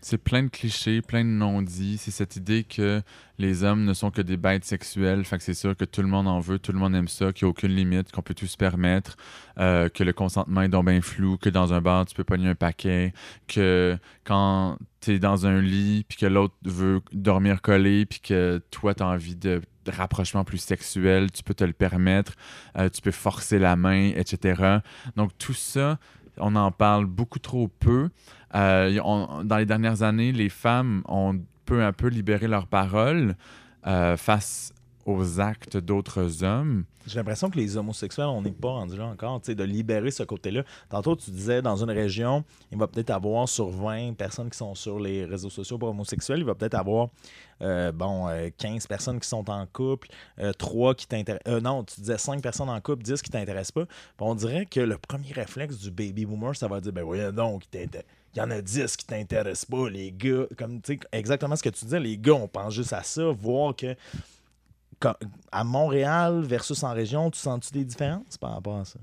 C'est 0.05 0.17
plein 0.17 0.43
de 0.43 0.49
clichés, 0.49 1.01
plein 1.01 1.23
de 1.23 1.29
non-dits. 1.29 1.97
C'est 1.97 2.11
cette 2.11 2.35
idée 2.35 2.65
que 2.65 3.01
les 3.39 3.63
hommes 3.63 3.85
ne 3.85 3.93
sont 3.93 4.11
que 4.11 4.21
des 4.21 4.35
bêtes 4.35 4.65
sexuelles. 4.65 5.23
Fait 5.23 5.37
que 5.37 5.43
c'est 5.43 5.53
sûr 5.53 5.77
que 5.77 5.85
tout 5.85 6.01
le 6.01 6.09
monde 6.09 6.27
en 6.27 6.41
veut, 6.41 6.59
tout 6.59 6.73
le 6.73 6.77
monde 6.77 6.93
aime 6.93 7.07
ça, 7.07 7.31
qu'il 7.31 7.45
n'y 7.45 7.47
a 7.47 7.51
aucune 7.51 7.73
limite, 7.73 8.11
qu'on 8.11 8.21
peut 8.21 8.33
tout 8.33 8.45
se 8.45 8.57
permettre, 8.57 9.15
euh, 9.59 9.87
que 9.87 10.03
le 10.03 10.11
consentement 10.11 10.61
est 10.61 10.67
donc 10.67 10.87
bien 10.87 10.99
flou, 10.99 11.37
que 11.37 11.47
dans 11.47 11.71
un 11.71 11.79
bar, 11.79 12.05
tu 12.05 12.15
peux 12.15 12.25
pogner 12.25 12.49
un 12.49 12.55
paquet, 12.55 13.13
que 13.47 13.97
quand 14.25 14.77
tu 14.99 15.11
es 15.11 15.19
dans 15.19 15.45
un 15.45 15.61
lit, 15.61 16.05
puis 16.05 16.17
que 16.17 16.25
l'autre 16.25 16.55
veut 16.65 16.99
dormir 17.13 17.61
collé, 17.61 18.05
puis 18.05 18.19
que 18.19 18.61
toi, 18.71 18.93
tu 18.93 19.03
as 19.03 19.07
envie 19.07 19.37
de 19.37 19.61
rapprochement 19.87 20.43
plus 20.43 20.57
sexuel, 20.57 21.31
tu 21.31 21.43
peux 21.43 21.53
te 21.53 21.63
le 21.63 21.71
permettre, 21.71 22.33
euh, 22.77 22.89
tu 22.89 23.01
peux 23.01 23.11
forcer 23.11 23.57
la 23.57 23.77
main, 23.77 24.11
etc. 24.17 24.79
Donc 25.15 25.31
tout 25.37 25.53
ça, 25.53 25.97
on 26.37 26.55
en 26.55 26.71
parle 26.71 27.05
beaucoup 27.05 27.39
trop 27.39 27.67
peu. 27.67 28.09
Euh, 28.55 29.43
dans 29.43 29.57
les 29.57 29.65
dernières 29.65 30.03
années, 30.03 30.31
les 30.31 30.49
femmes 30.49 31.03
ont 31.07 31.39
peu 31.65 31.83
à 31.83 31.93
peu 31.93 32.07
libéré 32.07 32.47
leur 32.47 32.67
parole 32.67 33.35
euh, 33.87 34.17
face 34.17 34.73
aux 35.05 35.41
actes 35.41 35.75
d'autres 35.75 36.43
hommes. 36.45 36.85
J'ai 37.05 37.17
l'impression 37.19 37.49
que 37.49 37.57
les 37.57 37.75
homosexuels, 37.75 38.27
on 38.27 38.41
n'est 38.41 38.51
pas 38.51 38.69
rendu 38.69 38.95
là 38.95 39.07
encore, 39.07 39.41
de 39.41 39.63
libérer 39.65 40.11
ce 40.11 40.23
côté-là. 40.23 40.63
Tantôt, 40.89 41.17
tu 41.17 41.29
disais, 41.31 41.61
dans 41.61 41.75
une 41.83 41.91
région, 41.91 42.45
il 42.71 42.77
va 42.77 42.87
peut-être 42.87 43.09
avoir 43.09 43.49
sur 43.49 43.67
20 43.67 44.13
personnes 44.13 44.49
qui 44.49 44.57
sont 44.57 44.75
sur 44.75 45.01
les 45.01 45.25
réseaux 45.25 45.49
sociaux 45.49 45.77
pour 45.77 45.89
homosexuels, 45.89 46.39
il 46.39 46.45
va 46.45 46.55
peut-être 46.55 46.75
avoir, 46.75 47.09
euh, 47.61 47.91
bon, 47.91 48.29
euh, 48.29 48.49
15 48.57 48.87
personnes 48.87 49.19
qui 49.19 49.27
sont 49.27 49.49
en 49.49 49.65
couple, 49.65 50.07
3 50.57 50.95
qui 50.95 51.05
t'intéressent. 51.07 51.61
non, 51.61 51.83
tu 51.83 51.99
disais 51.99 52.17
5 52.17 52.41
personnes 52.41 52.69
en 52.69 52.79
couple, 52.79 53.03
10 53.03 53.21
qui 53.21 53.29
t'intéressent 53.29 53.73
pas. 53.73 53.85
On 54.19 54.35
dirait 54.35 54.65
que 54.65 54.79
le 54.79 54.97
premier 54.97 55.33
réflexe 55.33 55.77
du 55.79 55.91
baby 55.91 56.25
boomer, 56.25 56.55
ça 56.55 56.69
va 56.69 56.79
dire, 56.79 56.93
ben 56.93 57.03
voyons 57.03 57.33
donc, 57.33 57.63
qui 57.63 57.67
t'inté- 57.67 58.05
il 58.35 58.39
y 58.39 58.41
en 58.41 58.49
a 58.49 58.61
10 58.61 58.97
qui 58.97 59.05
t'intéressent 59.05 59.65
pas, 59.65 59.89
les 59.89 60.11
gars. 60.11 60.45
Comme, 60.57 60.81
tu 60.81 60.93
sais, 60.93 60.99
exactement 61.11 61.55
ce 61.55 61.63
que 61.63 61.69
tu 61.69 61.85
disais, 61.85 61.99
les 61.99 62.17
gars, 62.17 62.33
on 62.33 62.47
pense 62.47 62.73
juste 62.73 62.93
à 62.93 63.03
ça, 63.03 63.23
voir 63.31 63.75
que 63.75 63.95
à 65.51 65.63
Montréal 65.63 66.43
versus 66.43 66.81
en 66.83 66.93
région, 66.93 67.29
tu 67.29 67.39
sens-tu 67.39 67.73
des 67.73 67.85
différences 67.85 68.37
par 68.37 68.53
rapport 68.53 68.77
à 68.77 68.85
ça? 68.85 68.99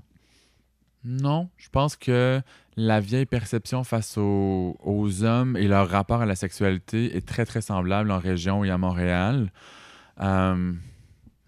Non, 1.03 1.49
je 1.57 1.69
pense 1.69 1.95
que 1.95 2.41
la 2.77 2.99
vieille 2.99 3.25
perception 3.25 3.83
face 3.83 4.17
aux, 4.17 4.77
aux 4.83 5.23
hommes 5.23 5.57
et 5.57 5.67
leur 5.67 5.89
rapport 5.89 6.21
à 6.21 6.25
la 6.25 6.35
sexualité 6.35 7.15
est 7.15 7.27
très, 7.27 7.45
très 7.45 7.61
semblable 7.61 8.11
en 8.11 8.19
région 8.19 8.63
et 8.63 8.69
à 8.69 8.77
Montréal. 8.77 9.51
Euh, 10.21 10.73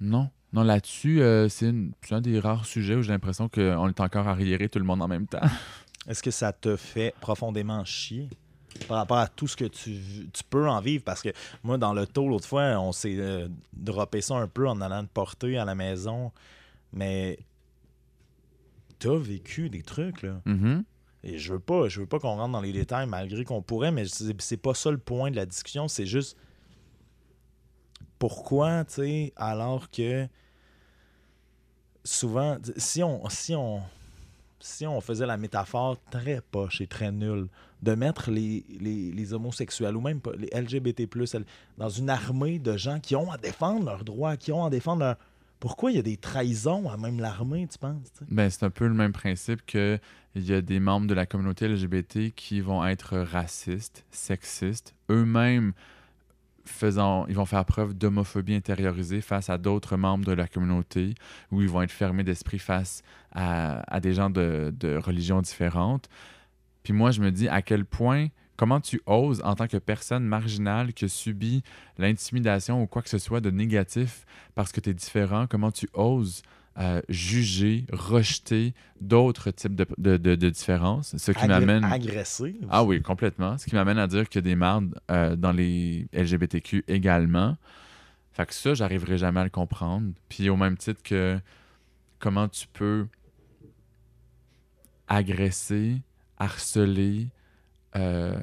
non, 0.01 0.29
non, 0.53 0.63
là-dessus, 0.63 1.21
euh, 1.21 1.49
c'est 1.49 1.73
un 2.11 2.21
des 2.21 2.39
rares 2.39 2.65
sujets 2.65 2.95
où 2.95 3.01
j'ai 3.01 3.11
l'impression 3.11 3.47
qu'on 3.47 3.89
est 3.89 3.99
encore 3.99 4.27
arriéré 4.27 4.69
tout 4.69 4.79
le 4.79 4.86
monde 4.86 5.01
en 5.01 5.07
même 5.07 5.27
temps. 5.27 5.41
Est-ce 6.08 6.22
que 6.22 6.32
ça 6.32 6.51
te 6.51 6.76
fait 6.76 7.14
profondément 7.22 7.84
chier 7.86 8.30
par 8.88 8.97
rapport 8.97 9.18
à 9.18 9.28
tout 9.28 9.47
ce 9.47 9.56
que 9.56 9.66
tu, 9.66 10.28
tu 10.34 10.43
peux 10.49 10.68
en 10.68 10.82
vivre? 10.82 11.04
Parce 11.04 11.22
que 11.22 11.30
moi, 11.64 11.78
dans 11.78 11.93
le 11.93 12.06
taux, 12.06 12.28
l'autre 12.28 12.47
fois, 12.47 12.80
on 12.80 12.91
s'est 12.91 13.16
euh, 13.18 13.47
droppé 13.74 14.22
ça 14.22 14.36
un 14.36 14.47
peu 14.47 14.68
en 14.68 14.82
allant 14.82 15.04
te 15.04 15.12
porter 15.12 15.58
à 15.58 15.66
la 15.66 15.76
maison. 15.76 16.32
Mais 16.91 17.39
t'as 18.99 19.16
vécu 19.16 19.70
des 19.70 19.82
trucs, 19.82 20.22
là. 20.22 20.41
Mhm. 20.45 20.84
Et 21.26 21.38
je 21.38 21.54
veux 21.54 21.60
pas, 21.60 21.88
je 21.88 22.01
veux 22.01 22.06
pas 22.06 22.20
qu'on 22.20 22.36
rentre 22.36 22.51
dans 22.51 22.62
les 22.62 22.74
détails 22.74 23.08
malgré 23.08 23.45
qu'on 23.45 23.62
pourrait, 23.62 23.91
mais 23.91 24.06
c'est 24.06 24.39
c'est 24.41 24.58
pas 24.58 24.74
ça 24.74 24.91
le 24.91 24.97
point 24.97 25.32
de 25.32 25.38
la 25.38 25.45
discussion. 25.45 25.88
C'est 25.88 26.06
juste 26.06 26.38
pourquoi, 28.20 28.84
tu 28.86 28.93
sais, 28.93 29.34
alors 29.38 29.89
que 29.89 30.28
souvent, 32.04 32.58
si 32.78 33.04
on, 33.04 33.28
si 33.30 33.56
on, 33.56 33.82
si 34.64 34.88
on 34.88 35.01
faisait 35.01 35.26
la 35.26 35.38
métaphore 35.38 35.97
très 36.09 36.41
poche 36.41 36.80
et 36.80 36.88
très 36.88 37.11
nulle 37.11 37.47
de 37.82 37.95
mettre 37.95 38.32
les, 38.32 39.34
homosexuels 39.34 39.95
ou 39.95 40.01
même 40.01 40.22
les 40.38 40.49
LGBT+, 40.59 41.07
dans 41.78 41.89
une 41.89 42.09
armée 42.09 42.59
de 42.59 42.78
gens 42.78 42.99
qui 42.99 43.16
ont 43.16 43.30
à 43.30 43.38
défendre 43.38 43.86
leurs 43.86 44.05
droits, 44.05 44.38
qui 44.38 44.51
ont 44.51 44.64
à 44.64 44.70
défendre 44.70 45.03
leur... 45.03 45.18
Pourquoi 45.59 45.91
il 45.91 45.95
y 45.95 45.99
a 45.99 46.03
des 46.03 46.18
trahisons 46.18 46.89
à 46.89 46.97
même 46.97 47.20
l'armée, 47.20 47.68
tu 47.70 47.78
penses? 47.78 48.11
Ben, 48.30 48.49
c'est 48.49 48.66
un 48.66 48.70
peu 48.70 48.88
le 48.88 48.93
même 48.93 49.14
principe 49.14 49.66
que 49.66 49.99
il 50.36 50.45
y 50.45 50.53
a 50.53 50.61
des 50.61 50.80
membres 50.80 51.07
de 51.07 51.14
la 51.14 51.26
communauté 51.26 51.68
LGBT 51.68 52.34
qui 52.36 52.59
vont 52.59 52.86
être 52.86 53.18
racistes, 53.18 54.05
sexistes, 54.11 54.93
eux-mêmes 55.09 55.74
faisant, 56.66 57.26
ils 57.28 57.36
vont 57.36 57.45
faire 57.45 57.66
preuve 57.66 57.93
d'homophobie 57.93 58.55
intériorisée 58.55 59.22
face 59.22 59.49
à 59.49 59.57
d'autres 59.57 59.97
membres 59.97 60.26
de 60.26 60.32
la 60.32 60.47
communauté, 60.47 61.16
où 61.51 61.61
ils 61.61 61.70
vont 61.70 61.82
être 61.82 61.91
fermés 61.91 62.24
d'esprit 62.24 62.59
face 62.59 63.03
à, 63.34 63.99
des 63.99 64.14
gens 64.14 64.30
de, 64.30 64.74
de 64.80 64.95
religions 64.97 65.41
différentes. 65.41 66.09
Puis 66.84 66.93
moi, 66.93 67.11
je 67.11 67.22
me 67.22 67.32
dis 67.32 67.47
à 67.47 67.61
quel 67.61 67.86
point, 67.86 68.28
comment 68.57 68.80
tu 68.80 69.01
oses, 69.05 69.41
en 69.43 69.55
tant 69.55 69.68
que 69.68 69.78
personne 69.78 70.24
marginale 70.24 70.93
qui 70.93 71.05
a 71.05 71.07
subi 71.07 71.64
l'intimidation 71.97 72.82
ou 72.82 72.88
quoi 72.88 73.01
que 73.01 73.09
ce 73.09 73.18
soit 73.18 73.41
de 73.41 73.49
négatif 73.49 74.26
parce 74.55 74.72
que 74.72 74.80
tu 74.80 74.89
es 74.91 74.93
différent, 74.93 75.47
comment 75.49 75.72
tu 75.72 75.89
oses 75.93 76.43
euh, 76.80 77.01
juger, 77.09 77.86
rejeter 77.91 78.74
d'autres 78.99 79.51
types 79.51 79.76
de, 79.76 79.86
de, 79.97 80.17
de- 80.17 80.36
de 80.36 80.49
différences. 80.49 81.15
Ce 81.17 81.32
qui 81.32 81.45
m'amène. 81.47 81.84
agressé. 81.84 82.55
Ah 82.69 82.84
oui, 82.84 83.01
complètement. 83.01 83.57
Ce 83.57 83.65
qui 83.65 83.76
m'amène 83.76 83.99
à 83.99 84.07
dire 84.07 84.28
qu'il 84.28 84.39
y 84.39 84.43
a 84.43 84.49
des 84.49 84.55
mardes 84.55 84.99
euh, 85.11 85.36
dans 85.36 85.51
les 85.51 86.07
LGBTQ 86.13 86.84
également. 86.88 87.57
Fait 88.32 88.47
que 88.47 88.53
ça, 88.55 88.74
j'arriverai 88.74 89.19
jamais 89.19 89.41
à 89.41 89.43
le 89.43 89.51
comprendre. 89.51 90.11
Puis 90.30 90.49
au 90.49 90.55
même 90.57 90.76
titre 90.78 91.03
que 91.03 91.39
comment 92.17 92.47
tu 92.47 92.65
peux 92.74 93.07
agresser, 95.07 96.01
harceler, 96.39 97.28
euh, 97.95 98.36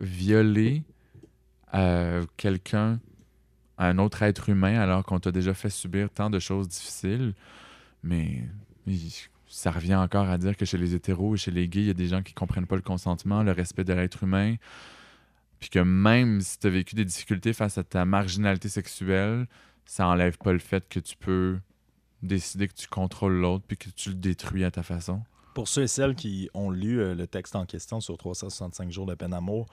violer 0.00 0.82
euh, 1.74 2.24
un 3.78 3.98
autre 3.98 4.22
être 4.22 4.48
humain, 4.48 4.78
alors 4.80 5.04
qu'on 5.04 5.20
t'a 5.20 5.32
déjà 5.32 5.54
fait 5.54 5.70
subir 5.70 6.10
tant 6.10 6.30
de 6.30 6.38
choses 6.38 6.68
difficiles. 6.68 7.34
Mais 8.02 8.44
ça 9.48 9.70
revient 9.70 9.94
encore 9.94 10.28
à 10.28 10.38
dire 10.38 10.56
que 10.56 10.64
chez 10.64 10.78
les 10.78 10.94
hétéros 10.94 11.34
et 11.34 11.38
chez 11.38 11.50
les 11.50 11.68
gays, 11.68 11.82
il 11.82 11.86
y 11.86 11.90
a 11.90 11.94
des 11.94 12.08
gens 12.08 12.22
qui 12.22 12.34
comprennent 12.34 12.66
pas 12.66 12.76
le 12.76 12.82
consentement, 12.82 13.42
le 13.42 13.52
respect 13.52 13.84
de 13.84 13.92
l'être 13.92 14.24
humain. 14.24 14.56
Puis 15.60 15.70
que 15.70 15.78
même 15.78 16.40
si 16.40 16.58
tu 16.58 16.66
as 16.66 16.70
vécu 16.70 16.94
des 16.94 17.04
difficultés 17.04 17.52
face 17.52 17.78
à 17.78 17.84
ta 17.84 18.04
marginalité 18.04 18.68
sexuelle, 18.68 19.46
ça 19.86 20.06
enlève 20.06 20.38
pas 20.38 20.52
le 20.52 20.58
fait 20.58 20.88
que 20.88 21.00
tu 21.00 21.16
peux 21.16 21.58
décider 22.22 22.68
que 22.68 22.74
tu 22.74 22.88
contrôles 22.88 23.34
l'autre 23.34 23.64
puis 23.66 23.76
que 23.76 23.90
tu 23.90 24.10
le 24.10 24.14
détruis 24.16 24.64
à 24.64 24.70
ta 24.70 24.82
façon. 24.82 25.22
Pour 25.54 25.66
ceux 25.66 25.82
et 25.82 25.88
celles 25.88 26.14
qui 26.14 26.48
ont 26.54 26.70
lu 26.70 27.00
euh, 27.00 27.14
le 27.14 27.26
texte 27.26 27.56
en 27.56 27.64
question 27.64 28.00
sur 28.00 28.16
365 28.16 28.90
jours 28.90 29.06
de 29.06 29.14
peine 29.14 29.30
d'amour, 29.30 29.66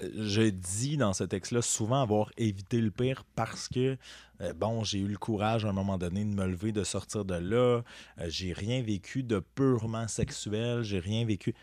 je 0.00 0.42
dis 0.42 0.96
dans 0.96 1.12
ce 1.12 1.24
texte-là 1.24 1.62
souvent 1.62 2.02
avoir 2.02 2.30
évité 2.36 2.80
le 2.80 2.90
pire 2.90 3.24
parce 3.34 3.68
que, 3.68 3.96
euh, 4.40 4.52
bon, 4.52 4.84
j'ai 4.84 5.00
eu 5.00 5.08
le 5.08 5.18
courage 5.18 5.64
à 5.64 5.68
un 5.68 5.72
moment 5.72 5.98
donné 5.98 6.24
de 6.24 6.34
me 6.34 6.46
lever, 6.46 6.72
de 6.72 6.84
sortir 6.84 7.24
de 7.24 7.34
là. 7.34 7.82
Euh, 8.18 8.26
j'ai 8.28 8.52
rien 8.52 8.82
vécu 8.82 9.22
de 9.22 9.40
purement 9.40 10.08
sexuel. 10.08 10.82
J'ai 10.82 11.00
rien 11.00 11.24
vécu. 11.24 11.54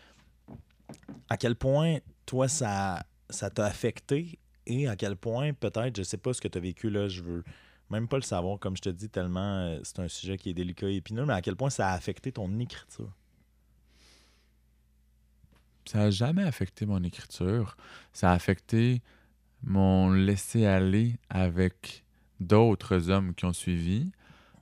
À 1.28 1.36
quel 1.36 1.56
point, 1.56 1.98
toi, 2.26 2.48
ça 2.48 3.04
ça 3.28 3.50
t'a 3.50 3.66
affecté 3.66 4.38
et 4.66 4.88
à 4.88 4.96
quel 4.96 5.16
point, 5.16 5.52
peut-être, 5.52 5.96
je 5.96 6.02
sais 6.02 6.16
pas 6.16 6.32
ce 6.32 6.40
que 6.40 6.48
tu 6.48 6.58
as 6.58 6.60
vécu 6.60 6.90
là, 6.90 7.08
je 7.08 7.22
veux 7.22 7.44
même 7.90 8.08
pas 8.08 8.16
le 8.16 8.22
savoir, 8.22 8.58
comme 8.58 8.76
je 8.76 8.82
te 8.82 8.88
dis, 8.88 9.08
tellement 9.08 9.58
euh, 9.58 9.80
c'est 9.84 10.00
un 10.00 10.08
sujet 10.08 10.36
qui 10.36 10.50
est 10.50 10.54
délicat 10.54 10.88
et 10.88 10.96
épineux, 10.96 11.24
mais 11.24 11.34
à 11.34 11.42
quel 11.42 11.54
point 11.54 11.70
ça 11.70 11.88
a 11.88 11.94
affecté 11.94 12.32
ton 12.32 12.58
écriture? 12.58 13.12
Ça 15.86 15.98
n'a 15.98 16.10
jamais 16.10 16.42
affecté 16.42 16.86
mon 16.86 17.02
écriture. 17.02 17.76
Ça 18.12 18.30
a 18.30 18.34
affecté 18.34 19.02
mon 19.62 20.12
laisser-aller 20.12 21.16
avec 21.30 22.04
d'autres 22.40 23.10
hommes 23.10 23.34
qui 23.34 23.44
ont 23.44 23.52
suivi. 23.52 24.10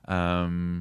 Euh, 0.09 0.79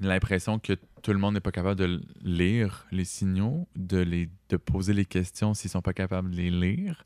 L'impression 0.00 0.58
que 0.58 0.74
tout 1.02 1.12
le 1.12 1.18
monde 1.18 1.34
n'est 1.34 1.40
pas 1.40 1.52
capable 1.52 1.80
de 1.80 2.02
lire 2.22 2.86
les 2.92 3.04
signaux, 3.04 3.66
de, 3.76 3.98
les, 3.98 4.28
de 4.50 4.56
poser 4.58 4.92
les 4.92 5.06
questions 5.06 5.54
s'ils 5.54 5.70
sont 5.70 5.80
pas 5.80 5.94
capables 5.94 6.30
de 6.30 6.36
les 6.36 6.50
lire. 6.50 7.04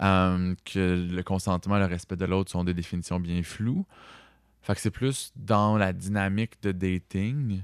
Euh, 0.00 0.56
que 0.64 1.08
le 1.08 1.22
consentement 1.22 1.76
et 1.76 1.80
le 1.80 1.86
respect 1.86 2.16
de 2.16 2.24
l'autre 2.24 2.50
sont 2.50 2.64
des 2.64 2.74
définitions 2.74 3.20
bien 3.20 3.44
floues. 3.44 3.86
Fait 4.62 4.74
que 4.74 4.80
c'est 4.80 4.90
plus 4.90 5.32
dans 5.36 5.76
la 5.76 5.92
dynamique 5.92 6.60
de 6.62 6.72
dating. 6.72 7.62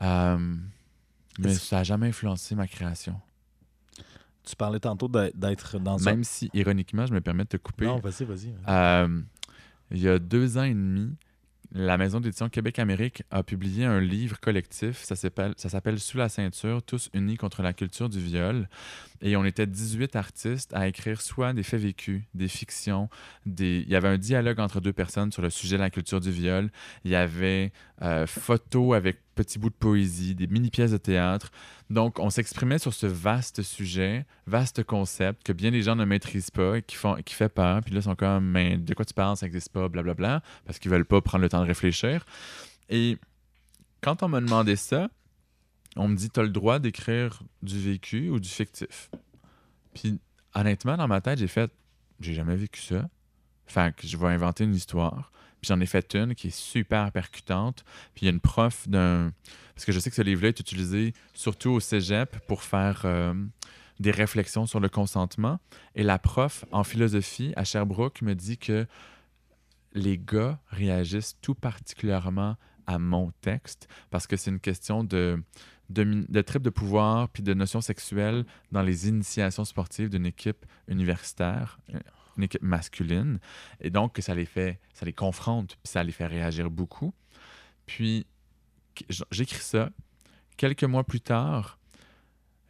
Euh, 0.00 0.56
mais 1.38 1.54
ça 1.54 1.76
n'a 1.76 1.84
jamais 1.84 2.08
influencé 2.08 2.56
ma 2.56 2.66
création. 2.66 3.20
Tu 4.44 4.56
parlais 4.56 4.80
tantôt 4.80 5.08
d'être 5.08 5.78
dans 5.78 6.00
un... 6.08 6.12
Même 6.12 6.24
si, 6.24 6.50
ironiquement, 6.52 7.06
je 7.06 7.14
me 7.14 7.20
permets 7.20 7.44
de 7.44 7.50
te 7.50 7.56
couper. 7.56 7.86
Non, 7.86 7.98
vas-y, 7.98 8.24
vas-y. 8.24 8.52
Euh, 8.68 9.20
il 9.92 10.00
y 10.00 10.08
a 10.08 10.18
deux 10.18 10.58
ans 10.58 10.64
et 10.64 10.74
demi, 10.74 11.14
la 11.74 11.96
maison 11.96 12.20
d'édition 12.20 12.48
Québec-Amérique 12.48 13.22
a 13.30 13.42
publié 13.42 13.84
un 13.84 14.00
livre 14.00 14.38
collectif. 14.40 15.02
Ça 15.04 15.16
s'appelle 15.16 15.54
ça 15.56 15.68
s'appelle 15.68 15.98
Sous 15.98 16.18
la 16.18 16.28
ceinture, 16.28 16.82
tous 16.82 17.08
unis 17.14 17.36
contre 17.36 17.62
la 17.62 17.72
culture 17.72 18.08
du 18.08 18.20
viol. 18.20 18.68
Et 19.22 19.36
on 19.36 19.44
était 19.44 19.66
18 19.66 20.16
artistes 20.16 20.74
à 20.74 20.88
écrire 20.88 21.20
soit 21.20 21.52
des 21.52 21.62
faits 21.62 21.80
vécus, 21.80 22.22
des 22.34 22.48
fictions, 22.48 23.08
des... 23.46 23.84
il 23.86 23.90
y 23.90 23.96
avait 23.96 24.08
un 24.08 24.18
dialogue 24.18 24.58
entre 24.60 24.80
deux 24.80 24.92
personnes 24.92 25.30
sur 25.30 25.42
le 25.42 25.50
sujet 25.50 25.76
de 25.76 25.82
la 25.82 25.90
culture 25.90 26.20
du 26.20 26.30
viol. 26.30 26.70
Il 27.04 27.12
y 27.12 27.14
avait 27.14 27.72
euh, 28.02 28.26
photos 28.26 28.96
avec 28.96 29.18
petits 29.34 29.58
bouts 29.58 29.70
de 29.70 29.74
poésie, 29.74 30.34
des 30.34 30.46
mini-pièces 30.46 30.90
de 30.90 30.96
théâtre. 30.96 31.50
Donc, 31.88 32.18
on 32.18 32.30
s'exprimait 32.30 32.78
sur 32.78 32.92
ce 32.92 33.06
vaste 33.06 33.62
sujet, 33.62 34.26
vaste 34.46 34.82
concept 34.82 35.44
que 35.44 35.52
bien 35.52 35.70
des 35.70 35.82
gens 35.82 35.96
ne 35.96 36.04
maîtrisent 36.04 36.50
pas 36.50 36.78
et 36.78 36.82
qui, 36.82 36.96
font, 36.96 37.14
qui 37.24 37.34
fait 37.34 37.48
peur. 37.48 37.80
Puis 37.82 37.94
là, 37.94 38.00
ils 38.00 38.04
sont 38.04 38.16
comme, 38.16 38.44
mais 38.44 38.76
de 38.76 38.94
quoi 38.94 39.04
tu 39.04 39.14
parles, 39.14 39.36
ça 39.36 39.46
n'existe 39.46 39.70
pas, 39.70 39.88
blablabla, 39.88 40.42
parce 40.66 40.78
qu'ils 40.78 40.90
veulent 40.90 41.04
pas 41.04 41.20
prendre 41.20 41.42
le 41.42 41.48
temps 41.48 41.60
de 41.60 41.66
réfléchir. 41.66 42.24
Et 42.88 43.18
quand 44.00 44.22
on 44.22 44.28
m'a 44.28 44.40
demandé 44.40 44.76
ça, 44.76 45.08
on 45.96 46.08
me 46.08 46.16
dit, 46.16 46.30
tu 46.30 46.40
as 46.40 46.42
le 46.42 46.48
droit 46.48 46.78
d'écrire 46.78 47.42
du 47.62 47.78
vécu 47.78 48.30
ou 48.30 48.40
du 48.40 48.48
fictif. 48.48 49.10
Puis, 49.94 50.18
honnêtement, 50.54 50.96
dans 50.96 51.08
ma 51.08 51.20
tête, 51.20 51.38
j'ai 51.38 51.48
fait, 51.48 51.70
j'ai 52.20 52.34
jamais 52.34 52.56
vécu 52.56 52.80
ça. 52.80 53.08
Fait 53.66 53.94
que 53.94 54.06
je 54.06 54.16
vais 54.16 54.28
inventer 54.28 54.64
une 54.64 54.74
histoire. 54.74 55.30
Puis 55.60 55.68
j'en 55.68 55.80
ai 55.80 55.86
fait 55.86 56.14
une 56.14 56.34
qui 56.34 56.48
est 56.48 56.56
super 56.56 57.12
percutante. 57.12 57.84
Puis 58.14 58.22
il 58.22 58.24
y 58.24 58.28
a 58.28 58.32
une 58.32 58.40
prof 58.40 58.88
d'un. 58.88 59.32
Parce 59.74 59.84
que 59.84 59.92
je 59.92 60.00
sais 60.00 60.10
que 60.10 60.16
ce 60.16 60.22
livre-là 60.22 60.48
est 60.48 60.60
utilisé 60.60 61.14
surtout 61.34 61.70
au 61.70 61.80
cégep 61.80 62.36
pour 62.48 62.64
faire 62.64 63.02
euh, 63.04 63.32
des 64.00 64.10
réflexions 64.10 64.66
sur 64.66 64.80
le 64.80 64.88
consentement. 64.88 65.60
Et 65.94 66.02
la 66.02 66.18
prof 66.18 66.64
en 66.72 66.82
philosophie 66.82 67.52
à 67.54 67.62
Sherbrooke 67.62 68.22
me 68.22 68.34
dit 68.34 68.58
que 68.58 68.86
les 69.94 70.18
gars 70.18 70.58
réagissent 70.68 71.38
tout 71.40 71.54
particulièrement 71.54 72.56
à 72.88 72.98
mon 72.98 73.30
texte 73.40 73.88
parce 74.10 74.26
que 74.26 74.36
c'est 74.36 74.50
une 74.50 74.60
question 74.60 75.04
de, 75.04 75.40
de, 75.92 76.04
mi- 76.04 76.26
de 76.28 76.70
pouvoir 76.70 77.28
puis 77.28 77.42
de 77.42 77.54
notions 77.54 77.80
sexuelles 77.80 78.44
dans 78.70 78.82
les 78.82 79.08
initiations 79.08 79.64
sportives 79.64 80.08
d'une 80.08 80.26
équipe 80.26 80.64
universitaire, 80.88 81.78
euh, 81.94 81.98
une 82.36 82.44
équipe 82.44 82.62
masculine. 82.62 83.38
Et 83.80 83.90
donc, 83.90 84.14
que 84.14 84.22
ça 84.22 84.34
les 84.34 84.46
fait, 84.46 84.80
ça 84.94 85.04
les 85.06 85.12
confronte 85.12 85.76
puis 85.82 85.90
ça 85.92 86.02
les 86.02 86.12
fait 86.12 86.26
réagir 86.26 86.70
beaucoup. 86.70 87.12
Puis, 87.86 88.26
j'écris 89.30 89.60
ça. 89.62 89.90
Quelques 90.56 90.84
mois 90.84 91.04
plus 91.04 91.20
tard, 91.20 91.78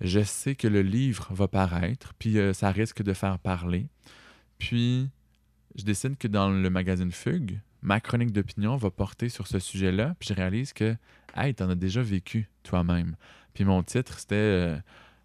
je 0.00 0.22
sais 0.22 0.54
que 0.54 0.68
le 0.68 0.82
livre 0.82 1.28
va 1.32 1.48
paraître, 1.48 2.14
puis 2.14 2.38
euh, 2.38 2.52
ça 2.52 2.70
risque 2.70 3.02
de 3.02 3.12
faire 3.12 3.38
parler. 3.38 3.88
Puis, 4.58 5.10
je 5.76 5.84
décide 5.84 6.16
que 6.16 6.28
dans 6.28 6.50
le 6.50 6.70
magazine 6.70 7.12
Fugue, 7.12 7.60
ma 7.82 8.00
chronique 8.00 8.32
d'opinion 8.32 8.76
va 8.76 8.90
porter 8.90 9.28
sur 9.28 9.46
ce 9.46 9.58
sujet-là, 9.58 10.14
puis 10.18 10.28
je 10.30 10.34
réalise 10.34 10.72
que, 10.72 10.96
hey, 11.36 11.54
t'en 11.54 11.68
as 11.70 11.74
déjà 11.74 12.02
vécu 12.02 12.48
toi-même. 12.62 13.16
Puis 13.54 13.64
mon 13.64 13.82
titre, 13.82 14.18
c'était 14.18 14.34
euh, 14.36 14.78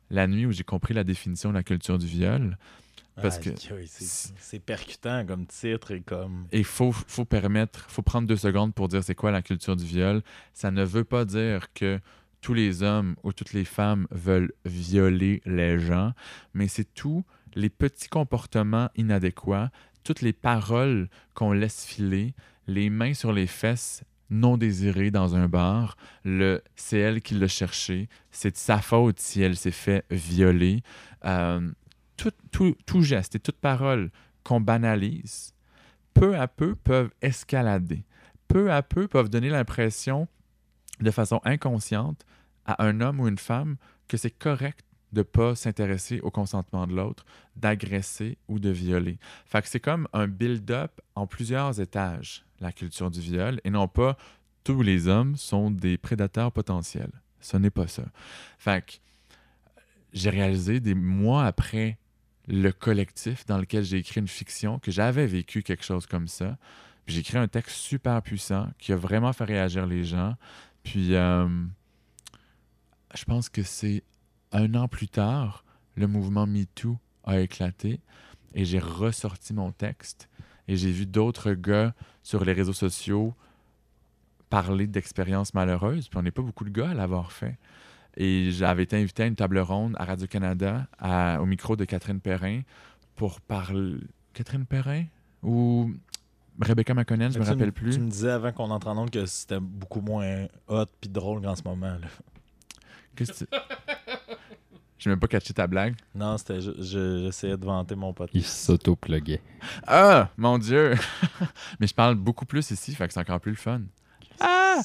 La 0.09 0.27
nuit 0.27 0.45
où 0.45 0.51
j'ai 0.51 0.63
compris 0.63 0.93
la 0.93 1.03
définition 1.03 1.49
de 1.49 1.55
la 1.55 1.63
culture 1.63 1.97
du 1.97 2.07
viol. 2.07 2.57
Parce 3.21 3.39
que- 3.39 3.49
c'est 4.39 4.59
percutant 4.59 5.25
comme 5.25 5.47
titre 5.47 5.91
et 5.91 6.01
comme. 6.01 6.47
Et 6.51 6.59
il 6.59 6.63
faut, 6.65 6.91
faut 6.91 7.25
permettre, 7.25 7.89
faut 7.89 8.03
prendre 8.03 8.27
deux 8.27 8.37
secondes 8.37 8.73
pour 8.75 8.87
dire 8.89 9.03
c'est 9.03 9.15
quoi 9.15 9.31
la 9.31 9.41
culture 9.41 9.75
du 9.75 9.85
viol. 9.85 10.21
Ça 10.53 10.69
ne 10.69 10.83
veut 10.83 11.03
pas 11.03 11.25
dire 11.25 11.73
que 11.73 11.99
tous 12.41 12.53
les 12.53 12.83
hommes 12.83 13.15
ou 13.23 13.33
toutes 13.33 13.53
les 13.53 13.65
femmes 13.65 14.07
veulent 14.11 14.53
violer 14.65 15.41
les 15.45 15.79
gens, 15.79 16.13
mais 16.53 16.67
c'est 16.67 16.93
tous 16.93 17.25
les 17.55 17.69
petits 17.69 18.07
comportements 18.07 18.89
inadéquats, 18.95 19.71
toutes 20.03 20.21
les 20.21 20.33
paroles 20.33 21.09
qu'on 21.33 21.51
laisse 21.53 21.85
filer, 21.85 22.35
les 22.67 22.91
mains 22.91 23.15
sur 23.15 23.33
les 23.33 23.47
fesses 23.47 24.03
non 24.29 24.57
désirées 24.57 25.11
dans 25.11 25.35
un 25.35 25.47
bar, 25.47 25.95
c'est 26.75 26.99
elle 26.99 27.21
qui 27.21 27.33
l'a 27.35 27.47
cherché, 27.47 28.09
c'est 28.31 28.51
de 28.51 28.57
sa 28.57 28.79
faute 28.81 29.19
si 29.19 29.41
elle 29.41 29.55
s'est 29.55 29.71
fait 29.71 30.05
violer. 30.11 30.81
Euh, 31.25 31.71
tout, 32.17 32.31
tout- 32.51 32.75
tout 32.85 33.01
geste 33.01 33.35
et 33.35 33.39
toute 33.39 33.57
parole 33.57 34.11
qu'on 34.43 34.59
banalise, 34.61 35.53
peu 36.13 36.35
à 36.37 36.47
peu 36.47 36.75
peuvent 36.75 37.11
escalader, 37.21 38.03
peu 38.47 38.71
à 38.71 38.81
peu 38.81 39.07
peuvent 39.07 39.29
donner 39.29 39.49
l'impression, 39.49 40.27
de 40.99 41.11
façon 41.11 41.39
inconsciente, 41.43 42.25
à 42.65 42.83
un 42.85 43.01
homme 43.01 43.19
ou 43.19 43.27
une 43.27 43.37
femme 43.37 43.77
que 44.07 44.17
c'est 44.17 44.31
correct 44.31 44.83
de 45.13 45.19
ne 45.19 45.23
pas 45.23 45.55
s'intéresser 45.55 46.19
au 46.21 46.31
consentement 46.31 46.85
de 46.87 46.93
l'autre, 46.93 47.23
d'agresser 47.55 48.37
ou 48.47 48.59
de 48.59 48.69
violer. 48.69 49.19
C'est 49.63 49.79
comme 49.79 50.07
un 50.11 50.27
build-up 50.27 50.99
en 51.15 51.27
plusieurs 51.27 51.79
étages, 51.79 52.45
la 52.59 52.71
culture 52.71 53.11
du 53.11 53.19
viol, 53.19 53.59
et 53.63 53.69
non 53.69 53.87
pas 53.87 54.17
tous 54.63 54.81
les 54.81 55.07
hommes 55.07 55.35
sont 55.35 55.71
des 55.71 55.97
prédateurs 55.97 56.51
potentiels. 56.51 57.11
Ce 57.39 57.55
n'est 57.57 57.69
pas 57.69 57.87
ça. 57.87 58.03
Fait 58.57 58.85
que 58.85 58.93
j'ai 60.13 60.29
réalisé 60.29 60.79
des 60.79 60.95
mois 60.95 61.45
après 61.45 61.97
le 62.47 62.71
collectif 62.71 63.45
dans 63.45 63.57
lequel 63.57 63.83
j'ai 63.83 63.97
écrit 63.97 64.19
une 64.19 64.27
fiction 64.27 64.79
que 64.79 64.91
j'avais 64.91 65.27
vécu 65.27 65.63
quelque 65.63 65.83
chose 65.83 66.05
comme 66.05 66.27
ça. 66.27 66.57
J'ai 67.05 67.19
écrit 67.19 67.37
un 67.37 67.47
texte 67.47 67.75
super 67.75 68.21
puissant 68.21 68.69
qui 68.79 68.91
a 68.93 68.95
vraiment 68.95 69.33
fait 69.33 69.43
réagir 69.43 69.85
les 69.85 70.03
gens. 70.03 70.35
Puis 70.83 71.15
euh, 71.15 71.47
je 73.13 73.25
pense 73.25 73.49
que 73.49 73.63
c'est 73.63 74.03
un 74.51 74.73
an 74.75 74.87
plus 74.87 75.07
tard, 75.07 75.63
le 75.95 76.07
mouvement 76.07 76.47
MeToo 76.47 76.97
a 77.23 77.39
éclaté 77.39 77.99
et 78.53 78.65
j'ai 78.65 78.79
ressorti 78.79 79.53
mon 79.53 79.71
texte 79.71 80.29
et 80.67 80.75
j'ai 80.77 80.91
vu 80.91 81.05
d'autres 81.05 81.53
gars 81.53 81.93
sur 82.23 82.43
les 82.45 82.53
réseaux 82.53 82.73
sociaux 82.73 83.33
parler 84.49 84.87
d'expériences 84.87 85.53
malheureuses. 85.53 86.07
Puis 86.09 86.17
on 86.17 86.23
n'est 86.23 86.31
pas 86.31 86.41
beaucoup 86.41 86.63
de 86.63 86.69
gars 86.69 86.89
à 86.89 86.93
l'avoir 86.93 87.31
fait. 87.31 87.57
Et 88.15 88.51
j'avais 88.51 88.83
été 88.83 88.95
invité 88.97 89.23
à 89.23 89.25
une 89.27 89.35
table 89.35 89.59
ronde 89.59 89.95
à 89.99 90.05
Radio-Canada 90.05 90.87
au 91.39 91.45
micro 91.45 91.75
de 91.75 91.85
Catherine 91.85 92.19
Perrin 92.19 92.61
pour 93.15 93.41
parler. 93.41 93.97
Catherine 94.33 94.65
Perrin 94.65 95.05
Ou 95.43 95.91
Rebecca 96.61 96.93
McConnell, 96.93 97.31
je 97.31 97.39
me 97.39 97.43
rappelle 97.45 97.71
plus. 97.71 97.91
Tu 97.91 97.99
me 97.99 98.09
disais 98.09 98.31
avant 98.31 98.51
qu'on 98.51 98.71
entre 98.71 98.87
en 98.87 98.97
onde 98.97 99.11
que 99.11 99.25
c'était 99.27 99.59
beaucoup 99.59 100.01
moins 100.01 100.47
hot 100.67 100.85
puis 100.99 101.09
drôle 101.09 101.41
qu'en 101.41 101.55
ce 101.55 101.61
moment. 101.63 101.97
Qu'est-ce 103.15 103.45
que 103.45 103.45
tu- 103.45 103.51
Je 104.99 105.07
n'ai 105.09 105.13
même 105.13 105.19
pas 105.19 105.27
catché 105.27 105.53
ta 105.53 105.67
blague. 105.67 105.95
Non, 106.15 106.37
c'était 106.37 106.59
je- 106.59 106.81
j'essayais 106.81 107.55
de 107.57 107.65
vanter 107.65 107.95
mon 107.95 108.13
pote. 108.13 108.29
Il 108.33 108.43
s'auto-pluguait. 108.43 109.41
Ah, 109.85 110.29
mon 110.37 110.57
Dieu! 110.57 110.95
Mais 111.79 111.85
je 111.87 111.93
parle 111.93 112.15
beaucoup 112.15 112.45
plus 112.45 112.71
ici, 112.71 112.95
fait 112.95 113.07
que 113.07 113.13
c'est 113.13 113.19
encore 113.19 113.39
plus 113.39 113.51
le 113.51 113.57
fun. 113.57 113.81
Ah! 114.39 114.81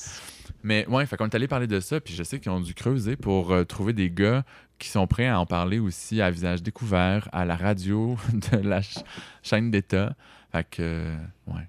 Mais 0.63 0.87
ouais, 0.87 1.07
fait 1.07 1.17
qu'on 1.17 1.27
est 1.29 1.35
allé 1.35 1.49
parler 1.49 1.67
de 1.67 1.81
ça, 1.81 2.01
puis 2.01 2.15
je 2.15 2.23
sais 2.23 2.39
qu'ils 2.41 2.53
ont 2.53 2.61
dû 2.61 2.75
creuser 2.75 3.17
pour 3.17 3.53
euh, 3.53 3.65
trouver 3.65 3.93
des 3.93 4.11
gars 4.11 4.45
qui 4.79 4.89
sont 4.89 5.07
prêts 5.07 5.27
à 5.29 5.41
en 5.41 5.47
parler 5.47 5.79
aussi 5.79 6.21
à 6.21 6.31
visage 6.31 6.63
découvert, 6.63 7.29
à 7.33 7.45
la 7.45 7.57
radio 7.57 8.17
de 8.53 8.59
la 8.59 8.83
ch- 8.83 9.05
chaîne 9.43 9.71
d'État. 9.71 10.15
Fait 10.53 10.65
que, 10.69 10.83
euh, 10.83 11.17
ouais. 11.49 11.69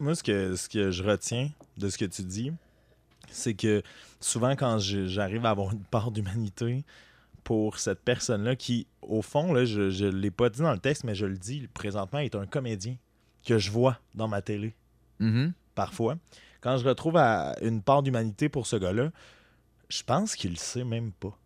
Moi, 0.00 0.14
ce 0.14 0.22
que, 0.22 0.56
ce 0.56 0.68
que 0.68 0.90
je 0.90 1.02
retiens 1.02 1.50
de 1.76 1.88
ce 1.88 1.98
que 1.98 2.04
tu 2.04 2.22
dis, 2.22 2.52
c'est 3.30 3.54
que 3.54 3.82
souvent, 4.20 4.52
quand 4.56 4.78
j'arrive 4.78 5.44
à 5.44 5.50
avoir 5.50 5.72
une 5.72 5.84
part 5.84 6.10
d'humanité 6.10 6.84
pour 7.44 7.78
cette 7.78 8.00
personne-là 8.00 8.56
qui, 8.56 8.86
au 9.02 9.22
fond, 9.22 9.52
là, 9.52 9.64
je 9.64 9.82
ne 10.04 10.10
l'ai 10.10 10.30
pas 10.30 10.50
dit 10.50 10.60
dans 10.60 10.72
le 10.72 10.78
texte, 10.78 11.04
mais 11.04 11.14
je 11.14 11.26
le 11.26 11.36
dis 11.38 11.66
présentement, 11.72 12.18
est 12.18 12.34
un 12.34 12.46
comédien 12.46 12.96
que 13.46 13.58
je 13.58 13.70
vois 13.70 13.98
dans 14.14 14.28
ma 14.28 14.42
télé 14.42 14.74
Mhm. 15.20 15.52
parfois. 15.74 16.16
Quand 16.60 16.76
je 16.76 16.86
retrouve 16.88 17.16
à- 17.16 17.54
une 17.62 17.82
part 17.82 18.02
d'humanité 18.02 18.48
pour 18.48 18.66
ce 18.66 18.76
gars-là, 18.76 19.10
je 19.88 20.02
pense 20.02 20.34
qu'il 20.36 20.50
le 20.50 20.56
sait 20.56 20.84
même 20.84 21.12
pas. 21.12 21.36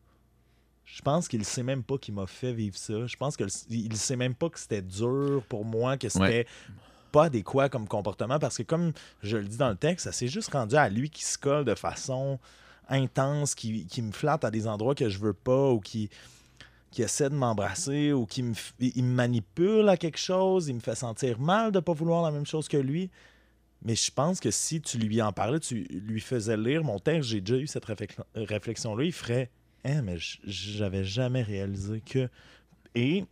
Je 0.85 1.01
pense 1.01 1.29
qu'il 1.29 1.45
sait 1.45 1.63
même 1.63 1.83
pas 1.83 1.97
qu'il 1.99 2.15
m'a 2.15 2.27
fait 2.27 2.53
vivre 2.53 2.77
ça. 2.77 3.07
Je 3.07 3.17
pense 3.17 3.37
qu'il 3.37 3.47
il 3.71 3.97
sait 3.97 4.17
même 4.17 4.35
pas 4.35 4.51
que 4.51 4.59
c'était 4.59 4.83
dur 4.83 5.43
pour 5.49 5.65
moi, 5.65 5.97
que 5.97 6.09
c'était 6.09 6.23
Ouais. 6.25 6.47
pas 7.13 7.25
adéquat 7.27 7.69
comme 7.69 7.87
comportement 7.87 8.39
parce 8.39 8.57
que 8.59 8.63
comme 8.63 8.93
je 9.23 9.37
le 9.37 9.45
dis 9.45 9.57
dans 9.59 9.69
le 9.71 9.77
texte, 9.77 10.05
ça 10.05 10.13
s'est 10.13 10.29
juste 10.29 10.51
rendu 10.53 10.75
à 10.77 10.89
lui 10.89 11.09
qui 11.09 11.25
se 11.25 11.39
colle 11.39 11.65
de 11.65 11.75
façon 11.75 12.39
intense, 12.93 13.55
qui, 13.55 13.87
qui 13.87 14.03
me 14.03 14.13
flatte 14.13 14.45
à 14.45 14.51
des 14.51 14.67
endroits 14.67 14.95
que 14.95 15.09
je 15.09 15.19
veux 15.19 15.33
pas 15.33 15.71
ou 15.71 15.81
qui, 15.81 16.09
qui 16.91 17.03
essaie 17.03 17.29
de 17.31 17.35
m'embrasser 17.35 18.13
ou 18.13 18.27
qui 18.27 18.43
me, 18.43 18.55
il 18.79 19.05
me 19.05 19.15
manipule 19.15 19.89
à 19.89 19.97
quelque 19.97 20.19
chose, 20.19 20.69
il 20.69 20.75
me 20.75 20.81
fait 20.81 20.95
sentir 20.95 21.41
mal 21.41 21.73
de 21.73 21.81
pas 21.81 21.93
vouloir 21.93 22.23
la 22.23 22.31
même 22.31 22.47
chose 22.47 22.69
que 22.69 22.77
lui. 22.77 23.11
Mais 23.85 23.97
je 23.97 24.13
pense 24.13 24.39
que 24.39 24.53
si 24.53 24.81
tu 24.81 24.99
lui 24.99 25.21
en 25.21 25.33
parlais, 25.33 25.59
tu 25.59 25.83
lui 25.91 26.21
faisais 26.21 26.57
lire 26.57 26.85
mon 26.85 27.01
texte, 27.01 27.31
j'ai 27.31 27.41
déjà 27.41 27.61
eu 27.61 27.67
cette 27.67 27.85
réflex- 27.85 28.23
réflexion-là, 28.37 29.03
il 29.03 29.13
ferait 29.13 29.51
Hein, 29.85 30.03
mais 30.03 30.17
j'avais 30.45 31.05
jamais 31.05 31.43
réalisé 31.43 32.01
que. 32.01 32.29
Et 32.95 33.25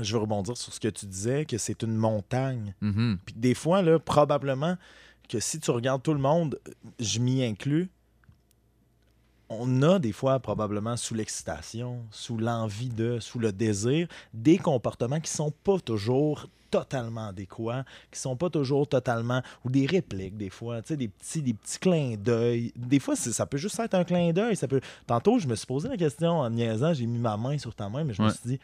je 0.00 0.12
veux 0.12 0.20
rebondir 0.20 0.56
sur 0.56 0.72
ce 0.72 0.80
que 0.80 0.88
tu 0.88 1.06
disais, 1.06 1.44
que 1.44 1.58
c'est 1.58 1.82
une 1.82 1.94
montagne. 1.94 2.74
Mhm. 2.80 3.18
Puis 3.24 3.34
des 3.36 3.54
fois, 3.54 3.82
là, 3.82 3.98
probablement 3.98 4.76
que 5.28 5.40
si 5.40 5.60
tu 5.60 5.70
regardes 5.70 6.02
tout 6.02 6.14
le 6.14 6.20
monde, 6.20 6.58
je 6.98 7.18
m'y 7.18 7.44
inclus, 7.44 7.90
on 9.60 9.82
a 9.82 9.98
des 9.98 10.12
fois 10.12 10.38
probablement 10.40 10.96
sous 10.96 11.14
l'excitation, 11.14 12.00
sous 12.10 12.36
l'envie 12.36 12.88
de, 12.88 13.18
sous 13.20 13.38
le 13.38 13.52
désir, 13.52 14.08
des 14.32 14.58
comportements 14.58 15.20
qui 15.20 15.30
sont 15.30 15.50
pas 15.50 15.78
toujours 15.78 16.46
totalement 16.70 17.28
adéquats, 17.28 17.84
qui 18.10 18.18
sont 18.18 18.36
pas 18.36 18.50
toujours 18.50 18.88
totalement 18.88 19.42
ou 19.64 19.70
des 19.70 19.86
répliques 19.86 20.36
des 20.36 20.50
fois, 20.50 20.82
tu 20.82 20.88
sais 20.88 20.96
des 20.96 21.06
petits 21.06 21.40
des 21.40 21.54
petits 21.54 21.78
clins 21.78 22.16
d'œil. 22.16 22.72
Des 22.74 22.98
fois 22.98 23.14
ça 23.14 23.46
peut 23.46 23.58
juste 23.58 23.78
être 23.78 23.94
un 23.94 24.02
clin 24.02 24.32
d'œil, 24.32 24.56
ça 24.56 24.66
peut 24.66 24.80
Tantôt, 25.06 25.38
je 25.38 25.46
me 25.46 25.54
suis 25.54 25.66
posé 25.66 25.88
la 25.88 25.96
question 25.96 26.30
en 26.40 26.50
niaisant, 26.50 26.92
j'ai 26.92 27.06
mis 27.06 27.18
ma 27.18 27.36
main 27.36 27.58
sur 27.58 27.74
ta 27.74 27.88
main 27.88 28.02
mais 28.02 28.12
je 28.12 28.22
me 28.22 28.28
suis 28.30 28.40
dit 28.44 28.58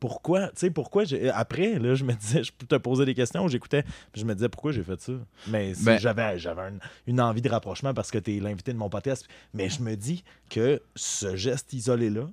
pourquoi, 0.00 0.48
tu 0.48 0.52
sais, 0.56 0.70
pourquoi 0.70 1.04
j'ai- 1.04 1.30
après, 1.30 1.78
là, 1.78 1.94
je 1.94 2.04
me 2.04 2.12
disais, 2.14 2.42
je 2.42 2.50
peux 2.52 2.66
te 2.66 2.74
poser 2.76 3.04
des 3.04 3.14
questions, 3.14 3.46
j'écoutais, 3.46 3.82
puis 4.12 4.20
je 4.22 4.24
me 4.24 4.34
disais 4.34 4.48
pourquoi 4.48 4.72
j'ai 4.72 4.82
fait 4.82 5.00
ça? 5.00 5.12
Mais 5.46 5.74
si 5.74 5.84
Ben- 5.84 5.98
j'avais, 5.98 6.38
j'avais 6.38 6.62
un- 6.62 6.78
une 7.06 7.20
envie 7.20 7.42
de 7.42 7.48
rapprochement 7.50 7.94
parce 7.94 8.10
que 8.10 8.18
tu 8.18 8.36
es 8.36 8.40
l'invité 8.40 8.72
de 8.72 8.78
mon 8.78 8.88
podcast. 8.88 9.28
Mais 9.54 9.68
je 9.68 9.82
me 9.82 9.94
dis 9.94 10.24
que 10.48 10.82
ce 10.96 11.36
geste 11.36 11.72
isolé-là 11.72 12.28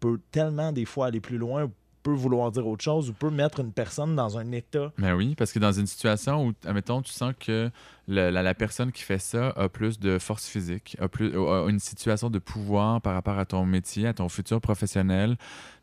peut 0.00 0.20
tellement 0.32 0.72
des 0.72 0.84
fois 0.84 1.06
aller 1.06 1.20
plus 1.20 1.38
loin, 1.38 1.70
peut 2.02 2.10
vouloir 2.12 2.50
dire 2.52 2.66
autre 2.66 2.84
chose 2.84 3.08
ou 3.08 3.14
peut 3.14 3.30
mettre 3.30 3.60
une 3.60 3.72
personne 3.72 4.14
dans 4.14 4.36
un 4.36 4.52
état. 4.52 4.92
Ben 4.98 5.14
oui, 5.14 5.34
parce 5.34 5.52
que 5.52 5.58
dans 5.58 5.72
une 5.72 5.86
situation 5.86 6.48
où, 6.48 6.52
admettons, 6.66 7.00
tu 7.00 7.12
sens 7.12 7.32
que 7.40 7.70
le- 8.08 8.28
la, 8.28 8.42
la 8.42 8.54
personne 8.54 8.92
qui 8.92 9.02
fait 9.02 9.18
ça 9.18 9.48
a 9.56 9.70
plus 9.70 9.98
de 9.98 10.18
force 10.18 10.46
physique, 10.46 10.98
a, 11.00 11.08
plus, 11.08 11.34
a 11.34 11.66
une 11.70 11.78
situation 11.78 12.28
de 12.28 12.38
pouvoir 12.38 13.00
par 13.00 13.14
rapport 13.14 13.38
à 13.38 13.46
ton 13.46 13.64
métier, 13.64 14.06
à 14.06 14.12
ton 14.12 14.28
futur 14.28 14.60
professionnel, 14.60 15.38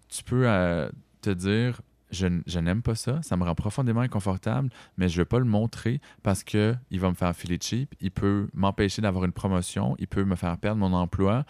tu 0.09 0.23
peux 0.23 0.43
euh, 0.45 0.89
te 1.22 1.30
dire 1.30 1.82
je, 2.11 2.59
n'aime 2.59 2.82
pas 2.82 2.95
ça, 2.95 3.22
ça 3.22 3.38
me 3.38 3.43
rend 3.43 3.55
profondément 3.55 4.01
inconfortable, 4.01 4.69
mais 4.97 5.07
je 5.07 5.15
ne 5.15 5.22
vais 5.22 5.26
pas 5.26 5.39
le 5.39 5.45
montrer 5.45 6.01
parce 6.24 6.43
que 6.43 6.76
il 6.89 6.99
va 6.99 7.10
me 7.10 7.15
faire 7.15 7.35
filer 7.35 7.57
cheap, 7.61 7.95
il 8.02 8.11
peut 8.11 8.48
m'empêcher 8.53 9.02
d'avoir 9.02 9.26
une 9.26 9.31
promotion, 9.31 9.95
il 9.99 10.07
peut 10.07 10.23
me 10.23 10.35
faire 10.35 10.57
perdre 10.57 10.80
mon 10.80 10.93
emploi 10.93 11.45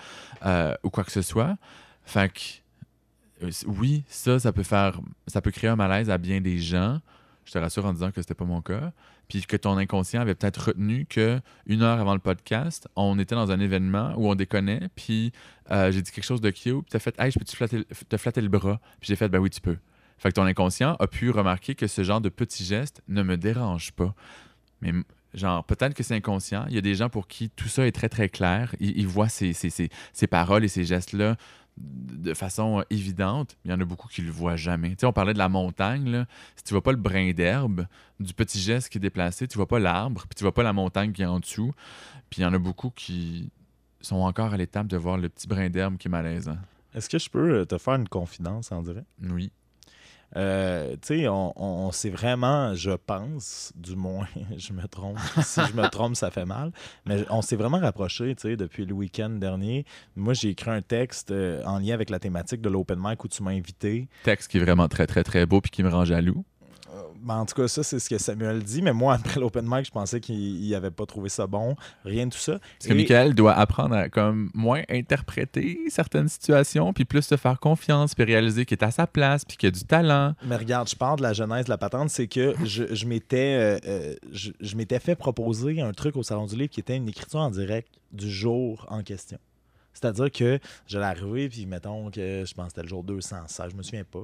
euh, 0.45 0.76
ou 0.84 0.89
quoi 0.89 1.03
que 1.03 1.11
ce 1.11 1.22
soit. 1.22 1.57
Fait 2.03 2.31
que, 2.31 3.45
euh, 3.45 3.52
oui, 3.65 4.03
ça, 4.07 4.39
ça 4.39 4.52
peut 4.52 4.64
faire, 4.64 4.99
ça 5.27 5.41
peut 5.41 5.52
créer 5.52 5.69
un 5.69 5.76
malaise 5.76 6.10
à 6.10 6.18
bien 6.18 6.41
des 6.41 6.60
gens. 6.60 6.99
Je 7.45 7.52
te 7.52 7.57
rassure 7.57 7.85
en 7.85 7.93
disant 7.93 8.11
que 8.11 8.22
c'était 8.22 8.35
pas 8.35 8.45
mon 8.45 8.61
cas. 8.61 8.91
Puis 9.32 9.44
que 9.45 9.56
ton 9.56 9.78
inconscient 9.78 10.20
avait 10.20 10.36
peut-être 10.36 10.58
retenu 10.68 11.06
que 11.06 11.40
une 11.66 11.84
heure 11.84 12.02
avant 12.02 12.12
le 12.14 12.20
podcast, 12.20 12.90
on 12.98 13.18
était 13.18 13.34
dans 13.34 13.49
un 13.49 13.62
événement 13.62 14.14
où 14.18 14.30
on 14.30 14.36
déconnait, 14.36 14.90
puis 14.98 15.32
euh, 15.72 15.90
j'ai 15.90 16.02
dit 16.02 16.12
quelque 16.12 16.26
chose 16.26 16.41
de 16.41 16.49
cute, 16.49 16.64
puis 16.82 16.84
t'as 16.90 16.99
fait 16.99 17.16
Hey, 17.18 17.32
je 17.32 17.40
peux-tu 17.40 17.56
flatter- 17.56 17.86
te 18.10 18.18
flatter 18.18 18.41
le 18.41 18.49
bras? 18.49 18.82
Puis 18.99 19.08
j'ai 19.08 19.16
fait 19.16 19.30
Ben 19.30 19.40
oui, 19.40 19.49
tu 19.49 19.62
peux. 19.62 19.78
Fait 20.18 20.28
que 20.30 20.34
ton 20.34 20.44
inconscient 20.44 20.95
a 20.99 21.08
pu 21.08 21.30
remarquer 21.30 21.76
que 21.76 21.88
ce 21.88 22.03
genre 22.03 22.20
de 22.20 22.28
petits 22.28 22.66
gestes 22.66 23.02
ne 23.08 23.24
me 23.24 23.38
dérange 23.38 23.94
pas. 23.94 24.14
Mais 24.82 24.91
genre, 25.34 25.64
peut-être 25.64 25.94
que 25.94 26.03
c'est 26.03 26.14
inconscient. 26.16 26.66
Il 26.68 26.76
y 26.76 26.78
a 26.78 26.82
des 26.82 26.95
gens 26.95 27.08
pour 27.08 27.30
qui 27.30 27.49
tout 27.49 27.70
ça 27.70 27.88
est 27.88 27.94
très, 27.94 28.10
très 28.10 28.28
clair. 28.28 28.76
Ils, 28.82 28.98
ils 28.99 29.08
voient 29.08 29.30
ces- 29.30 29.53
ces- 29.53 29.90
ces 30.12 30.28
paroles 30.28 30.66
et 30.66 30.68
ces 30.68 30.84
gestes-là 30.84 31.38
de 31.77 32.34
façon 32.34 32.84
évidente, 32.89 33.57
il 33.65 33.72
y 33.72 33.73
en 33.73 33.80
a 33.80 33.85
beaucoup 33.85 34.07
qui 34.07 34.22
le 34.22 34.31
voient 34.31 34.56
jamais. 34.56 34.89
Tu 34.89 34.98
sais, 34.99 35.06
on 35.06 35.14
parlait 35.14 35.34
de 35.34 35.38
la 35.39 35.49
montagne, 35.49 36.10
là. 36.10 36.26
si 36.56 36.64
tu 36.64 36.73
vois 36.73 36.84
pas 36.84 36.91
le 36.91 36.98
brin 36.98 37.31
d'herbe, 37.31 37.88
du 38.19 38.34
petit 38.34 38.60
geste 38.60 38.89
qui 38.89 38.98
est 38.98 39.02
déplacé, 39.02 39.48
tu 39.48 39.57
vois 39.57 39.68
pas 39.68 39.80
l'arbre, 39.80 40.26
puis 40.30 40.35
tu 40.35 40.43
vois 40.43 40.53
pas 40.53 40.64
la 40.64 40.73
montagne 40.73 41.11
qui 41.11 41.23
est 41.23 41.26
en 41.27 41.39
dessous. 41.39 41.73
Puis 42.30 42.41
il 42.41 42.43
y 42.43 42.45
en 42.45 42.53
a 42.53 42.60
beaucoup 42.60 42.91
qui 42.91 43.49
sont 44.02 44.18
encore 44.18 44.53
à 44.53 44.57
l'étape 44.57 44.88
de 44.88 44.98
voir 44.98 45.18
le 45.18 45.30
petit 45.30 45.48
brin 45.48 45.69
d'herbe 45.69 45.98
qui 45.98 46.07
est 46.07 46.11
malaisant. 46.11 46.57
Est-ce 46.93 47.10
que 47.10 47.19
je 47.19 47.30
peux 47.30 47.60
euh, 47.60 47.65
te 47.65 47.77
faire 47.77 47.95
une 47.95 48.10
confidence 48.10 48.72
en 48.72 48.81
direct? 48.81 49.07
Oui. 49.22 49.52
Euh, 50.38 50.94
tu 51.02 51.20
sais, 51.20 51.28
on, 51.28 51.91
s'est 51.91 52.10
vraiment, 52.10 52.74
je 52.74 52.91
pense, 52.91 53.74
du 53.76 53.95
moins, 53.95 54.28
je 54.58 54.74
me 54.74 54.88
trompe. 54.88 55.18
si 55.44 55.62
je 55.70 55.74
me 55.76 55.88
trompe, 55.90 56.16
ça 56.16 56.32
fait 56.32 56.45
mal. 56.45 56.72
Mais 57.06 57.26
on 57.30 57.41
s'est 57.41 57.56
vraiment 57.56 57.80
rapprochés, 57.80 58.36
tu 58.36 58.49
sais, 58.49 58.56
depuis 58.56 58.86
le 58.86 58.94
week-end 58.94 59.30
dernier. 59.30 59.86
Moi, 60.16 60.34
j'ai 60.34 60.49
écrit 60.49 60.72
un 60.72 60.82
texte 60.82 61.32
euh, 61.32 61.64
en 61.66 61.80
lien 61.80 61.94
avec 61.94 62.10
la 62.10 62.20
thématique 62.20 62.62
de 62.62 62.70
l'open 62.70 62.99
mic 63.02 63.24
où 63.24 63.28
tu 63.28 63.44
m'as 63.44 63.52
invité. 63.52 64.08
Texte 64.24 64.52
qui 64.52 64.58
est 64.58 64.62
vraiment 64.62 64.88
très, 64.88 65.08
très, 65.08 65.24
très 65.24 65.45
beau 65.45 65.62
puis 65.62 65.72
qui 65.72 65.84
me 65.84 65.90
rend 65.90 66.06
jaloux. 66.06 66.45
Ben, 67.22 67.35
en 67.35 67.45
tout 67.45 67.56
cas, 67.56 67.68
ça, 67.68 67.84
c'est 67.84 67.99
ce 67.99 68.10
que 68.10 68.18
Samuel 68.18 68.64
dit. 68.64 68.81
Mais 68.81 68.93
moi, 68.93 69.14
après 69.23 69.39
l'open 69.39 69.65
mic, 69.68 69.85
je 69.85 69.91
pensais 69.91 70.19
qu'il 70.19 70.69
n'avait 70.69 70.91
pas 70.91 71.06
trouvé 71.06 71.30
ça 71.30 71.48
bon. 71.48 71.76
Rien 72.06 72.27
de 72.27 72.31
tout 72.31 72.39
ça. 72.39 72.60
Parce 72.60 72.88
que 72.88 72.93
Michael 72.93 73.35
doit 73.35 73.53
apprendre 73.53 73.95
à 73.95 74.10
comme 74.10 74.49
moins 74.53 74.81
interpréter 74.89 75.80
certaines 75.89 76.27
situations, 76.27 76.93
puis 76.93 77.06
plus 77.06 77.22
se 77.22 77.38
faire 77.38 77.60
confiance, 77.60 78.15
puis 78.15 78.23
réaliser 78.23 78.65
qu'il 78.65 78.77
est 78.77 78.84
à 78.84 78.91
sa 78.91 79.07
place, 79.07 79.45
puis 79.45 79.57
qu'il 79.57 79.68
a 79.68 79.72
du 79.72 79.84
talent. 79.84 80.34
Mais 80.45 80.56
regarde, 80.56 80.89
je 80.89 80.95
parle 80.95 81.18
de 81.18 81.23
la 81.23 81.34
genèse 81.34 81.65
de 81.65 81.69
la 81.69 81.77
patente, 81.77 82.10
c'est 82.10 82.27
que 82.27 82.56
je, 82.64 82.93
je 82.93 83.06
m'étais 83.06 83.57
euh, 83.60 83.80
euh, 83.88 84.15
je, 84.31 84.52
je 84.60 84.76
m'étais 84.76 84.99
fait 84.99 85.15
proposer 85.15 85.81
un 85.81 85.91
truc 85.91 86.15
au 86.15 86.23
Salon 86.23 86.45
du 86.45 86.56
Livre 86.56 86.69
qui 86.69 86.80
était 86.80 86.95
une 86.95 87.07
écriture 87.07 87.39
en 87.39 87.52
direct 87.52 87.89
du 88.11 88.30
jour 88.30 88.85
en 88.89 89.03
question. 89.03 89.38
C'est-à-dire 89.93 90.31
que 90.31 90.59
j'allais 90.88 91.05
arriver, 91.05 91.49
puis 91.49 91.65
mettons 91.65 92.09
que 92.09 92.43
je 92.45 92.53
pense 92.53 92.65
que 92.65 92.69
c'était 92.72 92.81
le 92.84 92.88
jour 92.88 93.03
216, 93.03 93.72
je 93.72 93.76
me 93.76 93.84
souviens 93.84 94.03
pas, 94.03 94.19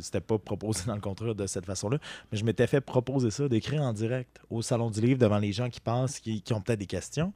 c'était 0.00 0.20
pas 0.20 0.38
proposé 0.38 0.80
dans 0.86 0.94
le 0.94 1.00
contrat 1.00 1.34
de 1.34 1.46
cette 1.46 1.66
façon-là, 1.66 1.98
mais 2.32 2.38
je 2.38 2.44
m'étais 2.44 2.66
fait 2.66 2.80
proposer 2.80 3.30
ça, 3.30 3.48
d'écrire 3.48 3.82
en 3.82 3.92
direct 3.92 4.40
au 4.50 4.62
Salon 4.62 4.90
du 4.90 5.00
Livre 5.00 5.18
devant 5.18 5.38
les 5.38 5.52
gens 5.52 5.68
qui 5.68 5.80
passent, 5.80 6.20
qui, 6.20 6.40
qui 6.42 6.52
ont 6.52 6.60
peut-être 6.60 6.78
des 6.80 6.86
questions. 6.86 7.32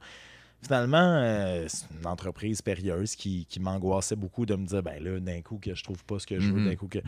Finalement, 0.61 0.97
euh, 1.21 1.65
c'est 1.69 1.85
une 1.97 2.05
entreprise 2.07 2.61
périlleuse 2.61 3.15
qui, 3.15 3.45
qui 3.45 3.59
m'angoissait 3.61 4.17
beaucoup 4.17 4.45
de 4.45 4.55
me 4.55 4.65
dire, 4.65 4.83
ben 4.83 5.01
là, 5.01 5.19
d'un 5.19 5.41
coup, 5.41 5.57
que 5.61 5.73
je 5.73 5.83
trouve 5.83 6.03
pas 6.03 6.19
ce 6.19 6.27
que 6.27 6.37
je 6.39 6.51
veux, 6.51 6.59
Mhm. 6.59 6.65
d'un 6.69 6.75
coup 6.75 6.87
que... 6.87 6.99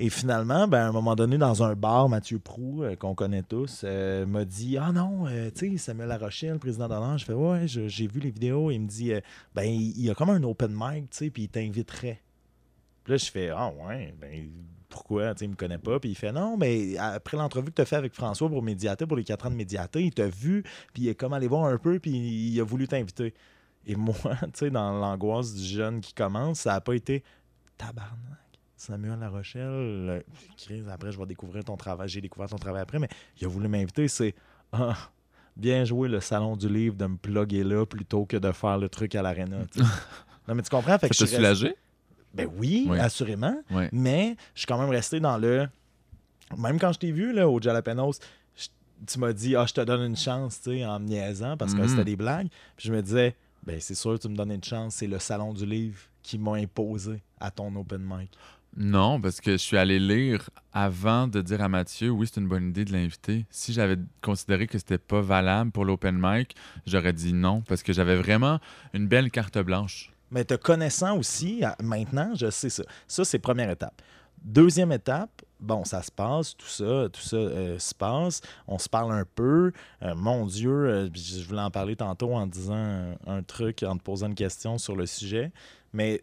Et 0.00 0.10
finalement, 0.10 0.68
ben, 0.68 0.78
à 0.78 0.88
un 0.88 0.92
moment 0.92 1.16
donné, 1.16 1.38
dans 1.38 1.64
un 1.64 1.74
bar, 1.74 2.08
Mathieu 2.08 2.38
Prou, 2.38 2.84
euh, 2.84 2.94
qu'on 2.94 3.16
connaît 3.16 3.42
tous, 3.42 3.82
euh, 3.82 4.26
m'a 4.26 4.44
dit 4.44 4.78
Ah 4.78 4.92
non, 4.92 5.26
euh, 5.26 5.50
tu 5.52 5.72
sais, 5.72 5.76
Samuel 5.76 6.08
Larochelle, 6.08 6.52
le 6.52 6.58
président 6.60 6.86
d'honneur. 6.86 7.18
Je 7.18 7.24
fais 7.24 7.32
Ouais, 7.32 7.66
j'ai 7.66 8.06
vu 8.06 8.20
les 8.20 8.30
vidéos. 8.30 8.70
Il 8.70 8.80
me 8.80 8.86
dit 8.86 9.12
Ben, 9.56 9.64
il 9.64 10.00
y 10.00 10.08
a 10.08 10.14
comme 10.14 10.30
un 10.30 10.42
open 10.44 10.70
mic, 10.72 11.10
tu 11.10 11.16
sais, 11.16 11.30
puis 11.30 11.44
il 11.44 11.48
t'inviterait. 11.48 12.22
Puis 13.02 13.12
là, 13.12 13.16
je 13.16 13.28
fais 13.28 13.48
Ah 13.48 13.72
ouais, 13.86 14.14
ben 14.20 14.48
pourquoi 14.88 15.34
Tu 15.34 15.40
sais, 15.40 15.44
il 15.46 15.50
me 15.50 15.56
connaît 15.56 15.78
pas. 15.78 15.98
Puis 15.98 16.10
il 16.10 16.14
fait 16.14 16.30
Non, 16.30 16.56
mais 16.56 16.96
après 16.96 17.36
l'entrevue 17.36 17.70
que 17.70 17.76
tu 17.76 17.82
as 17.82 17.86
fait 17.86 17.96
avec 17.96 18.14
François 18.14 18.48
pour 18.48 18.62
Médiaté, 18.62 19.04
pour 19.04 19.16
les 19.16 19.24
quatre 19.24 19.46
ans 19.46 19.50
de 19.50 19.56
Médiaté, 19.56 20.04
il 20.04 20.12
t'a 20.12 20.28
vu, 20.28 20.62
puis 20.92 21.02
il 21.02 21.08
est 21.08 21.16
comme 21.16 21.32
allé 21.32 21.48
voir 21.48 21.64
un 21.64 21.76
peu, 21.76 21.98
puis 21.98 22.12
il 22.12 22.60
a 22.60 22.64
voulu 22.64 22.86
t'inviter. 22.86 23.34
Et 23.84 23.96
moi, 23.96 24.14
tu 24.42 24.50
sais, 24.54 24.70
dans 24.70 24.92
l'angoisse 24.92 25.54
du 25.54 25.64
jeune 25.64 26.00
qui 26.00 26.14
commence, 26.14 26.60
ça 26.60 26.74
n'a 26.74 26.80
pas 26.80 26.94
été 26.94 27.24
tabarnak. 27.76 28.47
Samuel 28.78 29.18
La 29.18 29.28
Rochelle, 29.28 30.22
euh, 30.70 30.90
après 30.92 31.10
je 31.12 31.18
vais 31.18 31.26
découvrir 31.26 31.64
ton 31.64 31.76
travail, 31.76 32.08
j'ai 32.08 32.20
découvert 32.20 32.48
ton 32.48 32.56
travail 32.58 32.80
après, 32.82 32.98
mais 33.00 33.08
il 33.40 33.44
a 33.44 33.48
voulu 33.48 33.66
m'inviter, 33.68 34.06
c'est 34.06 34.34
ah, 34.72 34.96
bien 35.56 35.84
joué 35.84 36.08
le 36.08 36.20
salon 36.20 36.56
du 36.56 36.68
livre 36.68 36.94
de 36.94 37.06
me 37.06 37.16
plugger 37.16 37.64
là 37.64 37.84
plutôt 37.84 38.24
que 38.24 38.36
de 38.36 38.52
faire 38.52 38.78
le 38.78 38.88
truc 38.88 39.14
à 39.16 39.22
l'aréna. 39.22 39.66
non 40.48 40.54
mais 40.54 40.62
tu 40.62 40.70
comprends? 40.70 40.96
Fait 40.98 41.08
Ça 41.08 41.14
que 41.14 41.18
t'a 41.18 41.26
je 41.26 41.36
soulagé? 41.36 41.74
Ben 42.32 42.48
oui, 42.56 42.86
Oui. 42.88 42.98
assurément, 43.00 43.60
Oui. 43.70 43.86
mais 43.90 44.36
je 44.54 44.60
suis 44.60 44.66
quand 44.66 44.78
même 44.78 44.90
resté 44.90 45.18
dans 45.18 45.38
le... 45.38 45.66
Même 46.56 46.78
quand 46.78 46.92
je 46.92 46.98
t'ai 47.00 47.10
vu 47.10 47.32
là, 47.32 47.48
au 47.48 47.60
Jalapenos, 47.60 48.20
je- 48.56 48.68
tu 49.06 49.18
m'as 49.18 49.32
dit 49.32 49.56
«Ah, 49.56 49.66
je 49.66 49.74
te 49.74 49.80
donne 49.80 50.02
une 50.02 50.16
chance, 50.16 50.60
tu 50.62 50.70
sais, 50.70 50.84
en 50.86 51.00
me 51.00 51.06
niaisant, 51.06 51.56
parce 51.56 51.74
que 51.74 51.80
Mhm. 51.82 51.88
c'était 51.88 52.04
des 52.04 52.16
blagues.» 52.16 52.48
Puis 52.76 52.88
je 52.88 52.92
me 52.92 53.02
disais 53.02 53.34
«Ben 53.66 53.80
c'est 53.80 53.94
sûr, 53.96 54.18
tu 54.18 54.28
me 54.28 54.36
donnes 54.36 54.52
une 54.52 54.62
chance, 54.62 54.94
c'est 54.96 55.06
le 55.08 55.18
salon 55.18 55.52
du 55.52 55.66
livre 55.66 55.98
qui 56.22 56.38
m'a 56.38 56.52
imposé 56.54 57.22
à 57.40 57.50
ton 57.50 57.74
open 57.74 58.02
mic.» 58.02 58.30
Non, 58.80 59.20
parce 59.20 59.40
que 59.40 59.52
je 59.52 59.56
suis 59.56 59.76
allé 59.76 59.98
lire 59.98 60.50
avant 60.72 61.26
de 61.26 61.42
dire 61.42 61.60
à 61.60 61.68
Mathieu, 61.68 62.10
oui, 62.10 62.28
c'est 62.32 62.40
une 62.40 62.46
bonne 62.46 62.68
idée 62.68 62.84
de 62.84 62.92
l'inviter. 62.92 63.44
Si 63.50 63.72
j'avais 63.72 63.96
considéré 64.22 64.68
que 64.68 64.78
c'était 64.78 64.98
pas 64.98 65.20
valable 65.20 65.72
pour 65.72 65.84
l'open 65.84 66.16
mic, 66.16 66.54
j'aurais 66.86 67.12
dit 67.12 67.32
non, 67.32 67.60
parce 67.62 67.82
que 67.82 67.92
j'avais 67.92 68.14
vraiment 68.14 68.60
une 68.94 69.08
belle 69.08 69.32
carte 69.32 69.58
blanche. 69.58 70.12
Mais 70.30 70.44
te 70.44 70.54
connaissant 70.54 71.18
aussi, 71.18 71.64
maintenant, 71.82 72.30
je 72.36 72.50
sais 72.50 72.70
ça. 72.70 72.84
Ça, 73.08 73.24
c'est 73.24 73.40
première 73.40 73.68
étape. 73.68 74.00
Deuxième 74.44 74.92
étape, 74.92 75.42
bon, 75.58 75.84
ça 75.84 76.00
se 76.00 76.12
passe, 76.12 76.56
tout 76.56 76.68
ça, 76.68 77.08
tout 77.12 77.20
ça 77.20 77.36
euh, 77.36 77.80
se 77.80 77.92
passe. 77.92 78.42
On 78.68 78.78
se 78.78 78.88
parle 78.88 79.10
un 79.10 79.24
peu. 79.34 79.72
Euh, 80.02 80.14
mon 80.14 80.46
Dieu, 80.46 80.70
euh, 80.70 81.08
je 81.12 81.42
voulais 81.42 81.62
en 81.62 81.72
parler 81.72 81.96
tantôt 81.96 82.32
en 82.32 82.46
disant 82.46 82.76
un, 82.76 83.16
un 83.26 83.42
truc, 83.42 83.82
en 83.82 83.96
te 83.96 84.04
posant 84.04 84.28
une 84.28 84.36
question 84.36 84.78
sur 84.78 84.94
le 84.94 85.06
sujet. 85.06 85.50
Mais 85.92 86.22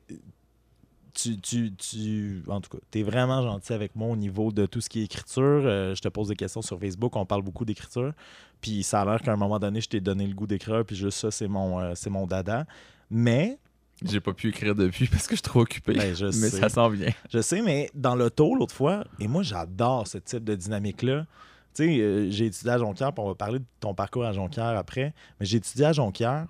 tu, 1.15 1.39
tu, 1.39 1.73
tu 1.73 2.43
en 2.47 2.61
tout 2.61 2.69
cas, 2.69 2.77
tu 2.91 2.99
es 2.99 3.03
vraiment 3.03 3.41
gentil 3.41 3.73
avec 3.73 3.95
moi 3.95 4.09
au 4.09 4.15
niveau 4.15 4.51
de 4.51 4.65
tout 4.65 4.81
ce 4.81 4.89
qui 4.89 5.01
est 5.01 5.05
écriture. 5.05 5.41
Euh, 5.43 5.95
je 5.95 6.01
te 6.01 6.07
pose 6.09 6.27
des 6.27 6.35
questions 6.35 6.61
sur 6.61 6.79
Facebook, 6.79 7.15
on 7.15 7.25
parle 7.25 7.41
beaucoup 7.41 7.65
d'écriture. 7.65 8.13
Puis 8.61 8.83
ça 8.83 9.01
a 9.01 9.05
l'air 9.05 9.21
qu'à 9.21 9.31
un 9.31 9.37
moment 9.37 9.57
donné, 9.59 9.81
je 9.81 9.89
t'ai 9.89 10.01
donné 10.01 10.27
le 10.27 10.33
goût 10.33 10.47
d'écrire, 10.47 10.83
puis 10.85 10.95
juste 10.95 11.17
ça, 11.19 11.31
c'est 11.31 11.47
mon, 11.47 11.79
euh, 11.79 11.93
c'est 11.95 12.09
mon 12.09 12.27
dada. 12.27 12.65
Mais 13.09 13.57
J'ai 14.03 14.19
pas 14.19 14.33
pu 14.33 14.49
écrire 14.49 14.75
depuis 14.75 15.07
parce 15.07 15.27
que 15.27 15.31
je 15.31 15.37
suis 15.37 15.41
trop 15.43 15.61
occupé. 15.61 15.93
Ben, 15.93 16.15
je 16.15 16.25
mais 16.25 16.31
sais. 16.49 16.59
ça 16.59 16.69
s'en 16.69 16.89
vient. 16.89 17.11
Je 17.31 17.41
sais, 17.41 17.61
mais 17.61 17.89
dans 17.95 18.15
l'auto, 18.15 18.53
l'autre 18.55 18.75
fois, 18.75 19.05
et 19.19 19.27
moi, 19.27 19.41
j'adore 19.41 20.07
ce 20.07 20.17
type 20.17 20.43
de 20.43 20.55
dynamique-là. 20.55 21.25
Tu 21.73 21.85
sais, 21.85 21.99
euh, 22.01 22.29
j'ai 22.29 22.45
étudié 22.47 22.71
à 22.71 22.77
Jonquière, 22.77 23.13
puis 23.13 23.23
on 23.23 23.27
va 23.27 23.35
parler 23.35 23.59
de 23.59 23.65
ton 23.79 23.93
parcours 23.93 24.25
à 24.25 24.33
Jonquière 24.33 24.77
après, 24.77 25.13
mais 25.39 25.45
j'ai 25.45 25.57
étudié 25.57 25.85
à 25.85 25.93
Jonquière 25.93 26.47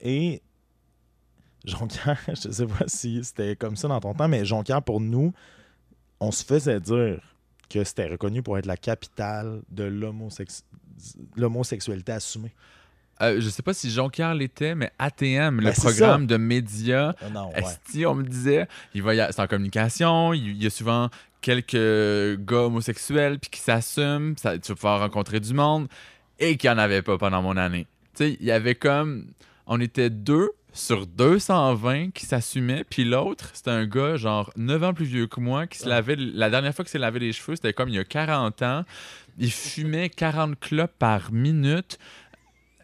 et 0.00 0.42
Jonquière, 1.68 2.18
je 2.28 2.50
sais 2.50 2.66
pas 2.66 2.84
si 2.86 3.22
c'était 3.24 3.56
comme 3.56 3.76
ça 3.76 3.88
dans 3.88 4.00
ton 4.00 4.14
temps, 4.14 4.28
mais 4.28 4.44
Jonquière, 4.44 4.82
pour 4.82 5.00
nous, 5.00 5.32
on 6.20 6.30
se 6.32 6.44
faisait 6.44 6.80
dire 6.80 7.20
que 7.70 7.84
c'était 7.84 8.06
reconnu 8.08 8.42
pour 8.42 8.56
être 8.58 8.66
la 8.66 8.76
capitale 8.76 9.60
de 9.70 9.84
l'homosex- 9.84 10.62
l'homosexualité 11.36 12.12
assumée. 12.12 12.52
Euh, 13.20 13.40
je 13.40 13.48
sais 13.48 13.62
pas 13.62 13.74
si 13.74 13.90
Jonquière 13.90 14.32
l'était, 14.34 14.74
mais 14.76 14.92
ATM, 14.98 15.58
le 15.60 15.66
Ben, 15.66 15.72
programme 15.74 16.26
de 16.26 16.36
médias, 16.36 17.14
non, 17.32 17.48
ouais. 17.50 17.62
Esti, 17.62 18.06
on 18.06 18.14
me 18.14 18.22
disait, 18.22 18.68
il 18.94 19.02
va 19.02 19.32
c'est 19.32 19.40
en 19.42 19.46
communication, 19.48 20.32
il 20.32 20.48
il 20.50 20.62
y 20.62 20.66
a 20.66 20.70
souvent 20.70 21.08
quelques 21.40 21.74
gars 22.44 22.62
homosexuels 22.62 23.38
puis 23.40 23.50
qui 23.50 23.60
s'assument, 23.60 24.36
ça- 24.36 24.58
tu 24.58 24.68
vas 24.72 24.74
pouvoir 24.76 25.00
rencontrer 25.00 25.40
du 25.40 25.52
monde, 25.52 25.88
et 26.38 26.56
qu'il 26.56 26.70
n'y 26.70 26.74
en 26.76 26.78
avait 26.78 27.02
pas 27.02 27.18
pendant 27.18 27.42
mon 27.42 27.56
année. 27.56 27.86
Tu 28.14 28.24
sais, 28.24 28.36
il 28.40 28.46
y 28.46 28.52
avait 28.52 28.76
comme, 28.76 29.26
on 29.66 29.80
était 29.80 30.10
deux 30.10 30.50
sur 30.72 31.06
220 31.06 32.10
qui 32.12 32.26
s'assumaient, 32.26 32.84
puis 32.84 33.04
l'autre, 33.04 33.50
c'était 33.52 33.70
un 33.70 33.86
gars 33.86 34.16
genre 34.16 34.50
9 34.56 34.84
ans 34.84 34.94
plus 34.94 35.06
vieux 35.06 35.26
que 35.26 35.40
moi 35.40 35.66
qui 35.66 35.78
se 35.78 35.88
lavait, 35.88 36.16
la 36.16 36.50
dernière 36.50 36.74
fois 36.74 36.84
qu'il 36.84 36.92
s'est 36.92 36.98
lavé 36.98 37.18
les 37.18 37.32
cheveux, 37.32 37.56
c'était 37.56 37.72
comme 37.72 37.88
il 37.88 37.96
y 37.96 37.98
a 37.98 38.04
40 38.04 38.62
ans. 38.62 38.84
Il 39.38 39.52
fumait 39.52 40.08
40 40.08 40.58
clopes 40.58 40.96
par 40.98 41.32
minute. 41.32 41.98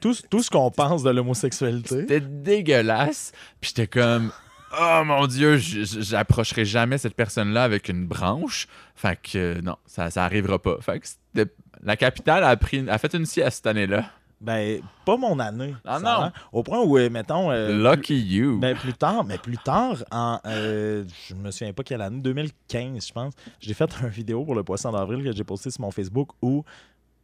Tout, 0.01 0.15
tout 0.31 0.43
ce 0.43 0.51
qu'on 0.51 0.71
pense 0.71 1.03
de 1.03 1.11
l'homosexualité. 1.11 2.01
C'était 2.01 2.21
dégueulasse. 2.21 3.33
Puis 3.61 3.73
j'étais 3.75 3.87
comme, 3.87 4.33
oh 4.79 5.03
mon 5.05 5.27
Dieu, 5.27 5.57
j'approcherai 5.59 6.65
jamais 6.65 6.99
cette 6.99 7.15
personne-là 7.15 7.65
avec 7.65 7.89
une 7.89 8.07
branche. 8.07 8.69
Fait 8.95 9.19
que 9.21 9.61
non, 9.61 9.77
ça, 9.87 10.11
ça 10.11 10.25
arrivera 10.25 10.59
pas. 10.59 10.77
Fait 10.81 11.01
que 11.01 11.49
la 11.83 11.97
capitale 11.97 12.45
a, 12.45 12.57
pris, 12.57 12.89
a 12.89 12.99
fait 12.99 13.15
une 13.15 13.27
sieste 13.27 13.57
cette 13.57 13.67
année-là. 13.67 14.11
Ben, 14.45 14.81
pas 15.05 15.17
mon 15.17 15.39
année. 15.39 15.75
Ah 15.85 15.99
ça 15.99 16.05
non. 16.05 16.21
l'air. 16.25 16.33
Au 16.53 16.63
point 16.63 16.81
où, 16.83 16.99
euh, 16.99 17.09
mettons. 17.11 17.51
euh, 17.51 17.77
Lucky 17.91 18.19
you. 18.21 18.59
Ben, 18.61 18.77
plus 18.77 18.93
tard, 18.93 19.25
mais 19.25 19.39
plus 19.39 19.57
tard, 19.59 20.05
en, 20.11 20.39
euh, 20.47 21.05
je 21.29 21.35
me 21.35 21.51
souviens 21.51 21.73
pas 21.73 21.83
quelle 21.83 22.03
année, 22.03 22.21
2015, 22.21 23.07
je 23.07 23.13
pense, 23.13 23.33
j'ai 23.61 23.75
fait 23.75 23.91
une 24.03 24.09
vidéo 24.09 24.45
pour 24.45 24.55
le 24.55 24.63
Poisson 24.63 24.93
d'avril 24.93 25.25
que 25.25 25.33
j'ai 25.33 25.45
posté 25.45 25.71
sur 25.71 25.81
mon 25.81 25.91
Facebook 25.91 26.31
où 26.43 26.63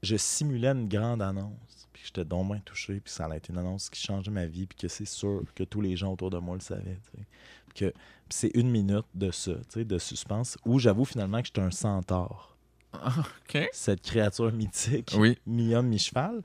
je 0.02 0.16
simulais 0.16 0.68
une 0.68 0.88
grande 0.88 1.20
annonce. 1.22 1.88
Puis 1.92 2.05
j'étais 2.06 2.24
donc 2.24 2.47
moins 2.47 2.59
touché, 2.64 3.01
puis 3.01 3.12
ça 3.12 3.26
a 3.26 3.36
été 3.36 3.52
une 3.52 3.59
annonce 3.59 3.90
qui 3.90 4.01
changeait 4.01 4.30
ma 4.30 4.47
vie, 4.47 4.66
puis 4.66 4.78
que 4.78 4.88
c'est 4.88 5.05
sûr 5.06 5.42
que 5.55 5.64
tous 5.64 5.82
les 5.82 5.97
gens 5.97 6.12
autour 6.12 6.30
de 6.30 6.38
moi 6.38 6.55
le 6.55 6.60
savaient. 6.62 6.98
Puis 7.12 7.74
que 7.74 7.92
c'est 8.30 8.51
une 8.55 8.70
minute 8.70 9.05
de 9.14 9.30
ça, 9.30 9.52
tu 9.52 9.80
sais, 9.80 9.84
de 9.84 9.98
suspense, 9.98 10.56
où 10.64 10.78
j'avoue 10.78 11.05
finalement 11.05 11.40
que 11.40 11.47
j'étais 11.48 11.60
un 11.60 11.70
centaure. 11.70 12.56
OK. 12.94 13.68
Cette 13.72 14.02
créature 14.02 14.51
mythique 14.52 15.12
Oui. 15.16 15.38
mi-homme, 15.47 15.86
mi-cheval. 15.88 16.40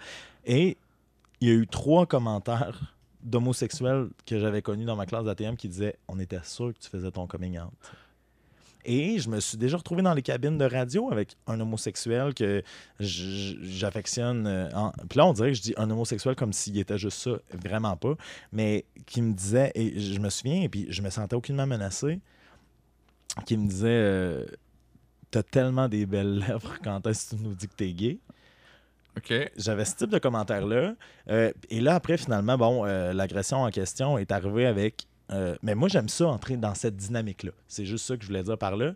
Et 0.45 0.77
il 1.41 1.47
y 1.49 1.51
a 1.51 1.55
eu 1.55 1.67
trois 1.67 2.05
commentaires 2.05 2.95
d'homosexuels 3.23 4.09
que 4.25 4.39
j'avais 4.39 4.61
connus 4.61 4.85
dans 4.85 4.95
ma 4.95 5.05
classe 5.05 5.25
d'ATM 5.25 5.55
qui 5.57 5.67
disaient 5.67 5.97
On 6.07 6.19
était 6.19 6.43
sûr 6.43 6.73
que 6.73 6.79
tu 6.79 6.89
faisais 6.89 7.11
ton 7.11 7.27
coming 7.27 7.59
out. 7.59 7.71
Et 8.87 9.17
je 9.17 9.29
me 9.31 9.39
suis 9.39 9.57
déjà 9.57 9.77
retrouvé 9.77 10.03
dans 10.03 10.13
les 10.13 10.21
cabines 10.21 10.59
de 10.59 10.65
radio 10.65 11.11
avec 11.11 11.35
un 11.47 11.59
homosexuel 11.59 12.35
que 12.35 12.61
j'affectionne. 12.99 14.45
euh, 14.45 14.69
en- 14.75 14.91
Puis 15.09 15.17
là, 15.17 15.25
on 15.25 15.33
dirait 15.33 15.49
que 15.49 15.57
je 15.57 15.61
dis 15.63 15.73
un 15.77 15.89
homosexuel 15.89 16.35
comme 16.35 16.53
s'il 16.53 16.77
était 16.77 16.97
juste 16.99 17.17
ça. 17.19 17.31
Vraiment 17.51 17.97
pas. 17.97 18.15
Mais 18.51 18.85
qui 19.07 19.23
me 19.23 19.33
disait, 19.33 19.71
et 19.73 19.99
je 19.99 20.19
me 20.19 20.29
souviens, 20.29 20.61
et 20.61 20.69
puis 20.69 20.85
je 20.89 21.01
me 21.01 21.09
sentais 21.09 21.35
aucunement 21.35 21.65
menacé, 21.65 22.19
qui 23.45 23.57
me 23.57 23.67
disait 23.67 23.87
euh, 23.89 24.45
T'as 25.31 25.43
tellement 25.43 25.89
des 25.89 26.05
belles 26.05 26.37
lèvres 26.47 26.75
quand 26.83 27.05
est-ce 27.07 27.31
que 27.31 27.35
tu 27.37 27.41
nous 27.43 27.55
dis 27.55 27.67
que 27.67 27.73
t'es 27.75 27.91
gay 27.91 28.19
J'avais 29.57 29.85
ce 29.85 29.95
type 29.95 30.09
de 30.09 30.19
commentaire-là. 30.19 30.95
Euh, 31.29 31.51
et 31.69 31.81
là, 31.81 31.95
après, 31.95 32.17
finalement, 32.17 32.57
bon, 32.57 32.85
euh, 32.85 33.13
l'agression 33.13 33.63
en 33.63 33.69
question 33.69 34.17
est 34.17 34.31
arrivée 34.31 34.65
avec. 34.65 35.07
euh, 35.31 35.55
mais 35.63 35.75
moi, 35.75 35.89
j'aime 35.89 36.09
ça, 36.09 36.27
entrer 36.27 36.57
dans 36.57 36.75
cette 36.75 36.95
dynamique-là. 36.95 37.51
C'est 37.67 37.85
juste 37.85 38.05
ça 38.05 38.15
que 38.15 38.23
je 38.23 38.27
voulais 38.27 38.43
dire 38.43 38.57
par 38.57 38.75
là. 38.75 38.93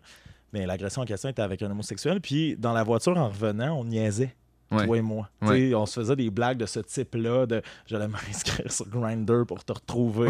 Mais 0.52 0.66
l'agression 0.66 1.02
en 1.02 1.04
question 1.04 1.28
était 1.28 1.42
avec 1.42 1.62
un 1.62 1.70
homosexuel. 1.70 2.20
Puis, 2.20 2.56
dans 2.56 2.72
la 2.72 2.82
voiture, 2.82 3.16
en 3.16 3.28
revenant, 3.28 3.78
on 3.78 3.84
niaisait. 3.84 4.34
Ouais. 4.70 4.86
Toi 4.86 4.98
et 4.98 5.02
moi. 5.02 5.28
Ouais. 5.42 5.74
On 5.74 5.84
se 5.84 5.98
faisait 5.98 6.14
des 6.14 6.30
blagues 6.30 6.58
de 6.58 6.66
ce 6.66 6.78
type-là, 6.78 7.46
de 7.46 7.60
j'allais 7.86 8.06
m'inscrire 8.06 8.70
sur 8.70 8.88
Grindr 8.88 9.44
pour 9.44 9.64
te 9.64 9.72
retrouver. 9.72 10.28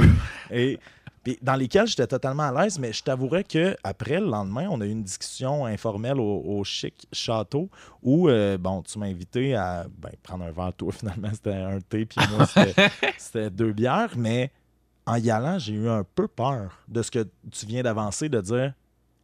et 0.50 0.78
puis, 1.22 1.38
dans 1.42 1.54
lesquelles 1.54 1.86
j'étais 1.86 2.06
totalement 2.06 2.44
à 2.44 2.62
l'aise, 2.62 2.78
mais 2.78 2.92
je 2.92 3.02
t'avouerais 3.02 3.44
que 3.44 3.76
après 3.84 4.20
le 4.20 4.26
lendemain, 4.26 4.68
on 4.70 4.80
a 4.80 4.86
eu 4.86 4.90
une 4.90 5.02
discussion 5.02 5.66
informelle 5.66 6.18
au, 6.18 6.40
au 6.44 6.64
chic 6.64 7.06
château 7.12 7.68
où 8.02 8.28
euh, 8.28 8.56
bon, 8.56 8.82
tu 8.82 8.98
m'as 8.98 9.06
invité 9.06 9.54
à 9.54 9.86
ben, 9.98 10.10
prendre 10.22 10.44
un 10.44 10.50
verre. 10.52 10.72
Toi, 10.74 10.92
finalement, 10.98 11.28
c'était 11.32 11.52
un 11.54 11.78
thé, 11.80 12.06
puis 12.06 12.20
moi, 12.34 12.46
c'était- 12.46 12.88
c'était 13.18 13.50
deux 13.50 13.72
bières. 13.72 14.14
Mais 14.16 14.50
en 15.06 15.16
y 15.16 15.30
allant, 15.30 15.58
j'ai 15.58 15.74
eu 15.74 15.88
un 15.88 16.04
peu 16.04 16.26
peur 16.26 16.78
de 16.88 17.02
ce 17.02 17.10
que 17.10 17.26
tu 17.50 17.66
viens 17.66 17.82
d'avancer, 17.82 18.28
de 18.28 18.40
dire 18.40 18.72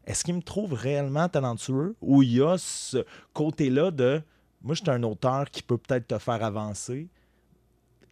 est-ce 0.05 0.23
qu'il 0.23 0.35
me 0.35 0.43
trouve 0.43 0.73
réellement 0.75 1.29
talentueux 1.29 1.97
ou 2.01 2.23
il 2.23 2.35
y 2.35 2.43
a 2.43 2.57
ce 2.59 3.05
côté-là 3.33 3.91
de 3.91 4.23
moi, 4.63 4.75
je 4.75 4.83
suis 4.83 4.91
un 4.91 5.03
auteur 5.05 5.51
qui 5.51 5.63
peut 5.63 5.79
peut-être 5.79 6.09
te 6.09 6.19
faire 6.19 6.43
avancer? 6.45 7.09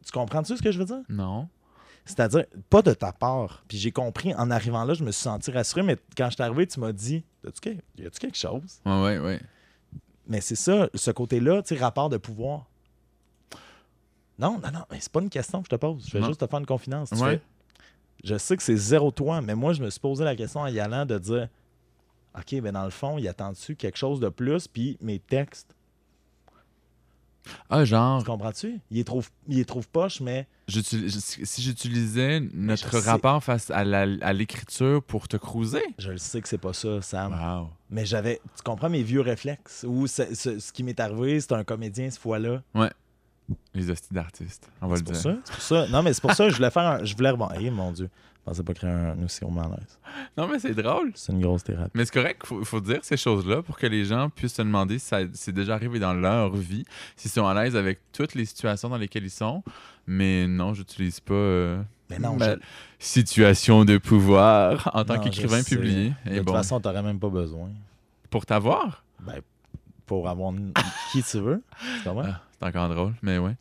Tu 0.04 0.12
comprends-tu 0.12 0.56
ce 0.56 0.62
que 0.62 0.70
je 0.70 0.78
veux 0.78 0.84
dire? 0.84 1.02
Non. 1.08 1.48
C'est-à-dire, 2.06 2.44
pas 2.68 2.82
de 2.82 2.92
ta 2.92 3.12
part. 3.12 3.64
Puis 3.66 3.78
j'ai 3.78 3.90
compris, 3.90 4.34
en 4.34 4.50
arrivant 4.50 4.84
là, 4.84 4.92
je 4.94 5.02
me 5.04 5.10
suis 5.10 5.22
senti 5.22 5.50
rassuré, 5.50 5.82
mais 5.82 5.96
quand 6.16 6.26
je 6.28 6.34
suis 6.34 6.42
arrivé, 6.42 6.66
tu 6.66 6.78
m'as 6.80 6.92
dit, 6.92 7.24
que- 7.62 7.70
y 7.70 8.06
a-tu 8.06 8.18
quelque 8.18 8.36
chose? 8.36 8.80
Ouais, 8.84 9.02
ouais, 9.02 9.18
ouais. 9.18 9.40
Mais 10.26 10.40
c'est 10.40 10.56
ça, 10.56 10.88
ce 10.94 11.10
côté-là, 11.10 11.62
tu 11.62 11.74
sais, 11.74 11.80
rapport 11.80 12.08
de 12.10 12.16
pouvoir. 12.18 12.66
Non, 14.38 14.58
non, 14.62 14.70
non, 14.72 14.84
mais 14.90 14.98
c'est 15.00 15.12
pas 15.12 15.20
une 15.20 15.30
question 15.30 15.60
que 15.62 15.66
je 15.66 15.70
te 15.70 15.76
pose. 15.76 16.06
Je 16.08 16.18
vais 16.18 16.24
juste 16.24 16.40
te 16.40 16.46
faire 16.46 16.58
une 16.58 16.66
confidence. 16.66 17.10
Tu 17.10 17.16
Ouais. 17.16 17.36
fais, 17.36 17.42
je 18.24 18.36
sais 18.38 18.56
que 18.56 18.62
c'est 18.62 18.76
zéro 18.76 19.10
toi, 19.10 19.40
mais 19.40 19.54
moi, 19.54 19.72
je 19.72 19.82
me 19.82 19.90
suis 19.90 20.00
posé 20.00 20.24
la 20.24 20.34
question 20.34 20.60
en 20.60 20.66
y 20.66 20.80
allant 20.80 21.06
de 21.06 21.18
dire, 21.18 21.48
OK, 22.36 22.60
ben 22.60 22.72
dans 22.72 22.84
le 22.84 22.90
fond, 22.90 23.16
il 23.18 23.28
attend-tu 23.28 23.76
quelque 23.76 23.96
chose 23.96 24.18
de 24.20 24.28
plus? 24.28 24.66
Puis 24.66 24.98
mes 25.00 25.20
textes, 25.20 25.73
Ah, 27.68 27.84
genre, 27.84 28.20
tu 28.20 28.24
comprends-tu? 28.26 28.80
Il 28.90 28.96
les 28.96 29.04
trouve, 29.04 29.28
il 29.48 29.56
les 29.58 29.64
trouve 29.64 29.88
poche, 29.88 30.20
mais 30.20 30.46
si 30.68 31.62
j'utilisais 31.62 32.40
notre 32.54 32.90
sais. 33.00 33.10
rapport 33.10 33.42
face 33.44 33.70
à 33.70 33.84
l'écriture 34.32 35.02
pour 35.02 35.28
te 35.28 35.36
cruiser. 35.36 35.82
je 35.98 36.12
le 36.12 36.18
sais 36.18 36.40
que 36.40 36.48
c'est 36.48 36.58
pas 36.58 36.72
ça, 36.72 37.02
Sam. 37.02 37.32
Wow. 37.32 37.68
Mais 37.90 38.06
j'avais, 38.06 38.40
tu 38.56 38.62
comprends 38.62 38.88
mes 38.88 39.02
vieux 39.02 39.20
réflexes, 39.20 39.84
où 39.88 40.06
ce, 40.06 40.34
ce- 40.34 40.58
ce 40.58 40.72
qui 40.72 40.82
m'est 40.82 40.98
arrivé, 41.00 41.40
c'est 41.40 41.52
un 41.52 41.64
comédien 41.64 42.10
ce 42.10 42.18
fois-là. 42.18 42.62
Les 43.74 43.90
hosties 43.90 44.14
d'artistes, 44.14 44.70
on 44.80 44.86
va 44.88 44.96
le 44.96 45.02
dire. 45.02 45.16
c'est 45.16 45.34
pour 45.52 45.60
ça? 45.60 45.86
Non, 45.88 46.02
mais 46.02 46.14
c'est 46.14 46.22
pour 46.22 46.32
ça 46.32 46.44
que 46.46 46.50
je 46.50 46.56
voulais 46.56 46.70
faire 46.70 46.86
un, 46.86 47.04
je 47.04 47.14
voulais 47.14 47.28
rebondir. 47.28 47.58
Eh, 47.60 47.70
mon 47.70 47.92
Dieu, 47.92 48.08
pensais 48.44 48.62
pas 48.62 48.74
créer 48.74 48.90
un 48.90 49.22
aussi 49.24 49.40
gros 49.40 49.50
malaise. 49.50 49.98
Non, 50.36 50.46
mais 50.48 50.58
c'est 50.58 50.74
drôle. 50.74 51.12
C'est 51.14 51.32
une 51.32 51.40
grosse 51.40 51.64
thérapie. 51.64 51.90
Mais 51.94 52.04
c'est 52.04 52.12
correct, 52.14 52.40
il 52.44 52.46
faut, 52.48 52.64
faut 52.64 52.80
dire 52.80 52.98
ces 53.02 53.16
choses-là 53.16 53.62
pour 53.62 53.78
que 53.78 53.86
les 53.86 54.04
gens 54.04 54.28
puissent 54.30 54.54
se 54.54 54.62
demander 54.62 54.98
si 54.98 55.14
c'est 55.32 55.52
déjà 55.52 55.74
arrivé 55.74 55.98
dans 55.98 56.14
leur 56.14 56.54
vie, 56.54 56.84
s'ils 57.16 57.30
sont 57.30 57.46
à 57.46 57.54
l'aise 57.54 57.76
avec 57.76 58.00
toutes 58.12 58.34
les 58.34 58.44
situations 58.44 58.88
dans 58.88 58.96
lesquelles 58.98 59.24
ils 59.24 59.30
sont. 59.30 59.62
Mais 60.06 60.46
non, 60.46 60.74
j'utilise 60.74 61.20
pas 61.20 61.34
euh, 61.34 61.82
Mais 62.10 62.18
non, 62.18 62.36
je- 62.38 62.58
situation 62.98 63.84
de 63.84 63.98
pouvoir 63.98 64.90
en 64.94 65.04
tant 65.04 65.18
qu'écrivain 65.20 65.62
publié. 65.62 66.12
De 66.26 66.36
toute 66.38 66.46
bon, 66.46 66.52
façon, 66.52 66.80
t'aurais 66.80 67.02
même 67.02 67.18
pas 67.18 67.28
besoin. 67.30 67.70
pour 68.30 68.44
t'avoir, 68.46 69.04
Ben, 69.20 69.40
pour 70.06 70.28
avoir 70.28 70.52
qui 71.12 71.22
tu 71.22 71.38
veux. 71.40 71.62
C'est 72.02 72.10
ah, 72.10 72.40
c'est 72.58 72.66
encore 72.66 72.88
drôle, 72.88 73.14
mais 73.22 73.38
ouais. 73.38 73.56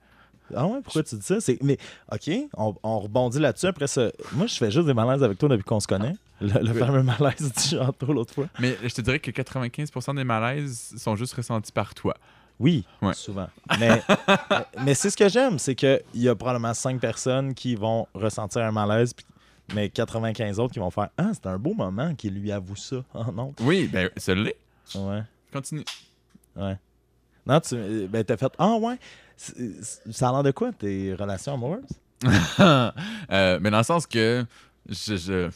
Ah 0.55 0.67
ouais, 0.67 0.79
pourquoi 0.83 1.03
tu 1.03 1.15
dis 1.15 1.21
ça? 1.25 1.39
C'est... 1.41 1.61
Mais, 1.61 1.77
OK, 2.11 2.29
on, 2.57 2.75
on 2.83 2.99
rebondit 2.99 3.39
là-dessus. 3.39 3.67
Après 3.67 3.87
ça, 3.87 4.11
moi, 4.33 4.47
je 4.47 4.55
fais 4.55 4.71
juste 4.71 4.85
des 4.87 4.93
malaises 4.93 5.23
avec 5.23 5.37
toi 5.37 5.49
depuis 5.49 5.63
qu'on 5.63 5.79
se 5.79 5.87
connaît. 5.87 6.15
Le, 6.41 6.47
le 6.59 6.71
Oui. 6.71 6.79
fameux 6.79 7.03
malaise 7.03 7.51
du 7.53 7.61
chanteau 7.77 8.11
l'autre 8.13 8.33
fois. 8.33 8.47
Mais 8.59 8.77
je 8.83 8.93
te 8.93 9.01
dirais 9.01 9.19
que 9.19 9.31
95% 9.31 10.15
des 10.15 10.23
malaises 10.23 10.93
sont 10.97 11.15
juste 11.15 11.33
ressentis 11.35 11.71
par 11.71 11.93
toi. 11.93 12.15
Oui, 12.59 12.85
Ouais. 13.01 13.13
souvent. 13.13 13.47
Mais, 13.79 14.01
mais 14.83 14.93
c'est 14.93 15.09
ce 15.09 15.17
que 15.17 15.27
j'aime, 15.29 15.57
c'est 15.59 15.75
qu'il 15.75 15.99
y 16.15 16.27
a 16.29 16.35
probablement 16.35 16.73
5 16.73 16.99
personnes 16.99 17.53
qui 17.53 17.75
vont 17.75 18.07
ressentir 18.13 18.61
un 18.63 18.71
malaise, 18.71 19.13
puis- 19.13 19.25
mais 19.73 19.89
95 19.89 20.59
autres 20.59 20.73
qui 20.73 20.79
vont 20.79 20.91
faire 20.91 21.09
Ah, 21.17 21.31
c'est 21.33 21.47
un 21.47 21.57
beau 21.57 21.73
moment 21.73 22.13
qu'il 22.15 22.33
lui 22.35 22.51
avoue 22.51 22.75
ça. 22.75 22.97
Oh 23.13 23.23
non. 23.33 23.53
Oui, 23.61 23.87
ben, 23.91 24.09
ça 24.17 24.35
l'est. 24.35 24.57
Ouais, 24.95 25.21
Continue. 25.51 25.85
ouais. 26.57 26.77
Non, 27.45 27.59
tu 27.59 27.75
ben, 28.07 28.23
t'as 28.23 28.37
fait 28.37 28.51
Ah, 28.57 28.75
ouais. 28.75 28.97
Ça 29.37 30.29
a 30.29 30.31
l'air 30.31 30.43
de 30.43 30.51
quoi, 30.51 30.71
tes 30.71 31.13
relations 31.13 31.53
amoureuses? 31.55 31.81
Euh, 33.31 33.59
mais 33.61 33.69
dans 33.71 33.79
le 33.79 33.83
sens 33.83 34.05
que 34.07 34.45
je, 34.87 35.49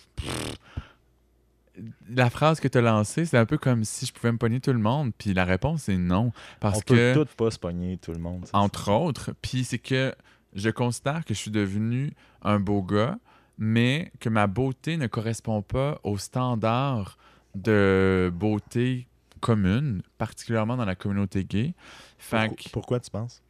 la 2.10 2.30
phrase 2.30 2.60
que 2.60 2.68
tu 2.68 2.78
as 2.78 2.82
lancée, 2.82 3.26
c'est 3.26 3.38
un 3.38 3.45
peu 3.45 3.58
comme 3.58 3.84
si 3.84 4.06
je 4.06 4.14
pouvais 4.14 4.32
me 4.32 4.38
pogner 4.38 4.60
tout 4.60 4.74
le 4.74 4.80
monde. 4.80 5.12
Puis 5.18 5.34
la 5.34 5.45
réponse 5.45 5.90
est 5.90 5.98
non. 5.98 6.32
Parce 6.60 6.80
On 6.80 6.82
peut 6.82 6.95
que, 6.95 7.14
toutes 7.14 7.30
pas 7.36 7.52
se 7.52 7.60
pogner, 7.60 7.98
tout 7.98 8.12
le 8.12 8.20
monde. 8.20 8.45
entre 8.54 8.91
autres, 8.91 9.32
puis 9.41 9.64
c'est 9.64 9.78
que 9.78 10.14
je 10.54 10.70
considère 10.70 11.24
que 11.24 11.34
je 11.34 11.40
suis 11.40 11.52
devenu 11.52 12.14
un 12.41 12.60
beau 12.60 12.82
gars, 12.82 13.18
mais 13.60 14.12
que 14.20 14.30
ma 14.30 14.48
beauté 14.48 14.98
ne 14.98 15.08
correspond 15.08 15.62
pas 15.62 15.99
aux 16.04 16.18
standards 16.18 17.18
de 17.56 18.32
beauté 18.34 19.08
commune, 19.40 20.02
particulièrement 20.18 20.78
dans 20.78 20.86
la 20.86 20.95
communauté 20.95 21.44
gay. 21.44 21.74
ça. 22.18 22.40
Fait 22.41 22.48
Pourquoi, 22.48 22.64
que- 22.66 22.70
pourquoi 22.72 22.99
tu 22.99 23.12
penses? 23.12 23.41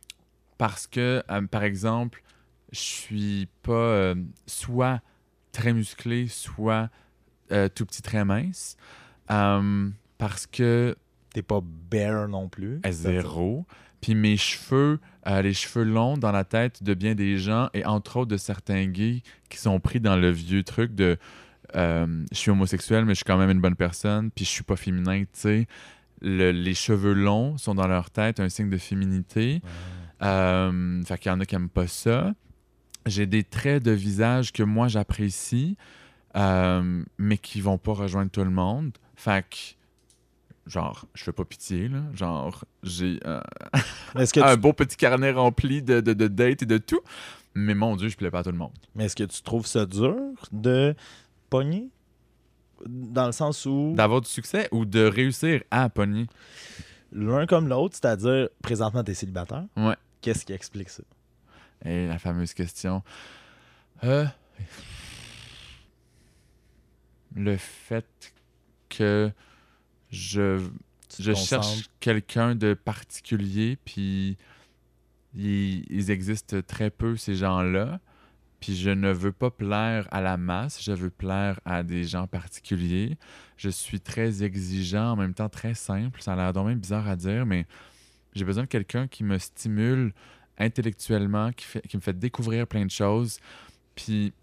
Parce 0.57 0.87
que, 0.87 1.23
euh, 1.29 1.41
par 1.47 1.63
exemple, 1.63 2.23
je 2.71 2.79
suis 2.79 3.47
pas 3.63 3.71
euh, 3.73 4.15
soit 4.45 5.01
très 5.51 5.73
musclé, 5.73 6.27
soit 6.27 6.89
euh, 7.51 7.69
tout 7.69 7.85
petit, 7.85 8.01
très 8.01 8.25
mince. 8.25 8.75
Parce 10.17 10.47
que 10.47 10.95
T'es 11.33 11.41
pas 11.41 11.61
bare 11.63 12.27
non 12.27 12.49
plus. 12.49 12.79
à 12.83 12.91
zéro. 12.91 13.65
Puis 14.01 14.15
mes 14.15 14.37
cheveux, 14.37 14.99
les 15.25 15.53
cheveux 15.53 15.83
longs 15.83 16.17
dans 16.17 16.31
la 16.31 16.43
tête 16.43 16.83
de 16.83 16.93
bien 16.93 17.15
des 17.15 17.37
gens, 17.37 17.69
et 17.73 17.85
entre 17.85 18.17
autres 18.17 18.29
de 18.31 18.37
certains 18.37 18.85
gays 18.87 19.21
qui 19.49 19.57
sont 19.57 19.79
pris 19.79 19.99
dans 19.99 20.15
le 20.15 20.29
vieux 20.31 20.63
truc 20.63 20.93
de 20.95 21.17
je 21.73 22.15
suis 22.31 22.49
homosexuel, 22.51 23.05
mais 23.05 23.13
je 23.13 23.17
suis 23.17 23.25
quand 23.25 23.37
même 23.37 23.49
une 23.49 23.59
bonne 23.61 23.75
personne, 23.75 24.31
puis 24.31 24.45
je 24.45 24.49
suis 24.49 24.63
pas 24.63 24.75
féminin, 24.77 25.21
tu 25.23 25.27
sais. 25.33 25.67
Le- 26.21 26.51
les 26.51 26.73
cheveux 26.73 27.13
longs 27.13 27.57
sont 27.57 27.75
dans 27.75 27.87
leur 27.87 28.09
tête 28.09 28.39
un 28.39 28.49
signe 28.49 28.69
de 28.69 28.77
féminité. 28.77 29.61
Euh, 30.21 31.03
fait 31.03 31.17
qu'il 31.19 31.31
y 31.31 31.35
en 31.35 31.39
a 31.39 31.45
qui 31.45 31.55
n'aiment 31.55 31.69
pas 31.69 31.87
ça. 31.87 32.33
J'ai 33.05 33.25
des 33.25 33.43
traits 33.43 33.83
de 33.83 33.91
visage 33.91 34.51
que 34.51 34.63
moi 34.63 34.87
j'apprécie, 34.87 35.77
euh, 36.35 37.03
mais 37.17 37.37
qui 37.37 37.61
vont 37.61 37.77
pas 37.77 37.93
rejoindre 37.93 38.31
tout 38.31 38.43
le 38.43 38.49
monde. 38.49 38.91
Fait 39.15 39.45
que, 39.49 40.69
genre, 40.69 41.05
je 41.13 41.23
fais 41.23 41.31
pas 41.31 41.45
pitié, 41.45 41.87
là. 41.87 42.01
Genre, 42.13 42.65
j'ai 42.83 43.19
euh, 43.25 43.39
que, 44.13 44.39
un 44.43 44.55
tu... 44.55 44.61
beau 44.61 44.73
petit 44.73 44.97
carnet 44.97 45.31
rempli 45.31 45.81
de, 45.81 46.01
de, 46.01 46.13
de 46.13 46.27
dates 46.27 46.63
et 46.63 46.65
de 46.65 46.77
tout. 46.77 46.99
Mais 47.55 47.73
mon 47.73 47.95
Dieu, 47.95 48.09
je 48.09 48.17
plais 48.17 48.29
pas 48.29 48.39
à 48.39 48.43
tout 48.43 48.51
le 48.51 48.57
monde. 48.57 48.73
mais 48.93 49.05
est-ce 49.05 49.15
que 49.15 49.23
tu 49.23 49.41
trouves 49.41 49.65
ça 49.65 49.85
dur 49.85 50.15
de 50.51 50.95
pogner? 51.49 51.89
Dans 52.85 53.25
le 53.25 53.31
sens 53.31 53.65
où 53.65 53.93
D'avoir 53.95 54.21
du 54.21 54.29
succès 54.29 54.67
ou 54.71 54.85
de 54.85 55.01
réussir 55.03 55.63
à 55.71 55.89
pogner? 55.89 56.27
l'un 57.13 57.45
comme 57.47 57.67
l'autre, 57.69 57.95
c'est-à-dire 57.99 58.49
présentement 58.61 59.01
t'es 59.03 59.13
célibataire, 59.13 59.63
Ouais. 59.77 59.95
Qu'est-ce 60.21 60.45
qui 60.45 60.53
explique 60.53 60.89
ça? 60.89 61.03
Et 61.85 62.07
la 62.07 62.19
fameuse 62.19 62.53
question. 62.53 63.03
Euh, 64.03 64.25
le 67.35 67.57
fait 67.57 68.33
que 68.89 69.31
je, 70.09 70.59
Tu 71.09 71.35
cherche 71.35 71.89
quelqu'un 71.99 72.55
de 72.55 72.73
particulier, 72.73 73.77
puis 73.85 74.37
ils, 75.35 75.85
ils 75.89 76.11
existent 76.11 76.61
très 76.61 76.89
peu, 76.89 77.15
ces 77.15 77.35
gens-là. 77.35 77.99
Puis 78.59 78.75
je 78.75 78.89
ne 78.89 79.11
veux 79.11 79.31
pas 79.31 79.51
plaire 79.51 80.07
à 80.11 80.19
la 80.19 80.35
masse, 80.37 80.83
je 80.83 80.91
veux 80.91 81.11
plaire 81.11 81.59
à 81.63 81.83
des 81.83 82.03
gens 82.03 82.25
particuliers. 82.25 83.17
Je 83.55 83.69
suis 83.69 83.99
très 83.99 84.43
exigeant, 84.43 85.11
en 85.11 85.15
même 85.15 85.35
temps 85.35 85.49
très 85.49 85.75
simple. 85.75 86.21
Ça 86.21 86.33
a 86.33 86.35
l'air 86.35 86.53
donc 86.53 86.67
même 86.67 86.79
bizarre 86.79 87.07
à 87.07 87.15
dire, 87.15 87.45
mais 87.45 87.67
j'ai 88.37 88.45
besoin 88.45 88.63
de 88.63 88.67
quelqu'un 88.69 89.07
qui 89.07 89.23
me 89.23 89.37
stimule 89.37 90.13
intellectuellement, 90.57 91.51
qui, 91.51 91.65
fait, 91.65 91.81
qui 91.87 91.97
me 91.97 92.01
fait 92.01 92.17
découvrir 92.17 92.67
plein 92.67 92.85
de 92.85 92.91
choses. 92.91 93.39
Puis 93.95 94.33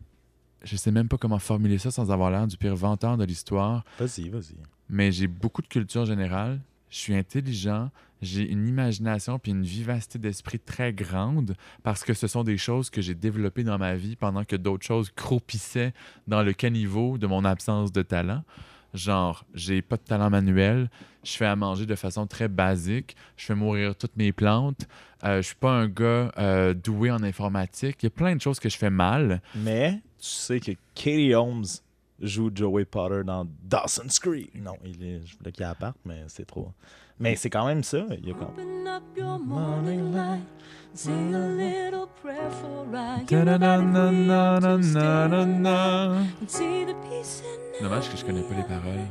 je 0.62 0.76
sais 0.76 0.90
même 0.90 1.08
pas 1.08 1.18
comment 1.18 1.38
formuler 1.38 1.78
ça 1.78 1.90
sans 1.90 2.10
avoir 2.10 2.30
l'air 2.30 2.46
du 2.46 2.56
pire 2.56 2.74
venteur 2.76 3.16
de 3.16 3.24
l'histoire, 3.24 3.84
Vas-y, 3.98 4.28
vas-y. 4.30 4.56
mais 4.88 5.12
j'ai 5.12 5.26
beaucoup 5.26 5.62
de 5.62 5.66
culture 5.68 6.06
générale. 6.06 6.60
Je 6.88 6.98
suis 6.98 7.14
intelligent, 7.16 7.90
j'ai 8.22 8.48
une 8.48 8.68
imagination 8.68 9.38
puis 9.40 9.50
une 9.50 9.64
vivacité 9.64 10.18
d'esprit 10.18 10.60
très 10.60 10.92
grande 10.92 11.56
parce 11.82 12.04
que 12.04 12.14
ce 12.14 12.28
sont 12.28 12.44
des 12.44 12.56
choses 12.56 12.88
que 12.88 13.02
j'ai 13.02 13.14
développées 13.16 13.64
dans 13.64 13.78
ma 13.78 13.96
vie 13.96 14.14
pendant 14.16 14.44
que 14.44 14.54
d'autres 14.56 14.86
choses 14.86 15.10
croupissaient 15.10 15.92
dans 16.28 16.42
le 16.42 16.52
caniveau 16.52 17.18
de 17.18 17.26
mon 17.26 17.44
absence 17.44 17.90
de 17.92 18.02
talent. 18.02 18.44
Genre, 18.94 19.44
j'ai 19.54 19.82
pas 19.82 19.96
de 19.96 20.02
talent 20.02 20.30
manuel, 20.30 20.88
je 21.24 21.32
fais 21.32 21.46
à 21.46 21.56
manger 21.56 21.84
de 21.84 21.94
façon 21.96 22.26
très 22.26 22.46
basique, 22.48 23.16
je 23.36 23.44
fais 23.44 23.54
mourir 23.54 23.96
toutes 23.96 24.16
mes 24.16 24.32
plantes, 24.32 24.86
euh, 25.24 25.38
je 25.38 25.48
suis 25.48 25.56
pas 25.56 25.72
un 25.72 25.88
gars 25.88 26.30
euh, 26.38 26.74
doué 26.74 27.10
en 27.10 27.22
informatique, 27.22 27.96
il 28.02 28.06
y 28.06 28.08
a 28.08 28.10
plein 28.10 28.36
de 28.36 28.40
choses 28.40 28.60
que 28.60 28.68
je 28.68 28.76
fais 28.76 28.90
mal. 28.90 29.42
Mais 29.56 29.94
tu 30.20 30.28
sais 30.28 30.60
que 30.60 30.72
Katie 30.94 31.34
Holmes 31.34 31.64
joue 32.26 32.50
Joey 32.54 32.84
Potter 32.84 33.22
dans 33.24 33.46
Dawson's 33.62 34.18
Creek. 34.18 34.54
Non, 34.54 34.76
il 34.84 35.02
est, 35.04 35.26
je 35.26 35.36
voulais 35.38 35.52
qu'il 35.52 35.64
apparte, 35.64 35.96
mais 36.04 36.24
c'est 36.28 36.46
trop. 36.46 36.72
Mais 37.18 37.36
c'est 37.36 37.50
quand 37.50 37.66
même 37.66 37.82
ça. 37.82 38.04
Il 38.18 38.28
y 38.28 38.32
a 38.32 38.34
Dommage 47.80 48.10
que 48.10 48.16
je 48.16 48.24
connais 48.24 48.42
pas 48.42 48.54
les 48.54 48.62
paroles. 48.62 49.06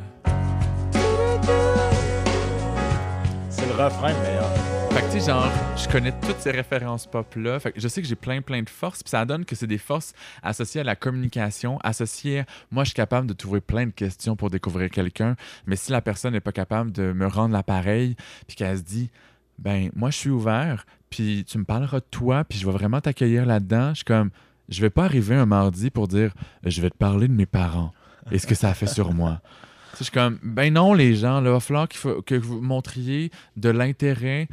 C'est 3.49 3.65
le 3.65 3.73
refrain 3.73 4.13
le 4.13 4.19
meilleur. 4.21 4.72
Fait 4.93 5.19
genre, 5.19 5.49
je 5.75 5.87
connais 5.89 6.11
toutes 6.11 6.39
ces 6.39 6.51
références 6.51 7.07
pop-là. 7.07 7.59
Fait 7.59 7.71
que 7.71 7.79
je 7.79 7.87
sais 7.87 7.99
que 8.01 8.07
j'ai 8.07 8.15
plein, 8.15 8.41
plein 8.41 8.61
de 8.61 8.69
forces. 8.69 9.01
Puis 9.01 9.09
ça 9.09 9.25
donne 9.25 9.43
que 9.43 9.55
c'est 9.55 9.65
des 9.65 9.79
forces 9.79 10.13
associées 10.43 10.81
à 10.81 10.83
la 10.83 10.95
communication, 10.95 11.79
associées 11.83 12.43
moi, 12.71 12.83
je 12.83 12.89
suis 12.89 12.95
capable 12.95 13.25
de 13.25 13.33
trouver 13.33 13.59
plein 13.59 13.87
de 13.87 13.91
questions 13.91 14.35
pour 14.35 14.51
découvrir 14.51 14.91
quelqu'un. 14.91 15.35
Mais 15.65 15.75
si 15.75 15.91
la 15.91 16.01
personne 16.01 16.33
n'est 16.33 16.41
pas 16.41 16.51
capable 16.51 16.91
de 16.91 17.11
me 17.11 17.25
rendre 17.25 17.53
l'appareil, 17.53 18.15
puis 18.47 18.55
qu'elle 18.55 18.77
se 18.77 18.83
dit, 18.83 19.09
ben, 19.57 19.89
moi, 19.95 20.11
je 20.11 20.17
suis 20.17 20.29
ouvert, 20.29 20.85
puis 21.09 21.43
tu 21.47 21.57
me 21.57 21.63
parleras 21.63 21.99
de 21.99 22.05
toi, 22.11 22.43
puis 22.43 22.59
je 22.59 22.65
vais 22.65 22.71
vraiment 22.71 23.01
t'accueillir 23.01 23.47
là-dedans, 23.47 23.89
je 23.89 23.97
suis 23.97 24.05
comme, 24.05 24.29
je 24.69 24.79
vais 24.81 24.91
pas 24.91 25.05
arriver 25.05 25.35
un 25.35 25.47
mardi 25.47 25.89
pour 25.89 26.07
dire, 26.07 26.33
je 26.63 26.81
vais 26.81 26.91
te 26.91 26.97
parler 26.97 27.27
de 27.27 27.33
mes 27.33 27.47
parents 27.47 27.91
et 28.31 28.37
ce 28.37 28.45
que 28.45 28.55
ça 28.55 28.69
a 28.69 28.73
fait 28.73 28.87
sur 28.87 29.13
moi. 29.13 29.41
Je 29.99 30.05
suis 30.05 30.11
comme, 30.11 30.39
ben 30.41 30.73
non, 30.73 30.95
les 30.95 31.15
gens, 31.15 31.39
là, 31.39 31.51
il 31.51 31.53
va 31.53 31.59
falloir 31.59 31.87
qu'il 31.87 31.99
faut, 31.99 32.23
que 32.23 32.33
vous 32.33 32.61
montriez 32.61 33.29
de 33.57 33.69
l'intérêt, 33.69 34.47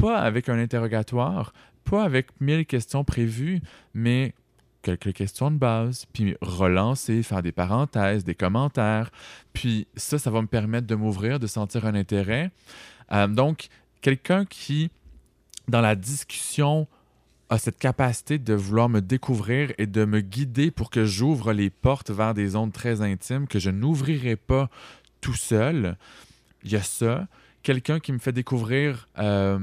pas 0.00 0.18
avec 0.18 0.48
un 0.48 0.58
interrogatoire, 0.58 1.52
pas 1.84 2.04
avec 2.04 2.28
mille 2.40 2.66
questions 2.66 3.04
prévues, 3.04 3.60
mais 3.94 4.34
quelques 4.82 5.12
questions 5.12 5.50
de 5.50 5.56
base, 5.56 6.06
puis 6.12 6.36
relancer, 6.40 7.22
faire 7.22 7.42
des 7.42 7.52
parenthèses, 7.52 8.24
des 8.24 8.34
commentaires. 8.34 9.10
Puis 9.52 9.86
ça, 9.94 10.18
ça 10.18 10.30
va 10.30 10.40
me 10.42 10.46
permettre 10.46 10.86
de 10.86 10.94
m'ouvrir, 10.94 11.38
de 11.38 11.46
sentir 11.46 11.86
un 11.86 11.94
intérêt. 11.94 12.50
Euh, 13.12 13.26
donc, 13.26 13.68
quelqu'un 14.00 14.44
qui, 14.44 14.90
dans 15.68 15.80
la 15.80 15.94
discussion, 15.96 16.88
a 17.50 17.58
cette 17.58 17.78
capacité 17.78 18.38
de 18.38 18.54
vouloir 18.54 18.88
me 18.88 19.00
découvrir 19.00 19.72
et 19.76 19.86
de 19.86 20.04
me 20.04 20.20
guider 20.20 20.70
pour 20.70 20.88
que 20.88 21.04
j'ouvre 21.04 21.52
les 21.52 21.68
portes 21.68 22.10
vers 22.10 22.32
des 22.32 22.48
zones 22.48 22.70
très 22.70 23.02
intimes 23.02 23.48
que 23.48 23.58
je 23.58 23.70
n'ouvrirai 23.70 24.36
pas 24.36 24.70
tout 25.20 25.34
seul. 25.34 25.98
Il 26.62 26.70
y 26.70 26.76
a 26.76 26.82
ça. 26.82 27.26
Quelqu'un 27.62 27.98
qui 27.98 28.12
me 28.12 28.18
fait 28.18 28.32
découvrir 28.32 29.08
euh, 29.18 29.58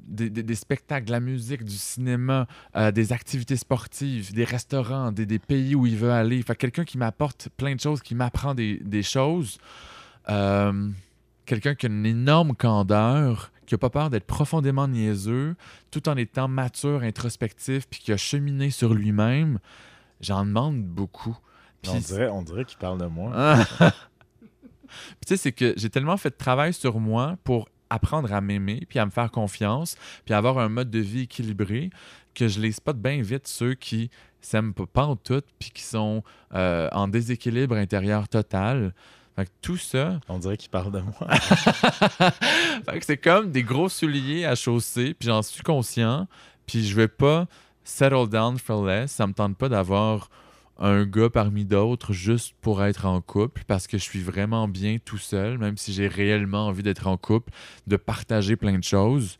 des, 0.00 0.30
des- 0.30 0.42
des 0.42 0.54
spectacles, 0.54 1.06
de 1.06 1.12
la 1.12 1.20
musique, 1.20 1.64
du 1.64 1.76
cinéma, 1.76 2.46
euh, 2.76 2.90
des 2.90 3.12
activités 3.12 3.56
sportives, 3.56 4.32
des 4.34 4.44
restaurants, 4.44 5.12
des, 5.12 5.26
des 5.26 5.38
pays 5.38 5.74
où 5.74 5.86
il 5.86 5.96
veut 5.96 6.10
aller. 6.12 6.42
Fait 6.42 6.54
que 6.54 6.60
quelqu'un 6.60 6.84
qui 6.84 6.98
m'apporte 6.98 7.48
plein 7.56 7.74
de 7.74 7.80
choses, 7.80 8.00
qui 8.02 8.14
m'apprend 8.14 8.54
des, 8.54 9.02
choses. 9.02 9.58
Euh, 10.28 10.88
quelqu'un 11.44 11.74
qui 11.74 11.86
a 11.86 11.88
une 11.88 12.06
énorme 12.06 12.54
candeur, 12.54 13.52
qui 13.66 13.74
n'a 13.74 13.78
pas 13.78 13.90
peur 13.90 14.10
d'être 14.10 14.26
profondément 14.26 14.86
niaiseux, 14.88 15.56
tout 15.90 16.08
en 16.08 16.16
étant 16.16 16.48
mature, 16.48 17.02
introspectif, 17.02 17.86
puis 17.88 18.00
qui 18.00 18.12
a 18.12 18.16
cheminé 18.16 18.70
sur 18.70 18.94
lui-même. 18.94 19.58
J'en 20.20 20.44
demande 20.44 20.82
beaucoup. 20.82 21.36
On 21.88 21.98
dirait, 21.98 22.28
on 22.28 22.42
dirait 22.42 22.64
qu'il 22.64 22.78
parle 22.78 22.98
de 22.98 23.06
moi. 23.06 23.32
ah. 23.34 23.64
Puis 24.88 25.26
tu 25.26 25.28
sais, 25.28 25.36
c'est 25.36 25.52
que 25.52 25.74
j'ai 25.76 25.90
tellement 25.90 26.16
fait 26.16 26.30
de 26.30 26.36
travail 26.36 26.72
sur 26.72 27.00
moi 27.00 27.36
pour 27.44 27.68
apprendre 27.90 28.32
à 28.32 28.40
m'aimer, 28.40 28.82
puis 28.88 28.98
à 28.98 29.06
me 29.06 29.10
faire 29.10 29.30
confiance, 29.30 29.96
puis 30.24 30.34
à 30.34 30.38
avoir 30.38 30.58
un 30.58 30.68
mode 30.68 30.90
de 30.90 30.98
vie 30.98 31.22
équilibré, 31.22 31.90
que 32.34 32.48
je 32.48 32.60
les 32.60 32.72
spot 32.72 32.96
bien 32.96 33.22
vite 33.22 33.48
ceux 33.48 33.74
qui 33.74 34.10
s'aiment 34.40 34.74
pas, 34.74 34.86
pas 34.86 35.04
en 35.04 35.16
tout, 35.16 35.42
puis 35.58 35.70
qui 35.70 35.82
sont 35.82 36.22
euh, 36.54 36.88
en 36.92 37.08
déséquilibre 37.08 37.74
intérieur 37.76 38.28
total. 38.28 38.94
Fait 39.34 39.46
que 39.46 39.50
tout 39.60 39.76
ça, 39.76 40.18
On 40.28 40.38
dirait 40.38 40.56
qu'il 40.56 40.70
parle 40.70 40.92
de 40.92 41.00
moi. 41.00 41.28
fait 41.38 42.98
que 42.98 43.04
c'est 43.04 43.16
comme 43.18 43.50
des 43.50 43.62
gros 43.62 43.88
souliers 43.88 44.44
à 44.44 44.54
chausser, 44.54 45.14
puis 45.14 45.28
j'en 45.28 45.42
suis 45.42 45.62
conscient, 45.62 46.26
puis 46.66 46.86
je 46.86 46.94
vais 46.96 47.08
pas 47.08 47.46
settle 47.84 48.28
down 48.28 48.58
for 48.58 48.84
less. 48.84 49.12
Ça 49.12 49.26
me 49.26 49.32
tente 49.32 49.56
pas 49.56 49.68
d'avoir 49.68 50.28
un 50.78 51.04
gars 51.04 51.30
parmi 51.30 51.64
d'autres 51.64 52.12
juste 52.12 52.54
pour 52.60 52.82
être 52.84 53.06
en 53.06 53.20
couple, 53.20 53.64
parce 53.66 53.86
que 53.86 53.98
je 53.98 54.02
suis 54.02 54.20
vraiment 54.20 54.68
bien 54.68 54.98
tout 55.04 55.18
seul, 55.18 55.58
même 55.58 55.76
si 55.76 55.92
j'ai 55.92 56.08
réellement 56.08 56.66
envie 56.66 56.82
d'être 56.82 57.06
en 57.06 57.16
couple, 57.16 57.52
de 57.86 57.96
partager 57.96 58.56
plein 58.56 58.78
de 58.78 58.84
choses. 58.84 59.38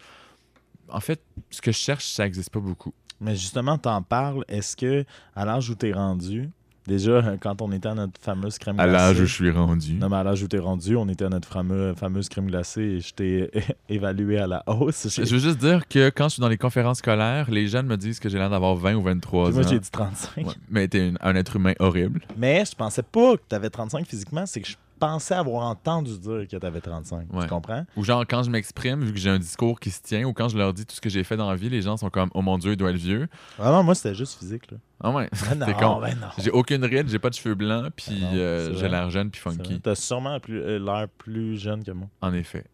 En 0.89 1.01
fait, 1.01 1.23
ce 1.51 1.61
que 1.61 1.73
je 1.73 1.79
cherche, 1.79 2.07
ça 2.07 2.25
n'existe 2.25 2.51
pas 2.51 2.61
beaucoup. 2.61 2.95
Mais 3.21 3.35
justement, 3.35 3.79
t'en 3.79 4.03
parles. 4.03 4.45
Est-ce 4.49 4.77
que, 4.77 5.05
à 5.35 5.45
l'âge 5.45 5.71
où 5.71 5.75
t'es 5.75 5.93
rendu, 5.93 6.51
déjà, 6.87 7.35
quand 7.41 7.63
on 7.63 7.73
était 7.73 7.89
à 7.89 7.95
notre 7.95 8.21
fameuse 8.21 8.59
crème 8.59 8.79
À 8.81 8.87
glacée... 8.87 9.05
l'âge 9.05 9.21
où 9.21 9.27
je 9.27 9.33
suis 9.35 9.51
rendu. 9.51 9.95
Non, 9.95 10.09
mais 10.09 10.17
à 10.17 10.25
l'âge 10.25 10.43
où 10.43 10.49
t'es 10.49 10.59
rendu, 10.59 10.97
on 10.97 11.09
était 11.09 11.25
à 11.25 11.29
notre 11.29 11.49
fameux, 11.49 11.95
fameuse 11.95 12.29
crème 12.29 12.47
glacée 12.47 12.83
et 12.83 13.01
je 13.01 13.15
t'ai 13.15 13.51
évalué 13.89 14.39
à 14.39 14.47
la 14.47 14.63
hausse. 14.67 15.09
Je 15.09 15.31
veux 15.35 15.39
juste 15.41 15.59
dire 15.59 15.87
que 15.89 16.11
quand 16.11 16.25
je 16.29 16.35
suis 16.35 16.41
dans 16.41 16.49
les 16.49 16.59
conférences 16.59 16.99
scolaires, 16.99 17.51
les 17.51 17.69
jeunes 17.69 17.87
me 17.87 17.97
disent 17.97 18.21
que 18.21 18.29
j'ai 18.29 18.39
l'air 18.39 18.51
d'avoir 18.51 18.75
20 18.77 18.95
ou 18.95 19.03
23 19.03 19.51
Moi, 19.51 19.65
ans. 19.65 19.69
j'ai 19.69 19.79
dit 19.81 19.91
35. 19.91 20.47
Ouais, 20.47 20.53
mais 20.71 20.89
t'es 20.89 21.13
un 21.21 21.35
être 21.37 21.57
humain 21.57 21.75
horrible. 21.79 22.23
Mais 22.37 22.65
je 22.65 22.75
pensais 22.75 23.03
pas 23.03 23.37
que 23.37 23.43
t'avais 23.49 23.71
35 23.71 24.07
physiquement, 24.07 24.45
c'est 24.47 24.61
que 24.61 24.69
je 24.69 24.77
pensais 24.99 25.35
avoir 25.35 25.65
entendu 25.67 26.19
dire 26.19 26.47
que 26.51 26.57
t'avais 26.57 26.81
35. 26.81 27.33
Ouais. 27.33 27.43
Tu 27.43 27.49
comprends? 27.49 27.85
Ou 27.97 28.05
genre, 28.05 28.25
quand 28.29 28.43
je 28.43 28.51
m'exprime, 28.51 29.05
vu 29.05 29.13
que 29.13 29.19
j'ai 29.19 29.31
un 29.31 29.39
discours 29.39 29.79
qui 29.81 29.91
se 29.91 30.01
tient, 30.03 30.25
ou 30.25 30.33
quand 30.33 30.49
je 30.49 30.57
leur 30.59 30.73
dis 30.73 30.85
tout 30.87 30.95
ce 30.95 31.01
que 31.01 31.09
j'ai 31.09 31.25
fait 31.25 31.37
dans 31.37 31.49
la 31.51 31.57
vie, 31.57 31.69
les 31.69 31.83
gens 31.83 31.97
sont 31.97 32.11
comme, 32.11 32.31
oh 32.35 32.43
mon 32.43 32.59
Dieu, 32.59 32.73
il 32.73 32.77
doit 32.77 32.91
être 32.91 32.97
vieux. 32.97 33.29
Ah 33.59 33.71
non, 33.71 33.83
moi, 33.83 33.95
c'était 33.95 34.15
juste 34.15 34.39
physique. 34.39 34.71
Là. 34.71 34.79
Ah 35.03 35.11
ouais, 35.11 35.29
non, 35.57 35.67
con. 35.75 36.01
ben 36.01 36.15
non. 36.21 36.29
j'ai 36.39 36.51
aucune 36.51 36.85
ride, 36.85 37.09
j'ai 37.09 37.19
pas 37.19 37.29
de 37.31 37.35
cheveux 37.35 37.55
blancs, 37.55 37.93
puis 37.95 38.19
Ah 38.23 38.25
non, 38.25 38.31
euh, 38.35 38.75
j'ai 38.75 38.89
l'air 38.89 39.11
jeune 39.11 39.31
puis 39.31 39.41
funky. 39.41 39.81
T'as 39.81 39.95
sûrement 39.95 40.41
plus- 40.41 40.61
euh, 40.63 40.79
l'air 40.79 41.07
plus 41.19 41.59
jeune 41.59 41.85
que 41.85 41.91
moi. 41.93 42.09
En 42.23 42.33
effet. 42.33 42.65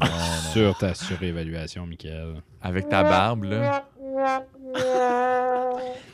Non, 0.00 0.06
non. 0.06 0.12
Sur 0.52 0.76
ta 0.76 0.92
surévaluation, 0.94 1.86
Michael. 1.86 2.42
Avec 2.60 2.88
ta 2.88 3.02
barbe, 3.04 3.44
là. 3.44 3.84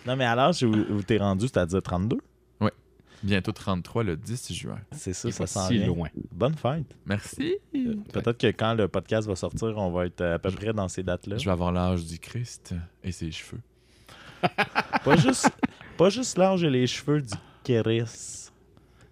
non, 0.06 0.16
mais 0.16 0.24
à 0.24 0.34
l'âge 0.34 0.62
où, 0.62 0.70
où 0.72 1.02
t'es 1.02 1.18
rendu, 1.18 1.46
c'est-à-dire 1.48 1.82
32. 1.82 2.18
Bientôt 3.22 3.52
33, 3.52 4.02
le 4.04 4.16
10 4.16 4.52
juin. 4.54 4.78
C'est 4.92 5.12
ça, 5.12 5.30
ça 5.30 5.46
sent 5.46 5.60
si 5.68 5.78
bien. 5.78 5.86
loin. 5.88 6.08
Bonne 6.32 6.54
fête. 6.54 6.84
Merci. 7.04 7.56
Peut-être 8.12 8.38
que 8.38 8.46
quand 8.48 8.74
le 8.74 8.88
podcast 8.88 9.28
va 9.28 9.36
sortir, 9.36 9.76
on 9.76 9.90
va 9.90 10.06
être 10.06 10.22
à 10.22 10.38
peu 10.38 10.50
près 10.50 10.72
dans 10.72 10.88
ces 10.88 11.02
dates-là. 11.02 11.36
Je 11.38 11.44
vais 11.44 11.50
avoir 11.50 11.70
l'âge 11.72 12.04
du 12.06 12.18
Christ 12.18 12.74
et 13.04 13.12
ses 13.12 13.30
cheveux. 13.30 13.60
Pas 15.04 15.16
juste, 15.16 15.50
pas 15.98 16.08
juste 16.08 16.38
l'âge 16.38 16.64
et 16.64 16.70
les 16.70 16.86
cheveux 16.86 17.20
du 17.20 17.34
Kéris. 17.62 18.48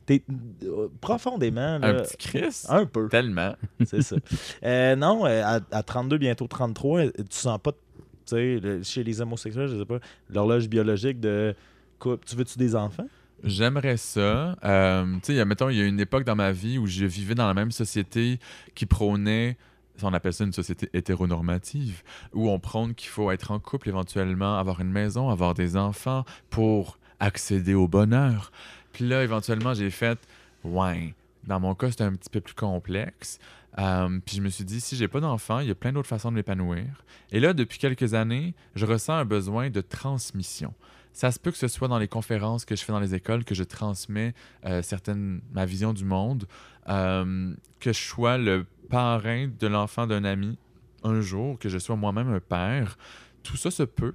T'es 0.07 0.23
euh, 0.63 0.89
profondément. 1.03 1.79
Un 1.83 1.95
petit 2.03 2.17
Christ? 2.17 2.67
un 2.71 2.87
peu, 2.87 3.09
Tellement. 3.11 3.55
c'est 3.87 4.01
ça. 4.01 4.17
Euh, 4.63 4.97
non, 4.97 5.27
euh, 5.27 5.43
à, 5.45 5.61
à 5.71 5.83
32, 5.83 6.17
bientôt 6.17 6.47
33, 6.47 7.01
euh, 7.01 7.11
tu 7.19 7.25
sens 7.37 7.59
pas, 7.63 7.73
tu 7.73 7.79
sais, 8.25 8.59
le- 8.59 8.83
chez 8.83 9.05
les 9.05 9.21
homosexuels, 9.21 9.69
je 9.69 9.77
sais 9.79 9.85
pas, 9.85 9.99
l'horloge 10.31 10.67
biologique 10.67 11.21
de 11.21 11.55
couple. 11.99 12.25
Tu 12.27 12.35
veux-tu 12.37 12.57
des 12.59 12.75
enfants? 12.75 13.07
J'aimerais 13.45 13.97
ça. 13.97 14.57
Euh, 14.65 15.17
tu 15.23 15.35
sais, 15.35 15.45
mettons, 15.45 15.69
il 15.69 15.77
y 15.77 15.81
a 15.81 15.85
une 15.85 16.01
époque 16.01 16.25
dans 16.25 16.37
ma 16.37 16.53
vie 16.53 16.79
où 16.79 16.87
je 16.87 17.05
vivais 17.05 17.35
dans 17.35 17.47
la 17.47 17.55
même 17.55 17.71
société 17.71 18.41
qui 18.75 18.87
prônait, 18.87 19.57
on 20.03 20.13
appelle 20.13 20.33
ça 20.33 20.45
une 20.45 20.53
société 20.53 20.89
hétéronormative, 20.93 22.03
où 22.33 22.49
on 22.49 22.59
prône 22.59 22.95
qu'il 22.95 23.11
faut 23.11 23.31
être 23.31 23.51
en 23.51 23.59
couple 23.59 23.89
éventuellement, 23.89 24.59
avoir 24.59 24.81
une 24.81 24.91
maison, 24.91 25.29
avoir 25.31 25.55
des 25.55 25.77
enfants 25.77 26.25
pour 26.51 26.99
accéder 27.21 27.75
au 27.75 27.89
bonheur. 27.89 28.53
Puis 28.93 29.07
là, 29.09 29.23
éventuellement, 29.23 29.75
j'ai 29.75 29.91
fait, 29.91 30.19
ouais, 30.65 31.15
dans 31.45 31.61
mon 31.61 31.75
cas, 31.75 31.91
c'était 31.91 32.05
un 32.05 32.15
petit 32.15 32.31
peu 32.31 32.41
plus 32.41 32.55
complexe. 32.55 33.39
Euh, 33.79 34.19
puis 34.25 34.37
je 34.37 34.43
me 34.43 34.49
suis 34.49 34.65
dit, 34.65 34.81
si 34.81 34.97
j'ai 34.97 35.09
pas 35.09 35.21
d'enfants, 35.21 35.61
il 35.61 35.69
y 35.69 35.71
a 35.71 35.75
plein 35.75 35.93
d'autres 35.93 36.09
façons 36.09 36.31
de 36.31 36.37
m'épanouir. 36.37 37.05
Et 37.31 37.41
là, 37.41 37.53
depuis 37.53 37.79
quelques 37.79 38.15
années, 38.15 38.55
je 38.75 38.87
ressens 38.87 39.15
un 39.15 39.25
besoin 39.25 39.71
de 39.71 39.81
transmission. 39.81 40.75
Ça 41.13 41.31
se 41.33 41.39
peut 41.39 41.51
que 41.51 41.59
ce 41.59 41.69
soit 41.69 41.89
dans 41.89 41.99
les 41.99 42.09
conférences 42.09 42.65
que 42.65 42.77
je 42.77 42.85
fais 42.85 42.93
dans 42.93 43.01
les 43.01 43.15
écoles 43.15 43.45
que 43.45 43.55
je 43.55 43.65
transmets 43.65 44.35
euh, 44.65 44.83
certaines 44.83 45.41
ma 45.53 45.65
vision 45.65 45.93
du 45.93 46.05
monde, 46.05 46.47
euh, 46.89 47.55
que 47.81 47.93
je 47.93 47.99
sois 47.99 48.39
le 48.39 48.67
parrain 48.89 49.49
de 49.49 49.67
l'enfant 49.67 50.07
d'un 50.07 50.25
ami 50.25 50.59
un 51.05 51.21
jour, 51.21 51.59
que 51.59 51.69
je 51.69 51.79
sois 51.79 51.97
moi-même 51.97 52.33
un 52.33 52.41
père. 52.41 52.99
Tout 53.43 53.57
ça 53.57 53.71
se 53.71 53.83
peut. 53.85 54.15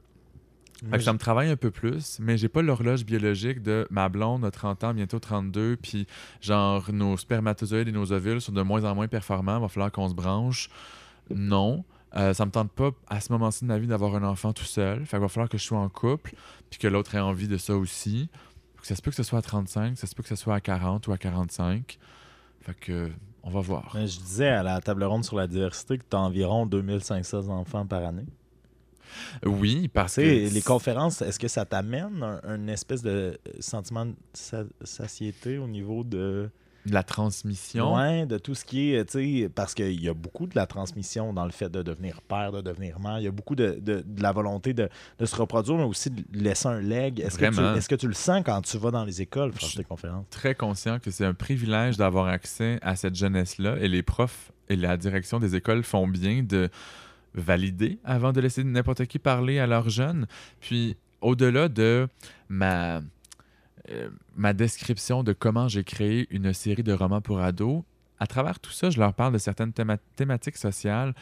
Fait 0.90 0.98
que 0.98 1.04
ça 1.04 1.14
me 1.14 1.18
travaille 1.18 1.50
un 1.50 1.56
peu 1.56 1.72
plus, 1.72 2.20
mais 2.20 2.38
j'ai 2.38 2.50
pas 2.50 2.62
l'horloge 2.62 3.06
biologique 3.06 3.62
de 3.62 3.88
ma 3.90 4.10
blonde 4.10 4.44
a 4.44 4.52
30 4.52 4.84
ans, 4.84 4.94
bientôt 4.94 5.20
32, 5.20 5.78
puis 5.78 6.08
genre 6.42 6.92
nos 6.92 7.16
spermatozoïdes 7.16 7.88
et 7.88 7.92
nos 7.92 8.12
ovules 8.12 8.42
sont 8.42 8.52
de 8.52 8.62
moins 8.62 8.84
en 8.84 8.94
moins 8.94 9.08
performants, 9.08 9.60
va 9.60 9.68
falloir 9.70 9.92
qu'on 9.92 10.10
se 10.10 10.14
branche. 10.14 10.70
Non. 11.34 11.86
Euh, 12.16 12.34
ça 12.34 12.46
me 12.46 12.52
tente 12.52 12.72
pas 12.72 12.92
à 13.08 13.22
ce 13.22 13.32
moment-ci 13.32 13.64
de 13.64 13.68
ma 13.68 13.80
vie 13.80 13.88
d'avoir 13.88 14.16
un 14.16 14.24
enfant 14.24 14.54
tout 14.54 14.66
seul. 14.66 15.06
Fait 15.06 15.18
qu'il 15.18 15.20
va 15.20 15.30
falloir 15.30 15.50
que 15.50 15.58
je 15.58 15.64
sois 15.64 15.80
en 15.80 15.90
couple, 15.90 16.36
puis 16.70 16.80
que 16.80 16.88
l'autre 16.88 17.16
ait 17.16 17.20
envie 17.20 17.48
de 17.48 17.58
ça 17.58 17.76
aussi. 17.76 18.30
Ça 18.82 18.96
se 18.96 19.02
peut 19.02 19.12
que 19.12 19.18
ce 19.18 19.24
soit 19.24 19.40
à 19.40 19.42
35, 19.42 19.98
ça 19.98 20.06
se 20.06 20.14
peut 20.14 20.22
que 20.22 20.30
ce 20.30 20.36
soit 20.36 20.56
à 20.56 20.62
40 20.62 21.08
ou 21.08 21.14
à 21.14 21.18
45. 21.18 21.98
Fait 22.62 22.74
que 22.74 23.10
on 23.44 23.50
va 23.50 23.62
voir. 23.62 23.92
Mais 23.94 24.08
je 24.08 24.20
disais 24.20 24.50
à 24.50 24.64
la 24.64 24.80
table 24.82 25.04
ronde 25.04 25.24
sur 25.24 25.38
la 25.38 25.48
diversité 25.48 25.98
que 25.98 26.04
tu 26.10 26.16
as 26.16 26.20
environ 26.20 26.66
2500 26.66 27.50
enfants 27.50 27.86
par 27.86 28.04
année. 28.06 28.26
Oui, 29.45 29.88
parce 29.88 30.15
que 30.15 30.22
les 30.22 30.61
conférences, 30.61 31.22
est-ce 31.22 31.40
que 31.40 31.48
ça 31.48 31.65
t'amène 31.65 32.22
un, 32.23 32.40
un 32.44 32.68
espèce 32.68 33.02
de 33.02 33.38
sentiment 33.60 34.06
de 34.06 34.14
sa- 34.34 34.64
satiété 34.84 35.57
au 35.57 35.68
niveau 35.68 36.03
de, 36.03 36.49
la 36.85 37.02
transmission? 37.03 37.95
ouais, 37.95 38.26
de 38.26 38.38
tout 38.38 38.56
ce 38.56 38.65
qui 38.65 38.94
est, 38.94 39.06
tu 39.06 39.41
sais, 39.44 39.49
parce 39.49 39.73
qu'il 39.73 40.02
y 40.03 40.10
a 40.10 40.14
beaucoup 40.14 40.48
de 40.48 40.56
la 40.56 40.65
transmission 40.68 41.31
dans 41.34 41.45
le 41.45 41.52
fait 41.52 41.69
de 41.69 41.81
devenir 41.81 42.22
père, 42.22 42.52
de 42.52 42.61
devenir 42.61 42.99
mère. 42.99 43.19
Il 43.19 43.23
y 43.23 43.27
a 43.27 43.31
beaucoup 43.31 43.56
de, 43.56 43.80
de- 43.81 44.03
de 44.06 44.22
la 44.22 44.31
volonté 44.34 44.73
de, 44.73 44.90
de 45.19 45.26
se 45.26 45.35
reproduire, 45.35 45.77
mais 45.77 45.84
aussi 45.85 46.10
de 46.10 46.23
laisser 46.34 46.68
un 46.68 46.81
leg. 46.81 47.19
Est-ce 47.22 47.38
que, 47.38 47.45
tu, 47.45 47.77
est-ce 47.77 47.88
que 47.90 47.95
tu 47.95 48.07
le 48.07 48.14
sens 48.14 48.44
quand 48.45 48.61
tu 48.61 48.77
vas 48.77 48.91
dans 48.91 49.06
les 49.06 49.22
écoles 49.22 49.53
Je- 49.60 49.77
tes 49.77 49.84
conférences? 49.84 50.26
très 50.30 50.56
conscient 50.56 50.99
que 50.99 51.10
c'est 51.11 51.26
un 51.26 51.34
privilège 51.34 51.95
d'avoir 51.98 52.27
accès 52.27 52.80
à 52.81 52.95
cette 52.98 53.15
jeunesse-là 53.15 53.77
et 53.80 53.88
les 53.88 54.03
profs 54.03 54.52
et 54.69 54.76
la 54.76 54.98
direction 54.98 55.40
des 55.40 55.56
écoles 55.56 55.84
font 55.84 56.07
bien 56.07 56.44
de 56.44 56.69
valider 57.36 58.00
avant 58.04 58.32
de 58.32 58.42
laisser 58.42 58.64
n'importe 58.64 59.06
qui 59.06 59.20
parler 59.20 59.60
à 59.60 59.68
leurs 59.68 59.90
jeunes. 59.90 60.28
Puis, 60.60 60.96
au-delà 61.22 61.70
de 61.70 62.08
ma, 62.50 63.02
euh, 63.90 64.10
ma 64.36 64.54
description 64.54 65.24
de 65.24 65.34
comment 65.34 65.68
j'ai 65.68 65.84
créé 65.84 66.28
une 66.30 66.54
série 66.54 66.84
de 66.84 66.94
romans 66.94 67.22
pour 67.22 67.40
ados, 67.40 67.84
à 68.20 68.28
travers 68.28 68.60
tout 68.60 68.72
ça, 68.72 68.90
je 68.90 69.00
leur 69.00 69.14
parle 69.14 69.34
de 69.34 69.38
certaines 69.38 69.72
théma- 69.72 69.98
thématiques 70.16 70.58
sociales. 70.58 71.14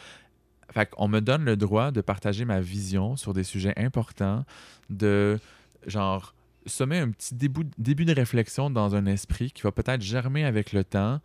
Fait 0.70 0.86
qu'on 0.88 1.08
me 1.08 1.20
donne 1.20 1.44
le 1.44 1.56
droit 1.56 1.90
de 1.90 2.00
partager 2.00 2.44
ma 2.44 2.60
vision 2.60 3.16
sur 3.16 3.32
des 3.34 3.44
sujets 3.44 3.74
importants, 3.76 4.44
de 4.90 5.38
genre 5.86 6.34
semer 6.66 6.98
un 7.00 7.10
petit 7.10 7.34
début, 7.34 7.66
début 7.78 8.04
de 8.04 8.14
réflexion 8.14 8.70
dans 8.70 8.94
un 8.94 9.06
esprit 9.06 9.50
qui 9.50 9.62
va 9.62 9.72
peut-être 9.72 10.00
germer 10.00 10.44
avec 10.44 10.72
le 10.72 10.84
temps. 10.84 11.20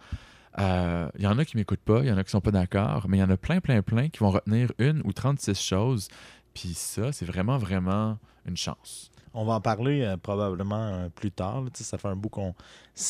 Euh, 0.60 1.08
Il 1.18 1.24
y 1.24 1.28
en 1.28 1.38
a 1.38 1.46
qui 1.46 1.56
m'écoutent 1.58 1.80
pas, 1.82 2.00
il 2.00 2.08
y 2.08 2.12
en 2.12 2.18
a 2.18 2.24
qui 2.24 2.32
sont 2.32 2.42
pas 2.42 2.52
d'accord, 2.52 3.06
mais 3.08 3.18
il 3.18 3.20
y 3.20 3.24
en 3.24 3.30
a 3.30 3.38
plein, 3.38 3.60
plein, 3.62 3.82
plein 3.82 4.10
qui 4.10 4.20
vont 4.20 4.32
retenir 4.32 4.72
une 4.80 5.02
ou 5.06 5.14
36 5.14 5.60
choses. 5.60 6.08
Puis 6.54 6.74
ça, 6.74 7.12
c'est 7.12 7.26
vraiment, 7.26 7.58
vraiment 7.58 8.18
une 8.48 8.58
chance. 8.58 9.12
On 9.34 9.46
va 9.46 9.54
en 9.54 9.62
parler 9.62 10.02
euh, 10.02 10.18
probablement 10.18 10.88
euh, 10.94 11.10
plus 11.10 11.32
tard. 11.32 11.64
Ça 11.74 11.98
fait 12.00 12.08
un 12.08 12.16
bout 12.16 12.30
qu'on 12.30 12.56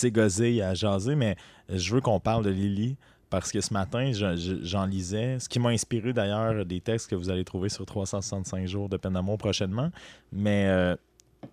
gosé 0.05 0.61
à 0.61 0.73
jaser, 0.73 1.15
mais 1.15 1.37
euh, 1.69 1.77
je 1.77 1.93
veux 1.95 2.01
qu'on 2.01 2.19
parle 2.19 2.43
de 2.43 2.49
Lily 2.49 2.97
parce 3.29 3.51
que 3.51 3.61
ce 3.61 3.73
matin, 3.73 4.11
je- 4.11 4.35
je- 4.35 4.61
j'en 4.63 4.85
lisais. 4.85 5.39
Ce 5.39 5.47
qui 5.47 5.59
m'a 5.59 5.69
inspiré 5.69 6.11
d'ailleurs 6.11 6.65
des 6.65 6.81
textes 6.81 7.09
que 7.09 7.15
vous 7.15 7.29
allez 7.29 7.45
trouver 7.45 7.69
sur 7.69 7.85
365 7.85 8.67
jours 8.67 8.89
de 8.89 8.97
peine 8.97 9.13
d'amour 9.13 9.37
prochainement. 9.37 9.89
Mais 10.33 10.65
euh, 10.67 10.95
tu 11.41 11.47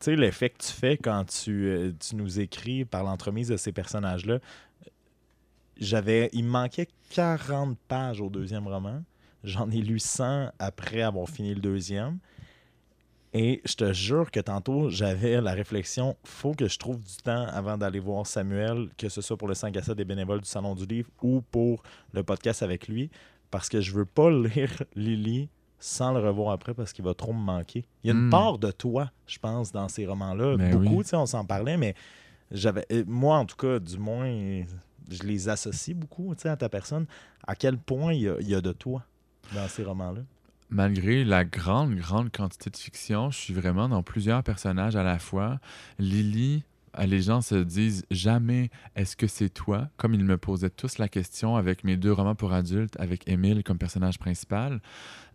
sais, 0.00 0.16
l'effet 0.16 0.50
que 0.50 0.58
tu 0.58 0.72
fais 0.72 0.96
quand 0.98 1.24
tu, 1.24 1.66
euh, 1.66 1.92
tu 1.98 2.14
nous 2.16 2.38
écris 2.40 2.84
par 2.84 3.04
l'entremise 3.04 3.48
de 3.48 3.56
ces 3.56 3.72
personnages-là, 3.72 4.38
j'avais. 5.78 6.28
Il 6.32 6.44
me 6.44 6.50
manquait 6.50 6.88
40 7.10 7.76
pages 7.88 8.20
au 8.20 8.28
deuxième 8.28 8.66
roman. 8.66 9.02
J'en 9.44 9.70
ai 9.70 9.80
lu 9.80 9.98
100 9.98 10.50
après 10.58 11.02
avoir 11.02 11.28
fini 11.28 11.54
le 11.54 11.60
deuxième. 11.60 12.18
Et 13.34 13.60
je 13.66 13.74
te 13.74 13.92
jure 13.92 14.30
que 14.30 14.40
tantôt, 14.40 14.88
j'avais 14.88 15.40
la 15.40 15.52
réflexion 15.52 16.16
faut 16.24 16.54
que 16.54 16.66
je 16.66 16.78
trouve 16.78 16.98
du 16.98 17.16
temps 17.22 17.46
avant 17.48 17.76
d'aller 17.76 17.98
voir 18.00 18.26
Samuel, 18.26 18.88
que 18.96 19.08
ce 19.10 19.20
soit 19.20 19.36
pour 19.36 19.48
le 19.48 19.54
5 19.54 19.76
à 19.76 19.82
7 19.82 19.96
des 19.96 20.04
bénévoles 20.06 20.40
du 20.40 20.48
Salon 20.48 20.74
du 20.74 20.86
Livre 20.86 21.10
ou 21.22 21.42
pour 21.50 21.82
le 22.14 22.22
podcast 22.22 22.62
avec 22.62 22.88
lui, 22.88 23.10
parce 23.50 23.68
que 23.68 23.80
je 23.82 23.92
veux 23.92 24.06
pas 24.06 24.30
lire 24.30 24.82
Lily 24.96 25.50
sans 25.78 26.12
le 26.12 26.20
revoir 26.20 26.52
après 26.52 26.72
parce 26.74 26.92
qu'il 26.94 27.04
va 27.04 27.12
trop 27.14 27.34
me 27.34 27.38
manquer. 27.38 27.84
Il 28.02 28.08
y 28.08 28.10
a 28.10 28.14
une 28.14 28.26
Hmm. 28.28 28.30
part 28.30 28.58
de 28.58 28.70
toi, 28.70 29.12
je 29.26 29.38
pense, 29.38 29.70
dans 29.72 29.88
ces 29.88 30.06
romans-là. 30.06 30.56
Ben 30.56 30.70
Beaucoup, 30.72 30.96
oui. 30.96 31.02
tu 31.04 31.10
sais, 31.10 31.16
on 31.16 31.26
s'en 31.26 31.44
parlait, 31.44 31.76
mais 31.76 31.94
j'avais. 32.50 32.86
Moi, 33.06 33.36
en 33.36 33.44
tout 33.44 33.56
cas, 33.56 33.78
du 33.78 33.98
moins, 33.98 34.64
je 35.10 35.22
les 35.22 35.48
associe 35.48 35.96
beaucoup 35.96 36.34
à 36.44 36.56
ta 36.56 36.68
personne. 36.68 37.06
À 37.46 37.54
quel 37.54 37.78
point 37.78 38.12
il 38.12 38.22
y 38.40 38.54
a, 38.54 38.60
de 38.60 38.72
toi 38.72 39.04
dans 39.54 39.68
ces 39.68 39.84
romans-là? 39.84 40.22
Malgré 40.70 41.24
la 41.24 41.44
grande, 41.44 41.94
grande 41.94 42.30
quantité 42.30 42.68
de 42.68 42.76
fiction, 42.76 43.30
je 43.30 43.38
suis 43.38 43.54
vraiment 43.54 43.88
dans 43.88 44.02
plusieurs 44.02 44.42
personnages 44.42 44.96
à 44.96 45.02
la 45.02 45.18
fois. 45.18 45.60
Lily, 45.98 46.62
euh, 46.98 47.06
les 47.06 47.22
gens 47.22 47.40
se 47.40 47.54
disent 47.54 48.04
jamais 48.10 48.70
est-ce 48.94 49.16
que 49.16 49.26
c'est 49.26 49.48
toi? 49.48 49.88
Comme 49.96 50.14
ils 50.14 50.24
me 50.24 50.36
posaient 50.36 50.70
tous 50.70 50.98
la 50.98 51.08
question 51.08 51.56
avec 51.56 51.84
mes 51.84 51.96
deux 51.96 52.12
romans 52.12 52.34
pour 52.34 52.52
adultes, 52.52 52.98
avec 52.98 53.26
Émile 53.28 53.62
comme 53.64 53.78
personnage 53.78 54.18
principal. 54.18 54.80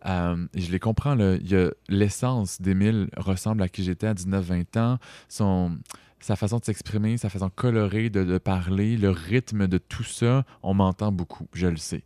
Euh, 0.06 0.46
je 0.54 0.70
les 0.70 0.78
comprends. 0.78 1.16
l'essence 1.88 2.60
d'Émile 2.60 3.08
ressemble 3.16 3.62
à 3.62 3.68
qui 3.68 3.82
j'étais 3.82 4.06
à 4.06 4.14
19-20 4.14 4.78
ans. 4.78 4.98
Sa 6.24 6.36
façon 6.36 6.58
de 6.58 6.64
s'exprimer, 6.64 7.18
sa 7.18 7.28
façon 7.28 7.50
colorée 7.50 8.08
de, 8.08 8.24
de 8.24 8.38
parler, 8.38 8.96
le 8.96 9.10
rythme 9.10 9.68
de 9.68 9.76
tout 9.76 10.04
ça, 10.04 10.44
on 10.62 10.72
m'entend 10.72 11.12
beaucoup, 11.12 11.48
je 11.52 11.66
le 11.66 11.76
sais. 11.76 12.02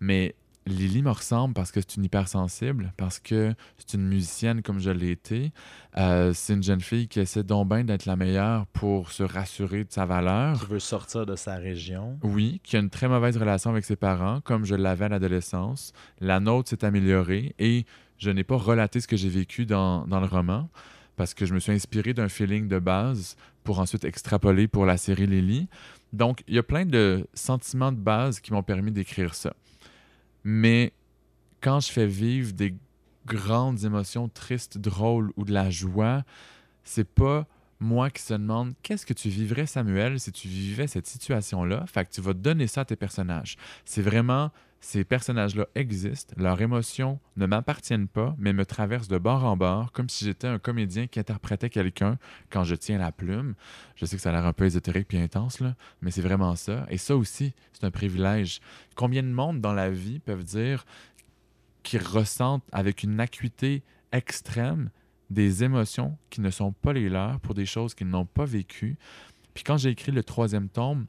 Mais 0.00 0.34
Lily 0.66 1.02
me 1.02 1.10
ressemble 1.10 1.54
parce 1.54 1.70
que 1.70 1.80
c'est 1.80 1.94
une 1.94 2.04
hypersensible, 2.04 2.92
parce 2.96 3.20
que 3.20 3.54
c'est 3.78 3.96
une 3.96 4.08
musicienne 4.08 4.62
comme 4.62 4.80
je 4.80 4.90
l'ai 4.90 5.12
été. 5.12 5.52
Euh, 5.96 6.32
c'est 6.34 6.54
une 6.54 6.64
jeune 6.64 6.80
fille 6.80 7.06
qui 7.06 7.20
essaie 7.20 7.44
donc 7.44 7.68
bien 7.68 7.84
d'être 7.84 8.06
la 8.06 8.16
meilleure 8.16 8.66
pour 8.66 9.12
se 9.12 9.22
rassurer 9.22 9.84
de 9.84 9.92
sa 9.92 10.04
valeur. 10.04 10.58
Qui 10.58 10.66
veut 10.66 10.80
sortir 10.80 11.24
de 11.24 11.36
sa 11.36 11.54
région. 11.54 12.18
Oui, 12.24 12.60
qui 12.64 12.76
a 12.76 12.80
une 12.80 12.90
très 12.90 13.06
mauvaise 13.06 13.36
relation 13.36 13.70
avec 13.70 13.84
ses 13.84 13.96
parents, 13.96 14.40
comme 14.40 14.64
je 14.64 14.74
l'avais 14.74 15.04
à 15.04 15.10
l'adolescence. 15.10 15.92
La 16.18 16.40
nôtre 16.40 16.70
s'est 16.70 16.84
améliorée 16.84 17.54
et 17.60 17.86
je 18.18 18.30
n'ai 18.30 18.42
pas 18.42 18.56
relaté 18.56 19.00
ce 19.00 19.06
que 19.06 19.16
j'ai 19.16 19.28
vécu 19.28 19.64
dans, 19.64 20.08
dans 20.08 20.18
le 20.18 20.26
roman 20.26 20.68
parce 21.20 21.34
que 21.34 21.44
je 21.44 21.52
me 21.52 21.58
suis 21.58 21.72
inspiré 21.72 22.14
d'un 22.14 22.30
feeling 22.30 22.66
de 22.66 22.78
base 22.78 23.36
pour 23.64 23.78
ensuite 23.78 24.04
extrapoler 24.04 24.68
pour 24.68 24.86
la 24.86 24.96
série 24.96 25.26
Lily. 25.26 25.68
Donc, 26.12 26.42
il 26.48 26.54
y 26.54 26.58
a 26.58 26.62
plein 26.62 26.86
de 26.86 27.26
sentiments 27.34 27.92
de 27.92 27.98
base 27.98 28.40
qui 28.40 28.52
m'ont 28.52 28.62
permis 28.62 28.90
d'écrire 28.90 29.34
ça. 29.34 29.54
Mais 30.44 30.92
quand 31.60 31.80
je 31.80 31.92
fais 31.92 32.06
vivre 32.06 32.52
des 32.52 32.74
grandes 33.26 33.84
émotions 33.84 34.28
tristes, 34.28 34.78
drôles 34.78 35.30
ou 35.36 35.44
de 35.44 35.52
la 35.52 35.70
joie, 35.70 36.24
c'est 36.84 37.08
pas 37.08 37.46
moi 37.80 38.10
qui 38.10 38.22
se 38.22 38.34
demande 38.34 38.74
qu'est-ce 38.82 39.06
que 39.06 39.14
tu 39.14 39.30
vivrais, 39.30 39.66
Samuel, 39.66 40.20
si 40.20 40.30
tu 40.32 40.48
vivais 40.48 40.86
cette 40.86 41.06
situation-là? 41.06 41.84
Fait 41.86 42.04
que 42.04 42.10
tu 42.10 42.20
vas 42.20 42.34
donner 42.34 42.66
ça 42.66 42.82
à 42.82 42.84
tes 42.84 42.96
personnages. 42.96 43.56
C'est 43.86 44.02
vraiment, 44.02 44.50
ces 44.80 45.02
personnages-là 45.02 45.66
existent, 45.74 46.34
leurs 46.36 46.60
émotions 46.60 47.18
ne 47.36 47.46
m'appartiennent 47.46 48.08
pas, 48.08 48.34
mais 48.38 48.52
me 48.52 48.66
traversent 48.66 49.08
de 49.08 49.16
bord 49.16 49.44
en 49.44 49.56
bord, 49.56 49.92
comme 49.92 50.10
si 50.10 50.26
j'étais 50.26 50.46
un 50.46 50.58
comédien 50.58 51.06
qui 51.06 51.18
interprétait 51.20 51.70
quelqu'un 51.70 52.18
quand 52.50 52.64
je 52.64 52.74
tiens 52.74 52.98
la 52.98 53.12
plume. 53.12 53.54
Je 53.96 54.04
sais 54.04 54.16
que 54.16 54.22
ça 54.22 54.28
a 54.28 54.32
l'air 54.32 54.46
un 54.46 54.52
peu 54.52 54.66
ésotérique 54.66 55.08
puis 55.08 55.18
intense, 55.18 55.60
là, 55.60 55.74
mais 56.02 56.10
c'est 56.10 56.22
vraiment 56.22 56.56
ça. 56.56 56.86
Et 56.90 56.98
ça 56.98 57.16
aussi, 57.16 57.54
c'est 57.72 57.84
un 57.84 57.90
privilège. 57.90 58.60
Combien 58.94 59.22
de 59.22 59.28
monde 59.28 59.60
dans 59.60 59.72
la 59.72 59.90
vie 59.90 60.18
peuvent 60.18 60.44
dire 60.44 60.84
qu'ils 61.82 62.02
ressentent 62.02 62.64
avec 62.72 63.02
une 63.02 63.20
acuité 63.20 63.82
extrême 64.12 64.90
des 65.30 65.64
émotions 65.64 66.18
qui 66.28 66.40
ne 66.40 66.50
sont 66.50 66.72
pas 66.72 66.92
les 66.92 67.08
leurs 67.08 67.40
pour 67.40 67.54
des 67.54 67.66
choses 67.66 67.94
qu'ils 67.94 68.08
n'ont 68.08 68.26
pas 68.26 68.44
vécues. 68.44 68.96
Puis 69.54 69.64
quand 69.64 69.76
j'ai 69.76 69.90
écrit 69.90 70.12
le 70.12 70.22
troisième 70.22 70.68
tome, 70.68 71.06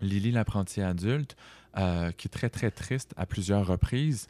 Lily 0.00 0.30
l'apprenti 0.30 0.80
adulte, 0.80 1.36
euh, 1.76 2.12
qui 2.12 2.28
est 2.28 2.30
très 2.30 2.48
très 2.48 2.70
triste 2.70 3.12
à 3.16 3.26
plusieurs 3.26 3.66
reprises, 3.66 4.28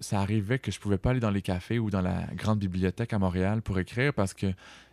ça 0.00 0.20
arrivait 0.20 0.58
que 0.58 0.72
je 0.72 0.80
pouvais 0.80 0.98
pas 0.98 1.10
aller 1.10 1.20
dans 1.20 1.30
les 1.30 1.42
cafés 1.42 1.78
ou 1.78 1.90
dans 1.90 2.00
la 2.00 2.26
grande 2.34 2.58
bibliothèque 2.58 3.12
à 3.12 3.18
Montréal 3.18 3.62
pour 3.62 3.78
écrire 3.78 4.12
parce 4.12 4.34
que 4.34 4.52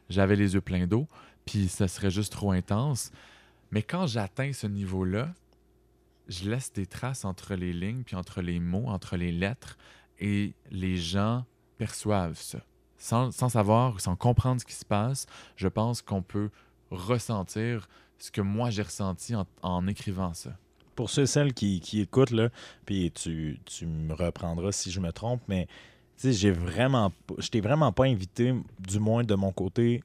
j'avais 0.10 0.36
les 0.36 0.54
yeux 0.54 0.62
pleins 0.62 0.86
d'eau, 0.86 1.08
puis 1.46 1.68
ça 1.68 1.88
serait 1.88 2.12
juste 2.12 2.32
trop 2.32 2.52
intense. 2.52 3.12
Mais 3.72 3.82
quand 3.82 4.06
j'atteins 4.06 4.54
ce 4.54 4.68
niveau-là, 4.68 5.34
je 6.28 6.50
laisse 6.50 6.72
des 6.74 6.86
traces 6.86 7.26
entre 7.26 7.56
les 7.56 7.74
lignes, 7.74 8.04
puis 8.04 8.16
entre 8.16 8.42
les 8.42 8.60
mots, 8.60 8.88
entre 8.88 9.18
les 9.18 9.32
lettres, 9.32 9.78
et 10.20 10.54
les 10.72 10.98
gens 10.98 11.46
perçoivent 11.78 12.40
ça. 12.40 12.60
Sans, 13.06 13.30
sans 13.30 13.50
savoir, 13.50 14.02
sans 14.02 14.16
comprendre 14.16 14.60
ce 14.60 14.66
qui 14.66 14.74
se 14.74 14.84
passe, 14.84 15.28
je 15.58 15.68
pense 15.68 16.02
qu'on 16.02 16.24
peut 16.24 16.50
ressentir 16.90 17.88
ce 18.18 18.32
que 18.32 18.42
moi 18.42 18.72
j'ai 18.72 18.82
ressenti 18.82 19.36
en, 19.62 19.88
écrivant 19.88 20.34
ça. 20.34 20.58
Pour 20.96 21.12
ceux 21.12 21.22
et 21.22 21.28
celles 21.28 21.54
qui, 21.54 21.82
qui 21.82 22.02
écoutent, 22.02 22.32
là, 22.32 22.50
puis 22.84 23.12
tu, 23.12 23.60
tu 23.66 23.86
me 23.86 24.16
reprendras 24.16 24.72
si 24.72 24.90
je 24.90 25.00
me 25.00 25.12
trompe, 25.12 25.40
mais 25.48 25.68
j'ai 26.24 26.52
je 26.52 27.50
t'ai 27.52 27.62
vraiment 27.62 27.92
pas 27.92 28.06
invité, 28.06 28.56
du 28.80 29.00
moins 29.00 29.24
de 29.24 29.36
mon 29.36 29.52
côté, 29.52 30.02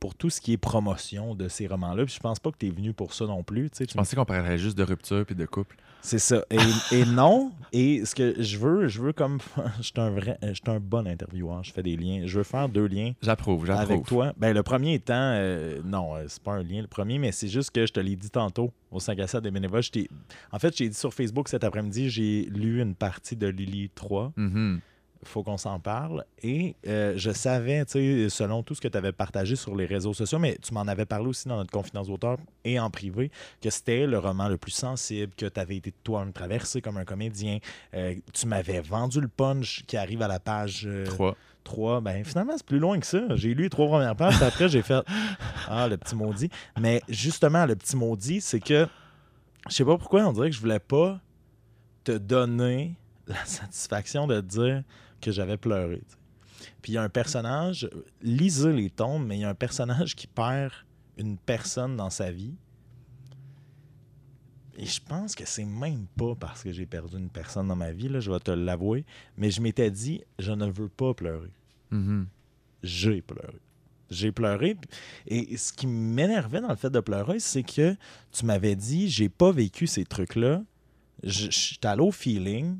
pour 0.00 0.14
tout 0.14 0.30
ce 0.30 0.40
qui 0.40 0.52
est 0.52 0.56
promotion 0.56 1.34
de 1.34 1.48
ces 1.48 1.66
romans-là. 1.66 2.04
Puis 2.04 2.14
je 2.14 2.20
pense 2.20 2.38
pas 2.38 2.50
que 2.52 2.58
tu 2.58 2.66
es 2.66 2.70
venu 2.70 2.92
pour 2.92 3.12
ça 3.14 3.26
non 3.26 3.42
plus. 3.42 3.70
tu. 3.70 3.84
Je 3.88 3.94
pensais 3.94 4.16
qu'on 4.16 4.24
parlerait 4.24 4.58
juste 4.58 4.76
de 4.78 4.82
rupture 4.82 5.24
puis 5.26 5.34
de 5.34 5.46
couple. 5.46 5.76
C'est 6.00 6.20
ça. 6.20 6.44
Et, 6.50 6.96
et 6.96 7.04
non. 7.04 7.50
Et 7.72 8.04
ce 8.04 8.14
que 8.14 8.40
je 8.40 8.56
veux, 8.56 8.86
je 8.88 9.02
veux 9.02 9.12
comme. 9.12 9.38
Je 9.78 9.82
suis 9.82 9.92
un 9.96 10.10
vrai. 10.10 10.38
Je 10.42 10.52
suis 10.52 10.62
un 10.66 10.78
bon 10.78 11.06
intervieweur. 11.06 11.64
Je 11.64 11.72
fais 11.72 11.82
des 11.82 11.96
liens. 11.96 12.22
Je 12.24 12.38
veux 12.38 12.44
faire 12.44 12.68
deux 12.68 12.86
liens 12.86 13.12
J'approuve, 13.20 13.68
avec 13.70 13.88
j'approuve. 13.88 14.06
toi. 14.06 14.32
Ben, 14.36 14.54
le 14.54 14.62
premier 14.62 14.94
étant. 14.94 15.14
euh, 15.16 15.80
non, 15.84 16.14
euh, 16.16 16.24
c'est 16.28 16.42
pas 16.42 16.52
un 16.52 16.62
lien 16.62 16.80
le 16.80 16.86
premier, 16.86 17.18
mais 17.18 17.32
c'est 17.32 17.48
juste 17.48 17.70
que 17.72 17.84
je 17.84 17.92
te 17.92 17.98
l'ai 18.00 18.14
dit 18.16 18.30
tantôt 18.30 18.72
au 18.92 19.00
5 19.00 19.18
à 19.18 19.26
7 19.26 19.42
des 19.42 19.50
bénévoles. 19.50 19.82
En 20.52 20.58
fait, 20.58 20.76
j'ai 20.76 20.88
dit 20.88 20.94
sur 20.96 21.12
Facebook 21.12 21.48
cet 21.48 21.64
après-midi, 21.64 22.08
j'ai 22.10 22.44
lu 22.44 22.80
une 22.80 22.94
partie 22.94 23.34
de 23.36 23.48
Lily 23.48 23.90
3. 23.94 24.32
Mhm. 24.36 24.80
Faut 25.24 25.42
qu'on 25.42 25.56
s'en 25.58 25.78
parle. 25.80 26.24
Et 26.42 26.76
euh, 26.86 27.14
je 27.16 27.30
savais, 27.30 27.84
tu 27.84 27.92
sais, 27.92 28.28
selon 28.28 28.62
tout 28.62 28.74
ce 28.74 28.80
que 28.80 28.88
tu 28.88 28.96
avais 28.96 29.12
partagé 29.12 29.56
sur 29.56 29.74
les 29.74 29.86
réseaux 29.86 30.14
sociaux, 30.14 30.38
mais 30.38 30.56
tu 30.62 30.72
m'en 30.74 30.82
avais 30.82 31.06
parlé 31.06 31.26
aussi 31.26 31.48
dans 31.48 31.56
notre 31.56 31.70
confidence 31.70 32.08
d'auteur 32.08 32.38
et 32.64 32.78
en 32.78 32.90
privé, 32.90 33.30
que 33.60 33.70
c'était 33.70 34.06
le 34.06 34.18
roman 34.18 34.48
le 34.48 34.56
plus 34.56 34.72
sensible, 34.72 35.32
que 35.36 35.46
tu 35.46 35.60
avais 35.60 35.76
été 35.76 35.92
toi-même 36.04 36.32
traversé 36.32 36.80
comme 36.80 36.96
un 36.96 37.04
comédien. 37.04 37.58
Euh, 37.94 38.14
tu 38.32 38.46
m'avais 38.46 38.80
vendu 38.80 39.20
le 39.20 39.28
punch 39.28 39.84
qui 39.86 39.96
arrive 39.96 40.22
à 40.22 40.28
la 40.28 40.40
page 40.40 40.84
euh, 40.86 41.04
Trois. 41.06 41.36
3. 41.64 42.00
Ben, 42.00 42.24
finalement, 42.24 42.54
c'est 42.56 42.64
plus 42.66 42.78
loin 42.78 42.98
que 42.98 43.06
ça. 43.06 43.20
J'ai 43.34 43.52
lu 43.52 43.64
les 43.64 43.70
trois 43.70 43.88
premières 43.88 44.16
pages, 44.16 44.40
après, 44.42 44.68
j'ai 44.68 44.82
fait 44.82 45.02
Ah, 45.68 45.86
le 45.88 45.98
petit 45.98 46.14
maudit. 46.14 46.48
Mais 46.80 47.02
justement, 47.08 47.66
le 47.66 47.76
petit 47.76 47.94
maudit, 47.96 48.40
c'est 48.40 48.60
que 48.60 48.86
je 49.68 49.74
sais 49.74 49.84
pas 49.84 49.98
pourquoi, 49.98 50.22
on 50.26 50.32
dirait 50.32 50.48
que 50.48 50.56
je 50.56 50.60
voulais 50.60 50.78
pas 50.78 51.20
te 52.04 52.12
donner 52.12 52.94
la 53.26 53.44
satisfaction 53.44 54.26
de 54.26 54.40
te 54.40 54.46
dire 54.46 54.82
que 55.20 55.30
j'avais 55.32 55.56
pleuré. 55.56 56.02
Puis 56.82 56.92
il 56.92 56.94
y 56.94 56.98
a 56.98 57.02
un 57.02 57.08
personnage, 57.08 57.88
lisez 58.22 58.72
les 58.72 58.90
tombes, 58.90 59.26
mais 59.26 59.38
il 59.38 59.40
y 59.40 59.44
a 59.44 59.48
un 59.50 59.54
personnage 59.54 60.14
qui 60.16 60.26
perd 60.26 60.72
une 61.16 61.36
personne 61.36 61.96
dans 61.96 62.10
sa 62.10 62.30
vie. 62.30 62.54
Et 64.76 64.86
je 64.86 65.00
pense 65.00 65.34
que 65.34 65.44
c'est 65.44 65.64
même 65.64 66.06
pas 66.16 66.34
parce 66.36 66.62
que 66.62 66.70
j'ai 66.72 66.86
perdu 66.86 67.16
une 67.16 67.30
personne 67.30 67.66
dans 67.66 67.74
ma 67.76 67.90
vie, 67.90 68.08
là, 68.08 68.20
je 68.20 68.30
vais 68.30 68.38
te 68.38 68.52
l'avouer, 68.52 69.04
mais 69.36 69.50
je 69.50 69.60
m'étais 69.60 69.90
dit, 69.90 70.22
je 70.38 70.52
ne 70.52 70.66
veux 70.70 70.88
pas 70.88 71.14
pleurer 71.14 71.50
Mhm. 71.90 72.26
j'ai 72.82 73.22
pleuré. 73.22 73.58
J'ai 74.10 74.30
pleuré. 74.32 74.76
Et 75.26 75.56
ce 75.56 75.72
qui 75.72 75.86
m'énervait 75.86 76.60
dans 76.60 76.68
le 76.68 76.76
fait 76.76 76.90
de 76.90 77.00
pleurer, 77.00 77.40
c'est 77.40 77.62
que 77.62 77.94
tu 78.30 78.46
m'avais 78.46 78.76
dit, 78.76 79.08
j'ai 79.08 79.28
pas 79.28 79.50
vécu 79.52 79.86
ces 79.86 80.04
trucs-là. 80.04 80.62
Je 81.24 81.46
je 81.46 81.58
suis 81.58 81.78
allé 81.82 82.00
au 82.02 82.12
feeling. 82.12 82.78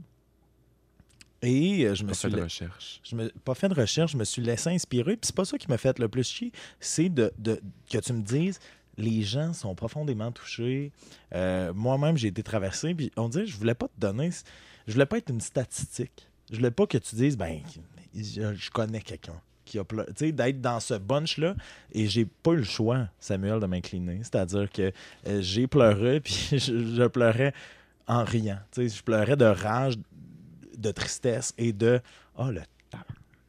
Et 1.42 1.84
euh, 1.86 1.94
je 1.94 2.02
me 2.02 2.08
Pas 2.08 2.14
suis 2.14 2.22
fait 2.28 2.32
de 2.32 2.36
la- 2.38 2.44
recherche. 2.44 3.00
je 3.04 3.14
me 3.14 3.28
pas 3.44 3.54
fait 3.54 3.68
de 3.68 3.74
recherche, 3.74 4.12
je 4.12 4.16
me 4.16 4.24
suis 4.24 4.42
laissé 4.42 4.70
inspirer. 4.70 5.16
Puis 5.16 5.26
c'est 5.28 5.34
pas 5.36 5.44
ça 5.44 5.56
qui 5.58 5.68
m'a 5.68 5.78
fait 5.78 5.98
le 5.98 6.08
plus 6.08 6.26
chier, 6.28 6.50
c'est 6.80 7.08
de, 7.08 7.32
de- 7.38 7.60
que 7.90 7.98
tu 7.98 8.12
me 8.12 8.22
dises 8.22 8.58
les 8.96 9.22
gens 9.22 9.52
sont 9.52 9.76
profondément 9.76 10.32
touchés. 10.32 10.90
Euh, 11.32 11.72
Moi-même, 11.72 12.16
j'ai 12.16 12.26
été 12.28 12.42
traversé. 12.42 12.94
Puis 12.94 13.12
on 13.16 13.28
dirait, 13.28 13.46
je 13.46 13.56
voulais 13.56 13.74
pas 13.76 13.86
te 13.86 14.00
donner. 14.00 14.30
Je 14.88 14.92
voulais 14.92 15.06
pas 15.06 15.18
être 15.18 15.30
une 15.30 15.40
statistique. 15.40 16.28
Je 16.50 16.56
voulais 16.56 16.72
pas 16.72 16.84
que 16.86 16.98
tu 16.98 17.14
dises, 17.14 17.36
ben, 17.36 17.60
je, 18.12 18.54
je 18.54 18.70
connais 18.72 19.00
quelqu'un 19.00 19.40
qui 19.64 19.78
a 19.78 19.84
pleuré. 19.84 20.08
Tu 20.16 20.26
sais, 20.26 20.32
d'être 20.32 20.60
dans 20.60 20.80
ce 20.80 20.94
bunch-là. 20.94 21.54
Et 21.92 22.08
j'ai 22.08 22.24
pas 22.24 22.52
eu 22.52 22.56
le 22.56 22.62
choix, 22.64 23.06
Samuel, 23.20 23.60
de 23.60 23.66
m'incliner. 23.66 24.18
C'est-à-dire 24.24 24.68
que 24.72 24.90
euh, 25.28 25.40
j'ai 25.42 25.68
pleuré, 25.68 26.18
puis 26.24 26.48
je, 26.50 26.56
je 26.58 27.06
pleurais 27.06 27.54
en 28.08 28.24
riant. 28.24 28.58
Tu 28.72 28.88
sais, 28.88 28.96
je 28.96 29.02
pleurais 29.04 29.36
de 29.36 29.44
rage, 29.44 29.94
de 30.78 30.90
tristesse 30.92 31.52
et 31.58 31.72
de, 31.72 32.00
oh, 32.36 32.50
le 32.50 32.62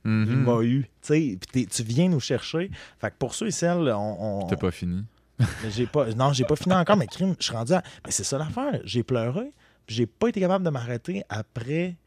il 0.06 0.11
Mhm. 0.11 0.43
m'a 0.45 0.61
eu. 0.64 0.88
Puis 1.06 1.38
tu 1.69 1.84
viens 1.84 2.07
nous 2.07 2.22
chercher. 2.22 2.72
Fait 2.99 3.11
que 3.11 3.15
pour 3.18 3.35
ceux 3.35 3.47
et 3.47 3.51
celles, 3.51 3.89
on. 3.93 4.43
on- 4.43 4.47
T'as 4.47 4.56
pas 4.56 4.72
fini. 4.72 5.03
j'ai 5.69 5.88
pas. 5.88 6.10
Non, 6.14 6.31
j'ai 6.34 6.45
pas 6.45 6.56
fini 6.56 6.73
encore, 6.73 6.95
mais 6.97 7.06
crime, 7.06 7.35
je 7.38 7.43
suis 7.45 7.53
rendu 7.53 7.73
à. 7.73 7.84
Mais 8.06 8.11
c'est 8.11 8.23
ça 8.23 8.38
l'affaire. 8.38 8.80
J'ai 8.85 9.03
pleuré, 9.03 9.51
j'ai 9.88 10.06
pas 10.07 10.30
été 10.30 10.39
capable 10.39 10.64
de 10.65 10.69
m'arrêter 10.69 11.23
après. 11.30 11.97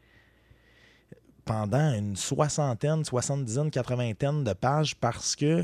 Pendant 1.45 1.93
une 1.93 2.15
soixantaine, 2.15 3.03
soixante-dizaine, 3.05 3.69
quatre-vingtaine 3.69 4.43
de 4.43 4.53
pages 4.53 4.95
parce 4.95 5.35
que. 5.35 5.63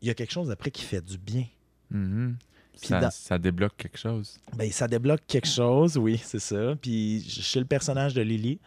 Il 0.00 0.08
y 0.08 0.10
a 0.10 0.14
quelque 0.14 0.32
chose 0.32 0.50
après 0.50 0.70
qui 0.70 0.82
fait 0.82 1.02
du 1.04 1.18
bien. 1.18 1.44
Mhm. 1.90 2.36
Ça, 2.76 3.00
dans- 3.00 3.10
ça 3.10 3.38
débloque 3.38 3.76
quelque 3.76 3.98
chose. 3.98 4.38
Ben, 4.54 4.70
ça 4.70 4.86
débloque 4.86 5.22
quelque 5.26 5.48
chose, 5.48 5.96
oui, 5.96 6.20
c'est 6.22 6.38
ça. 6.38 6.74
Puis 6.80 7.22
chez 7.28 7.58
le 7.58 7.64
personnage 7.66 8.14
de 8.14 8.22
Lily, 8.22 8.58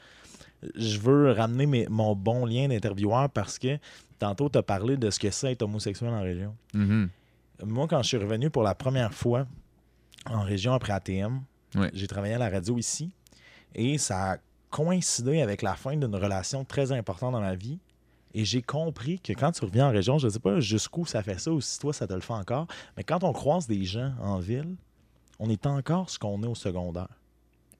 je 0.75 0.97
veux 0.99 1.31
ramener 1.31 1.65
mes- 1.65 1.87
mon 1.89 2.15
bon 2.15 2.45
lien 2.45 2.67
d'intervieweur 2.67 3.29
parce 3.29 3.57
que 3.59 3.77
tantôt, 4.17 4.49
tu 4.49 4.57
as 4.57 4.63
parlé 4.63 4.97
de 4.97 5.09
ce 5.09 5.19
que 5.19 5.29
c'est 5.31 5.51
être 5.51 5.61
homosexuel 5.61 6.09
en 6.11 6.21
région. 6.21 6.55
Mhm. 6.73 7.09
Moi, 7.65 7.87
quand 7.87 8.01
je 8.01 8.07
suis 8.09 8.17
revenu 8.17 8.49
pour 8.49 8.63
la 8.63 8.73
première 8.75 9.13
fois 9.13 9.45
en 10.25 10.41
région 10.41 10.73
après 10.73 10.93
ATM, 10.93 11.41
Ouais. 11.75 11.91
j'ai 11.93 12.07
travaillé 12.07 12.33
à 12.33 12.37
la 12.39 12.49
radio 12.49 12.77
ici 12.77 13.11
et 13.75 13.97
ça 13.97 14.31
a 14.33 14.37
coïncidé 14.71 15.41
avec 15.41 15.61
la 15.61 15.75
fin 15.75 15.95
d'une 15.95 16.15
relation 16.15 16.65
très 16.65 16.91
importante 16.91 17.33
dans 17.33 17.41
ma 17.41 17.55
vie. 17.55 17.79
Et 18.33 18.45
j'ai 18.45 18.61
compris 18.61 19.19
que 19.19 19.33
quand 19.33 19.51
tu 19.51 19.65
reviens 19.65 19.87
en 19.87 19.91
région, 19.91 20.17
je 20.19 20.27
ne 20.27 20.31
sais 20.31 20.39
pas 20.39 20.59
jusqu'où 20.59 21.05
ça 21.05 21.23
fait 21.23 21.39
ça 21.39 21.51
ou 21.51 21.61
si 21.61 21.79
toi 21.79 21.93
ça 21.93 22.05
te 22.07 22.13
le 22.13 22.19
fait 22.21 22.33
encore, 22.33 22.67
mais 22.95 23.03
quand 23.03 23.23
on 23.23 23.33
croise 23.33 23.65
des 23.67 23.83
gens 23.85 24.13
en 24.21 24.39
ville, 24.39 24.75
on 25.39 25.49
est 25.49 25.65
encore 25.65 26.09
ce 26.09 26.19
qu'on 26.19 26.41
est 26.43 26.47
au 26.47 26.55
secondaire. 26.55 27.07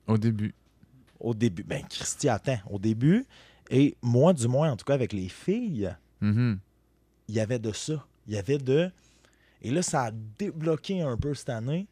Au 0.08 0.18
début. 0.18 0.56
Au 1.20 1.34
début, 1.34 1.64
ben 1.64 1.84
Christy, 1.88 2.30
attends, 2.30 2.58
au 2.70 2.80
début, 2.80 3.26
et 3.70 3.96
moi 4.02 4.34
du 4.34 4.48
moins, 4.48 4.72
en 4.72 4.76
tout 4.78 4.86
cas 4.86 4.94
avec 4.96 5.14
les 5.14 5.30
filles, 5.30 5.94
Mhm. 6.22 6.58
il 7.28 7.36
y 7.36 7.40
avait 7.40 7.60
de 7.60 7.72
ça. 7.72 8.06
Il 8.28 8.34
y 8.34 8.38
avait 8.38 8.58
de. 8.58 8.90
Et 9.62 9.70
là, 9.72 9.82
ça 9.82 10.06
a 10.06 10.12
débloqué 10.12 11.02
un 11.02 11.18
peu 11.18 11.34
cette 11.36 11.50
année. 11.50 11.88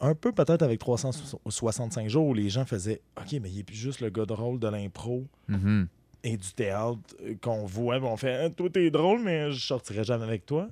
Un 0.00 0.14
peu 0.14 0.32
peut-être 0.32 0.62
avec 0.62 0.80
365 0.80 2.08
jours 2.08 2.26
où 2.26 2.34
les 2.34 2.48
gens 2.50 2.64
faisaient 2.64 3.00
OK, 3.16 3.32
mais 3.40 3.50
il 3.50 3.56
n'est 3.58 3.62
plus 3.62 3.76
juste 3.76 4.00
le 4.00 4.10
gars 4.10 4.24
drôle 4.26 4.58
de 4.58 4.66
l'impro 4.68 5.24
Mhm. 5.48 5.86
Et 6.22 6.36
du 6.36 6.52
théâtre 6.52 6.98
euh, 7.22 7.34
qu'on 7.40 7.64
voit. 7.64 7.96
on 7.96 8.16
fait 8.16 8.44
Hein, 8.44 8.50
Toi, 8.50 8.68
t'es 8.70 8.90
drôle, 8.90 9.20
mais 9.22 9.52
je 9.52 9.66
sortirai 9.66 10.04
jamais 10.04 10.24
avec 10.24 10.46
toi. 10.46 10.68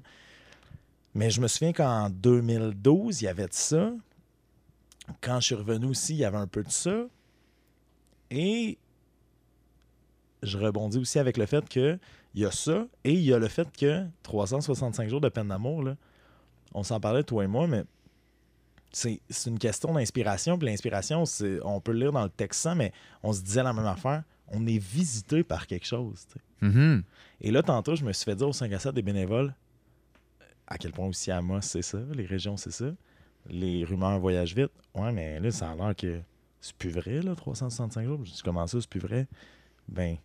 Mais 1.14 1.30
je 1.30 1.40
me 1.40 1.48
souviens 1.48 1.72
qu'en 1.72 2.10
2012, 2.10 3.22
il 3.22 3.24
y 3.24 3.28
avait 3.28 3.48
de 3.48 3.52
ça. 3.52 3.92
Quand 5.20 5.40
je 5.40 5.46
suis 5.46 5.54
revenu 5.54 5.86
aussi, 5.86 6.14
il 6.14 6.18
y 6.18 6.24
avait 6.24 6.36
un 6.36 6.46
peu 6.46 6.62
de 6.62 6.70
ça. 6.70 7.06
Et 8.30 8.78
je 10.42 10.58
rebondis 10.58 10.98
aussi 10.98 11.18
avec 11.18 11.36
le 11.36 11.46
fait 11.46 11.68
que 11.68 11.98
il 12.34 12.42
y 12.42 12.44
a 12.44 12.50
ça 12.50 12.86
et 13.04 13.12
il 13.12 13.22
y 13.22 13.32
a 13.32 13.38
le 13.38 13.48
fait 13.48 13.68
que 13.76 14.04
365 14.22 15.08
jours 15.08 15.20
de 15.20 15.28
peine 15.28 15.48
d'amour, 15.48 15.84
on 16.74 16.82
s'en 16.82 17.00
parlait 17.00 17.24
toi 17.24 17.42
et 17.42 17.46
moi, 17.46 17.66
mais 17.66 17.84
c'est 18.92 19.20
une 19.46 19.58
question 19.58 19.92
d'inspiration. 19.92 20.58
Puis 20.58 20.68
l'inspiration, 20.68 21.24
on 21.64 21.80
peut 21.80 21.92
le 21.92 22.00
lire 22.00 22.12
dans 22.12 22.22
le 22.22 22.28
texte 22.30 22.62
sans, 22.62 22.74
mais 22.74 22.92
on 23.22 23.32
se 23.32 23.40
disait 23.40 23.62
la 23.62 23.72
même 23.72 23.86
affaire. 23.86 24.22
On 24.50 24.66
est 24.66 24.78
visité 24.78 25.44
par 25.44 25.66
quelque 25.66 25.86
chose. 25.86 26.26
Mhm. 26.60 27.02
Et 27.40 27.50
là, 27.50 27.62
tantôt, 27.62 27.94
je 27.96 28.04
me 28.04 28.12
suis 28.12 28.24
fait 28.24 28.36
dire 28.36 28.48
au 28.48 28.52
5 28.52 28.72
à 28.72 28.78
7 28.78 28.94
des 28.94 29.02
bénévoles 29.02 29.54
à 30.68 30.76
quel 30.78 30.92
point 30.92 31.06
aussi 31.06 31.30
à 31.30 31.40
moi, 31.40 31.62
c'est 31.62 31.82
ça, 31.82 31.98
les 32.14 32.26
régions, 32.26 32.56
c'est 32.56 32.70
ça. 32.70 32.92
Les 33.48 33.84
rumeurs 33.84 34.18
voyagent 34.20 34.54
vite. 34.54 34.70
Ouais, 34.94 35.12
mais 35.12 35.40
là, 35.40 35.50
ça 35.50 35.70
a 35.70 35.74
l'air 35.74 35.96
que 35.96 36.20
c'est 36.60 36.76
plus 36.76 36.90
vrai, 36.90 37.22
là, 37.22 37.34
365 37.34 38.06
jours. 38.06 38.20
Je 38.24 38.32
dis, 38.32 38.42
comment 38.44 38.66
ça, 38.66 38.78
c'est 38.80 38.90
plus 38.90 39.00
vrai? 39.00 39.26
Ben, 39.88 40.16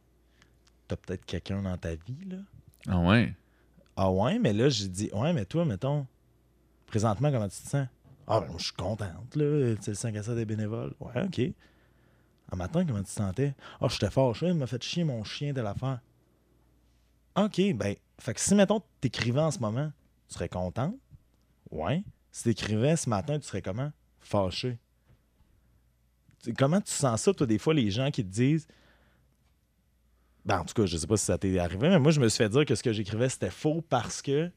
t'as 0.87 0.97
peut-être 0.97 1.25
quelqu'un 1.25 1.61
dans 1.61 1.77
ta 1.77 1.95
vie, 1.95 2.25
là. 2.29 2.37
Ah 2.87 2.99
ouais? 2.99 3.33
Ah 3.95 4.11
ouais, 4.11 4.37
mais 4.39 4.51
là, 4.51 4.67
j'ai 4.67 4.89
dit, 4.89 5.09
ouais, 5.13 5.31
mais 5.31 5.45
toi, 5.45 5.63
mettons, 5.63 6.05
présentement, 6.87 7.31
comment 7.31 7.47
tu 7.47 7.61
te 7.61 7.69
sens? 7.69 7.87
Ah, 8.27 8.41
ben, 8.41 8.53
je 8.57 8.65
suis 8.65 8.73
contente, 8.73 9.35
là. 9.35 9.75
C'est 9.79 9.91
le 9.91 9.95
5 9.95 10.15
à 10.17 10.23
7 10.23 10.35
des 10.35 10.45
bénévoles. 10.45 10.93
Ouais, 10.99 11.23
OK. 11.23 11.41
Un 12.52 12.56
matin, 12.56 12.86
comment 12.86 12.99
tu 12.99 13.06
te 13.06 13.10
sentais? 13.10 13.56
Ah, 13.82 13.88
j'étais 13.90 14.10
fâché, 14.11 14.48
il 14.48 14.53
m'a 14.56 14.68
fait 14.68 14.82
chier 14.84 15.03
mon 15.03 15.24
chien 15.24 15.53
de 15.53 15.61
l'affaire. 15.61 15.99
OK, 17.36 17.60
ben, 17.76 17.95
fait 18.20 18.34
que 18.34 18.40
si, 18.40 18.53
mettons, 18.53 18.82
t'écrivais 19.02 19.40
en 19.41 19.49
ce 19.52 19.60
moment, 19.60 19.91
tu 20.28 20.36
serais 20.36 20.49
content? 20.49 20.95
Ouais. 21.72 22.03
Si 22.32 22.44
t'écrivais 22.44 22.95
ce 22.95 23.10
matin, 23.10 23.40
tu 23.40 23.48
serais 23.48 23.61
comment? 23.61 23.91
Fâché. 24.20 24.78
Comment 26.57 26.82
tu 26.82 26.91
sens 26.91 27.22
ça, 27.22 27.34
toi, 27.34 27.48
des 27.48 27.57
fois, 27.57 27.74
les 27.74 27.90
gens 27.90 28.11
qui 28.11 28.24
te 28.24 28.30
disent? 28.30 28.68
Ben, 30.45 30.60
en 30.60 30.65
tout 30.65 30.74
cas, 30.74 30.86
je 30.86 30.98
sais 30.98 31.07
pas 31.07 31.18
si 31.18 31.26
ça 31.26 31.38
t'est 31.38 31.57
arrivé, 31.57 31.90
mais 31.90 31.99
moi, 31.99 32.11
je 32.11 32.20
me 32.20 32.28
suis 32.28 32.38
fait 32.44 32.49
dire 32.49 32.65
que 32.65 32.76
ce 32.76 32.84
que 32.84 32.91
j'écrivais, 32.91 33.30
c'était 33.30 33.49
faux 33.49 33.82
parce 33.82 34.22
que 34.22 34.52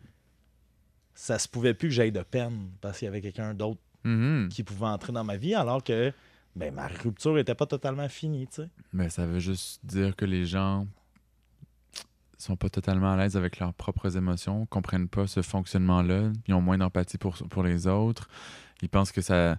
ça 1.15 1.39
se 1.39 1.49
pouvait 1.49 1.75
plus 1.75 1.89
que 1.89 1.95
j'aille 1.95 2.13
de 2.13 2.23
peine 2.23 2.71
parce 2.81 2.99
qu'il 2.99 3.07
y 3.07 3.09
avait 3.09 3.23
quelqu'un 3.23 3.55
d'autre 3.55 3.81
Mhm. 4.05 4.49
qui 4.51 4.63
pouvait 4.63 4.87
entrer 4.87 5.13
dans 5.13 5.25
ma 5.25 5.37
vie 5.37 5.55
alors 5.55 5.83
que 5.83 6.13
ben, 6.57 6.75
ma 6.75 6.89
rupture 6.89 7.39
était 7.39 7.55
pas 7.55 7.67
totalement 7.67 8.09
finie, 8.09 8.49
tu 8.49 8.63
sais. 8.63 8.69
Ben, 8.93 9.09
ça 9.11 9.27
veut 9.27 9.39
juste 9.39 9.85
dire 9.85 10.17
que 10.17 10.25
les 10.25 10.47
gens 10.47 10.87
sont 12.39 12.57
pas 12.57 12.69
totalement 12.69 13.13
à 13.13 13.17
l'aise 13.17 13.37
avec 13.37 13.59
leurs 13.59 13.75
propres 13.75 14.17
émotions, 14.17 14.67
comprennent 14.67 15.09
pas 15.09 15.27
ce 15.27 15.43
fonctionnement-là, 15.43 16.33
ils 16.49 16.55
ont 16.55 16.61
moins 16.61 16.79
d'empathie 16.79 17.19
pour, 17.19 17.37
pour 17.51 17.63
les 17.63 17.87
autres. 17.87 18.29
Ils 18.83 18.89
pensent 18.89 19.13
que 19.13 19.21
ça 19.23 19.59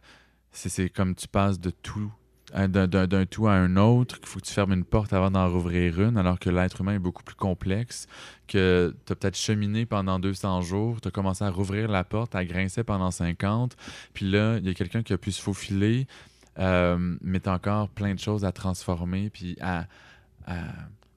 c'est 0.51 0.89
comme 0.89 1.13
tu 1.13 1.27
passes 1.27 1.59
de 1.59 1.69
tout 1.69 2.11
d'un 2.53 2.87
d'un 2.87 3.25
tout 3.25 3.47
à 3.47 3.53
un 3.53 3.75
autre, 3.75 4.19
qu'il 4.19 4.27
faut 4.27 4.39
que 4.39 4.45
tu 4.45 4.53
fermes 4.53 4.71
une 4.71 4.85
porte 4.85 5.11
avant 5.11 5.29
d'en 5.29 5.49
rouvrir 5.49 6.01
une, 6.01 6.17
alors 6.17 6.39
que 6.39 6.49
l'être 6.49 6.79
humain 6.79 6.95
est 6.95 6.99
beaucoup 6.99 7.23
plus 7.23 7.35
complexe, 7.35 8.07
que 8.47 8.95
tu 9.05 9.11
as 9.11 9.15
peut-être 9.15 9.35
cheminé 9.35 9.85
pendant 9.85 10.17
200 10.17 10.61
jours, 10.61 11.01
tu 11.01 11.09
as 11.09 11.11
commencé 11.11 11.43
à 11.43 11.49
rouvrir 11.49 11.89
la 11.89 12.05
porte, 12.05 12.35
à 12.35 12.45
grincer 12.45 12.85
pendant 12.85 13.11
50, 13.11 13.75
puis 14.13 14.31
là, 14.31 14.57
il 14.59 14.65
y 14.65 14.69
a 14.69 14.73
quelqu'un 14.73 15.03
qui 15.03 15.11
a 15.11 15.17
pu 15.17 15.33
se 15.33 15.41
faufiler, 15.41 16.07
euh, 16.59 17.17
mais 17.21 17.39
tu 17.39 17.49
as 17.49 17.53
encore 17.53 17.89
plein 17.89 18.13
de 18.13 18.19
choses 18.19 18.43
à 18.45 18.51
transformer, 18.51 19.29
puis 19.29 19.57
à, 19.61 19.85
à, 20.45 20.55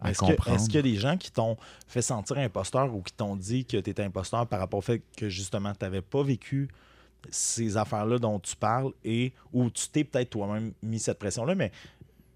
à 0.01 0.11
Est-ce 0.11 0.21
que- 0.21 0.25
comprendre. 0.27 0.57
est-ce 0.57 0.67
qu'il 0.67 0.77
y 0.77 0.79
a 0.79 0.83
des 0.83 0.97
gens 0.97 1.17
qui 1.17 1.31
t'ont 1.31 1.57
fait 1.87 2.03
sentir 2.03 2.39
imposteur 2.39 2.95
ou 2.95 3.03
qui 3.03 3.13
t'ont 3.13 3.37
dit 3.37 3.65
que 3.65 3.77
tu 3.79 3.91
étais 3.91 4.03
imposteur 4.05 4.47
par 4.47 4.59
rapport 4.61 4.79
au 4.79 4.83
fait 4.83 5.03
que 5.17 5.29
justement 5.29 5.73
tu 5.73 5.85
n'avais 5.85 6.03
pas 6.03 6.23
vécu 6.23 6.69
ces 7.29 7.77
affaires-là 7.77 8.19
dont 8.19 8.39
tu 8.39 8.57
parles 8.57 8.93
et 9.05 9.33
où 9.53 9.69
tu 9.71 9.89
t'es 9.91 10.05
peut-être 10.05 10.31
toi-même 10.31 10.73
mis 10.83 10.99
cette 10.99 11.19
pression-là, 11.19 11.55
mais 11.55 11.71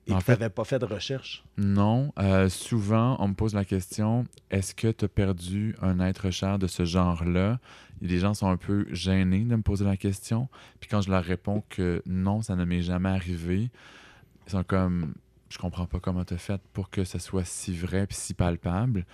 et 0.06 0.12
En 0.12 0.18
que 0.18 0.24
tu 0.24 0.30
n'avais 0.32 0.50
pas 0.50 0.64
fait 0.64 0.78
de 0.78 0.84
recherche? 0.84 1.42
Non. 1.56 2.12
Euh, 2.18 2.50
souvent, 2.50 3.16
on 3.20 3.28
me 3.28 3.32
pose 3.34 3.54
la 3.54 3.64
question 3.64 4.26
est-ce 4.50 4.74
que 4.74 4.88
tu 4.90 5.06
as 5.06 5.08
perdu 5.08 5.74
un 5.80 5.98
être 6.00 6.30
cher 6.30 6.58
de 6.58 6.66
ce 6.66 6.84
genre-là? 6.84 7.58
Les 8.02 8.18
gens 8.18 8.34
sont 8.34 8.48
un 8.48 8.56
peu 8.56 8.86
gênés 8.90 9.44
de 9.44 9.56
me 9.56 9.62
poser 9.62 9.84
la 9.84 9.96
question. 9.96 10.48
Puis 10.80 10.88
quand 10.90 11.00
je 11.00 11.10
leur 11.10 11.22
réponds 11.24 11.62
que 11.68 12.02
non, 12.06 12.42
ça 12.42 12.56
ne 12.56 12.64
m'est 12.64 12.82
jamais 12.82 13.08
arrivé, 13.08 13.70
ils 14.46 14.50
sont 14.50 14.64
comme 14.64 15.14
je 15.48 15.58
comprends 15.58 15.86
pas 15.86 16.00
comment 16.00 16.24
tu 16.24 16.34
as 16.34 16.38
fait 16.38 16.60
pour 16.72 16.90
que 16.90 17.04
ce 17.04 17.18
soit 17.18 17.44
si 17.44 17.72
vrai 17.74 18.06
puis 18.06 18.16
si 18.16 18.34
palpable. 18.34 19.06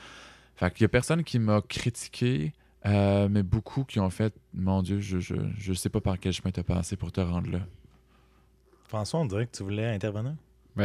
Fait 0.57 0.73
qu'il 0.73 0.82
y 0.82 0.86
a 0.86 0.89
personne 0.89 1.23
qui 1.24 1.39
m'a 1.39 1.61
critiqué. 1.61 2.52
euh, 2.86 3.28
mais 3.31 3.43
beaucoup 3.43 3.85
qui 3.85 4.01
ont 4.01 4.09
fait 4.11 4.35
Mon 4.55 4.82
Dieu, 4.82 5.01
je, 5.01 5.19
je, 5.20 5.35
je 5.59 5.73
sais 5.74 5.89
pas 5.90 6.01
par 6.01 6.19
quel 6.19 6.32
chemin 6.32 6.51
t'as 6.51 6.62
passé 6.62 6.97
pour 6.97 7.12
te 7.12 7.20
rendre 7.20 7.51
là. 7.51 7.61
François, 8.89 9.20
on 9.20 9.27
dirait 9.27 9.47
que 9.47 9.57
tu 9.57 9.62
voulais 9.62 9.86
intervenir. 9.86 10.35
Ben, 10.77 10.85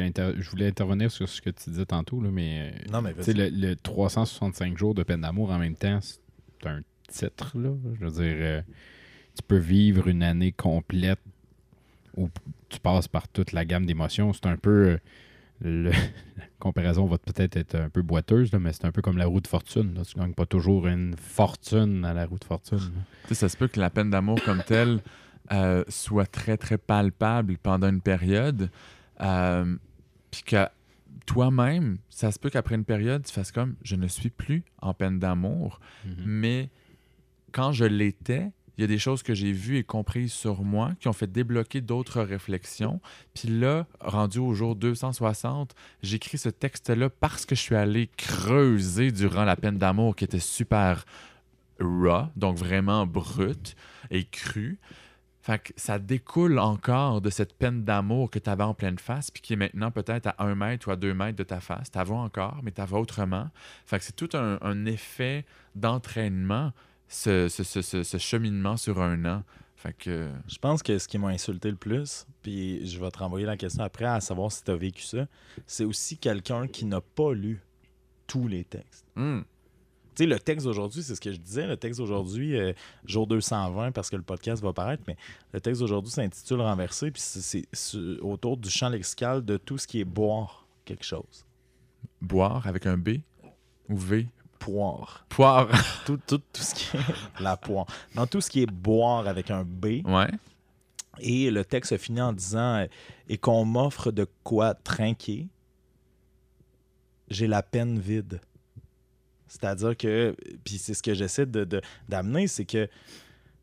inter- 0.00 0.34
je 0.38 0.50
voulais 0.50 0.68
intervenir 0.68 1.10
sur 1.10 1.28
ce 1.28 1.40
que 1.40 1.50
tu 1.50 1.70
disais 1.70 1.86
tantôt, 1.86 2.20
là, 2.20 2.30
mais 2.30 2.74
Non, 2.92 3.02
mais 3.02 3.14
tu 3.14 3.32
le, 3.32 3.48
le 3.48 3.74
365 3.74 4.76
jours 4.78 4.94
de 4.94 5.02
peine 5.02 5.22
d'amour 5.22 5.50
en 5.50 5.58
même 5.58 5.74
temps, 5.74 5.98
c'est 6.00 6.18
un 6.64 6.80
titre. 7.08 7.52
Là. 7.58 7.70
Je 8.00 8.04
veux 8.06 8.10
dire, 8.10 8.36
euh, 8.38 8.62
tu 9.36 9.42
peux 9.46 9.58
vivre 9.58 10.08
une 10.08 10.22
année 10.22 10.52
complète 10.52 11.20
où 12.16 12.30
tu 12.68 12.80
passes 12.80 13.08
par 13.08 13.28
toute 13.28 13.52
la 13.52 13.64
gamme 13.64 13.86
d'émotions. 13.86 14.32
C'est 14.32 14.46
un 14.46 14.56
peu. 14.56 14.98
euh, 15.64 15.90
la 15.90 16.44
comparaison 16.58 17.06
va 17.06 17.18
peut-être 17.18 17.56
être 17.56 17.74
un 17.76 17.88
peu 17.88 18.02
boiteuse, 18.02 18.52
là, 18.52 18.58
mais 18.58 18.72
c'est 18.72 18.84
un 18.84 18.92
peu 18.92 19.02
comme 19.02 19.16
la 19.16 19.26
roue 19.26 19.40
de 19.40 19.46
fortune. 19.46 20.00
Tu 20.06 20.18
gagnes 20.18 20.34
pas 20.34 20.46
toujours 20.46 20.86
une 20.86 21.14
fortune 21.16 22.04
à 22.04 22.12
la 22.12 22.26
roue 22.26 22.38
de 22.38 22.44
fortune. 22.44 22.92
ça 23.30 23.48
se 23.48 23.56
peut 23.56 23.68
que 23.68 23.80
la 23.80 23.90
peine 23.90 24.10
d'amour 24.10 24.42
comme 24.44 24.62
telle 24.62 25.00
euh, 25.52 25.84
soit 25.88 26.26
très, 26.26 26.56
très 26.56 26.76
palpable 26.78 27.56
pendant 27.58 27.88
une 27.88 28.00
période. 28.02 28.70
Puis 29.18 30.42
que 30.42 30.66
toi-même, 31.24 31.98
ça 32.08 32.30
se 32.30 32.38
peut 32.38 32.50
qu'après 32.50 32.74
une 32.74 32.84
période, 32.84 33.24
tu 33.24 33.32
fasses 33.32 33.52
comme 33.52 33.76
je 33.82 33.96
ne 33.96 34.06
suis 34.06 34.30
plus 34.30 34.64
en 34.80 34.94
peine 34.94 35.18
d'amour. 35.18 35.80
Mais 36.24 36.70
quand 37.52 37.72
je 37.72 37.84
l'étais, 37.84 38.52
il 38.76 38.82
y 38.82 38.84
a 38.84 38.86
des 38.86 38.98
choses 38.98 39.22
que 39.22 39.34
j'ai 39.34 39.52
vues 39.52 39.78
et 39.78 39.84
comprises 39.84 40.32
sur 40.32 40.62
moi 40.62 40.92
qui 41.00 41.08
ont 41.08 41.14
fait 41.14 41.30
débloquer 41.30 41.80
d'autres 41.80 42.20
réflexions. 42.20 43.00
Puis 43.32 43.48
là, 43.48 43.86
rendu 44.00 44.38
au 44.38 44.52
jour 44.52 44.76
260, 44.76 45.74
j'écris 46.02 46.36
ce 46.38 46.50
texte-là 46.50 47.08
parce 47.08 47.46
que 47.46 47.54
je 47.54 47.60
suis 47.60 47.74
allé 47.74 48.10
creuser 48.16 49.12
durant 49.12 49.44
la 49.44 49.56
peine 49.56 49.78
d'amour 49.78 50.14
qui 50.14 50.24
était 50.24 50.38
super 50.38 51.06
raw, 51.80 52.26
donc 52.36 52.56
vraiment 52.58 53.06
brute 53.06 53.76
et 54.10 54.24
crue. 54.24 54.78
Fait 55.46 55.60
que 55.60 55.72
ça 55.76 56.00
découle 56.00 56.58
encore 56.58 57.20
de 57.20 57.30
cette 57.30 57.54
peine 57.56 57.84
d'amour 57.84 58.30
que 58.32 58.40
tu 58.40 58.50
avais 58.50 58.64
en 58.64 58.74
pleine 58.74 58.98
face, 58.98 59.30
puis 59.30 59.40
qui 59.40 59.52
est 59.52 59.56
maintenant 59.56 59.92
peut-être 59.92 60.26
à 60.26 60.34
un 60.44 60.56
mètre 60.56 60.88
ou 60.88 60.90
à 60.90 60.96
deux 60.96 61.14
mètres 61.14 61.36
de 61.38 61.44
ta 61.44 61.60
face. 61.60 61.88
Tu 61.88 62.02
vois 62.02 62.18
encore, 62.18 62.58
mais 62.64 62.72
tu 62.72 62.82
vois 62.82 62.98
autrement. 62.98 63.48
Fait 63.86 64.00
que 64.00 64.04
c'est 64.04 64.16
tout 64.16 64.28
un, 64.36 64.58
un 64.60 64.86
effet 64.86 65.44
d'entraînement, 65.76 66.72
ce, 67.06 67.48
ce- 67.48 67.62
ce- 67.62 67.80
ce- 67.82 68.02
ce 68.02 68.18
cheminement 68.18 68.76
sur 68.76 69.00
un 69.00 69.24
an. 69.24 69.44
Fait 69.76 69.92
que. 69.92 70.28
Je 70.48 70.58
pense 70.58 70.82
que 70.82 70.98
ce 70.98 71.06
qui 71.06 71.16
m'a 71.16 71.28
insulté 71.28 71.70
le 71.70 71.76
plus, 71.76 72.26
puis 72.42 72.84
je 72.84 72.98
vais 72.98 73.10
te 73.12 73.18
renvoyer 73.20 73.46
la 73.46 73.56
question 73.56 73.84
après 73.84 74.06
à 74.06 74.20
savoir 74.20 74.50
si 74.50 74.64
tu 74.64 74.70
as 74.72 74.76
vécu 74.76 75.02
ça, 75.02 75.26
c'est 75.64 75.84
aussi 75.84 76.18
quelqu'un 76.18 76.66
qui 76.66 76.86
n'a 76.86 77.00
pas 77.00 77.32
lu 77.32 77.62
tous 78.26 78.48
les 78.48 78.64
textes. 78.64 79.04
hmm, 79.14 79.42
Tu 80.16 80.22
sais, 80.22 80.26
le 80.26 80.38
texte 80.40 80.64
d'aujourd'hui, 80.64 81.02
c'est 81.02 81.14
ce 81.14 81.20
que 81.20 81.30
je 81.30 81.36
disais. 81.36 81.66
Le 81.66 81.76
texte 81.76 82.00
d'aujourd'hui, 82.00 82.58
euh, 82.58 82.72
jour 83.04 83.26
220, 83.26 83.92
parce 83.92 84.08
que 84.08 84.16
le 84.16 84.22
podcast 84.22 84.62
va 84.62 84.72
paraître, 84.72 85.02
mais 85.06 85.16
le 85.52 85.60
texte 85.60 85.80
d'aujourd'hui 85.82 86.10
s'intitule 86.10 86.60
Renversé, 86.62 87.10
puis 87.10 87.20
c'est- 87.22 87.68
autour 88.22 88.56
du 88.56 88.70
champ 88.70 88.88
lexical 88.88 89.44
de 89.44 89.58
tout 89.58 89.76
ce 89.78 89.86
qui 89.86 90.00
est 90.00 90.04
boire 90.04 90.66
quelque 90.86 91.04
chose. 91.04 91.44
boire 92.22 92.66
avec 92.66 92.86
un 92.86 92.96
B 92.96 93.18
ou 93.90 93.96
V? 93.96 94.26
Poire. 94.58 95.26
Poire. 95.28 95.68
Tout, 96.06 96.18
tout, 96.26 96.38
tout 96.38 96.62
ce 96.62 96.74
qui 96.74 96.96
est 96.96 97.40
la 97.42 97.56
poire. 97.58 97.86
Non, 98.14 98.26
tout 98.26 98.40
ce 98.40 98.48
qui 98.50 98.62
est 98.62 98.66
boire 98.72 99.28
avec 99.28 99.50
un 99.50 99.64
B. 99.64 100.00
ouais. 100.06 100.30
Et 101.18 101.50
le 101.50 101.64
texte 101.64 101.90
se 101.90 101.98
finit 101.98 102.20
en 102.22 102.32
disant 102.32 102.76
euh, 102.78 102.86
Et 103.28 103.36
qu'on 103.38 103.64
m'offre 103.64 104.10
de 104.12 104.26
quoi 104.44 104.74
trinquer, 104.74 105.46
j'ai 107.28 107.46
la 107.46 107.62
peine 107.62 107.98
vide. 107.98 108.40
C'est-à-dire 109.48 109.96
que, 109.96 110.34
puis 110.64 110.78
c'est 110.78 110.94
ce 110.94 111.02
que 111.02 111.14
j'essaie 111.14 111.46
de- 111.46 111.80
d'amener, 112.08 112.46
c'est 112.48 112.64
que, 112.64 112.88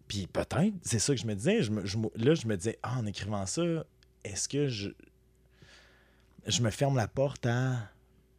puis 0.07 0.27
peut-être, 0.27 0.73
c'est 0.81 0.99
ça 0.99 1.13
que 1.13 1.19
je 1.21 1.27
me 1.27 1.35
disais, 1.35 1.61
je 1.63 1.71
me- 1.71 1.85
je 1.85 1.97
là 2.15 2.35
je 2.35 2.47
me 2.47 2.55
disais, 2.55 2.79
ah, 2.83 2.97
en 2.99 3.05
écrivant 3.05 3.45
ça, 3.45 3.63
est-ce 4.23 4.47
que 4.47 4.67
je, 4.67 4.89
je 6.47 6.61
me 6.61 6.69
ferme 6.69 6.95
la 6.95 7.07
porte 7.07 7.45
à, 7.45 7.89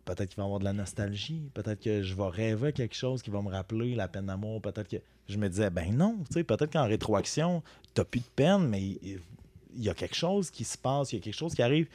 peut-être 0.04 0.28
qu'il 0.30 0.36
va 0.36 0.42
y 0.42 0.46
avoir 0.46 0.58
de 0.60 0.64
la 0.64 0.72
nostalgie, 0.72 1.50
peut-être 1.54 1.80
que 1.80 2.02
je 2.02 2.14
vais 2.14 2.28
rêver 2.28 2.72
quelque 2.72 2.94
chose 2.94 3.22
qui 3.22 3.30
va 3.30 3.40
me 3.42 3.48
rappeler 3.50 3.94
la 3.94 4.08
peine 4.08 4.26
d'amour, 4.26 4.60
peut-être 4.62 4.88
que, 4.88 4.96
je 5.28 5.38
me 5.38 5.48
disais, 5.48 5.70
ben 5.70 5.94
non, 5.96 6.18
tu 6.28 6.34
sais, 6.34 6.44
peut-être 6.44 6.70
qu'en 6.72 6.86
rétroaction, 6.86 7.62
t'as 7.94 8.04
plus 8.04 8.20
de 8.20 8.26
peine, 8.36 8.68
mais 8.68 8.82
il 8.82 9.20
il 9.76 9.82
y 9.82 9.88
a 9.88 9.94
quelque 9.94 10.14
chose 10.14 10.52
qui 10.52 10.62
se 10.62 10.78
passe, 10.78 11.12
il 11.12 11.16
y 11.16 11.18
a 11.18 11.22
quelque 11.22 11.34
chose 11.34 11.52
qui 11.52 11.60
arrive. 11.60 11.88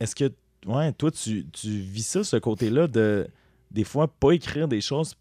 Est-ce 0.00 0.14
que, 0.14 0.32
ouais, 0.66 0.92
toi, 0.92 1.10
tu, 1.10 1.46
tu 1.50 1.68
vis 1.68 2.06
ça, 2.06 2.24
ce 2.24 2.36
côté-là, 2.36 2.86
de 2.88 3.28
des 3.70 3.84
fois 3.84 4.08
pas 4.08 4.32
écrire 4.32 4.68
des 4.68 4.80
choses. 4.80 5.16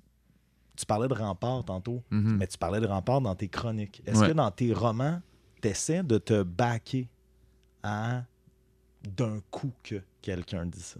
Tu 0.78 0.86
parlais 0.86 1.08
de 1.08 1.14
rempart 1.14 1.64
tantôt, 1.64 2.02
Mhm. 2.12 2.38
mais 2.38 2.48
tu 2.48 2.58
parlais 2.58 2.80
de 2.80 2.88
rempart 2.88 3.22
dans 3.22 3.36
tes 3.36 3.48
chroniques. 3.48 4.02
Est-ce 4.06 4.20
Ouais. 4.22 4.28
que 4.30 4.34
dans 4.34 4.52
tes 4.52 4.74
romans, 4.74 5.22
tu 5.62 5.68
essaies 5.70 6.04
de 6.04 6.18
te 6.18 6.44
baquer 6.44 7.08
à 7.84 8.24
d'un 9.04 9.40
coup 9.52 9.72
que 9.84 10.02
quelqu'un 10.22 10.66
dit 10.66 10.80
ça? 10.82 11.00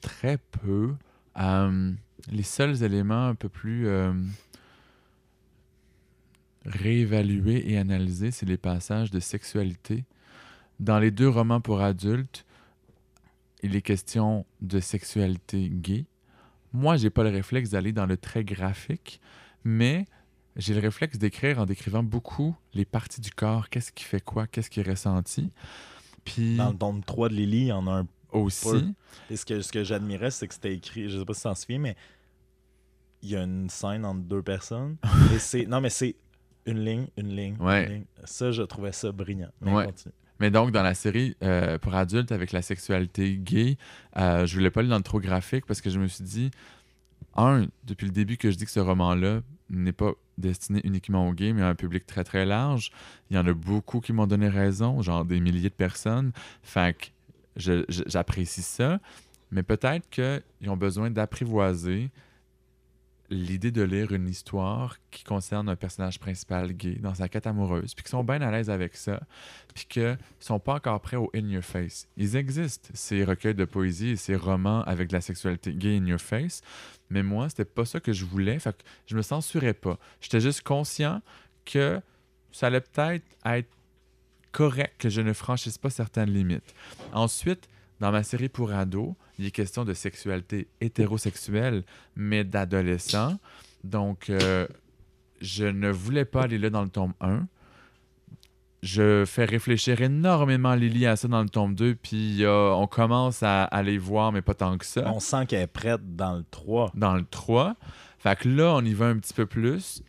Très 0.00 0.38
peu. 0.38 0.94
Euh, 1.38 1.92
les 2.30 2.42
seuls 2.42 2.82
éléments 2.82 3.26
un 3.26 3.34
peu 3.34 3.48
plus 3.48 3.86
euh, 3.88 4.12
réévalués 6.66 7.70
et 7.70 7.78
analysés, 7.78 8.30
c'est 8.30 8.46
les 8.46 8.56
passages 8.58 9.10
de 9.10 9.20
sexualité. 9.20 10.04
Dans 10.78 10.98
les 10.98 11.10
deux 11.10 11.28
romans 11.28 11.60
pour 11.60 11.80
adultes, 11.80 12.44
il 13.62 13.76
est 13.76 13.82
question 13.82 14.46
de 14.60 14.80
sexualité 14.80 15.68
gay. 15.70 16.06
Moi, 16.72 16.96
j'ai 16.96 17.10
pas 17.10 17.22
le 17.24 17.30
réflexe 17.30 17.70
d'aller 17.70 17.92
dans 17.92 18.06
le 18.06 18.16
très 18.16 18.44
graphique, 18.44 19.20
mais 19.64 20.04
j'ai 20.56 20.74
le 20.74 20.80
réflexe 20.80 21.18
d'écrire 21.18 21.58
en 21.58 21.66
décrivant 21.66 22.02
beaucoup 22.02 22.56
les 22.74 22.84
parties 22.84 23.20
du 23.20 23.30
corps, 23.30 23.68
qu'est-ce 23.68 23.92
qui 23.92 24.04
fait 24.04 24.20
quoi, 24.22 24.46
qu'est-ce 24.46 24.70
qui 24.70 24.80
est 24.80 24.88
ressenti. 24.88 25.50
Puis 26.24 26.56
Dans 26.56 26.70
le 26.70 26.76
tome 26.78 27.02
3 27.02 27.28
de 27.28 27.34
Lily, 27.34 27.58
il 27.62 27.66
y 27.66 27.72
en 27.72 27.86
a 27.86 28.00
un. 28.00 28.06
aussi, 28.32 28.94
Et 29.30 29.36
ce 29.36 29.44
que, 29.44 29.60
ce 29.62 29.72
que 29.72 29.82
j'admirais, 29.84 30.30
c'est 30.30 30.46
que 30.46 30.54
c'était 30.54 30.74
écrit, 30.74 31.08
je 31.10 31.18
sais 31.18 31.24
pas 31.24 31.34
si 31.34 31.42
t'en 31.42 31.54
souviens, 31.54 31.78
mais 31.80 31.96
il 33.22 33.30
y 33.30 33.36
a 33.36 33.42
une 33.42 33.68
scène 33.68 34.04
entre 34.04 34.20
deux 34.20 34.42
personnes. 34.42 34.96
et 35.34 35.38
c'est. 35.38 35.66
Non, 35.66 35.80
mais 35.80 35.90
c'est 35.90 36.14
une 36.66 36.84
ligne, 36.84 37.06
une 37.16 37.34
ligne, 37.34 37.56
Ouais. 37.58 37.86
une 37.86 37.92
ligne. 37.92 38.04
Ça, 38.24 38.50
je 38.52 38.62
trouvais 38.62 38.92
ça 38.92 39.10
brillant. 39.12 39.50
Mais 39.60 39.72
Ouais. 39.72 39.86
continue. 39.86 40.14
Mais 40.40 40.50
donc, 40.50 40.72
dans 40.72 40.82
la 40.82 40.94
série 40.94 41.36
euh, 41.42 41.78
pour 41.78 41.94
adultes 41.94 42.32
avec 42.32 42.52
la 42.52 42.62
sexualité 42.62 43.36
gay, 43.36 43.76
euh, 44.16 44.46
je 44.46 44.54
voulais 44.56 44.70
pas 44.70 44.80
aller 44.80 44.88
dans 44.88 44.96
le 44.96 45.02
trop 45.02 45.20
graphique 45.20 45.66
parce 45.66 45.80
que 45.80 45.90
je 45.90 46.00
me 46.00 46.08
suis 46.08 46.24
dit, 46.24 46.50
un, 47.36 47.66
depuis 47.84 48.06
le 48.06 48.12
début 48.12 48.38
que 48.38 48.50
je 48.50 48.56
dis 48.56 48.64
que 48.64 48.70
ce 48.70 48.80
roman-là 48.80 49.42
n'est 49.68 49.92
pas 49.92 50.12
destiné 50.38 50.80
uniquement 50.84 51.28
aux 51.28 51.32
gays, 51.32 51.52
mais 51.52 51.62
à 51.62 51.68
un 51.68 51.74
public 51.74 52.06
très 52.06 52.24
très 52.24 52.46
large. 52.46 52.90
Il 53.30 53.36
y 53.36 53.38
en 53.38 53.46
a 53.46 53.52
beaucoup 53.52 54.00
qui 54.00 54.12
m'ont 54.12 54.26
donné 54.26 54.48
raison, 54.48 55.02
genre 55.02 55.24
des 55.24 55.40
milliers 55.40 55.68
de 55.68 55.74
personnes. 55.74 56.32
Fait 56.62 56.96
que 56.96 57.06
j'apprécie 57.56 58.62
ça, 58.62 58.98
mais 59.50 59.62
peut-être 59.62 60.08
qu'ils 60.08 60.70
ont 60.70 60.76
besoin 60.76 61.10
d'apprivoiser 61.10 62.10
l'idée 63.30 63.70
de 63.70 63.82
lire 63.82 64.12
une 64.12 64.28
histoire 64.28 64.96
qui 65.10 65.22
concerne 65.22 65.68
un 65.68 65.76
personnage 65.76 66.18
principal 66.18 66.72
gay 66.72 66.96
dans 66.96 67.14
sa 67.14 67.28
quête 67.28 67.46
amoureuse, 67.46 67.94
puis 67.94 68.02
qu'ils 68.02 68.10
sont 68.10 68.24
bien 68.24 68.42
à 68.42 68.50
l'aise 68.50 68.70
avec 68.70 68.96
ça, 68.96 69.20
puis 69.74 69.86
qu'ils 69.88 70.18
sont 70.40 70.58
pas 70.58 70.74
encore 70.74 71.00
prêts 71.00 71.16
au 71.16 71.30
in 71.34 71.48
your 71.48 71.62
face. 71.62 72.08
Ils 72.16 72.36
existent, 72.36 72.90
ces 72.92 73.24
recueils 73.24 73.54
de 73.54 73.64
poésie 73.64 74.10
et 74.10 74.16
ces 74.16 74.34
romans 74.34 74.82
avec 74.82 75.08
de 75.08 75.14
la 75.14 75.20
sexualité 75.20 75.72
gay 75.72 75.96
in 75.96 76.06
your 76.06 76.20
face, 76.20 76.60
mais 77.08 77.22
moi, 77.22 77.48
c'était 77.48 77.64
pas 77.64 77.84
ça 77.84 78.00
que 78.00 78.12
je 78.12 78.24
voulais, 78.24 78.58
fait 78.58 78.76
que 78.76 78.82
je 79.06 79.16
me 79.16 79.22
censurais 79.22 79.74
pas. 79.74 79.98
J'étais 80.20 80.40
juste 80.40 80.62
conscient 80.62 81.22
que 81.64 82.00
ça 82.52 82.66
allait 82.66 82.80
peut-être 82.80 83.24
être 83.44 83.68
correct 84.52 84.94
que 84.98 85.08
je 85.08 85.20
ne 85.20 85.32
franchisse 85.32 85.78
pas 85.78 85.90
certaines 85.90 86.30
limites. 86.30 86.74
Ensuite, 87.12 87.68
dans 88.00 88.10
ma 88.10 88.22
série 88.22 88.48
pour 88.48 88.72
ados, 88.72 89.14
il 89.38 89.46
est 89.46 89.50
question 89.50 89.84
de 89.84 89.94
sexualité 89.94 90.68
hétérosexuelle, 90.80 91.84
mais 92.16 92.44
d'adolescents. 92.44 93.38
Donc, 93.84 94.30
euh, 94.30 94.66
je 95.40 95.66
ne 95.66 95.90
voulais 95.90 96.24
pas 96.24 96.42
aller 96.42 96.58
là 96.58 96.70
dans 96.70 96.82
le 96.82 96.88
tome 96.88 97.14
1. 97.20 97.46
Je 98.82 99.24
fais 99.26 99.44
réfléchir 99.44 100.00
énormément 100.00 100.74
Lily 100.74 101.06
à 101.06 101.16
ça 101.16 101.28
dans 101.28 101.42
le 101.42 101.50
tome 101.50 101.74
2, 101.74 101.96
puis 101.96 102.44
euh, 102.44 102.72
on 102.72 102.86
commence 102.86 103.42
à 103.42 103.64
aller 103.64 103.98
voir, 103.98 104.32
mais 104.32 104.40
pas 104.40 104.54
tant 104.54 104.78
que 104.78 104.86
ça 104.86 105.02
On 105.06 105.20
sent 105.20 105.44
qu'elle 105.46 105.62
est 105.62 105.66
prête 105.66 106.16
dans 106.16 106.36
le 106.36 106.44
3. 106.50 106.92
dans 106.94 107.14
le 107.14 107.24
3. 107.24 107.76
Fait 108.18 108.36
que 108.36 108.48
là, 108.48 108.74
on 108.74 108.82
y 108.82 108.94
va 108.94 109.06
un 109.06 109.18
petit 109.18 109.34
peu 109.34 109.44
plus. 109.44 110.02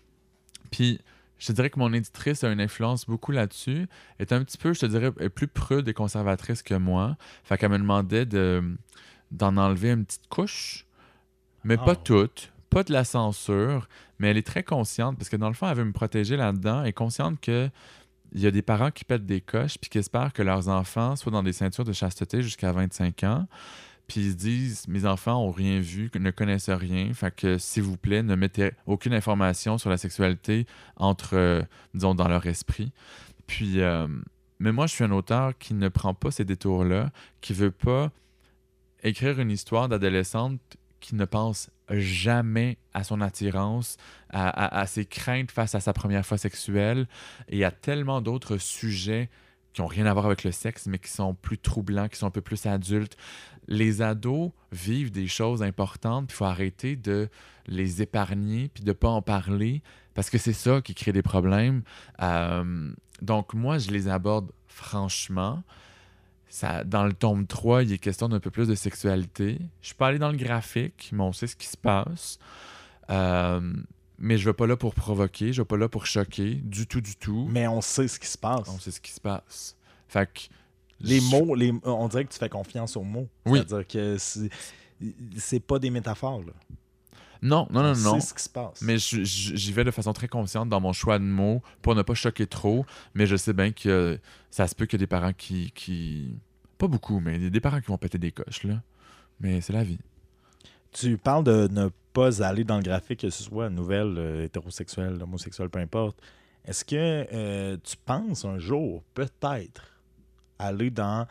Puis, 0.69 1.01
je 1.41 1.47
te 1.47 1.53
dirais 1.53 1.71
que 1.71 1.79
mon 1.79 1.91
éditrice 1.91 2.43
a 2.43 2.51
une 2.51 2.61
influence 2.61 3.07
beaucoup 3.07 3.31
là-dessus. 3.31 3.87
Elle 4.19 4.27
est 4.27 4.31
un 4.31 4.43
petit 4.43 4.59
peu, 4.59 4.73
je 4.73 4.81
te 4.81 4.85
dirais, 4.85 5.11
est 5.19 5.29
plus 5.29 5.47
prude 5.47 5.87
et 5.87 5.93
conservatrice 5.93 6.61
que 6.61 6.75
moi. 6.75 7.17
Fait 7.43 7.57
qu'elle 7.57 7.71
me 7.71 7.79
demandait 7.79 8.27
de, 8.27 8.77
d'en 9.31 9.57
enlever 9.57 9.89
une 9.89 10.05
petite 10.05 10.27
couche, 10.29 10.85
mais 11.63 11.77
pas 11.77 11.95
toute. 11.95 12.53
Pas 12.69 12.83
de 12.83 12.93
la 12.93 13.03
censure, 13.03 13.89
mais 14.19 14.29
elle 14.29 14.37
est 14.37 14.45
très 14.45 14.61
consciente 14.61 15.17
parce 15.17 15.29
que 15.29 15.35
dans 15.35 15.47
le 15.47 15.55
fond, 15.55 15.67
elle 15.67 15.77
veut 15.77 15.83
me 15.83 15.91
protéger 15.91 16.37
là-dedans. 16.37 16.83
Elle 16.83 16.89
est 16.89 16.93
consciente 16.93 17.41
que 17.41 17.69
il 18.33 18.39
y 18.39 18.45
a 18.45 18.51
des 18.51 18.61
parents 18.61 18.91
qui 18.91 19.03
pètent 19.03 19.25
des 19.25 19.41
coches 19.41 19.79
puis 19.79 19.89
qui 19.89 19.97
espèrent 19.97 20.31
que 20.31 20.43
leurs 20.43 20.67
enfants 20.67 21.15
soient 21.15 21.31
dans 21.31 21.43
des 21.43 21.53
ceintures 21.53 21.83
de 21.83 21.91
chasteté 21.91 22.43
jusqu'à 22.43 22.71
25 22.71 23.23
ans. 23.23 23.47
Puis 24.11 24.19
ils 24.25 24.31
se 24.31 24.35
disent, 24.35 24.87
mes 24.89 25.05
enfants 25.05 25.41
ont 25.41 25.51
rien 25.51 25.79
vu, 25.79 26.11
ne 26.19 26.31
connaissent 26.31 26.69
rien. 26.69 27.13
Fait 27.13 27.33
que, 27.33 27.57
s'il 27.57 27.83
vous 27.83 27.95
plaît, 27.95 28.23
ne 28.23 28.35
mettez 28.35 28.71
aucune 28.85 29.13
information 29.13 29.77
sur 29.77 29.89
la 29.89 29.95
sexualité 29.95 30.65
entre, 30.97 31.37
euh, 31.37 31.61
dans 31.93 32.27
leur 32.27 32.45
esprit. 32.45 32.91
Puis, 33.47 33.79
euh, 33.79 34.09
mais 34.59 34.73
moi, 34.73 34.85
je 34.85 34.95
suis 34.95 35.05
un 35.05 35.11
auteur 35.11 35.57
qui 35.57 35.73
ne 35.73 35.87
prend 35.87 36.13
pas 36.13 36.29
ces 36.29 36.43
détours-là, 36.43 37.09
qui 37.39 37.53
veut 37.53 37.71
pas 37.71 38.11
écrire 39.01 39.39
une 39.39 39.49
histoire 39.49 39.87
d'adolescente 39.87 40.59
qui 40.99 41.15
ne 41.15 41.23
pense 41.23 41.69
jamais 41.89 42.77
à 42.93 43.05
son 43.05 43.21
attirance, 43.21 43.95
à- 44.29 44.77
à 44.81 44.85
ses 44.87 45.05
craintes 45.05 45.51
face 45.51 45.73
à 45.73 45.79
sa 45.79 45.93
première 45.93 46.25
fois 46.25 46.37
sexuelle 46.37 47.07
et 47.47 47.63
à 47.63 47.71
tellement 47.71 48.19
d'autres 48.19 48.57
sujets 48.57 49.29
qui 49.73 49.81
n'ont 49.81 49.87
rien 49.87 50.05
à 50.05 50.13
voir 50.13 50.25
avec 50.25 50.43
le 50.43 50.51
sexe, 50.51 50.87
mais 50.87 50.99
qui 50.99 51.09
sont 51.09 51.33
plus 51.33 51.57
troublants, 51.57 52.07
qui 52.07 52.17
sont 52.17 52.27
un 52.27 52.31
peu 52.31 52.41
plus 52.41 52.65
adultes. 52.65 53.17
Les 53.67 54.01
ados 54.01 54.51
vivent 54.71 55.11
des 55.11 55.27
choses 55.27 55.63
importantes, 55.63 56.29
il 56.29 56.33
faut 56.33 56.45
arrêter 56.45 56.95
de 56.95 57.29
les 57.67 58.01
épargner, 58.01 58.69
puis 58.73 58.83
de 58.83 58.89
ne 58.89 58.93
pas 58.93 59.09
en 59.09 59.21
parler, 59.21 59.81
parce 60.13 60.29
que 60.29 60.37
c'est 60.37 60.53
ça 60.53 60.81
qui 60.81 60.93
crée 60.93 61.13
des 61.13 61.21
problèmes. 61.21 61.83
Euh, 62.21 62.91
donc 63.21 63.53
moi, 63.53 63.77
je 63.77 63.91
les 63.91 64.07
aborde 64.07 64.51
franchement. 64.67 65.63
Dans 66.85 67.05
le 67.05 67.13
tome 67.13 67.47
3, 67.47 67.83
il 67.83 67.93
est 67.93 67.97
question 67.97 68.27
d'un 68.27 68.41
peu 68.41 68.51
plus 68.51 68.67
de 68.67 68.75
sexualité. 68.75 69.59
Je 69.81 69.87
suis 69.87 69.95
pas 69.95 70.07
allé 70.07 70.19
dans 70.19 70.31
le 70.31 70.37
graphique, 70.37 71.09
mais 71.13 71.23
on 71.23 71.31
sait 71.31 71.47
ce 71.47 71.55
qui 71.55 71.67
se 71.67 71.77
passe. 71.77 72.39
Euh, 73.09 73.73
mais 74.21 74.37
je 74.37 74.43
ne 74.43 74.49
vais 74.51 74.53
pas 74.55 74.67
là 74.67 74.77
pour 74.77 74.93
provoquer, 74.93 75.51
je 75.51 75.59
ne 75.61 75.63
vais 75.63 75.67
pas 75.67 75.77
là 75.77 75.89
pour 75.89 76.05
choquer, 76.05 76.55
du 76.55 76.87
tout, 76.87 77.01
du 77.01 77.15
tout. 77.15 77.47
Mais 77.51 77.67
on 77.67 77.81
sait 77.81 78.07
ce 78.07 78.19
qui 78.19 78.27
se 78.27 78.37
passe. 78.37 78.69
On 78.69 78.79
sait 78.79 78.91
ce 78.91 79.01
qui 79.01 79.11
se 79.11 79.19
passe. 79.19 79.75
Fait 80.07 80.31
que. 80.31 80.41
Les 81.01 81.19
je- 81.19 81.31
mots, 81.31 81.55
les, 81.55 81.73
on 81.83 82.07
dirait 82.07 82.25
que 82.25 82.31
tu 82.31 82.37
fais 82.37 82.49
confiance 82.49 82.95
aux 82.95 83.03
mots. 83.03 83.27
Oui. 83.47 83.63
C'est-à-dire 83.67 83.87
que 83.87 84.17
c'est, 84.19 85.59
pas 85.59 85.79
des 85.79 85.89
métaphores. 85.89 86.41
Là. 86.43 86.53
Non, 87.41 87.67
non, 87.71 87.81
non, 87.81 87.93
on 87.93 88.13
non. 88.13 88.19
ce 88.19 88.35
qui 88.35 88.43
se 88.43 88.49
passe. 88.49 88.83
Mais 88.83 88.99
j'y 88.99 89.73
vais 89.73 89.83
de 89.83 89.89
façon 89.89 90.13
très 90.13 90.27
consciente 90.27 90.69
dans 90.69 90.79
mon 90.79 90.93
choix 90.93 91.17
de 91.17 91.23
mots 91.23 91.63
pour 91.81 91.95
ne 91.95 92.03
pas 92.03 92.13
choquer 92.13 92.45
trop. 92.45 92.85
Mais 93.15 93.25
je 93.25 93.35
sais 93.35 93.53
bien 93.53 93.71
que 93.71 94.19
ça 94.51 94.67
se 94.67 94.75
peut 94.75 94.85
qu'il 94.85 94.99
y 94.99 95.01
a 95.01 95.05
des 95.05 95.07
parents 95.07 95.33
qui, 95.33 95.71
qui. 95.71 96.35
Pas 96.77 96.87
beaucoup, 96.87 97.19
mais 97.19 97.49
des 97.49 97.59
parents 97.59 97.81
qui 97.81 97.87
vont 97.87 97.97
péter 97.97 98.19
des 98.19 98.31
coches, 98.31 98.63
là. 98.63 98.83
Mais 99.39 99.59
c'est 99.61 99.73
la 99.73 99.83
vie. 99.83 99.97
Tu 100.91 101.17
parles 101.17 101.43
de 101.43 101.67
ne 101.71 101.89
pas 102.13 102.43
aller 102.43 102.63
dans 102.63 102.77
le 102.77 102.83
graphique, 102.83 103.21
que 103.21 103.29
ce 103.29 103.43
soit 103.43 103.69
nouvelle, 103.69 104.15
euh, 104.17 104.43
hétérosexuelle, 104.45 105.17
homosexuelle, 105.21 105.69
peu 105.69 105.79
importe. 105.79 106.17
Est-ce 106.65 106.83
que 106.85 106.95
euh, 107.33 107.77
tu 107.83 107.95
penses 108.05 108.43
un 108.45 108.59
jour, 108.59 109.01
peut-être, 109.13 109.83
aller 110.59 110.89
dans, 110.91 111.25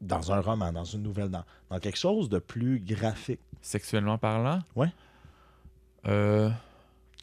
dans 0.00 0.32
un 0.32 0.40
roman, 0.40 0.72
dans 0.72 0.84
une 0.84 1.02
nouvelle, 1.02 1.28
dans, 1.28 1.44
dans 1.68 1.78
quelque 1.80 1.98
chose 1.98 2.28
de 2.28 2.38
plus 2.38 2.78
graphique? 2.80 3.40
Sexuellement 3.60 4.16
parlant? 4.16 4.60
Ouais. 4.76 4.88
Euh, 6.06 6.48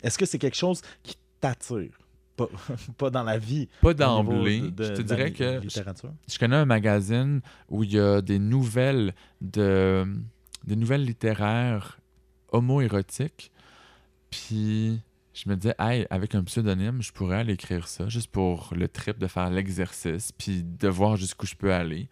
Est-ce 0.03 0.17
que 0.17 0.25
c'est 0.25 0.37
quelque 0.37 0.57
chose 0.57 0.81
qui 1.01 1.15
t'attire? 1.39 1.97
Pas, 2.35 2.47
pas 2.97 3.09
dans 3.09 3.23
la 3.23 3.39
vie. 3.39 3.67
pas 3.81 3.93
d'emblée. 3.95 4.59
de- 4.61 4.67
de- 4.69 4.83
Je 4.83 4.93
te 4.93 5.01
dirais 5.01 5.31
que 5.31 5.61
je 6.27 6.37
connais 6.37 6.55
un 6.57 6.65
magazine 6.65 7.41
où 7.69 7.83
il 7.83 7.93
y 7.93 7.99
a 7.99 8.21
des 8.21 8.37
nouvelles 8.37 9.15
de 9.41 10.05
des 10.67 10.75
nouvelles 10.75 11.03
littéraires 11.03 11.99
homo-érotiques. 12.51 13.51
Puis 14.29 15.01
je 15.33 15.49
me 15.49 15.55
disais, 15.55 15.75
hey, 15.79 16.05
avec 16.09 16.35
un 16.35 16.43
pseudonyme, 16.43 17.01
je 17.01 17.11
pourrais 17.11 17.37
aller 17.37 17.53
écrire 17.53 17.87
ça, 17.87 18.09
juste 18.09 18.29
pour 18.31 18.73
le 18.75 18.87
trip 18.87 19.17
de 19.17 19.27
faire 19.27 19.49
l'exercice, 19.49 20.31
puis 20.31 20.63
de 20.63 20.87
voir 20.87 21.15
jusqu'où 21.15 21.45
je 21.45 21.55
peux 21.55 21.73
aller. 21.73 22.09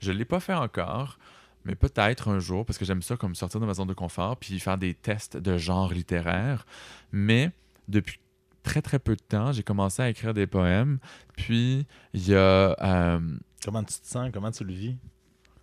Je 0.00 0.10
ne 0.10 0.18
l'ai 0.18 0.24
pas 0.24 0.40
fait 0.40 0.54
encore, 0.54 1.18
mais 1.64 1.74
peut-être 1.74 2.28
un 2.28 2.38
jour, 2.40 2.66
parce 2.66 2.78
que 2.78 2.84
j'aime 2.84 3.02
ça 3.02 3.16
comme 3.16 3.34
sortir 3.34 3.60
de 3.60 3.66
ma 3.66 3.74
zone 3.74 3.88
de 3.88 3.94
confort, 3.94 4.36
puis 4.36 4.58
faire 4.58 4.78
des 4.78 4.94
tests 4.94 5.36
de 5.36 5.56
genre 5.58 5.92
littéraire. 5.92 6.66
Mais 7.12 7.50
depuis 7.88 8.18
très 8.62 8.82
très 8.82 8.98
peu 8.98 9.14
de 9.14 9.22
temps, 9.22 9.52
j'ai 9.52 9.62
commencé 9.62 10.02
à 10.02 10.08
écrire 10.08 10.34
des 10.34 10.46
poèmes. 10.46 10.98
Puis 11.36 11.86
il 12.14 12.28
y 12.28 12.34
a... 12.34 12.74
euh, 12.80 13.20
Comment 13.64 13.84
tu 13.84 14.00
te 14.00 14.06
sens? 14.06 14.30
Comment 14.32 14.50
tu 14.50 14.64
le 14.64 14.72
vis? 14.72 14.96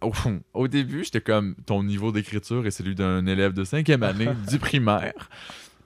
Au, 0.02 0.12
au 0.54 0.68
début, 0.68 1.04
j'étais 1.04 1.22
comme 1.22 1.56
ton 1.66 1.84
niveau 1.84 2.12
d'écriture 2.12 2.66
est 2.66 2.72
celui 2.72 2.96
d'un 2.96 3.26
élève 3.26 3.54
de 3.54 3.64
cinquième 3.64 4.04
année 4.04 4.30
du 4.50 4.60
primaire. 4.60 5.30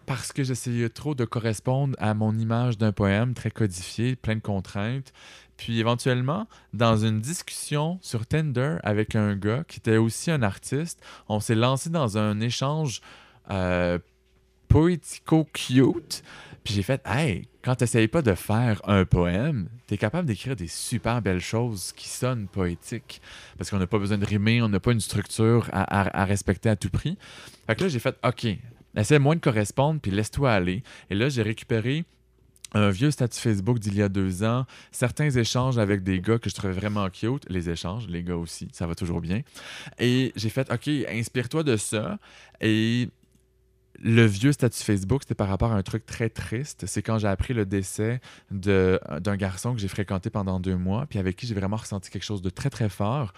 Parce 0.05 0.33
que 0.33 0.43
j'essayais 0.43 0.89
trop 0.89 1.15
de 1.15 1.23
correspondre 1.23 1.95
à 1.97 2.13
mon 2.13 2.37
image 2.37 2.77
d'un 2.77 2.91
poème 2.91 3.33
très 3.33 3.51
codifié, 3.51 4.15
plein 4.17 4.35
de 4.35 4.41
contraintes. 4.41 5.13
Puis 5.55 5.79
éventuellement, 5.79 6.47
dans 6.73 6.97
une 6.97 7.21
discussion 7.21 7.99
sur 8.01 8.25
Tinder 8.25 8.77
avec 8.83 9.15
un 9.15 9.35
gars 9.35 9.63
qui 9.67 9.79
était 9.79 9.97
aussi 9.97 10.29
un 10.29 10.41
artiste, 10.41 11.01
on 11.29 11.39
s'est 11.39 11.55
lancé 11.55 11.89
dans 11.89 12.17
un 12.17 12.41
échange 12.41 13.01
euh, 13.49 13.97
poético-cute. 14.67 16.23
Puis 16.63 16.73
j'ai 16.73 16.83
fait, 16.83 17.01
hey, 17.05 17.47
quand 17.61 17.75
tu 17.75 18.07
pas 18.07 18.21
de 18.21 18.33
faire 18.35 18.81
un 18.85 19.05
poème, 19.05 19.67
tu 19.87 19.95
es 19.95 19.97
capable 19.97 20.27
d'écrire 20.27 20.55
des 20.55 20.67
super 20.67 21.21
belles 21.21 21.41
choses 21.41 21.91
qui 21.93 22.07
sonnent 22.07 22.47
poétiques. 22.47 23.21
Parce 23.57 23.69
qu'on 23.69 23.79
n'a 23.79 23.87
pas 23.87 23.99
besoin 23.99 24.17
de 24.17 24.25
rimer, 24.25 24.61
on 24.61 24.69
n'a 24.69 24.79
pas 24.79 24.91
une 24.91 25.01
structure 25.01 25.69
à, 25.73 26.21
à- 26.21 26.25
respecter 26.25 26.69
à 26.69 26.75
tout 26.75 26.89
prix. 26.89 27.17
Fait 27.67 27.75
que 27.75 27.83
là, 27.83 27.87
j'ai 27.89 27.99
fait, 27.99 28.17
OK, 28.25 28.47
essaie 28.95 29.19
moins 29.19 29.35
de 29.35 29.41
correspondre, 29.41 29.99
puis 29.99 30.11
laisse-toi 30.11 30.51
aller. 30.51 30.83
Et 31.09 31.15
là, 31.15 31.29
j'ai 31.29 31.41
récupéré 31.41 32.05
un 32.73 32.89
vieux 32.89 33.11
statut 33.11 33.39
Facebook 33.39 33.79
d'il 33.79 33.95
y 33.95 34.01
a 34.01 34.09
deux 34.09 34.43
ans, 34.43 34.65
certains 34.91 35.29
échanges 35.29 35.77
avec 35.77 36.01
des 36.01 36.19
gars 36.19 36.39
que 36.39 36.49
je 36.49 36.55
trouvais 36.55 36.73
vraiment 36.73 37.07
cute, 37.09 37.45
les 37.49 37.69
échanges, 37.69 38.07
les 38.07 38.23
gars 38.23 38.35
aussi, 38.35 38.67
ça 38.71 38.87
va 38.87 38.95
toujours 38.95 39.21
bien. 39.21 39.41
Et 39.99 40.33
j'ai 40.35 40.49
fait, 40.49 40.71
OK, 40.71 40.87
inspire-toi 41.09 41.63
de 41.63 41.77
ça. 41.77 42.17
Et 42.61 43.09
le 43.99 44.25
vieux 44.25 44.51
statut 44.51 44.83
Facebook, 44.83 45.21
c'était 45.23 45.35
par 45.35 45.47
rapport 45.47 45.71
à 45.71 45.75
un 45.75 45.83
truc 45.83 46.05
très 46.05 46.29
triste. 46.29 46.85
C'est 46.87 47.01
quand 47.01 47.19
j'ai 47.19 47.27
appris 47.27 47.53
le 47.53 47.65
décès 47.65 48.21
d'un 48.51 49.35
garçon 49.37 49.73
que 49.73 49.79
j'ai 49.79 49.87
fréquenté 49.87 50.29
pendant 50.29 50.59
deux 50.59 50.77
mois, 50.77 51.05
puis 51.07 51.19
avec 51.19 51.35
qui 51.35 51.47
j'ai 51.47 51.55
vraiment 51.55 51.77
ressenti 51.77 52.09
quelque 52.09 52.23
chose 52.23 52.41
de 52.41 52.49
très, 52.49 52.69
très 52.69 52.89
fort. 52.89 53.33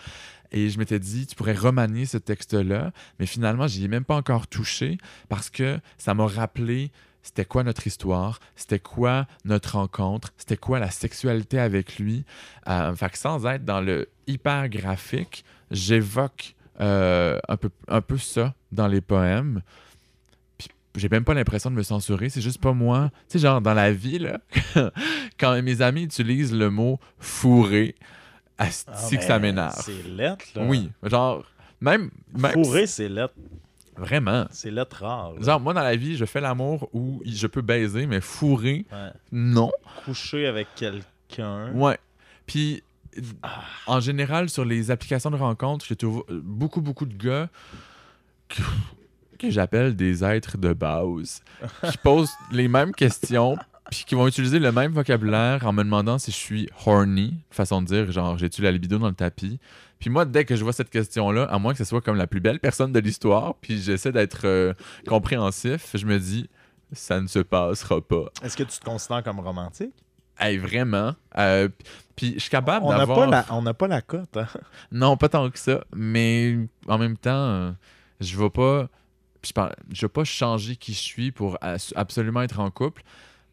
Et 0.52 0.70
je 0.70 0.80
m'étais 0.80 1.00
dit, 1.00 1.28
tu 1.28 1.36
pourrais 1.36 1.54
remanier 1.54 2.06
ce 2.06 2.18
texte-là, 2.18 2.92
mais 3.20 3.26
finalement, 3.26 3.68
j'y 3.68 3.86
ai 3.86 3.88
même 3.88 4.06
pas 4.06 4.16
encore 4.16 4.48
touché 4.48 4.98
parce 5.28 5.50
que 5.50 5.80
ça 5.98 6.14
m'a 6.14 6.26
rappelé 6.28 6.92
c'était 7.26 7.46
quoi 7.46 7.64
notre 7.64 7.88
histoire, 7.88 8.40
c'était 8.56 8.80
quoi 8.80 9.26
notre 9.46 9.78
rencontre, 9.78 10.32
c'était 10.38 10.58
quoi 10.58 10.78
la 10.78 10.92
sexualité 10.92 11.60
avec 11.60 11.98
lui. 11.98 12.24
Euh, 12.70 12.94
sans 13.16 13.48
être 13.48 13.66
dans 13.66 13.82
le 13.82 14.10
hyper 14.28 14.70
graphique, 14.70 15.44
j'évoque 15.72 16.56
euh, 16.82 17.40
un, 17.48 17.58
peu, 17.58 17.72
un 17.88 18.02
peu 18.02 18.20
ça 18.20 18.54
dans 18.72 18.88
les 18.88 19.02
poèmes. 19.02 19.64
J'ai 20.96 21.10
même 21.10 21.24
pas 21.26 21.34
l'impression 21.34 21.70
de 21.70 21.76
me 21.76 21.84
censurer, 21.84 22.30
c'est 22.30 22.42
juste 22.42 22.62
pas 22.62 22.74
moi. 22.74 23.10
Tu 23.30 23.34
sais, 23.34 23.40
genre 23.40 23.62
dans 23.62 23.74
la 23.74 23.92
vie, 23.92 24.20
là, 24.20 24.40
quand 25.40 25.62
mes 25.62 25.82
amis 25.82 26.04
utilisent 26.04 26.54
le 26.54 26.70
mot 26.70 27.00
fourré, 27.20 27.96
asti 28.58 28.90
Ah, 28.94 29.16
que 29.18 29.24
ça 29.24 29.40
m'énerve. 29.40 29.74
C'est 29.84 30.04
lettre, 30.08 30.46
là. 30.56 30.64
Oui, 30.66 30.90
genre, 31.04 31.44
même. 31.82 32.10
même 32.38 32.54
Fourré, 32.54 32.88
c'est 32.88 33.10
lettre. 33.10 33.34
Vraiment. 33.98 34.46
C'est 34.52 34.72
lettre 34.72 35.04
rare. 35.04 35.34
là. 35.34 35.42
Genre, 35.42 35.60
moi, 35.60 35.74
dans 35.74 35.82
la 35.84 35.96
vie, 35.96 36.18
je 36.18 36.26
fais 36.26 36.42
l'amour 36.42 36.90
où 36.94 37.22
je 37.26 37.48
peux 37.48 37.62
baiser, 37.62 38.08
mais 38.08 38.20
Ouais. 38.42 38.84
non. 39.32 39.72
Coucher 40.04 40.48
avec 40.48 40.68
quelqu'un. 40.76 41.72
Ouais. 41.74 41.98
Puis, 42.46 42.84
en 43.88 44.00
général, 44.02 44.50
sur 44.50 44.66
les 44.66 44.92
applications 44.92 45.32
de 45.32 45.38
rencontres, 45.38 45.86
je 45.88 45.94
trouve 45.94 46.26
beaucoup, 46.30 46.82
beaucoup 46.82 47.06
de 47.06 47.16
gars 47.16 47.48
que, 49.48 49.52
j'appelle 49.54 49.96
des 49.96 50.24
êtres 50.24 50.58
de 50.58 50.74
base 50.74 51.42
qui 51.90 51.98
posent 51.98 52.32
les 52.52 52.68
mêmes 52.68 52.92
questions 52.94 53.58
puis 53.90 54.04
qui 54.08 54.16
vont 54.16 54.28
utiliser 54.28 54.58
le 54.60 54.72
même 54.72 54.92
vocabulaire 54.94 55.66
en 55.68 55.72
me 55.74 55.84
demandant 55.84 56.18
si 56.18 56.32
je 56.32 56.36
suis 56.36 56.70
horny, 56.86 57.36
façon 57.52 57.82
de 57.84 57.88
dire, 57.88 58.12
genre, 58.12 58.38
j'ai-tu 58.38 58.62
la 58.64 58.72
libido 58.72 58.98
dans 58.98 59.08
le 59.10 59.14
tapis? 59.14 59.60
Puis 60.00 60.10
moi, 60.10 60.26
dès 60.26 60.44
que 60.44 60.56
je 60.56 60.64
vois 60.64 60.74
cette 60.74 60.90
question-là, 60.90 61.44
à 61.44 61.60
moins 61.60 61.72
que 61.74 61.78
ce 61.78 61.86
soit 61.86 62.02
comme 62.02 62.16
la 62.18 62.26
plus 62.28 62.40
belle 62.42 62.60
personne 62.60 62.92
de 62.92 63.00
l'histoire, 63.00 63.54
puis 63.62 63.80
j'essaie 63.80 64.12
d'être 64.12 64.42
euh, 64.46 64.74
compréhensif, 65.08 65.92
je 65.94 66.06
me 66.06 66.20
dis, 66.20 66.50
ça 66.92 67.22
ne 67.22 67.28
se 67.28 67.40
passera 67.40 68.02
pas. 68.02 68.26
Est-ce 68.44 68.58
que 68.58 68.64
tu 68.64 68.80
te 68.80 68.84
considères 68.86 69.24
comme 69.24 69.40
romantique? 69.40 69.94
Hey, 70.40 70.58
vraiment? 70.58 71.14
Euh, 71.38 71.70
puis 72.16 72.34
je 72.34 72.40
suis 72.40 72.50
capable 72.50 72.86
On 72.86 72.92
n'a 72.92 72.98
d'avoir... 73.00 73.20
pas, 73.20 73.26
la- 73.28 73.46
on 73.52 73.62
n'a 73.62 73.74
pas 73.74 73.88
la 73.88 74.02
cote. 74.02 74.36
hein? 74.36 74.48
Non, 74.92 75.16
pas 75.16 75.30
tant 75.30 75.50
que 75.50 75.58
ça. 75.60 75.84
Mais 75.96 76.58
en 76.88 76.98
même 76.98 77.18
temps, 77.18 77.32
euh, 77.32 77.72
je 78.20 78.38
vais 78.38 78.50
pas. 78.50 78.90
Je 79.46 79.52
je 79.94 80.02
vais 80.02 80.10
pas 80.10 80.24
changer 80.24 80.76
qui 80.76 80.94
je 80.94 81.00
suis 81.00 81.32
pour 81.32 81.58
absolument 81.96 82.42
être 82.42 82.60
en 82.60 82.72
couple. 82.72 83.04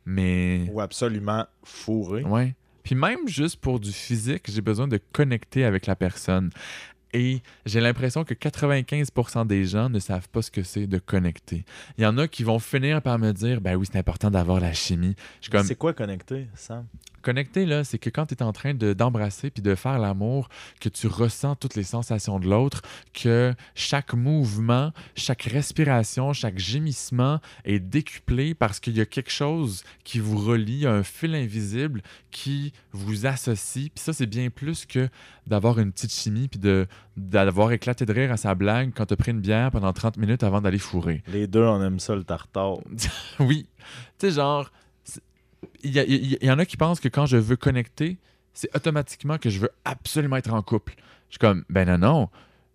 Mais. 0.05 0.67
Ou 0.73 0.81
absolument 0.81 1.47
fourré. 1.63 2.25
Ouais. 2.25 2.55
Puis 2.83 2.95
même 2.95 3.29
juste 3.29 3.61
pour 3.61 3.79
du 3.79 3.93
physique, 3.93 4.51
j'ai 4.51 4.61
besoin 4.61 4.89
de 4.89 4.99
connecter 5.13 5.65
avec 5.65 5.87
la 5.87 5.95
personne. 5.95 6.51
Et 7.15 7.43
j'ai 7.67 7.81
l'impression 7.81 8.25
que 8.25 8.33
95% 8.33 9.47
des 9.47 9.67
gens 9.67 9.91
ne 9.91 9.99
savent 9.99 10.29
pas 10.31 10.41
ce 10.41 10.51
que 10.51 10.63
c'est 10.63 10.87
de 10.87 10.99
connecter. 10.99 11.65
Il 11.99 12.05
y 12.05 12.07
en 12.07 12.17
a 12.17 12.27
qui 12.27 12.43
vont 12.43 12.59
finir 12.59 13.03
par 13.03 13.19
me 13.19 13.33
dire 13.33 13.61
Ben 13.61 13.77
oui, 13.77 13.87
c'est 13.91 13.99
important 13.99 14.31
d'avoir 14.31 14.61
la 14.61 14.73
chimie. 14.73 15.15
Je 15.43 15.51
comme 15.51 15.67
C'est 15.67 15.75
quoi 15.75 15.93
connecter, 15.93 16.49
Sam? 16.55 16.87
Connecter, 17.23 17.65
là, 17.67 17.85
c'est 17.85 17.99
que 17.99 18.11
quand 18.11 18.27
tu 18.27 18.35
es 18.35 18.43
en 18.43 18.53
train 18.53 18.75
de- 18.75 18.93
d'embrasser 18.93 19.51
puis 19.51 19.63
de 19.63 19.75
faire 19.75 19.99
l'amour, 19.99 20.49
que 20.81 20.89
tu 20.89 21.07
ressens 21.07 21.57
toutes 21.57 21.75
les 21.77 21.83
sensations 21.85 22.39
de 22.39 22.49
l'autre, 22.49 22.83
que 23.15 23.55
chaque 23.75 24.13
mouvement, 24.15 24.93
chaque 25.17 25.43
respiration, 25.43 26.33
chaque 26.33 26.59
gémissement 26.59 27.41
est 27.65 27.79
décuplé 27.81 28.55
parce 28.55 28.81
qu'il 28.81 28.97
y 28.97 29.01
a 29.01 29.07
quelque 29.07 29.31
chose 29.31 29.85
qui 30.05 30.19
vous 30.19 30.39
relie, 30.39 30.87
un 30.87 31.03
fil 31.03 31.35
invisible 31.35 32.03
qui 32.31 32.73
vous 32.93 33.27
associe. 33.27 33.89
Puis 33.95 34.03
ça, 34.05 34.13
c'est 34.13 34.27
bien 34.27 34.51
plus 34.51 34.85
que 34.87 35.09
d'avoir 35.47 35.79
une 35.79 35.93
petite 35.93 36.13
chimie 36.13 36.49
puis 36.49 36.61
de- 36.61 36.87
d'avoir 37.17 37.73
éclaté 37.73 38.07
de 38.07 38.13
rire 38.13 38.33
à 38.33 38.37
sa 38.37 38.55
blague 38.55 38.93
quand 38.95 39.07
tu 39.07 39.15
as 39.15 39.17
pris 39.17 39.33
une 39.33 39.41
bière 39.41 39.71
pendant 39.71 39.93
30 39.93 40.17
minutes 40.17 40.43
avant 40.43 40.61
d'aller 40.61 40.79
fourrer. 40.79 41.23
Les 41.29 41.47
deux, 41.47 41.63
on 41.65 41.83
aime 41.83 41.99
ça, 42.01 42.15
le 42.15 42.25
tartare. 42.25 42.79
Oui. 43.41 43.69
Tu 44.19 44.29
sais, 44.29 44.33
genre, 44.37 44.71
il 45.83 46.39
y, 46.43 46.51
en 46.51 46.59
a 46.59 46.65
qui 46.65 46.77
pensent 46.77 47.01
que 47.01 47.09
quand 47.09 47.27
je 47.27 47.37
veux 47.37 47.57
connecter, 47.57 48.19
c'est 48.55 48.75
automatiquement 48.77 49.39
que 49.39 49.51
je 49.51 49.61
veux 49.61 49.71
absolument 49.85 50.37
être 50.37 50.53
en 50.53 50.63
couple. 50.63 50.95
Je 51.29 51.35
suis 51.35 51.39
comme, 51.39 51.65
ben 51.71 51.89
non, 51.89 51.99
non. 51.99 52.29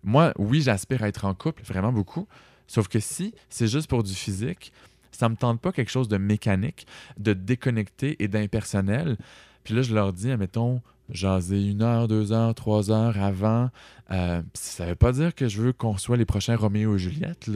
Moi, 0.04 0.32
oui, 0.38 0.62
j'aspire 0.62 1.02
à 1.02 1.08
être 1.08 1.24
en 1.24 1.34
couple, 1.34 1.62
vraiment 1.62 1.92
beaucoup. 1.92 2.26
Sauf 2.66 2.88
que 2.88 3.00
si 3.00 3.34
c'est 3.48 3.68
juste 3.68 3.88
pour 3.88 4.02
du 4.02 4.14
physique, 4.14 4.72
ça 5.12 5.28
me 5.28 5.36
tente 5.36 5.60
pas 5.60 5.72
quelque 5.72 5.90
chose 5.90 6.08
de 6.08 6.18
mécanique, 6.18 6.86
de 7.18 7.32
déconnecté 7.32 8.16
et 8.22 8.28
d'impersonnel. 8.28 9.16
Puis 9.64 9.74
là, 9.74 9.82
je 9.82 9.94
leur 9.94 10.12
dis, 10.12 10.30
admettons, 10.30 10.80
jaser 11.10 11.70
une 11.70 11.82
heure, 11.82 12.08
deux 12.08 12.32
heures, 12.32 12.54
trois 12.54 12.90
heures 12.90 13.18
avant. 13.20 13.70
Euh, 14.10 14.42
ça 14.54 14.86
veut 14.86 14.94
pas 14.94 15.12
dire 15.12 15.34
que 15.34 15.48
je 15.48 15.60
veux 15.60 15.72
qu'on 15.72 15.96
soit 15.96 16.16
les 16.16 16.24
prochains 16.24 16.56
Roméo 16.56 16.96
et 16.96 16.98
Juliette. 16.98 17.50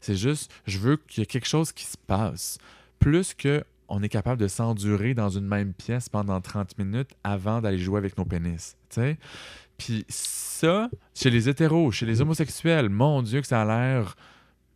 C'est 0.00 0.16
juste, 0.16 0.52
je 0.66 0.78
veux 0.78 0.96
qu'il 0.96 1.20
y 1.20 1.22
ait 1.22 1.26
quelque 1.26 1.48
chose 1.48 1.72
qui 1.72 1.84
se 1.84 1.96
passe. 2.06 2.58
Plus 2.98 3.34
que 3.34 3.64
on 3.88 4.02
est 4.02 4.08
capable 4.08 4.40
de 4.40 4.48
s'endurer 4.48 5.14
dans 5.14 5.28
une 5.30 5.46
même 5.46 5.72
pièce 5.72 6.08
pendant 6.08 6.40
30 6.40 6.76
minutes 6.78 7.10
avant 7.24 7.60
d'aller 7.60 7.78
jouer 7.78 7.98
avec 7.98 8.16
nos 8.18 8.24
pénis. 8.24 8.76
tu 8.90 9.00
sais. 9.00 9.18
Puis 9.78 10.04
ça, 10.08 10.90
chez 11.14 11.30
les 11.30 11.48
hétéros, 11.48 11.92
chez 11.92 12.04
les 12.06 12.20
homosexuels, 12.20 12.88
mon 12.88 13.22
Dieu 13.22 13.40
que 13.40 13.46
ça 13.46 13.62
a 13.62 13.64
l'air 13.64 14.16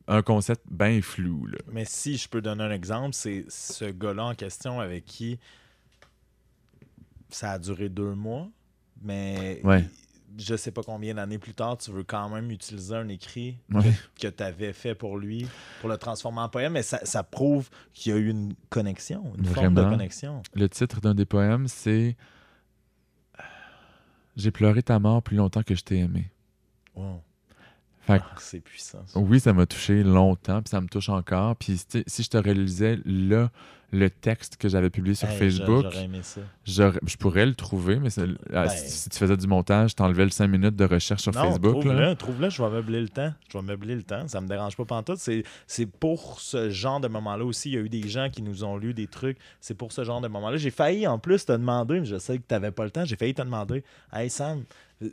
un 0.08 0.22
concept 0.22 0.62
bien 0.70 1.00
flou. 1.02 1.46
Là. 1.46 1.58
Mais 1.72 1.84
si 1.84 2.16
je 2.16 2.28
peux 2.28 2.40
donner 2.40 2.64
un 2.64 2.70
exemple, 2.70 3.14
c'est 3.14 3.44
ce 3.48 3.84
gars-là 3.86 4.26
en 4.26 4.34
question 4.34 4.80
avec 4.80 5.04
qui 5.04 5.38
ça 7.30 7.52
a 7.52 7.58
duré 7.58 7.88
deux 7.88 8.14
mois, 8.14 8.48
mais 9.00 9.60
Ouais. 9.64 9.84
Je 10.38 10.56
sais 10.56 10.70
pas 10.70 10.82
combien 10.82 11.14
d'années 11.14 11.38
plus 11.38 11.54
tard, 11.54 11.76
tu 11.78 11.90
veux 11.90 12.04
quand 12.04 12.28
même 12.28 12.50
utiliser 12.50 12.94
un 12.94 13.08
écrit 13.08 13.58
Ouais. 13.72 13.92
que 14.20 14.28
tu 14.28 14.42
avais 14.42 14.72
fait 14.72 14.94
pour 14.94 15.18
lui, 15.18 15.46
pour 15.80 15.88
le 15.88 15.96
transformer 15.98 16.40
en 16.40 16.48
poème, 16.48 16.72
mais 16.72 16.82
ça, 16.82 17.00
ça 17.04 17.22
prouve 17.22 17.68
qu'il 17.92 18.12
y 18.12 18.14
a 18.14 18.18
eu 18.18 18.28
une 18.28 18.54
connexion, 18.70 19.32
une 19.36 19.44
forme 19.44 19.74
de 19.74 19.80
Vraiment. 19.80 19.96
connexion. 19.96 20.42
Le 20.54 20.68
titre 20.68 21.00
d'un 21.00 21.14
des 21.14 21.26
poèmes, 21.26 21.68
c'est 21.68 22.16
J'ai 24.36 24.50
pleuré 24.50 24.82
ta 24.82 24.98
mort 24.98 25.22
plus 25.22 25.36
longtemps 25.36 25.62
que 25.62 25.74
je 25.74 25.82
t'ai 25.84 25.98
aimé. 25.98 26.30
Wow. 26.94 27.20
Fait 28.00 28.20
Ah, 28.24 28.34
c'est 28.38 28.60
puissant. 28.60 29.02
ça. 29.06 29.18
Oui, 29.20 29.38
ça 29.40 29.52
m'a 29.52 29.66
touché 29.66 30.02
longtemps, 30.02 30.62
puis 30.62 30.70
ça 30.70 30.80
me 30.80 30.88
touche 30.88 31.10
encore. 31.10 31.54
Puis 31.56 31.78
si 32.06 32.22
je 32.22 32.28
te 32.30 32.38
relisais 32.38 32.98
là, 33.04 33.50
le 33.92 34.08
texte 34.08 34.56
que 34.56 34.68
j'avais 34.68 34.88
publié 34.90 35.14
sur 35.14 35.28
Hey, 35.28 35.38
Facebook, 35.38 35.82
j'a- 35.84 35.90
J'aurais 35.90 36.04
aimé 36.04 36.20
ça. 36.22 36.40
j'aurais- 36.64 36.98
je 37.06 37.16
pourrais 37.16 37.44
le 37.44 37.54
trouver, 37.54 37.96
mais 38.00 38.08
c'est- 38.10 38.22
ah, 38.52 38.64
Ben- 38.64 38.68
si, 38.70 39.10
tu 39.10 39.18
faisais 39.18 39.36
du 39.36 39.46
montage, 39.46 39.94
t'enlevais 39.94 40.24
le 40.24 40.30
5 40.30 40.46
minutes 40.48 40.76
de 40.76 40.84
recherche 40.84 41.22
sur 41.22 41.32
non, 41.34 41.42
Facebook. 41.42 41.84
là. 41.84 41.92
trouve-le, 41.92 42.14
trouve-le, 42.16 42.50
je 42.50 42.62
vais 42.62 42.70
meubler 42.70 43.00
le 43.02 43.08
temps. 43.10 43.32
Je 43.50 43.58
vais 43.58 43.62
meubler 43.64 43.94
le 43.94 44.02
temps, 44.02 44.26
ça 44.28 44.40
me 44.40 44.48
dérange 44.48 44.76
pas 44.76 44.84
pantoute. 44.86 45.18
C'est, 45.18 45.44
c'est 45.66 45.86
pour 45.86 46.40
ce 46.40 46.70
genre 46.70 47.00
de 47.00 47.08
moment-là 47.08 47.44
aussi. 47.44 47.70
Il 47.70 47.74
y 47.74 47.76
a 47.76 47.80
eu 47.80 47.88
des 47.90 48.08
gens 48.08 48.30
qui 48.30 48.40
nous 48.42 48.64
ont 48.64 48.76
lu 48.78 48.94
des 48.94 49.06
trucs. 49.06 49.36
C'est 49.60 49.74
pour 49.74 49.92
ce 49.92 50.04
genre 50.04 50.20
de 50.22 50.28
moment-là. 50.28 50.56
J'ai 50.56 50.70
failli 50.70 51.06
en 51.06 51.18
plus 51.18 51.44
te 51.44 51.52
demander, 51.52 52.00
mais 52.00 52.06
je 52.06 52.18
sais 52.18 52.38
que 52.38 52.42
tu 52.48 52.54
n'avais 52.54 52.70
pas 52.70 52.84
le 52.84 52.90
temps, 52.90 53.04
j'ai 53.04 53.16
failli 53.16 53.34
te 53.34 53.42
demander 53.42 53.84
Hey 54.12 54.30
Sam, 54.30 54.64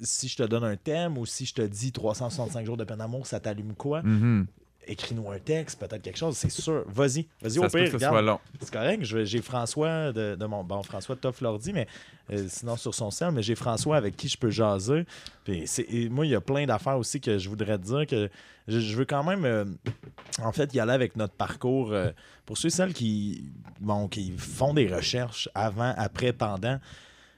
si 0.02 0.28
je 0.28 0.38
te 0.38 0.44
donne 0.44 0.64
un 0.64 0.76
thème 0.78 1.18
ou 1.18 1.26
si 1.26 1.46
je 1.46 1.54
te 1.54 1.62
dis 1.64 1.92
365 1.92 2.66
jours 2.66 2.78
de 2.78 2.84
peine 2.84 3.00
d'amour, 3.00 3.26
ça 3.28 3.40
t'allume 3.40 3.74
quoi? 3.74 4.02
Mhm. 4.04 4.46
Écris-nous 4.92 5.30
un 5.32 5.38
texte, 5.40 5.80
peut-être 5.80 6.02
quelque 6.02 6.18
chose, 6.18 6.36
c'est 6.36 6.50
sûr. 6.50 6.84
Vas-y, 6.88 7.28
vas-y 7.42 7.60
au 7.60 7.62
pire, 7.70 7.70
que 7.86 7.90
ce 7.92 7.96
regarde. 7.98 8.14
soit 8.16 8.22
long. 8.24 8.40
C'est 8.60 8.72
correct. 8.74 9.04
J'ai 9.04 9.42
François 9.42 10.12
de, 10.12 10.36
de 10.36 10.46
mon. 10.46 10.64
Bon, 10.64 10.82
François 10.84 11.14
de 11.16 11.20
Toff 11.22 11.42
l'ordi, 11.42 11.72
mais 11.74 11.88
euh, 12.32 12.46
sinon 12.50 12.76
sur 12.76 12.94
son 12.96 13.12
sel, 13.12 13.32
mais 13.32 13.44
j'ai 13.44 13.56
François 13.56 13.98
avec 13.98 14.18
qui 14.18 14.28
je 14.28 14.38
peux 14.38 14.50
jaser. 14.50 15.06
Puis 15.44 15.64
c'est- 15.68 15.86
et 15.90 16.10
moi, 16.10 16.26
il 16.26 16.30
y 16.32 16.36
a 16.36 16.42
plein 16.42 16.66
d'affaires 16.66 16.98
aussi 16.98 17.22
que 17.22 17.38
je 17.38 17.48
voudrais 17.50 17.78
te 17.78 17.84
dire 17.84 18.08
que 18.08 18.30
je, 18.68 18.80
je 18.80 18.96
veux 18.98 19.06
quand 19.06 19.24
même, 19.24 19.46
euh, 19.46 19.66
en 20.44 20.52
fait, 20.52 20.74
y 20.74 20.80
aller 20.80 20.92
avec 20.94 21.16
notre 21.16 21.34
parcours. 21.36 21.92
euh, 21.94 22.10
pour 22.46 22.58
ceux 22.58 22.68
et 22.70 22.72
celles 22.72 22.94
qui, 22.94 23.44
bon, 23.80 24.08
qui 24.08 24.34
font 24.38 24.74
des 24.74 24.88
recherches 24.88 25.50
avant, 25.54 25.94
après, 25.98 26.34
pendant, 26.34 26.80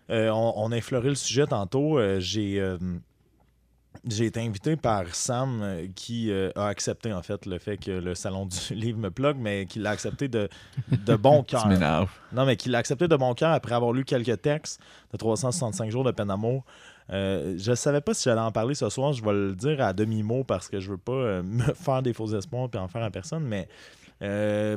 euh, 0.10 0.30
on, 0.30 0.54
on 0.56 0.72
a 0.72 0.78
effleuré 0.78 1.10
le 1.10 1.16
sujet 1.16 1.46
tantôt. 1.48 2.00
euh, 2.00 2.22
j'ai. 2.22 2.66
J'ai 4.08 4.26
été 4.26 4.40
invité 4.40 4.76
par 4.76 5.14
Sam 5.14 5.62
euh, 5.62 5.88
qui 5.96 6.32
euh, 6.32 6.50
a 6.56 6.68
accepté 6.68 7.14
en 7.14 7.22
fait 7.22 7.46
le 7.46 7.60
fait 7.60 7.78
que 7.78 7.92
le 7.92 8.16
salon 8.16 8.46
du 8.46 8.58
livre 8.76 9.00
me 9.00 9.12
plug, 9.12 9.38
mais 9.38 9.66
qui 9.66 9.80
l'a 9.80 9.92
accepté 9.92 10.28
de, 10.28 10.50
de 10.92 11.16
bon 11.16 11.44
cœur. 11.48 11.68
Non, 12.34 12.46
mais 12.46 12.56
qui 12.56 12.70
l'a 12.70 12.80
accepté 12.80 13.08
de 13.08 13.16
bon 13.16 13.34
cœur 13.34 13.52
après 13.52 13.76
avoir 13.76 13.94
lu 13.94 14.04
quelques 14.04 14.42
textes 14.42 14.82
de 15.12 15.18
365 15.18 15.92
jours 15.92 16.04
de 16.04 16.12
peine 16.12 16.28
d'amour. 16.28 16.64
Euh, 17.12 17.56
je 17.58 17.72
ne 17.72 17.76
savais 17.76 18.02
pas 18.02 18.14
si 18.14 18.24
j'allais 18.24 18.42
en 18.42 18.52
parler 18.52 18.76
ce 18.76 18.90
soir. 18.90 19.14
Je 19.14 19.24
vais 19.24 19.34
le 19.34 19.56
dire 19.56 19.82
à 19.82 19.94
demi-mot 19.94 20.44
parce 20.44 20.70
que 20.70 20.80
je 20.80 20.92
veux 20.92 20.98
pas 20.98 21.12
euh, 21.12 21.44
me 21.46 21.74
faire 21.74 22.02
des 22.02 22.14
faux 22.14 22.34
espoirs 22.34 22.70
puis 22.70 22.80
en 22.80 22.88
faire 22.88 23.04
à 23.04 23.12
personne. 23.12 23.44
Mais 23.44 23.68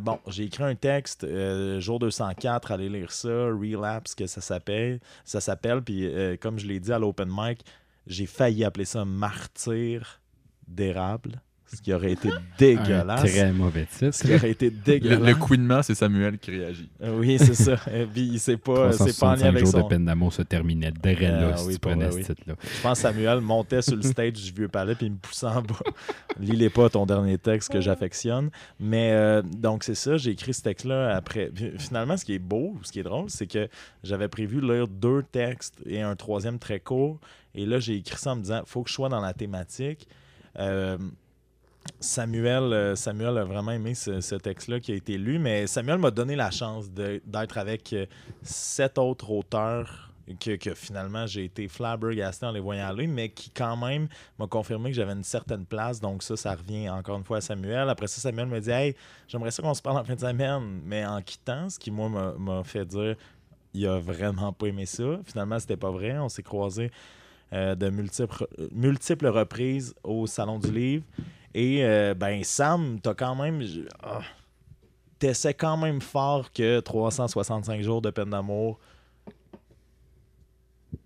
bon, 0.01 0.19
j'ai 0.29 0.45
écrit 0.45 0.65
un 0.65 0.75
texte, 0.75 1.25
euh, 1.25 1.79
jour 1.81 1.99
204, 1.99 2.73
allez 2.73 2.89
lire 2.89 3.13
ça, 3.13 3.29
Relapse, 3.29 4.15
que 4.15 4.27
ça 4.27 4.41
s'appelle. 4.41 5.01
Ça 5.25 5.41
s'appelle. 5.41 5.83
Puis 5.83 6.11
comme 6.41 6.59
je 6.59 6.67
l'ai 6.67 6.81
dit 6.81 6.93
à 6.93 6.99
l'open 6.99 7.29
mic, 7.31 7.65
j'ai 8.07 8.27
failli 8.27 8.65
appeler 8.65 8.85
ça 8.85 9.05
Martyr 9.05 10.21
d'érable, 10.67 11.41
ce 11.67 11.81
qui 11.83 11.93
aurait 11.93 12.13
été 12.13 12.29
Un 12.31 12.41
dégueulasse. 12.59 13.21
très 13.33 13.53
mauvais 13.53 13.87
Ce 13.91 14.11
titre. 14.11 14.27
qui 14.29 14.35
aurait 14.35 14.51
été 14.51 14.71
Le, 14.71 14.77
dégueulasse. 14.77 15.21
le 15.21 15.35
couinement, 15.35 15.83
c'est 15.83 15.95
Samuel 15.95 16.39
qui 16.39 16.53
réagit. 16.53 16.89
Euh, 17.03 17.19
Oui, 17.19 17.37
c'est 17.39 17.55
ça. 17.55 17.77
Et 17.93 18.07
puis, 18.07 18.39
c'est 18.39 18.57
pas, 18.59 18.93
c'est 18.93 19.19
pas 19.19 19.29
en 19.29 19.31
lien 19.33 19.37
365 19.37 19.47
avec 19.49 19.65
jours 19.65 19.73
son... 19.73 19.81
de 19.83 19.89
peine 19.89 20.05
d'amour 20.05 20.33
se 20.33 20.43
terminait 20.43 20.93
dès 21.03 21.15
là 21.17 21.51
Ah 21.55 21.57
si 21.57 21.67
oui, 21.67 21.73
tu 21.75 21.81
prenais 21.81 22.05
vrai, 22.05 22.13
ce 22.13 22.17
oui. 22.17 22.25
titre-là. 22.37 22.55
Je 22.63 22.83
pense 22.83 22.99
que 22.99 23.03
Samuel 23.03 23.41
montait 23.41 23.83
sur 23.83 23.97
le 23.97 24.03
stage 24.03 24.33
du 24.35 24.53
vieux 24.53 24.69
palais 24.69 24.95
puis 24.95 25.07
il 25.07 25.13
me 25.13 25.19
poussait 25.19 25.47
en 25.47 25.63
bas. 25.63 25.75
Lis-les 26.39 26.71
pas 26.71 26.89
ton 26.91 27.07
dernier 27.07 27.39
texte 27.39 27.73
que 27.73 27.81
j'affectionne. 27.81 28.51
Mais 28.79 29.11
euh, 29.13 29.43
donc, 29.43 29.83
c'est 29.85 29.95
ça. 29.97 30.17
J'ai 30.17 30.31
écrit 30.31 30.55
ce 30.55 30.63
texte-là 30.63 31.17
après. 31.17 31.51
Puis, 31.53 31.73
Finalement, 31.79 32.17
ce 32.17 32.25
qui 32.25 32.35
est 32.35 32.39
beau, 32.39 32.77
ce 32.83 32.93
qui 32.93 33.01
est 33.01 33.05
drôle, 33.05 33.29
c'est 33.31 33.47
que 33.49 33.69
j'avais 34.05 34.29
prévu 34.29 34.61
lire 34.61 34.87
deux 34.87 35.23
textes 35.25 35.83
et 35.87 36.03
un 36.03 36.15
troisième 36.15 36.59
très 36.61 36.79
court. 36.79 37.19
Et 37.55 37.67
là, 37.67 37.79
j'ai 37.79 37.97
écrit 37.97 38.19
ça 38.19 38.33
en 38.33 38.37
me 38.37 38.43
disant 38.43 38.63
faut 38.67 38.83
que 38.83 38.91
je 38.91 38.95
sois 38.95 39.09
dans 39.09 39.21
la 39.21 39.33
thématique. 39.33 40.09
Euh, 40.59 40.99
Samuel, 42.01 42.73
euh, 42.73 42.97
Samuel 42.97 43.39
a 43.39 43.45
vraiment 43.45 43.73
aimé 43.73 43.95
ce, 43.95 44.35
texte-là 44.37 44.81
qui 44.81 44.93
a 44.93 44.95
été 44.95 45.19
lu, 45.19 45.39
mais 45.39 45.67
Samuel 45.67 45.99
m'a 45.99 46.11
donné 46.11 46.35
la 46.35 46.51
chance 46.51 46.91
d'être 46.91 47.59
avec 47.59 47.93
euh, 47.93 48.07
sept 48.43 48.99
autres 48.99 49.31
auteurs 49.31 50.11
que, 50.41 50.75
finalement 50.75 51.27
j'ai 51.27 51.45
été 51.45 51.69
flabbergasté 51.69 52.47
en 52.47 52.53
les 52.53 52.61
voyant 52.61 52.89
aller, 52.89 53.07
mais 53.07 53.29
qui 53.29 53.51
quand 53.51 53.77
même 53.77 54.09
m'a 54.39 54.47
confirmé 54.47 54.91
que 54.91 54.97
j'avais 54.97 55.13
une 55.13 55.25
certaine 55.25 55.67
place. 55.67 56.01
Donc 56.01 56.23
ça, 56.23 56.37
ça 56.37 56.55
revient 56.55 56.89
encore 56.89 57.19
une 57.19 57.25
fois 57.25 57.39
à 57.39 57.41
Samuel. 57.43 57.91
Après 57.91 58.07
ça, 58.07 58.21
Samuel 58.21 58.47
me 58.47 58.61
dit 58.61 58.71
Hey, 58.71 58.97
j'aimerais 59.29 59.51
ça 59.51 59.63
qu'on 59.63 59.75
se 59.75 59.83
parle 59.83 59.99
en 59.99 60.05
fin 60.05 60.15
de 60.15 60.21
semaine. 60.21 60.81
Mais 60.85 61.05
en 61.05 61.21
quittant, 61.21 61.69
ce 61.69 61.79
qui 61.79 61.91
moi 61.91 62.09
m'a- 62.09 62.33
m'a 62.39 62.65
fait 62.65 62.87
dire 62.87 63.17
il 63.75 63.87
a 63.87 63.99
vraiment 63.99 64.53
pas 64.53 64.67
aimé 64.67 64.87
ça. 64.87 65.19
Finalement, 65.25 65.59
c'était 65.59 65.77
pas 65.77 65.91
vrai. 65.91 66.17
On 66.19 66.29
s'est 66.29 66.45
croisés 66.45 66.91
euh, 67.55 67.75
de 67.75 67.89
multiples, 67.89 68.47
multiples 68.73 69.29
reprises 69.29 69.95
au 70.03 70.27
Salon 70.27 70.59
du 70.59 70.71
Livre. 70.73 71.05
Et 71.55 71.85
euh, 71.85 72.13
ben 72.15 72.43
Sam, 72.45 72.99
t'as 73.01 73.15
quand 73.15 73.35
même. 73.37 73.63
ah, 74.03 74.21
t'essaies 75.21 75.55
quand 75.55 75.77
même 75.77 76.01
fort 76.01 76.53
que 76.53 76.81
365 76.81 77.81
jours 77.83 78.03
de 78.03 78.11
peine 78.11 78.31
d'amour 78.31 78.79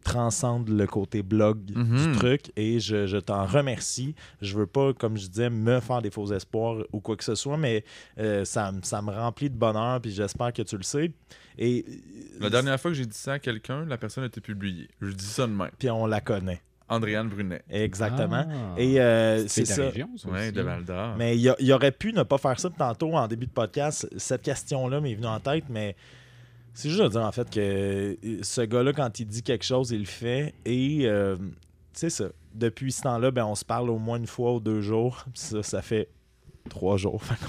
transcende 0.04 0.68
le 0.68 0.86
côté 0.86 1.22
blog 1.22 1.58
Mhm. 1.74 2.12
du 2.12 2.18
truc 2.18 2.52
et 2.56 2.80
je, 2.80 3.06
je 3.06 3.16
t'en 3.18 3.44
remercie. 3.44 4.14
Je 4.40 4.56
veux 4.56 4.66
pas, 4.66 4.92
comme 4.94 5.16
je 5.16 5.26
disais, 5.26 5.50
me 5.50 5.80
faire 5.80 6.00
des 6.02 6.10
faux 6.10 6.30
espoirs 6.32 6.78
ou 6.92 7.00
quoi 7.00 7.16
que 7.16 7.24
ce 7.24 7.34
soit, 7.34 7.56
mais 7.58 7.84
euh, 8.18 8.44
ça, 8.44 8.72
me- 8.72 8.82
ça 8.82 9.02
me 9.02 9.10
remplit 9.10 9.50
de 9.50 9.56
bonheur 9.56 10.00
puis 10.00 10.10
j'espère 10.10 10.52
que 10.52 10.62
tu 10.62 10.76
le 10.76 10.82
sais. 10.82 11.10
Et 11.58 11.84
La 12.40 12.50
dernière 12.50 12.80
fois 12.80 12.90
que 12.90 12.96
j'ai 12.96 13.06
dit 13.06 13.16
ça 13.16 13.34
à 13.34 13.38
quelqu'un, 13.38 13.84
la 13.84 13.98
personne 13.98 14.24
a 14.24 14.28
été 14.28 14.40
publiée. 14.40 14.88
Je 15.00 15.10
dis 15.12 15.24
ça 15.24 15.46
de 15.46 15.52
même. 15.52 15.70
puis 15.78 15.90
on 15.90 16.06
la 16.06 16.20
connaît. 16.20 16.62
Andréane 16.90 17.28
Brunet. 17.28 17.62
Exactement. 17.68 18.46
Ah. 18.48 18.74
Et 18.80 18.98
euh, 19.00 19.46
c'est 19.46 19.64
ta 19.64 19.74
ça. 19.74 19.82
région, 19.90 20.08
ça 20.16 20.28
Ouais, 20.30 20.44
aussi. 20.44 20.52
de 20.52 20.62
Val 20.62 20.84
d'Or. 20.84 21.16
Mais 21.18 21.36
il, 21.36 21.54
y 21.60 21.72
aurait 21.72 21.92
pu 21.92 22.12
ne 22.14 22.22
pas 22.22 22.38
faire 22.38 22.58
ça 22.58 22.70
tantôt 22.70 23.12
en 23.14 23.28
début 23.28 23.46
de 23.46 23.50
podcast. 23.52 24.08
Cette 24.16 24.40
question-là 24.42 25.00
m'est 25.00 25.14
venue 25.14 25.26
en 25.26 25.38
tête, 25.40 25.64
mais 25.68 25.96
c'est 26.72 26.88
juste 26.88 27.02
de 27.02 27.08
dire 27.08 27.20
en 27.22 27.32
fait 27.32 27.50
que 27.50 27.60
euh, 27.60 28.38
ce 28.42 28.62
gars-là, 28.62 28.92
quand 28.94 29.20
il 29.20 29.26
dit 29.26 29.42
quelque 29.42 29.64
chose, 29.64 29.90
il 29.90 29.98
le 30.00 30.04
fait. 30.06 30.54
Et 30.64 31.02
euh, 31.04 31.36
c'est 31.92 32.08
ça. 32.10 32.28
Depuis 32.54 32.90
ce 32.92 33.02
temps-là, 33.02 33.32
ben, 33.32 33.44
on 33.44 33.54
se 33.54 33.66
parle 33.66 33.90
au 33.90 33.98
moins 33.98 34.16
une 34.16 34.26
fois 34.26 34.54
ou 34.54 34.60
deux 34.60 34.80
jours. 34.80 35.26
Ça, 35.34 35.62
ça 35.62 35.82
fait 35.82 36.08
trois 36.68 36.96
jours. 36.96 37.22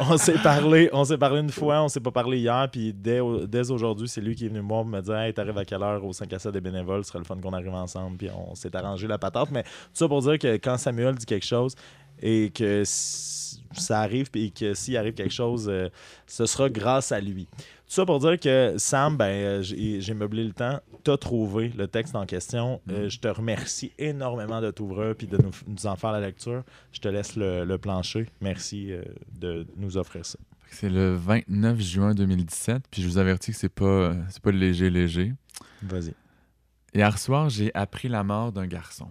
On 0.00 0.16
s'est 0.16 0.38
parlé. 0.42 0.88
On 0.92 1.04
s'est 1.04 1.18
parlé 1.18 1.40
une 1.40 1.50
fois, 1.50 1.82
on 1.82 1.88
s'est 1.88 2.00
pas 2.00 2.10
parlé 2.10 2.38
hier. 2.38 2.68
Puis 2.70 2.92
dès, 2.92 3.20
dès 3.46 3.70
aujourd'hui, 3.70 4.08
c'est 4.08 4.20
lui 4.20 4.34
qui 4.34 4.46
est 4.46 4.48
venu 4.48 4.62
me 4.62 4.68
voir 4.68 4.84
me 4.84 5.00
dire 5.00 5.16
Hey, 5.16 5.34
t'arrives 5.34 5.58
à 5.58 5.64
quelle 5.64 5.82
heure 5.82 6.04
au 6.04 6.12
5 6.12 6.32
à 6.32 6.38
7 6.38 6.52
des 6.52 6.60
bénévoles, 6.60 7.04
ce 7.04 7.10
serait 7.10 7.18
le 7.18 7.24
fun 7.24 7.36
qu'on 7.36 7.52
arrive 7.52 7.74
ensemble. 7.74 8.16
Puis 8.16 8.28
on 8.30 8.54
s'est 8.54 8.74
arrangé 8.74 9.06
la 9.06 9.18
patente. 9.18 9.50
Mais 9.50 9.62
tout 9.62 9.68
ça 9.94 10.08
pour 10.08 10.22
dire 10.22 10.38
que 10.38 10.56
quand 10.56 10.76
Samuel 10.76 11.14
dit 11.14 11.26
quelque 11.26 11.46
chose 11.46 11.74
et 12.20 12.50
que 12.50 12.82
ça 12.84 14.00
arrive 14.00 14.28
et 14.34 14.50
que 14.50 14.74
s'il 14.74 14.96
arrive 14.96 15.14
quelque 15.14 15.32
chose, 15.32 15.68
euh, 15.68 15.88
ce 16.26 16.46
sera 16.46 16.68
grâce 16.68 17.12
à 17.12 17.20
lui. 17.20 17.48
Ça 17.92 18.06
pour 18.06 18.20
dire 18.20 18.40
que 18.40 18.76
Sam, 18.78 19.18
ben, 19.18 19.26
euh, 19.26 19.62
j'ai 19.62 20.14
meublé 20.14 20.44
le 20.44 20.54
temps, 20.54 20.80
t'as 21.04 21.18
trouvé 21.18 21.68
le 21.76 21.86
texte 21.86 22.16
en 22.16 22.24
question. 22.24 22.80
Euh, 22.88 23.10
je 23.10 23.18
te 23.18 23.28
remercie 23.28 23.92
énormément 23.98 24.62
de 24.62 24.70
t'ouvrir 24.70 25.14
et 25.20 25.26
de 25.26 25.36
nous, 25.36 25.50
nous 25.66 25.86
en 25.86 25.94
faire 25.96 26.10
la 26.10 26.20
lecture. 26.20 26.64
Je 26.90 27.00
te 27.00 27.08
laisse 27.08 27.36
le, 27.36 27.66
le 27.66 27.76
plancher. 27.76 28.30
Merci 28.40 28.90
euh, 28.90 29.02
de 29.38 29.66
nous 29.76 29.98
offrir 29.98 30.24
ça. 30.24 30.38
C'est 30.70 30.88
le 30.88 31.14
29 31.16 31.80
juin 31.82 32.14
2017, 32.14 32.84
puis 32.90 33.02
je 33.02 33.08
vous 33.08 33.18
avertis 33.18 33.50
que 33.50 33.58
c'est 33.58 33.68
pas, 33.68 34.16
c'est 34.30 34.42
pas 34.42 34.52
léger, 34.52 34.88
léger. 34.88 35.34
Vas-y. 35.82 36.14
Hier 36.94 37.18
soir, 37.18 37.50
j'ai 37.50 37.74
appris 37.74 38.08
la 38.08 38.24
mort 38.24 38.52
d'un 38.52 38.66
garçon. 38.66 39.10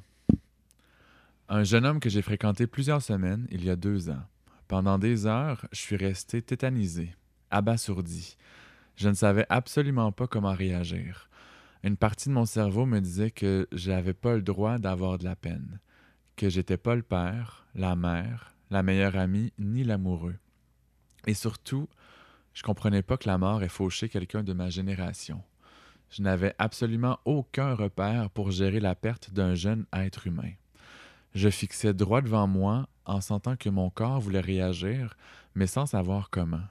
Un 1.49 1.64
jeune 1.64 1.86
homme 1.86 1.99
que 1.99 2.10
j'ai 2.10 2.24
fréquenté 2.24 2.66
plusieurs 2.66 3.03
semaines 3.03 3.45
il 3.52 3.64
y 3.64 3.70
a 3.70 3.76
deux 3.76 4.10
ans. 4.10 4.24
Pendant 4.68 4.98
des 4.98 5.28
heures, 5.28 5.68
je 5.72 5.80
suis 5.80 5.98
resté 5.98 6.41
tétanisé, 6.41 7.14
abasourdi. 7.52 8.38
Je 8.96 9.10
ne 9.10 9.14
savais 9.14 9.46
absolument 9.50 10.12
pas 10.12 10.28
comment 10.28 10.54
réagir. 10.54 11.30
Une 11.84 11.98
partie 11.98 12.30
de 12.30 12.34
mon 12.34 12.46
cerveau 12.46 12.86
me 12.86 13.00
disait 13.00 13.32
que 13.32 13.68
j'avais 13.72 14.14
pas 14.14 14.36
le 14.36 14.42
droit 14.42 14.78
d'avoir 14.78 15.18
de 15.18 15.24
la 15.24 15.36
peine, 15.36 15.80
que 16.36 16.50
j'étais 16.50 16.78
pas 16.78 16.96
le 16.96 17.02
père, 17.02 17.66
la 17.74 17.96
mère, 17.96 18.54
la 18.70 18.84
meilleure 18.84 19.18
amie, 19.18 19.52
ni 19.58 19.84
l'amoureux. 19.84 20.38
Et 21.26 21.34
surtout, 21.34 21.88
je 22.54 22.64
comprenais 22.64 23.02
pas 23.02 23.18
que 23.18 23.28
la 23.28 23.38
mort 23.38 23.64
ait 23.64 23.70
fauché 23.70 24.10
quelqu'un 24.10 24.44
de 24.44 24.54
ma 24.54 24.70
génération. 24.70 25.42
Je 26.10 26.22
n'avais 26.22 26.54
absolument 26.60 27.20
aucun 27.26 27.74
repère 27.74 28.30
pour 28.30 28.52
gérer 28.52 28.80
la 28.80 28.96
perte 28.96 29.32
d'un 29.32 29.56
jeune 29.56 29.86
être 29.94 30.28
humain. 30.28 30.52
Je 31.34 31.50
fixais 31.50 31.94
droit 31.94 32.22
devant 32.22 32.48
moi 32.48 32.88
en 33.06 33.22
sentant 33.22 33.56
que 33.56 33.70
mon 33.70 33.90
corps 33.90 34.20
voulait 34.20 34.42
réagir, 34.42 35.16
mais 35.56 35.68
sans 35.68 35.86
savoir 35.86 36.30
comment. 36.30 36.64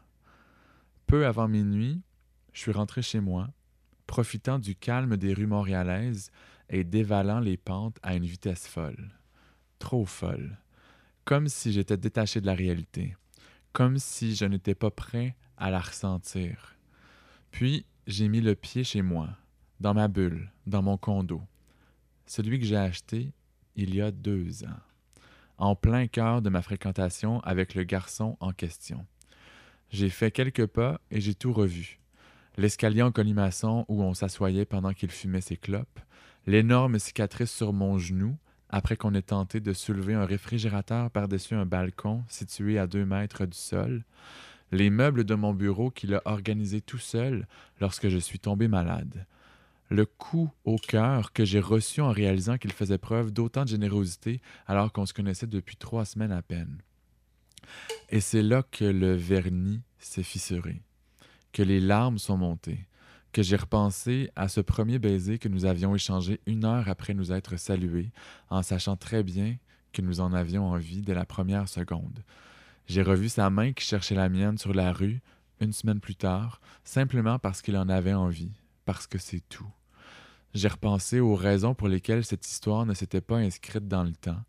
Peu 1.06 1.26
avant 1.26 1.48
minuit, 1.48 2.02
je 2.52 2.60
suis 2.60 2.72
rentré 2.72 3.02
chez 3.02 3.20
moi, 3.20 3.48
profitant 4.06 4.58
du 4.58 4.74
calme 4.74 5.16
des 5.16 5.32
rues 5.32 5.46
montréalaises 5.46 6.30
et 6.68 6.84
dévalant 6.84 7.40
les 7.40 7.56
pentes 7.56 7.98
à 8.02 8.14
une 8.14 8.24
vitesse 8.24 8.66
folle. 8.66 9.10
Trop 9.78 10.04
folle. 10.04 10.58
Comme 11.24 11.48
si 11.48 11.72
j'étais 11.72 11.96
détaché 11.96 12.40
de 12.40 12.46
la 12.46 12.54
réalité. 12.54 13.16
Comme 13.72 13.98
si 13.98 14.34
je 14.34 14.44
n'étais 14.44 14.74
pas 14.74 14.90
prêt 14.90 15.36
à 15.56 15.70
la 15.70 15.80
ressentir. 15.80 16.76
Puis, 17.50 17.86
j'ai 18.06 18.28
mis 18.28 18.40
le 18.40 18.54
pied 18.54 18.82
chez 18.82 19.02
moi, 19.02 19.28
dans 19.78 19.94
ma 19.94 20.08
bulle, 20.08 20.50
dans 20.66 20.82
mon 20.82 20.96
condo. 20.96 21.42
Celui 22.26 22.58
que 22.58 22.66
j'ai 22.66 22.76
acheté 22.76 23.32
il 23.76 23.94
y 23.94 24.00
a 24.00 24.10
deux 24.10 24.64
ans, 24.64 24.80
en 25.58 25.76
plein 25.76 26.06
cœur 26.06 26.42
de 26.42 26.50
ma 26.50 26.62
fréquentation 26.62 27.40
avec 27.40 27.74
le 27.74 27.84
garçon 27.84 28.36
en 28.40 28.52
question. 28.52 29.06
J'ai 29.90 30.08
fait 30.08 30.30
quelques 30.30 30.66
pas 30.66 31.00
et 31.10 31.20
j'ai 31.20 31.34
tout 31.34 31.52
revu. 31.52 31.99
L'escalier 32.60 33.00
en 33.00 33.10
colimaçon 33.10 33.86
où 33.88 34.02
on 34.02 34.12
s'assoyait 34.12 34.66
pendant 34.66 34.92
qu'il 34.92 35.10
fumait 35.10 35.40
ses 35.40 35.56
clopes, 35.56 35.98
l'énorme 36.46 36.98
cicatrice 36.98 37.50
sur 37.50 37.72
mon 37.72 37.96
genou 37.96 38.36
après 38.68 38.98
qu'on 38.98 39.14
ait 39.14 39.22
tenté 39.22 39.60
de 39.60 39.72
soulever 39.72 40.12
un 40.12 40.26
réfrigérateur 40.26 41.10
par-dessus 41.10 41.54
un 41.54 41.64
balcon 41.64 42.22
situé 42.28 42.78
à 42.78 42.86
deux 42.86 43.06
mètres 43.06 43.46
du 43.46 43.56
sol, 43.56 44.04
les 44.72 44.90
meubles 44.90 45.24
de 45.24 45.34
mon 45.34 45.54
bureau 45.54 45.90
qu'il 45.90 46.14
a 46.14 46.20
organisés 46.26 46.82
tout 46.82 46.98
seul 46.98 47.48
lorsque 47.80 48.10
je 48.10 48.18
suis 48.18 48.38
tombé 48.38 48.68
malade, 48.68 49.24
le 49.88 50.04
coup 50.04 50.50
au 50.66 50.76
cœur 50.76 51.32
que 51.32 51.46
j'ai 51.46 51.60
reçu 51.60 52.02
en 52.02 52.10
réalisant 52.10 52.58
qu'il 52.58 52.72
faisait 52.72 52.98
preuve 52.98 53.30
d'autant 53.30 53.64
de 53.64 53.70
générosité 53.70 54.42
alors 54.66 54.92
qu'on 54.92 55.06
se 55.06 55.14
connaissait 55.14 55.46
depuis 55.46 55.76
trois 55.76 56.04
semaines 56.04 56.30
à 56.30 56.42
peine. 56.42 56.82
Et 58.10 58.20
c'est 58.20 58.42
là 58.42 58.62
que 58.70 58.84
le 58.84 59.14
vernis 59.14 59.80
s'est 59.98 60.22
fissuré, 60.22 60.82
que 61.52 61.62
les 61.62 61.80
larmes 61.80 62.18
sont 62.18 62.36
montées, 62.36 62.86
que 63.32 63.42
j'ai 63.42 63.56
repensé 63.56 64.30
à 64.36 64.48
ce 64.48 64.60
premier 64.60 64.98
baiser 64.98 65.38
que 65.38 65.48
nous 65.48 65.64
avions 65.64 65.94
échangé 65.94 66.40
une 66.46 66.64
heure 66.64 66.88
après 66.88 67.14
nous 67.14 67.32
être 67.32 67.56
salués, 67.56 68.10
en 68.48 68.62
sachant 68.62 68.96
très 68.96 69.22
bien 69.22 69.56
que 69.92 70.02
nous 70.02 70.20
en 70.20 70.32
avions 70.32 70.68
envie 70.68 71.02
dès 71.02 71.14
la 71.14 71.26
première 71.26 71.68
seconde. 71.68 72.24
J'ai 72.86 73.02
revu 73.02 73.28
sa 73.28 73.50
main 73.50 73.72
qui 73.72 73.84
cherchait 73.84 74.14
la 74.14 74.28
mienne 74.28 74.58
sur 74.58 74.74
la 74.74 74.92
rue 74.92 75.20
une 75.60 75.72
semaine 75.72 76.00
plus 76.00 76.16
tard, 76.16 76.60
simplement 76.84 77.38
parce 77.38 77.62
qu'il 77.62 77.76
en 77.76 77.88
avait 77.88 78.14
envie, 78.14 78.52
parce 78.84 79.06
que 79.06 79.18
c'est 79.18 79.46
tout. 79.48 79.70
J'ai 80.54 80.68
repensé 80.68 81.20
aux 81.20 81.36
raisons 81.36 81.74
pour 81.74 81.88
lesquelles 81.88 82.24
cette 82.24 82.46
histoire 82.46 82.86
ne 82.86 82.94
s'était 82.94 83.20
pas 83.20 83.36
inscrite 83.36 83.86
dans 83.86 84.02
le 84.02 84.12
temps. 84.12 84.42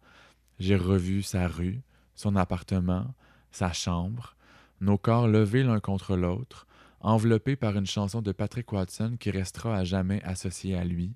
J'ai 0.60 0.76
revu 0.76 1.22
sa 1.22 1.48
rue, 1.48 1.82
son 2.16 2.36
appartement, 2.36 3.14
sa 3.52 3.74
chambre, 3.74 4.36
nos 4.80 4.98
corps 4.98 5.28
levés 5.28 5.64
l'un 5.64 5.80
contre 5.80 6.16
l'autre, 6.16 6.66
enveloppés 7.02 7.56
par 7.56 7.76
une 7.78 7.86
chanson 7.86 8.22
de 8.22 8.32
Patrick 8.32 8.72
Watson 8.72 9.18
qui 9.20 9.32
restera 9.32 9.78
à 9.78 9.84
jamais 9.84 10.22
associée 10.24 10.76
à 10.76 10.84
lui. 10.84 11.14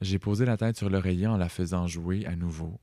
J'ai 0.00 0.18
posé 0.18 0.44
la 0.44 0.56
tête 0.56 0.76
sur 0.76 0.90
l'oreiller 0.90 1.26
en 1.26 1.36
la 1.36 1.48
faisant 1.48 1.86
jouer 1.86 2.24
à 2.26 2.36
nouveau. 2.36 2.78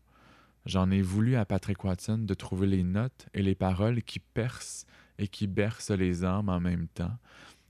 J'en 0.66 0.90
ai 0.90 1.02
voulu 1.02 1.36
à 1.36 1.46
Patrick 1.46 1.84
Watson 1.84 2.18
de 2.18 2.34
trouver 2.34 2.68
les 2.68 2.84
notes 2.84 3.28
et 3.34 3.44
les 3.44 3.56
paroles 3.56 4.02
qui 4.02 4.20
percent 4.20 4.86
et 5.18 5.28
qui 5.28 5.48
bercent 5.48 5.92
les 5.92 6.26
âmes 6.26 6.50
en 6.50 6.60
même 6.60 6.88
temps, 6.88 7.18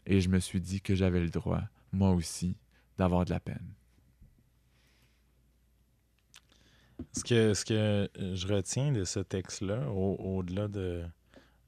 et 0.08 0.20
je 0.22 0.30
me 0.30 0.40
suis 0.40 0.62
dit 0.62 0.82
que 0.82 0.96
j'avais 0.96 1.20
le 1.20 1.30
droit, 1.30 1.62
moi 1.92 2.12
aussi, 2.12 2.58
d'avoir 2.98 3.26
de 3.26 3.32
la 3.32 3.40
peine. 3.40 3.74
Ce 7.12 7.24
que, 7.24 7.54
ce 7.54 7.66
que 7.66 8.10
je 8.36 8.48
retiens 8.48 8.92
de 8.92 9.04
ce 9.04 9.20
texte-là, 9.20 9.90
au- 9.90 10.16
au-delà 10.38 10.68
de 10.68 11.04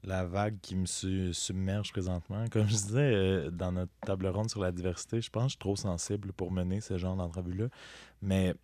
la 0.04 0.24
vague 0.24 0.56
qui 0.62 0.76
me 0.76 0.86
su- 0.86 1.34
submerge 1.34 1.90
présentement, 1.92 2.44
comme 2.50 2.66
je 2.66 2.72
disais 2.74 3.14
euh, 3.14 3.50
dans 3.50 3.72
notre 3.72 3.92
table 4.06 4.26
ronde 4.28 4.48
sur 4.50 4.60
la 4.60 4.72
diversité, 4.72 5.20
je 5.20 5.28
pense 5.30 5.42
que 5.42 5.48
je 5.48 5.52
suis 5.52 5.58
trop 5.58 5.76
sensible 5.76 6.32
pour 6.32 6.52
mener 6.52 6.80
ce 6.80 6.96
genre 6.98 7.16
d'entrevue-là. 7.16 7.66
Mais 8.22 8.54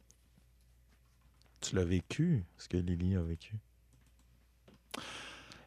tu 1.61 1.74
l'as 1.77 1.85
vécu, 1.85 2.44
ce 2.59 2.69
que 2.69 2.77
Lily 2.77 3.16
a 3.16 3.23
vécu. 3.23 3.55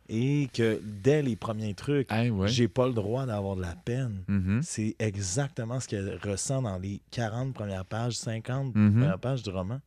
Et 0.09 0.47
que 0.53 0.79
dès 0.83 1.21
les 1.21 1.35
premiers 1.35 1.73
trucs, 1.73 2.09
Hey, 2.11 2.29
ouais. 2.29 2.47
j'ai 2.47 2.69
pas 2.69 2.87
le 2.87 2.93
droit 2.93 3.25
d'avoir 3.25 3.57
de 3.57 3.61
la 3.61 3.75
peine. 3.75 4.23
Mhm. 4.29 4.61
C'est 4.63 4.95
exactement 4.99 5.81
ce 5.81 5.87
qu'elle 5.89 6.17
ressent 6.23 6.61
dans 6.61 6.77
les 6.77 7.01
40 7.11 7.53
premières 7.53 7.83
pages, 7.83 8.13
50 8.17 8.73
Mhm. 8.73 8.91
premières 8.93 9.19
pages 9.19 9.43
du 9.43 9.49
roman. 9.49 9.81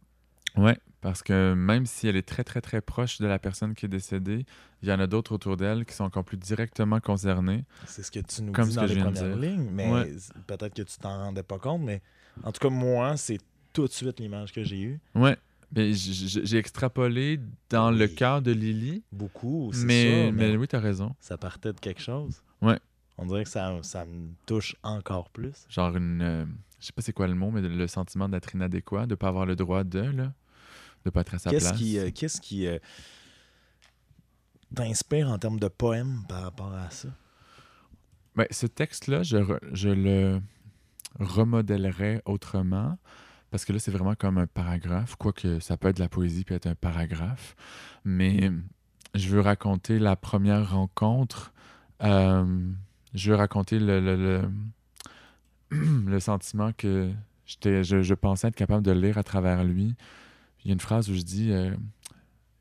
Ouais, 0.57 0.77
parce 1.01 1.23
que 1.23 1.55
même 1.55 1.87
si 1.87 2.07
elle 2.09 2.17
est 2.17 2.27
très, 2.29 2.45
très, 2.45 2.61
très 2.61 2.81
proche 2.81 3.19
de 3.19 3.27
la 3.27 3.39
personne 3.39 3.75
qui 3.75 3.87
est 3.87 3.89
décédée, 3.89 4.45
il 4.83 4.89
y 4.89 4.93
en 4.93 5.01
a 5.01 5.07
d'autres 5.07 5.33
autour 5.35 5.57
d'elle 5.57 5.85
qui 5.85 5.95
sont 5.95 6.05
encore 6.05 6.25
plus 6.25 6.37
directement 6.37 7.01
concernés. 7.01 7.65
C'est 7.87 8.03
ce 8.03 8.11
que 8.11 8.21
tu 8.21 8.43
nous 8.43 8.53
Comme 8.53 8.69
dis 8.69 8.77
dans 8.77 8.85
les 8.85 8.97
premières 8.97 9.37
lignes, 9.37 9.71
mais 9.73 9.91
Ouais. 9.91 10.13
peut-être 10.47 10.75
que 10.75 10.83
tu 10.83 10.99
t'en 10.99 11.17
rendais 11.25 11.43
pas 11.43 11.59
compte, 11.59 11.83
mais 11.83 12.03
en 12.45 12.53
tout 12.53 12.61
cas, 12.61 12.69
moi, 12.75 13.17
c'est 13.17 13.39
tout 13.73 13.87
de 13.87 13.93
suite 13.93 14.21
l'image 14.21 14.53
que 14.53 14.63
j'ai 14.65 14.81
eue. 14.81 15.01
Ouais. 15.15 15.37
J'ai 15.73 16.57
extrapolé 16.59 17.39
dans 17.69 17.91
le 17.91 18.09
cœur 18.09 18.43
de 18.43 18.51
Lily, 18.53 19.05
Beaucoup, 19.13 19.71
c'est 19.73 19.85
mais, 19.85 20.27
ça, 20.27 20.33
mais 20.33 20.49
mais 20.51 20.57
oui, 20.57 20.67
t'as 20.67 20.81
raison. 20.81 21.15
ça 21.21 21.39
partait 21.39 21.73
de 21.73 21.79
quelque 21.79 22.01
chose. 22.03 22.43
Ouais. 22.61 22.79
On 23.19 23.27
dirait 23.27 23.45
que 23.45 23.51
ça, 23.51 23.79
ça 23.83 24.05
me 24.05 24.31
touche 24.47 24.75
encore 24.83 25.31
plus. 25.31 25.67
Genre 25.69 25.97
une. 25.97 26.23
euh, 26.23 26.45
je 26.81 26.87
sais 26.87 26.93
pas 26.93 27.03
c'est 27.03 27.13
quoi 27.13 27.29
le 27.29 27.35
mot, 27.35 27.51
mais 27.51 27.61
le 27.61 27.87
sentiment 27.87 28.29
d'être 28.29 28.55
inadéquat, 28.55 29.07
de 29.07 29.15
pas 29.15 29.29
avoir 29.29 29.47
le 29.47 29.55
droit 29.57 29.85
de, 29.85 30.01
là. 30.01 30.33
De 31.05 31.11
pas 31.11 31.21
être 31.23 31.35
à 31.35 31.39
sa 31.39 31.51
Qu'est-ce 31.51 31.69
place. 31.69 31.79
qui... 31.79 31.99
euh, 31.99 32.11
qu'est-ce 32.15 32.41
qui... 32.41 32.67
euh, 32.67 32.79
t'inspire 34.75 35.29
en 35.29 35.39
termes 35.39 35.59
de 35.59 35.69
poèmes 35.69 36.23
par 36.29 36.43
rapport 36.43 36.73
à 36.75 36.91
ça? 36.91 37.09
Ben, 38.37 38.47
ce 38.51 38.67
texte-là, 38.67 39.23
je, 39.23 39.37
re- 39.39 39.59
je 39.73 39.89
le 39.89 40.41
remodèlerais 41.19 42.23
autrement. 42.25 42.99
Parce 43.51 43.65
que 43.65 43.73
là, 43.73 43.81
c'est 43.81 43.91
vraiment 43.91 44.15
comme 44.15 44.39
un 44.39 44.47
paragraphe, 44.47 45.17
quoique 45.17 45.59
ça 45.59 45.77
peut 45.77 45.89
être 45.89 45.97
de 45.97 46.03
la 46.03 46.09
poésie 46.09 46.45
puis 46.45 46.55
être 46.55 46.69
un 46.69 46.77
paragraphe. 46.77 47.57
Mais 48.05 48.53
je 49.17 49.29
veux 49.29 49.41
raconter 49.41 49.99
la 49.99 50.15
première 50.15 50.71
rencontre. 50.71 51.53
euh, 52.05 52.71
je 53.13 53.31
veux 53.33 53.37
raconter 53.37 53.81
le, 53.81 53.99
le, 54.01 54.15
le, 55.73 56.03
le 56.07 56.21
sentiment 56.21 56.71
que 56.73 57.11
j'étais, 57.45 57.83
je, 57.83 58.03
je 58.03 58.15
pensais 58.15 58.47
être 58.47 58.55
capable 58.55 58.85
de 58.85 58.93
lire 58.93 59.19
à 59.19 59.25
travers 59.25 59.65
lui. 59.65 59.97
Il 60.65 60.69
y 60.69 60.71
a 60.71 60.75
une 60.75 60.81
phrase 60.81 61.09
où 61.11 61.15
je 61.15 61.23
dis, 61.23 61.51
euh, 61.53 61.75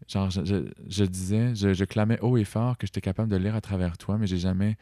genre, 0.07 0.29
je, 0.29 1.03
disais, 1.03 1.55
je, 1.55 1.83
clamais 1.83 2.19
haut 2.21 2.37
et 2.37 2.45
fort 2.45 2.77
que 2.77 2.87
j'étais 2.87 3.01
capable 3.01 3.29
de 3.29 3.37
lire 3.37 3.55
à 3.55 3.61
travers 3.61 3.97
toi, 3.97 4.17
mais 4.17 4.27
j'ai 4.27 4.37
jamais 4.37 4.77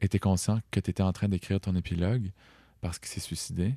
été 0.00 0.18
conscient 0.18 0.60
que 0.70 0.80
tu 0.80 0.90
étais 0.90 1.02
en 1.02 1.12
train 1.12 1.28
d'écrire 1.28 1.60
ton 1.60 1.74
épilogue 1.76 2.30
parce 2.80 2.98
qu'il 2.98 3.08
s'est 3.08 3.20
suicidé. 3.20 3.76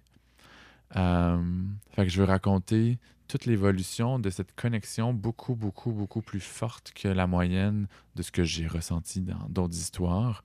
Euh, 0.96 1.64
fait 1.92 2.04
que 2.04 2.10
je 2.10 2.20
veux 2.20 2.28
raconter 2.28 3.00
toute 3.28 3.46
l'évolution 3.46 4.20
de 4.20 4.30
cette 4.30 4.54
connexion 4.56 5.14
beaucoup, 5.14 5.56
beaucoup, 5.56 5.92
beaucoup 5.92 6.22
plus 6.22 6.40
forte 6.40 6.92
que 6.94 7.08
la 7.08 7.28
moyenne 7.28 7.88
de 8.16 8.22
ce 8.22 8.32
que 8.32 8.44
j'ai 8.44 8.68
ressenti 8.68 9.22
dans 9.22 9.48
d'autres 9.50 9.76
histoires. 9.76 10.44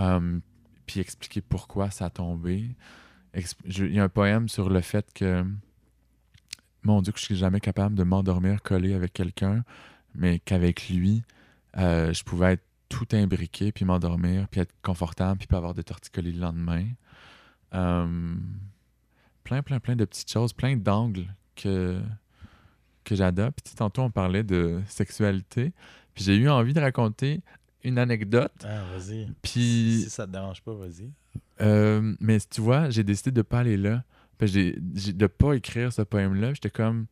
Euh, 0.00 0.38
puis 0.86 1.00
expliquer 1.00 1.40
pourquoi 1.40 1.90
ça 1.90 2.06
a 2.06 2.10
tombé. 2.10 2.70
Il 3.34 3.94
y 3.94 4.00
a 4.00 4.04
un 4.04 4.08
poème 4.08 4.48
sur 4.48 4.70
le 4.70 4.80
fait 4.80 5.12
que, 5.12 5.44
mon 6.82 7.02
Dieu, 7.02 7.12
que 7.12 7.18
je 7.18 7.24
suis 7.24 7.36
jamais 7.36 7.60
capable 7.60 7.94
de 7.94 8.02
m'endormir 8.04 8.62
collé 8.62 8.94
avec 8.94 9.12
quelqu'un, 9.12 9.64
mais 10.14 10.38
qu'avec 10.40 10.88
lui, 10.88 11.22
euh, 11.76 12.12
je 12.12 12.24
pouvais 12.24 12.54
être 12.54 12.64
tout 12.88 13.06
imbriqué, 13.12 13.70
puis 13.72 13.84
m'endormir, 13.84 14.48
puis 14.48 14.60
être 14.60 14.74
confortable, 14.82 15.38
puis 15.38 15.46
pas 15.46 15.58
avoir 15.58 15.74
de 15.74 15.82
torticolis 15.82 16.32
le 16.32 16.40
lendemain. 16.40 16.86
Euh, 17.74 18.34
plein, 19.44 19.62
plein, 19.62 19.78
plein 19.80 19.96
de 19.96 20.04
petites 20.04 20.30
choses, 20.30 20.52
plein 20.52 20.76
d'angles 20.76 21.26
que, 21.56 22.00
que 23.04 23.14
j'adopte. 23.14 23.60
Puis 23.64 23.74
tantôt, 23.74 24.02
on 24.02 24.10
parlait 24.10 24.42
de 24.44 24.80
sexualité, 24.88 25.72
puis 26.14 26.24
j'ai 26.24 26.36
eu 26.36 26.48
envie 26.48 26.72
de 26.72 26.80
raconter 26.80 27.42
une 27.84 27.98
anecdote. 27.98 28.52
Ah, 28.64 28.82
vas-y. 28.96 29.26
Puis, 29.42 30.02
Si 30.04 30.10
ça 30.10 30.26
te 30.26 30.32
dérange 30.32 30.62
pas, 30.62 30.72
vas-y. 30.74 31.10
euh, 31.60 32.14
mais 32.20 32.38
tu 32.40 32.60
vois, 32.60 32.88
j'ai 32.90 33.04
décidé 33.04 33.30
de 33.30 33.42
pas 33.42 33.60
aller 33.60 33.76
là. 33.76 34.02
J'ai, 34.46 34.72
de 34.72 35.26
pas 35.26 35.54
écrire 35.54 35.92
ce 35.92 36.02
poème-là. 36.02 36.54
J'étais 36.54 36.70
comme, 36.70 37.06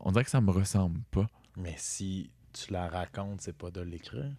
on 0.00 0.12
dirait 0.12 0.24
que 0.24 0.30
ça 0.30 0.40
me 0.40 0.50
ressemble 0.50 1.00
pas. 1.10 1.28
Mais 1.56 1.74
si 1.78 2.30
tu 2.52 2.72
la 2.72 2.88
racontes, 2.88 3.40
c'est 3.40 3.56
pas 3.56 3.70
de 3.70 3.80
l'écrire. 3.80 4.30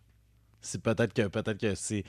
C'est 0.61 0.81
peut-être 0.81 1.13
que 1.13 1.27
peut-être 1.27 1.59
que 1.59 1.75
c'est 1.75 2.03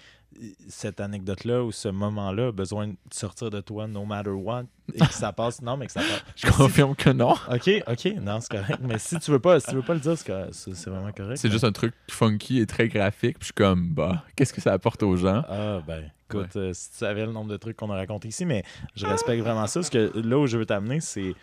cette 0.69 1.01
anecdote-là 1.01 1.63
ou 1.63 1.73
ce 1.73 1.89
moment-là 1.89 2.49
a 2.49 2.53
besoin 2.53 2.89
de 2.89 2.97
sortir 3.13 3.51
de 3.51 3.61
toi 3.61 3.87
no 3.87 4.07
matter 4.07 4.31
what 4.31 4.65
et 4.95 4.99
que 4.99 5.13
ça 5.13 5.33
passe. 5.33 5.61
Non, 5.61 5.77
mais 5.77 5.87
que 5.87 5.93
ça 5.93 6.01
passe. 6.01 6.25
Je 6.37 6.51
confirme 6.51 6.97
que 6.97 7.11
non. 7.11 7.35
Ok, 7.51 7.71
ok, 7.87 8.15
non, 8.23 8.41
c'est 8.41 8.51
correct. 8.51 8.81
Mais 8.83 8.99
si 8.99 9.19
tu 9.19 9.31
veux 9.31 9.39
pas, 9.39 9.61
si 9.61 9.67
tu 9.67 9.75
veux 9.75 9.83
pas 9.83 9.95
le 9.95 10.01
dire, 10.01 10.17
c'est 10.17 10.87
vraiment 10.87 11.13
correct. 11.13 11.37
C'est 11.37 11.51
juste 11.51 11.65
un 11.65 11.73
truc 11.73 11.95
funky 12.11 12.61
et 12.61 12.67
très 12.67 12.89
graphique. 12.89 13.39
Puis 13.39 13.41
je 13.41 13.45
suis 13.47 13.55
comme, 13.55 13.93
bah, 13.93 14.25
qu'est-ce 14.35 14.55
que 14.55 14.63
ça 14.63 14.73
apporte 14.73 15.03
aux 15.03 15.17
gens? 15.17 15.43
Ah, 15.49 15.83
ben, 15.87 16.11
écoute, 16.31 16.57
euh, 16.57 16.73
si 16.73 16.91
tu 16.91 16.97
savais 16.99 17.25
le 17.27 17.33
nombre 17.33 17.51
de 17.51 17.57
trucs 17.57 17.77
qu'on 17.77 17.91
a 17.91 17.95
racontés 17.97 18.29
ici, 18.29 18.45
mais 18.45 18.65
je 18.95 19.07
respecte 19.07 19.43
vraiment 19.43 19.67
ça. 19.67 19.81
Parce 19.81 19.91
que 19.91 20.13
là 20.19 20.39
où 20.39 20.47
je 20.47 20.59
veux 20.59 20.67
t'amener, 20.67 21.01
c'est 21.01 21.35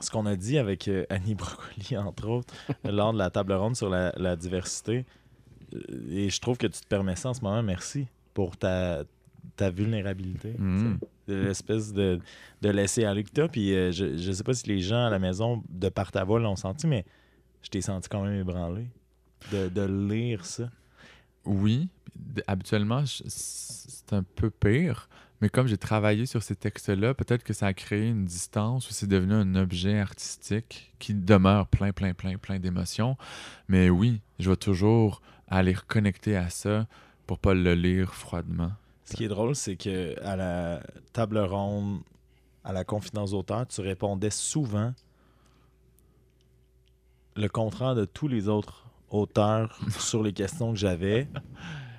ce 0.00 0.10
qu'on 0.10 0.26
a 0.26 0.36
dit 0.36 0.58
avec 0.58 0.88
euh, 0.88 1.04
Annie 1.08 1.34
Brocoli, 1.34 1.96
entre 1.96 2.28
autres, 2.28 2.54
lors 2.84 3.12
de 3.12 3.18
la 3.18 3.30
table 3.30 3.52
ronde 3.54 3.76
sur 3.76 3.88
la, 3.88 4.12
la 4.16 4.36
diversité. 4.36 5.06
Euh, 5.74 5.80
Et 6.10 6.28
je 6.30 6.40
trouve 6.40 6.58
que 6.58 6.66
tu 6.66 6.80
te 6.80 6.86
permets 6.86 7.16
ça 7.16 7.30
en 7.30 7.34
ce 7.34 7.40
moment. 7.40 7.62
Merci 7.62 8.06
pour 8.34 8.56
ta, 8.56 9.04
ta 9.56 9.70
vulnérabilité. 9.70 10.54
Mm. 10.58 10.98
tu 11.00 11.06
L'espèce 11.44 11.92
de, 11.92 12.20
de 12.62 12.68
laisser 12.70 13.04
aller 13.04 13.24
que 13.24 13.30
t'as. 13.30 13.48
Puis 13.48 13.74
euh, 13.74 13.90
je, 13.90 14.16
je 14.16 14.32
sais 14.32 14.44
pas 14.44 14.54
si 14.54 14.68
les 14.68 14.80
gens 14.80 15.06
à 15.06 15.10
la 15.10 15.18
maison, 15.18 15.62
de 15.70 15.88
par 15.88 16.12
ta 16.12 16.24
voix, 16.24 16.38
l'ont 16.38 16.56
senti, 16.56 16.86
mais 16.86 17.04
je 17.62 17.70
t'ai 17.70 17.80
senti 17.80 18.08
quand 18.08 18.22
même 18.22 18.38
ébranlé 18.38 18.86
de, 19.50 19.68
de 19.68 19.82
lire 19.82 20.44
ça. 20.44 20.70
Oui, 21.44 21.88
habituellement, 22.46 23.04
c'est 23.06 24.12
un 24.12 24.22
peu 24.22 24.50
pire. 24.50 25.08
Mais 25.40 25.50
comme 25.50 25.66
j'ai 25.66 25.76
travaillé 25.76 26.24
sur 26.24 26.42
ces 26.42 26.56
textes-là, 26.56 27.12
peut-être 27.12 27.44
que 27.44 27.52
ça 27.52 27.66
a 27.66 27.74
créé 27.74 28.08
une 28.08 28.24
distance 28.24 28.88
ou 28.88 28.92
c'est 28.92 29.06
devenu 29.06 29.34
un 29.34 29.54
objet 29.54 29.98
artistique 29.98 30.94
qui 30.98 31.12
demeure 31.12 31.66
plein, 31.66 31.92
plein, 31.92 32.14
plein, 32.14 32.38
plein 32.38 32.58
d'émotions. 32.58 33.16
Mais 33.68 33.90
oui, 33.90 34.22
je 34.38 34.48
vais 34.48 34.56
toujours 34.56 35.20
aller 35.48 35.74
reconnecter 35.74 36.36
à 36.36 36.48
ça 36.48 36.86
pour 37.26 37.38
pas 37.38 37.54
le 37.54 37.74
lire 37.74 38.14
froidement. 38.14 38.72
Ce 39.04 39.14
qui 39.14 39.24
est 39.24 39.28
drôle, 39.28 39.54
c'est 39.54 39.76
que 39.76 40.18
à 40.24 40.36
la 40.36 40.82
table 41.12 41.38
ronde, 41.38 42.00
à 42.64 42.72
la 42.72 42.84
confidence 42.84 43.30
d'auteur, 43.32 43.66
tu 43.68 43.80
répondais 43.80 44.30
souvent 44.30 44.92
le 47.36 47.48
contraire 47.48 47.94
de 47.94 48.04
tous 48.04 48.26
les 48.26 48.48
autres 48.48 48.86
auteurs 49.10 49.78
sur 49.98 50.22
les 50.22 50.32
questions 50.32 50.72
que 50.72 50.78
j'avais. 50.78 51.28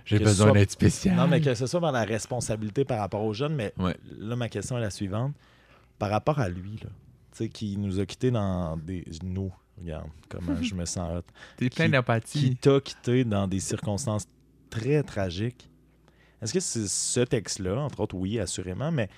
J'ai 0.07 0.19
besoin 0.19 0.53
d'être 0.53 0.71
spécial. 0.71 1.15
Non, 1.15 1.27
mais 1.27 1.41
que 1.41 1.53
ce 1.53 1.67
soit 1.67 1.79
dans 1.79 1.91
la 1.91 2.03
responsabilité 2.05 2.85
par 2.85 2.99
rapport 2.99 3.23
aux 3.23 3.33
jeunes, 3.33 3.55
mais 3.55 3.73
Ouais. 3.77 3.95
là, 4.19 4.35
ma 4.35 4.49
question 4.49 4.77
est 4.77 4.81
la 4.81 4.89
suivante. 4.89 5.33
Par 5.99 6.09
rapport 6.09 6.39
à 6.39 6.47
lui, 6.49 6.77
là, 6.83 6.89
tu 7.31 7.37
sais, 7.43 7.49
qui 7.49 7.77
nous 7.77 7.99
a 7.99 8.05
quittés 8.05 8.31
dans 8.31 8.77
des. 8.77 9.03
Nous, 9.23 9.51
regarde 9.79 10.09
comment 10.29 10.61
je 10.61 10.73
me 10.75 10.85
sens. 10.85 11.23
T'es 11.57 11.69
plein 11.69 11.89
d'empathie. 11.89 12.39
qui 12.51 12.55
t'a 12.55 12.79
quitté 12.79 13.23
dans 13.25 13.47
des 13.47 13.59
circonstances 13.59 14.25
très 14.69 15.03
tragiques. 15.03 15.69
Est-ce 16.41 16.53
que 16.53 16.59
c'est 16.59 16.87
ce 16.87 17.19
texte-là, 17.21 17.79
entre 17.79 17.99
autres, 18.01 18.15
oui, 18.15 18.39
assurément, 18.39 18.91
mais 18.91 19.09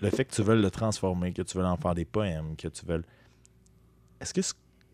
le 0.00 0.10
fait 0.10 0.24
que 0.24 0.34
tu 0.34 0.42
veux 0.42 0.60
le 0.60 0.70
transformer, 0.70 1.32
que 1.32 1.42
tu 1.42 1.56
veux 1.58 1.64
en 1.64 1.76
faire 1.76 1.94
des 1.94 2.04
poèmes, 2.06 2.56
que 2.56 2.68
tu 2.68 2.84
veux. 2.86 3.04
Est-ce 4.20 4.32
que 4.34 4.40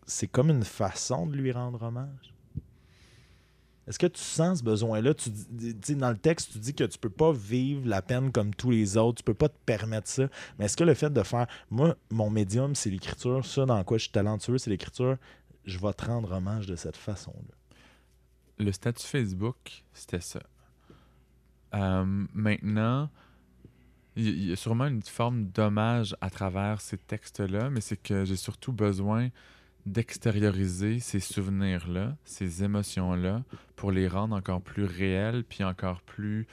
c'est 0.05 0.27
comme 0.27 0.49
une 0.49 0.63
façon 0.65 1.25
de 1.25 1.35
lui 1.37 1.51
rendre 1.53 1.81
hommage? 1.81 2.32
Est-ce 3.87 3.99
que 3.99 4.07
tu 4.07 4.21
sens 4.21 4.59
ce 4.59 4.63
besoin-là? 4.63 5.13
Tu 5.13 5.29
dis- 5.29 5.95
dans 5.95 6.09
le 6.11 6.17
texte, 6.17 6.53
tu 6.53 6.59
dis 6.59 6.73
que 6.73 6.85
tu 6.85 6.97
peux 6.97 7.09
pas 7.09 7.33
vivre 7.33 7.85
la 7.85 8.01
peine 8.01 8.31
comme 8.31 8.55
tous 8.55 8.71
les 8.71 8.95
autres, 8.97 9.17
tu 9.17 9.23
peux 9.23 9.33
pas 9.33 9.49
te 9.49 9.57
permettre 9.65 10.07
ça. 10.07 10.27
Mais 10.57 10.65
est-ce 10.65 10.77
que 10.77 10.83
le 10.85 10.93
fait 10.93 11.11
de 11.11 11.23
faire, 11.23 11.47
moi, 11.69 11.95
mon 12.09 12.29
médium, 12.29 12.75
c'est 12.75 12.89
l'écriture, 12.89 13.45
ça 13.45 13.65
dans 13.65 13.83
quoi 13.83 13.97
je 13.97 14.03
suis 14.03 14.11
talentueux, 14.11 14.57
c'est 14.57 14.69
l'écriture, 14.69 15.17
je 15.65 15.77
vais 15.79 15.93
te 15.93 16.05
rendre 16.05 16.31
hommage 16.31 16.67
de 16.67 16.75
cette 16.75 16.97
façon-là. 16.97 17.55
le 18.63 18.71
statut 18.71 19.05
Facebook, 19.05 19.83
c'était 19.93 20.21
ça. 20.21 20.41
Euh, 21.73 22.25
maintenant, 22.33 23.09
il 24.15 24.45
y 24.45 24.51
a 24.51 24.55
sûrement 24.55 24.85
une 24.85 25.01
forme 25.01 25.45
d'hommage 25.45 26.15
à 26.21 26.29
travers 26.29 26.79
ces 26.81 26.97
textes-là, 26.97 27.69
mais 27.69 27.81
c'est 27.81 27.97
que 27.97 28.25
j'ai 28.25 28.35
surtout 28.35 28.71
besoin 28.71 29.29
d'extérioriser 29.85 30.99
ces 30.99 31.19
souvenirs-là, 31.19 32.15
ces 32.23 32.63
émotions-là, 32.63 33.43
pour 33.75 33.91
les 33.91 34.07
rendre 34.07 34.35
encore 34.35 34.61
plus 34.61 34.85
réels, 34.85 35.43
puis 35.43 35.63
encore 35.63 36.01
plus, 36.01 36.47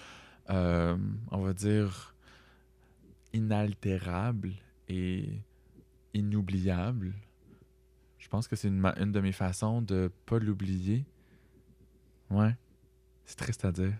euh, 0.51 0.97
on 1.31 1.39
va 1.39 1.53
dire, 1.53 2.15
inaltérables 3.33 4.53
et 4.89 5.29
inoubliables. 6.15 7.13
Je 8.19 8.29
pense 8.29 8.49
que 8.49 8.57
c'est 8.57 8.69
une, 8.69 8.85
une 8.99 9.13
de 9.13 9.21
mes 9.21 9.33
façons 9.33 9.81
de 9.83 10.11
pas 10.27 10.39
l'oublier. 10.39 11.07
Ouais. 12.31 12.55
C'est 13.25 13.37
triste 13.37 13.65
à 13.65 13.73
dire. 13.73 13.95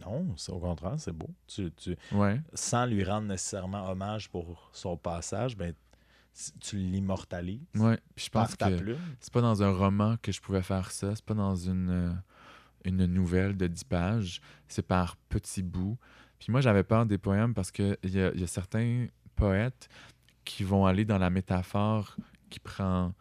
Non, 0.00 0.34
au 0.48 0.58
contraire, 0.60 0.94
c'est 0.98 1.12
beau. 1.12 1.30
Tu, 1.48 1.70
tu- 1.72 1.96
Ouais. 2.12 2.40
sans 2.54 2.86
lui 2.86 3.02
rendre 3.02 3.26
nécessairement 3.26 3.88
hommage 3.90 4.30
pour 4.30 4.70
son 4.72 4.96
passage, 4.96 5.56
ben, 5.56 5.74
tu 6.60 6.76
l'immortalises 6.76 7.60
Ouais. 7.74 7.98
Puis 8.14 8.26
je 8.26 8.30
pense 8.30 8.54
que 8.54 8.64
c'est 9.20 9.32
pas 9.32 9.40
dans 9.40 9.62
un 9.62 9.70
roman 9.70 10.16
que 10.20 10.32
je 10.32 10.40
pouvais 10.40 10.62
faire 10.62 10.90
ça. 10.90 11.14
C'est 11.14 11.24
pas 11.24 11.34
dans 11.34 11.56
une, 11.56 11.90
euh, 11.90 12.12
une 12.84 13.06
nouvelle 13.06 13.56
de 13.56 13.66
10 13.66 13.84
pages. 13.84 14.40
C'est 14.68 14.86
par 14.86 15.16
petits 15.28 15.62
bouts. 15.62 15.98
Puis 16.38 16.52
moi, 16.52 16.60
j'avais 16.60 16.82
peur 16.84 17.06
des 17.06 17.18
poèmes 17.18 17.54
parce 17.54 17.70
qu'il 17.70 17.96
y 18.04 18.20
a, 18.20 18.34
y 18.34 18.42
a 18.42 18.46
certains 18.46 19.06
poètes 19.34 19.88
qui 20.44 20.64
vont 20.64 20.86
aller 20.86 21.04
dans 21.04 21.18
la 21.18 21.30
métaphore 21.30 22.16
qui 22.50 22.60
prend 22.60 23.12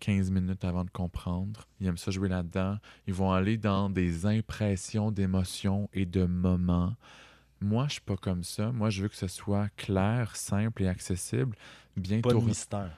15 0.00 0.30
minutes 0.30 0.64
avant 0.64 0.84
de 0.84 0.90
comprendre. 0.90 1.68
Ils 1.80 1.86
aiment 1.86 1.96
ça 1.96 2.10
jouer 2.10 2.28
là-dedans. 2.28 2.78
Ils 3.06 3.14
vont 3.14 3.32
aller 3.32 3.56
dans 3.56 3.88
des 3.88 4.26
impressions 4.26 5.12
d'émotions 5.12 5.88
et 5.92 6.06
de 6.06 6.24
moments. 6.24 6.96
Moi, 7.62 7.86
je 7.88 7.92
suis 7.92 8.00
pas 8.00 8.16
comme 8.16 8.42
ça. 8.44 8.72
Moi, 8.72 8.90
je 8.90 9.02
veux 9.02 9.08
que 9.08 9.16
ce 9.16 9.28
soit 9.28 9.68
clair, 9.76 10.36
simple 10.36 10.82
et 10.82 10.88
accessible, 10.88 11.56
bien 11.96 12.20
Pas 12.20 12.28
de 12.30 12.34
tourné. 12.34 12.48
mystère. 12.48 12.96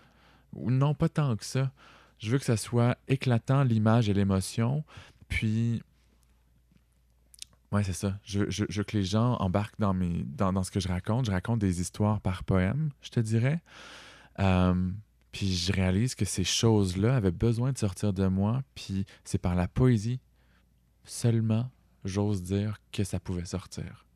Ou 0.54 0.70
Non, 0.70 0.94
pas 0.94 1.08
tant 1.08 1.36
que 1.36 1.44
ça. 1.44 1.70
Je 2.18 2.30
veux 2.30 2.38
que 2.38 2.44
ça 2.44 2.56
soit 2.56 2.96
éclatant, 3.08 3.62
l'image 3.64 4.08
et 4.08 4.14
l'émotion. 4.14 4.84
Puis, 5.28 5.82
ouais, 7.72 7.82
c'est 7.82 7.92
ça. 7.92 8.18
Je, 8.24 8.48
je- 8.50 8.64
je 8.68 8.80
veux 8.80 8.84
que 8.84 8.96
les 8.96 9.04
gens 9.04 9.34
embarquent 9.40 9.78
dans, 9.80 9.94
mes, 9.94 10.22
dans, 10.24 10.52
dans 10.52 10.62
ce 10.62 10.70
que 10.70 10.80
je 10.80 10.88
raconte. 10.88 11.26
Je 11.26 11.32
raconte 11.32 11.58
des 11.58 11.80
histoires 11.80 12.20
par 12.20 12.44
poème, 12.44 12.90
je 13.02 13.10
te 13.10 13.20
dirais. 13.20 13.60
Euh, 14.40 14.90
Puis 15.32 15.52
je 15.54 15.72
réalise 15.72 16.14
que 16.14 16.24
ces 16.24 16.44
choses-là 16.44 17.16
avaient 17.16 17.32
besoin 17.32 17.72
de 17.72 17.78
sortir 17.78 18.12
de 18.12 18.26
moi, 18.28 18.62
puis 18.76 19.04
c'est 19.24 19.38
par 19.38 19.54
la 19.56 19.66
poésie 19.66 20.20
seulement, 21.04 21.68
j'ose 22.04 22.42
dire, 22.42 22.78
que 22.92 23.02
ça 23.04 23.18
pouvait 23.18 23.44
sortir. 23.44 24.06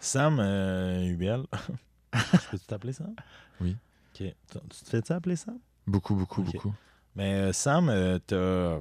Sam 0.00 0.38
euh, 0.40 1.04
Hubel. 1.04 1.44
Je 2.14 2.50
peux 2.50 2.58
t'appeler 2.58 2.92
Sam? 2.92 3.14
Oui. 3.60 3.76
OK. 4.14 4.26
Tu 4.50 4.84
te 4.84 4.90
fais-tu 4.90 5.12
appeler 5.12 5.36
Sam? 5.36 5.58
Beaucoup, 5.86 6.14
beaucoup, 6.14 6.42
beaucoup. 6.42 6.74
Mais 7.14 7.34
euh, 7.34 7.52
Sam, 7.52 7.88
euh, 7.88 8.18
t'as, 8.18 8.80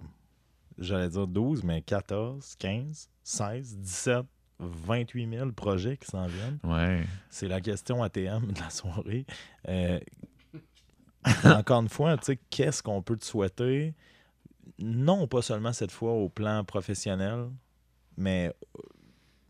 j'allais 0.77 1.09
dire 1.09 1.27
12, 1.27 1.63
mais 1.63 1.81
14, 1.81 2.55
15, 2.57 3.09
16, 3.23 3.77
17, 3.77 4.25
28 4.59 5.29
000 5.29 5.51
projets 5.51 5.97
qui 5.97 6.07
s'en 6.07 6.27
viennent. 6.27 6.59
Ouais. 6.63 7.03
C'est 7.29 7.47
la 7.47 7.61
question 7.61 8.03
ATM 8.03 8.51
de 8.51 8.59
la 8.59 8.69
soirée. 8.69 9.25
Euh, 9.67 9.99
encore 11.45 11.81
une 11.81 11.89
fois, 11.89 12.17
tu 12.17 12.25
sais, 12.25 12.39
qu'est-ce 12.49 12.83
qu'on 12.83 13.01
peut 13.01 13.17
te 13.17 13.25
souhaiter? 13.25 13.93
Non, 14.79 15.27
pas 15.27 15.41
seulement 15.41 15.73
cette 15.73 15.91
fois 15.91 16.11
au 16.13 16.29
plan 16.29 16.63
professionnel, 16.63 17.49
mais 18.17 18.53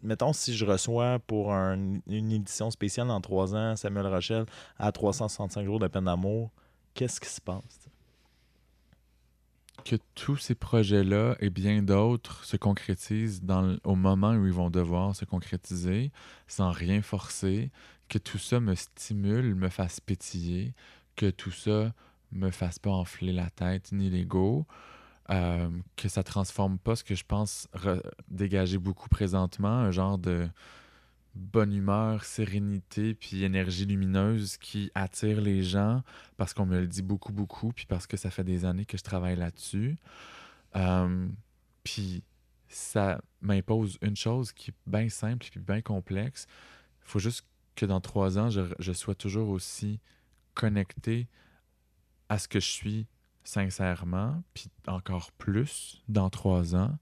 mettons 0.05 0.31
si 0.33 0.55
je 0.55 0.65
reçois 0.65 1.19
pour 1.19 1.53
un- 1.53 1.99
une 2.07 2.31
édition 2.31 2.71
spéciale 2.71 3.07
dans 3.07 3.21
trois 3.21 3.55
ans 3.55 3.75
Samuel 3.75 4.07
Rochelle 4.07 4.45
à 4.77 4.91
365 4.91 5.65
jours 5.65 5.79
de 5.79 5.87
peine 5.87 6.05
d'amour, 6.05 6.51
qu'est-ce 6.93 7.19
qui 7.19 7.29
se 7.29 7.41
passe? 7.41 7.89
que 9.83 9.97
tous 10.15 10.37
ces 10.37 10.55
projets-là 10.55 11.35
et 11.39 11.51
bien 11.51 11.83
d'autres 11.83 12.43
se 12.43 12.57
concrétisent 12.57 13.41
au 13.83 13.95
moment 13.95 14.31
où 14.31 14.47
ils 14.47 14.53
vont 14.53 14.71
devoir 14.71 15.15
se 15.15 15.25
concrétiser, 15.25 16.11
sans 16.47 16.71
rien 16.71 17.03
forcer, 17.03 17.69
que 18.09 18.17
tout 18.17 18.39
ça 18.39 18.59
me 18.59 18.73
stimule, 18.73 19.53
me 19.53 19.69
fasse 19.69 19.99
pétiller, 19.99 20.73
que 21.15 21.29
tout 21.29 21.51
ça 21.51 21.93
me 22.31 22.49
fasse 22.49 22.79
pas 22.79 22.89
enfler 22.89 23.31
la 23.31 23.49
tête 23.51 23.91
ni 23.91 24.09
l'ego, 24.09 24.65
euh, 25.31 25.69
que 25.95 26.07
ça 26.07 26.23
transforme 26.23 26.77
pas 26.77 26.95
ce 26.95 27.03
que 27.03 27.15
je 27.15 27.23
pense 27.25 27.67
dégager 28.27 28.77
beaucoup 28.77 29.09
présentement, 29.09 29.69
un 29.69 29.91
genre 29.91 30.17
de 30.17 30.47
bonne 31.33 31.73
humeur, 31.73 32.23
sérénité, 32.23 33.13
puis 33.13 33.43
énergie 33.43 33.85
lumineuse 33.85 34.57
qui 34.57 34.91
attire 34.95 35.41
les 35.41 35.63
gens 35.63 36.03
parce 36.37 36.53
qu'on 36.53 36.65
me 36.65 36.79
le 36.79 36.87
dit 36.87 37.01
beaucoup, 37.01 37.33
beaucoup, 37.33 37.73
puis 37.73 37.85
parce 37.85 38.07
que 38.07 38.17
ça 38.17 38.29
fait 38.29 38.43
des 38.43 38.65
années 38.65 38.85
que 38.85 38.97
je 38.97 39.03
travaille 39.03 39.35
là-dessus. 39.35 39.97
Euh, 40.75 41.27
puis 41.83 42.23
ça 42.69 43.21
m'impose 43.41 43.97
une 44.01 44.15
chose 44.15 44.51
qui 44.51 44.71
est 44.71 44.75
bien 44.87 45.09
simple 45.09 45.47
puis 45.49 45.59
bien 45.59 45.81
complexe. 45.81 46.47
Il 47.05 47.09
faut 47.09 47.19
juste 47.19 47.45
que 47.75 47.85
dans 47.85 47.99
trois 47.99 48.37
ans, 48.37 48.49
je, 48.49 48.61
je 48.79 48.93
sois 48.93 49.15
toujours 49.15 49.49
aussi 49.49 49.99
connecté 50.53 51.27
à 52.29 52.39
ce 52.39 52.47
que 52.47 52.59
je 52.59 52.69
suis 52.69 53.07
sincèrement, 53.45 54.43
puis 54.53 54.69
encore 54.87 55.31
plus 55.33 56.03
dans 56.09 56.29
trois 56.29 56.75
ans, 56.75 56.97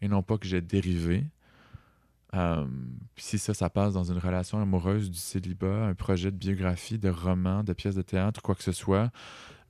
et 0.00 0.08
non 0.08 0.22
pas 0.22 0.38
que 0.38 0.46
j'ai 0.46 0.60
dérivé. 0.60 1.26
Euh, 2.34 2.66
puis 3.14 3.24
si 3.24 3.38
ça, 3.38 3.54
ça 3.54 3.70
passe 3.70 3.92
dans 3.92 4.10
une 4.10 4.18
relation 4.18 4.60
amoureuse, 4.60 5.10
du 5.10 5.18
célibat, 5.18 5.86
un 5.86 5.94
projet 5.94 6.30
de 6.30 6.36
biographie, 6.36 6.98
de 6.98 7.10
roman, 7.10 7.62
de 7.62 7.72
pièce 7.72 7.94
de 7.94 8.02
théâtre, 8.02 8.42
quoi 8.42 8.54
que 8.54 8.62
ce 8.62 8.72
soit, 8.72 9.10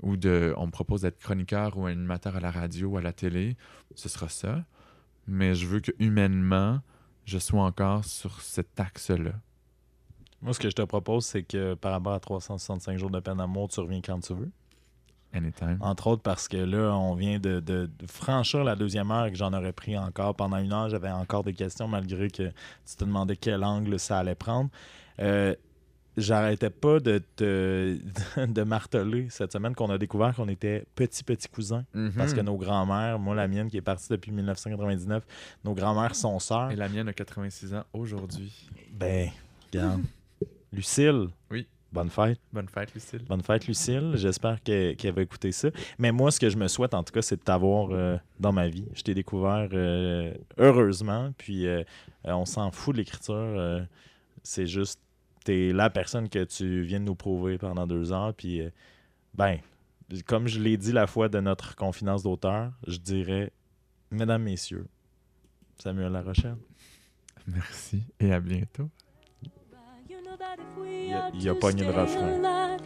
ou 0.02 0.16
de, 0.16 0.54
on 0.56 0.66
me 0.66 0.70
propose 0.70 1.02
d'être 1.02 1.18
chroniqueur 1.18 1.76
ou 1.76 1.86
animateur 1.86 2.36
à 2.36 2.40
la 2.40 2.50
radio 2.50 2.88
ou 2.88 2.96
à 2.96 3.02
la 3.02 3.12
télé, 3.12 3.56
ce 3.94 4.08
sera 4.08 4.28
ça. 4.28 4.64
Mais 5.26 5.54
je 5.54 5.66
veux 5.66 5.80
que 5.80 5.92
humainement, 5.98 6.80
je 7.24 7.38
sois 7.38 7.62
encore 7.62 8.04
sur 8.04 8.40
cet 8.40 8.78
axe-là. 8.78 9.32
Moi, 10.42 10.52
ce 10.52 10.58
que 10.58 10.68
je 10.68 10.74
te 10.74 10.82
propose, 10.82 11.24
c'est 11.24 11.42
que 11.42 11.74
par 11.74 11.92
rapport 11.92 12.12
à 12.12 12.20
365 12.20 12.98
jours 12.98 13.10
de 13.10 13.20
peine 13.20 13.38
d'amour, 13.38 13.68
tu 13.68 13.80
reviens 13.80 14.02
quand 14.02 14.20
tu 14.20 14.34
veux. 14.34 14.50
Anytime. 15.34 15.76
Entre 15.80 16.06
autres 16.06 16.22
parce 16.22 16.48
que 16.48 16.56
là, 16.56 16.94
on 16.96 17.14
vient 17.14 17.38
de, 17.38 17.60
de- 17.60 17.90
de 17.98 18.06
franchir 18.06 18.62
la 18.64 18.76
deuxième 18.76 19.10
heure 19.10 19.26
et 19.26 19.30
que 19.32 19.36
j'en 19.36 19.52
aurais 19.52 19.72
pris 19.72 19.98
encore. 19.98 20.34
Pendant 20.36 20.58
une 20.58 20.72
heure, 20.72 20.88
j'avais 20.88 21.10
encore 21.10 21.42
des 21.44 21.52
questions 21.54 21.88
malgré 21.88 22.30
que 22.30 22.48
tu 22.48 22.96
te 22.96 23.04
demandais 23.04 23.36
quel 23.36 23.64
angle 23.64 23.98
ça 23.98 24.18
allait 24.20 24.34
prendre. 24.34 24.70
Euh, 25.20 25.54
J'arrêtais 26.16 26.70
pas 26.70 27.00
de 27.00 27.20
te 27.34 27.98
de 28.46 28.62
marteler 28.62 29.26
cette 29.30 29.50
semaine 29.52 29.74
qu'on 29.74 29.90
a 29.90 29.98
découvert 29.98 30.32
qu'on 30.36 30.46
était 30.46 30.86
petits 30.94 31.24
petits 31.24 31.48
cousins. 31.48 31.84
Parce 32.16 32.32
que 32.32 32.40
nos 32.40 32.56
grands-mères, 32.56 33.18
moi 33.18 33.34
la 33.34 33.48
mienne 33.48 33.68
qui 33.68 33.78
est 33.78 33.82
partie 33.82 34.06
depuis 34.10 34.30
1999, 34.30 35.24
nos 35.64 35.74
grands-mères 35.74 36.14
sont 36.14 36.38
sœurs. 36.38 36.70
Et 36.70 36.76
la 36.76 36.88
mienne 36.88 37.08
a 37.08 37.12
86 37.12 37.74
ans 37.74 37.82
aujourd'hui. 37.92 38.70
Ben, 38.92 39.28
regarde. 39.72 40.02
Lucille. 40.72 41.30
Oui. 41.50 41.66
Bonne 41.94 42.10
fête. 42.10 42.40
Bonne 42.52 42.68
fête, 42.68 42.92
Lucille. 42.92 43.22
Bonne 43.28 43.42
fête, 43.42 43.68
Lucille. 43.68 44.10
J'espère 44.16 44.60
que- 44.62 44.94
qu'elle 44.94 45.14
va 45.14 45.22
écouter 45.22 45.52
ça. 45.52 45.68
Mais 45.98 46.10
moi, 46.10 46.32
ce 46.32 46.40
que 46.40 46.50
je 46.50 46.56
me 46.56 46.66
souhaite, 46.66 46.92
en 46.92 47.04
tout 47.04 47.12
cas, 47.12 47.22
c'est 47.22 47.36
de 47.36 47.42
t'avoir 47.42 47.90
euh, 47.92 48.16
dans 48.40 48.52
ma 48.52 48.66
vie. 48.68 48.84
Je 48.94 49.02
t'ai 49.02 49.14
découvert 49.14 49.68
euh, 49.72 50.34
heureusement, 50.58 51.32
puis 51.38 51.68
euh, 51.68 51.84
on 52.24 52.44
s'en 52.46 52.72
fout 52.72 52.94
de 52.94 52.98
l'écriture. 52.98 53.34
euh, 53.34 53.80
c'est 54.42 54.66
juste, 54.66 54.98
t'es 55.44 55.72
la 55.72 55.88
personne 55.88 56.28
que 56.28 56.42
tu 56.42 56.82
viens 56.82 56.98
de 56.98 57.04
nous 57.04 57.14
prouver 57.14 57.58
pendant 57.58 57.86
deux 57.86 58.10
heures. 58.12 58.34
Puis, 58.34 58.60
euh, 58.62 58.70
ben, 59.34 59.58
comme 60.26 60.48
je 60.48 60.58
l'ai 60.60 60.76
dit 60.76 60.90
la 60.90 61.06
fois 61.06 61.28
de 61.28 61.38
notre 61.38 61.76
confidence 61.76 62.24
d'auteur, 62.24 62.72
je 62.88 62.96
dirais, 62.98 63.52
mesdames, 64.10 64.42
messieurs, 64.42 64.86
Samuel 65.78 66.10
Larochelle. 66.10 66.56
Merci 67.46 68.02
et 68.18 68.32
à 68.32 68.40
bientôt. 68.40 68.90
Я, 70.86 71.30
я 71.34 71.54
понятно. 71.54 72.78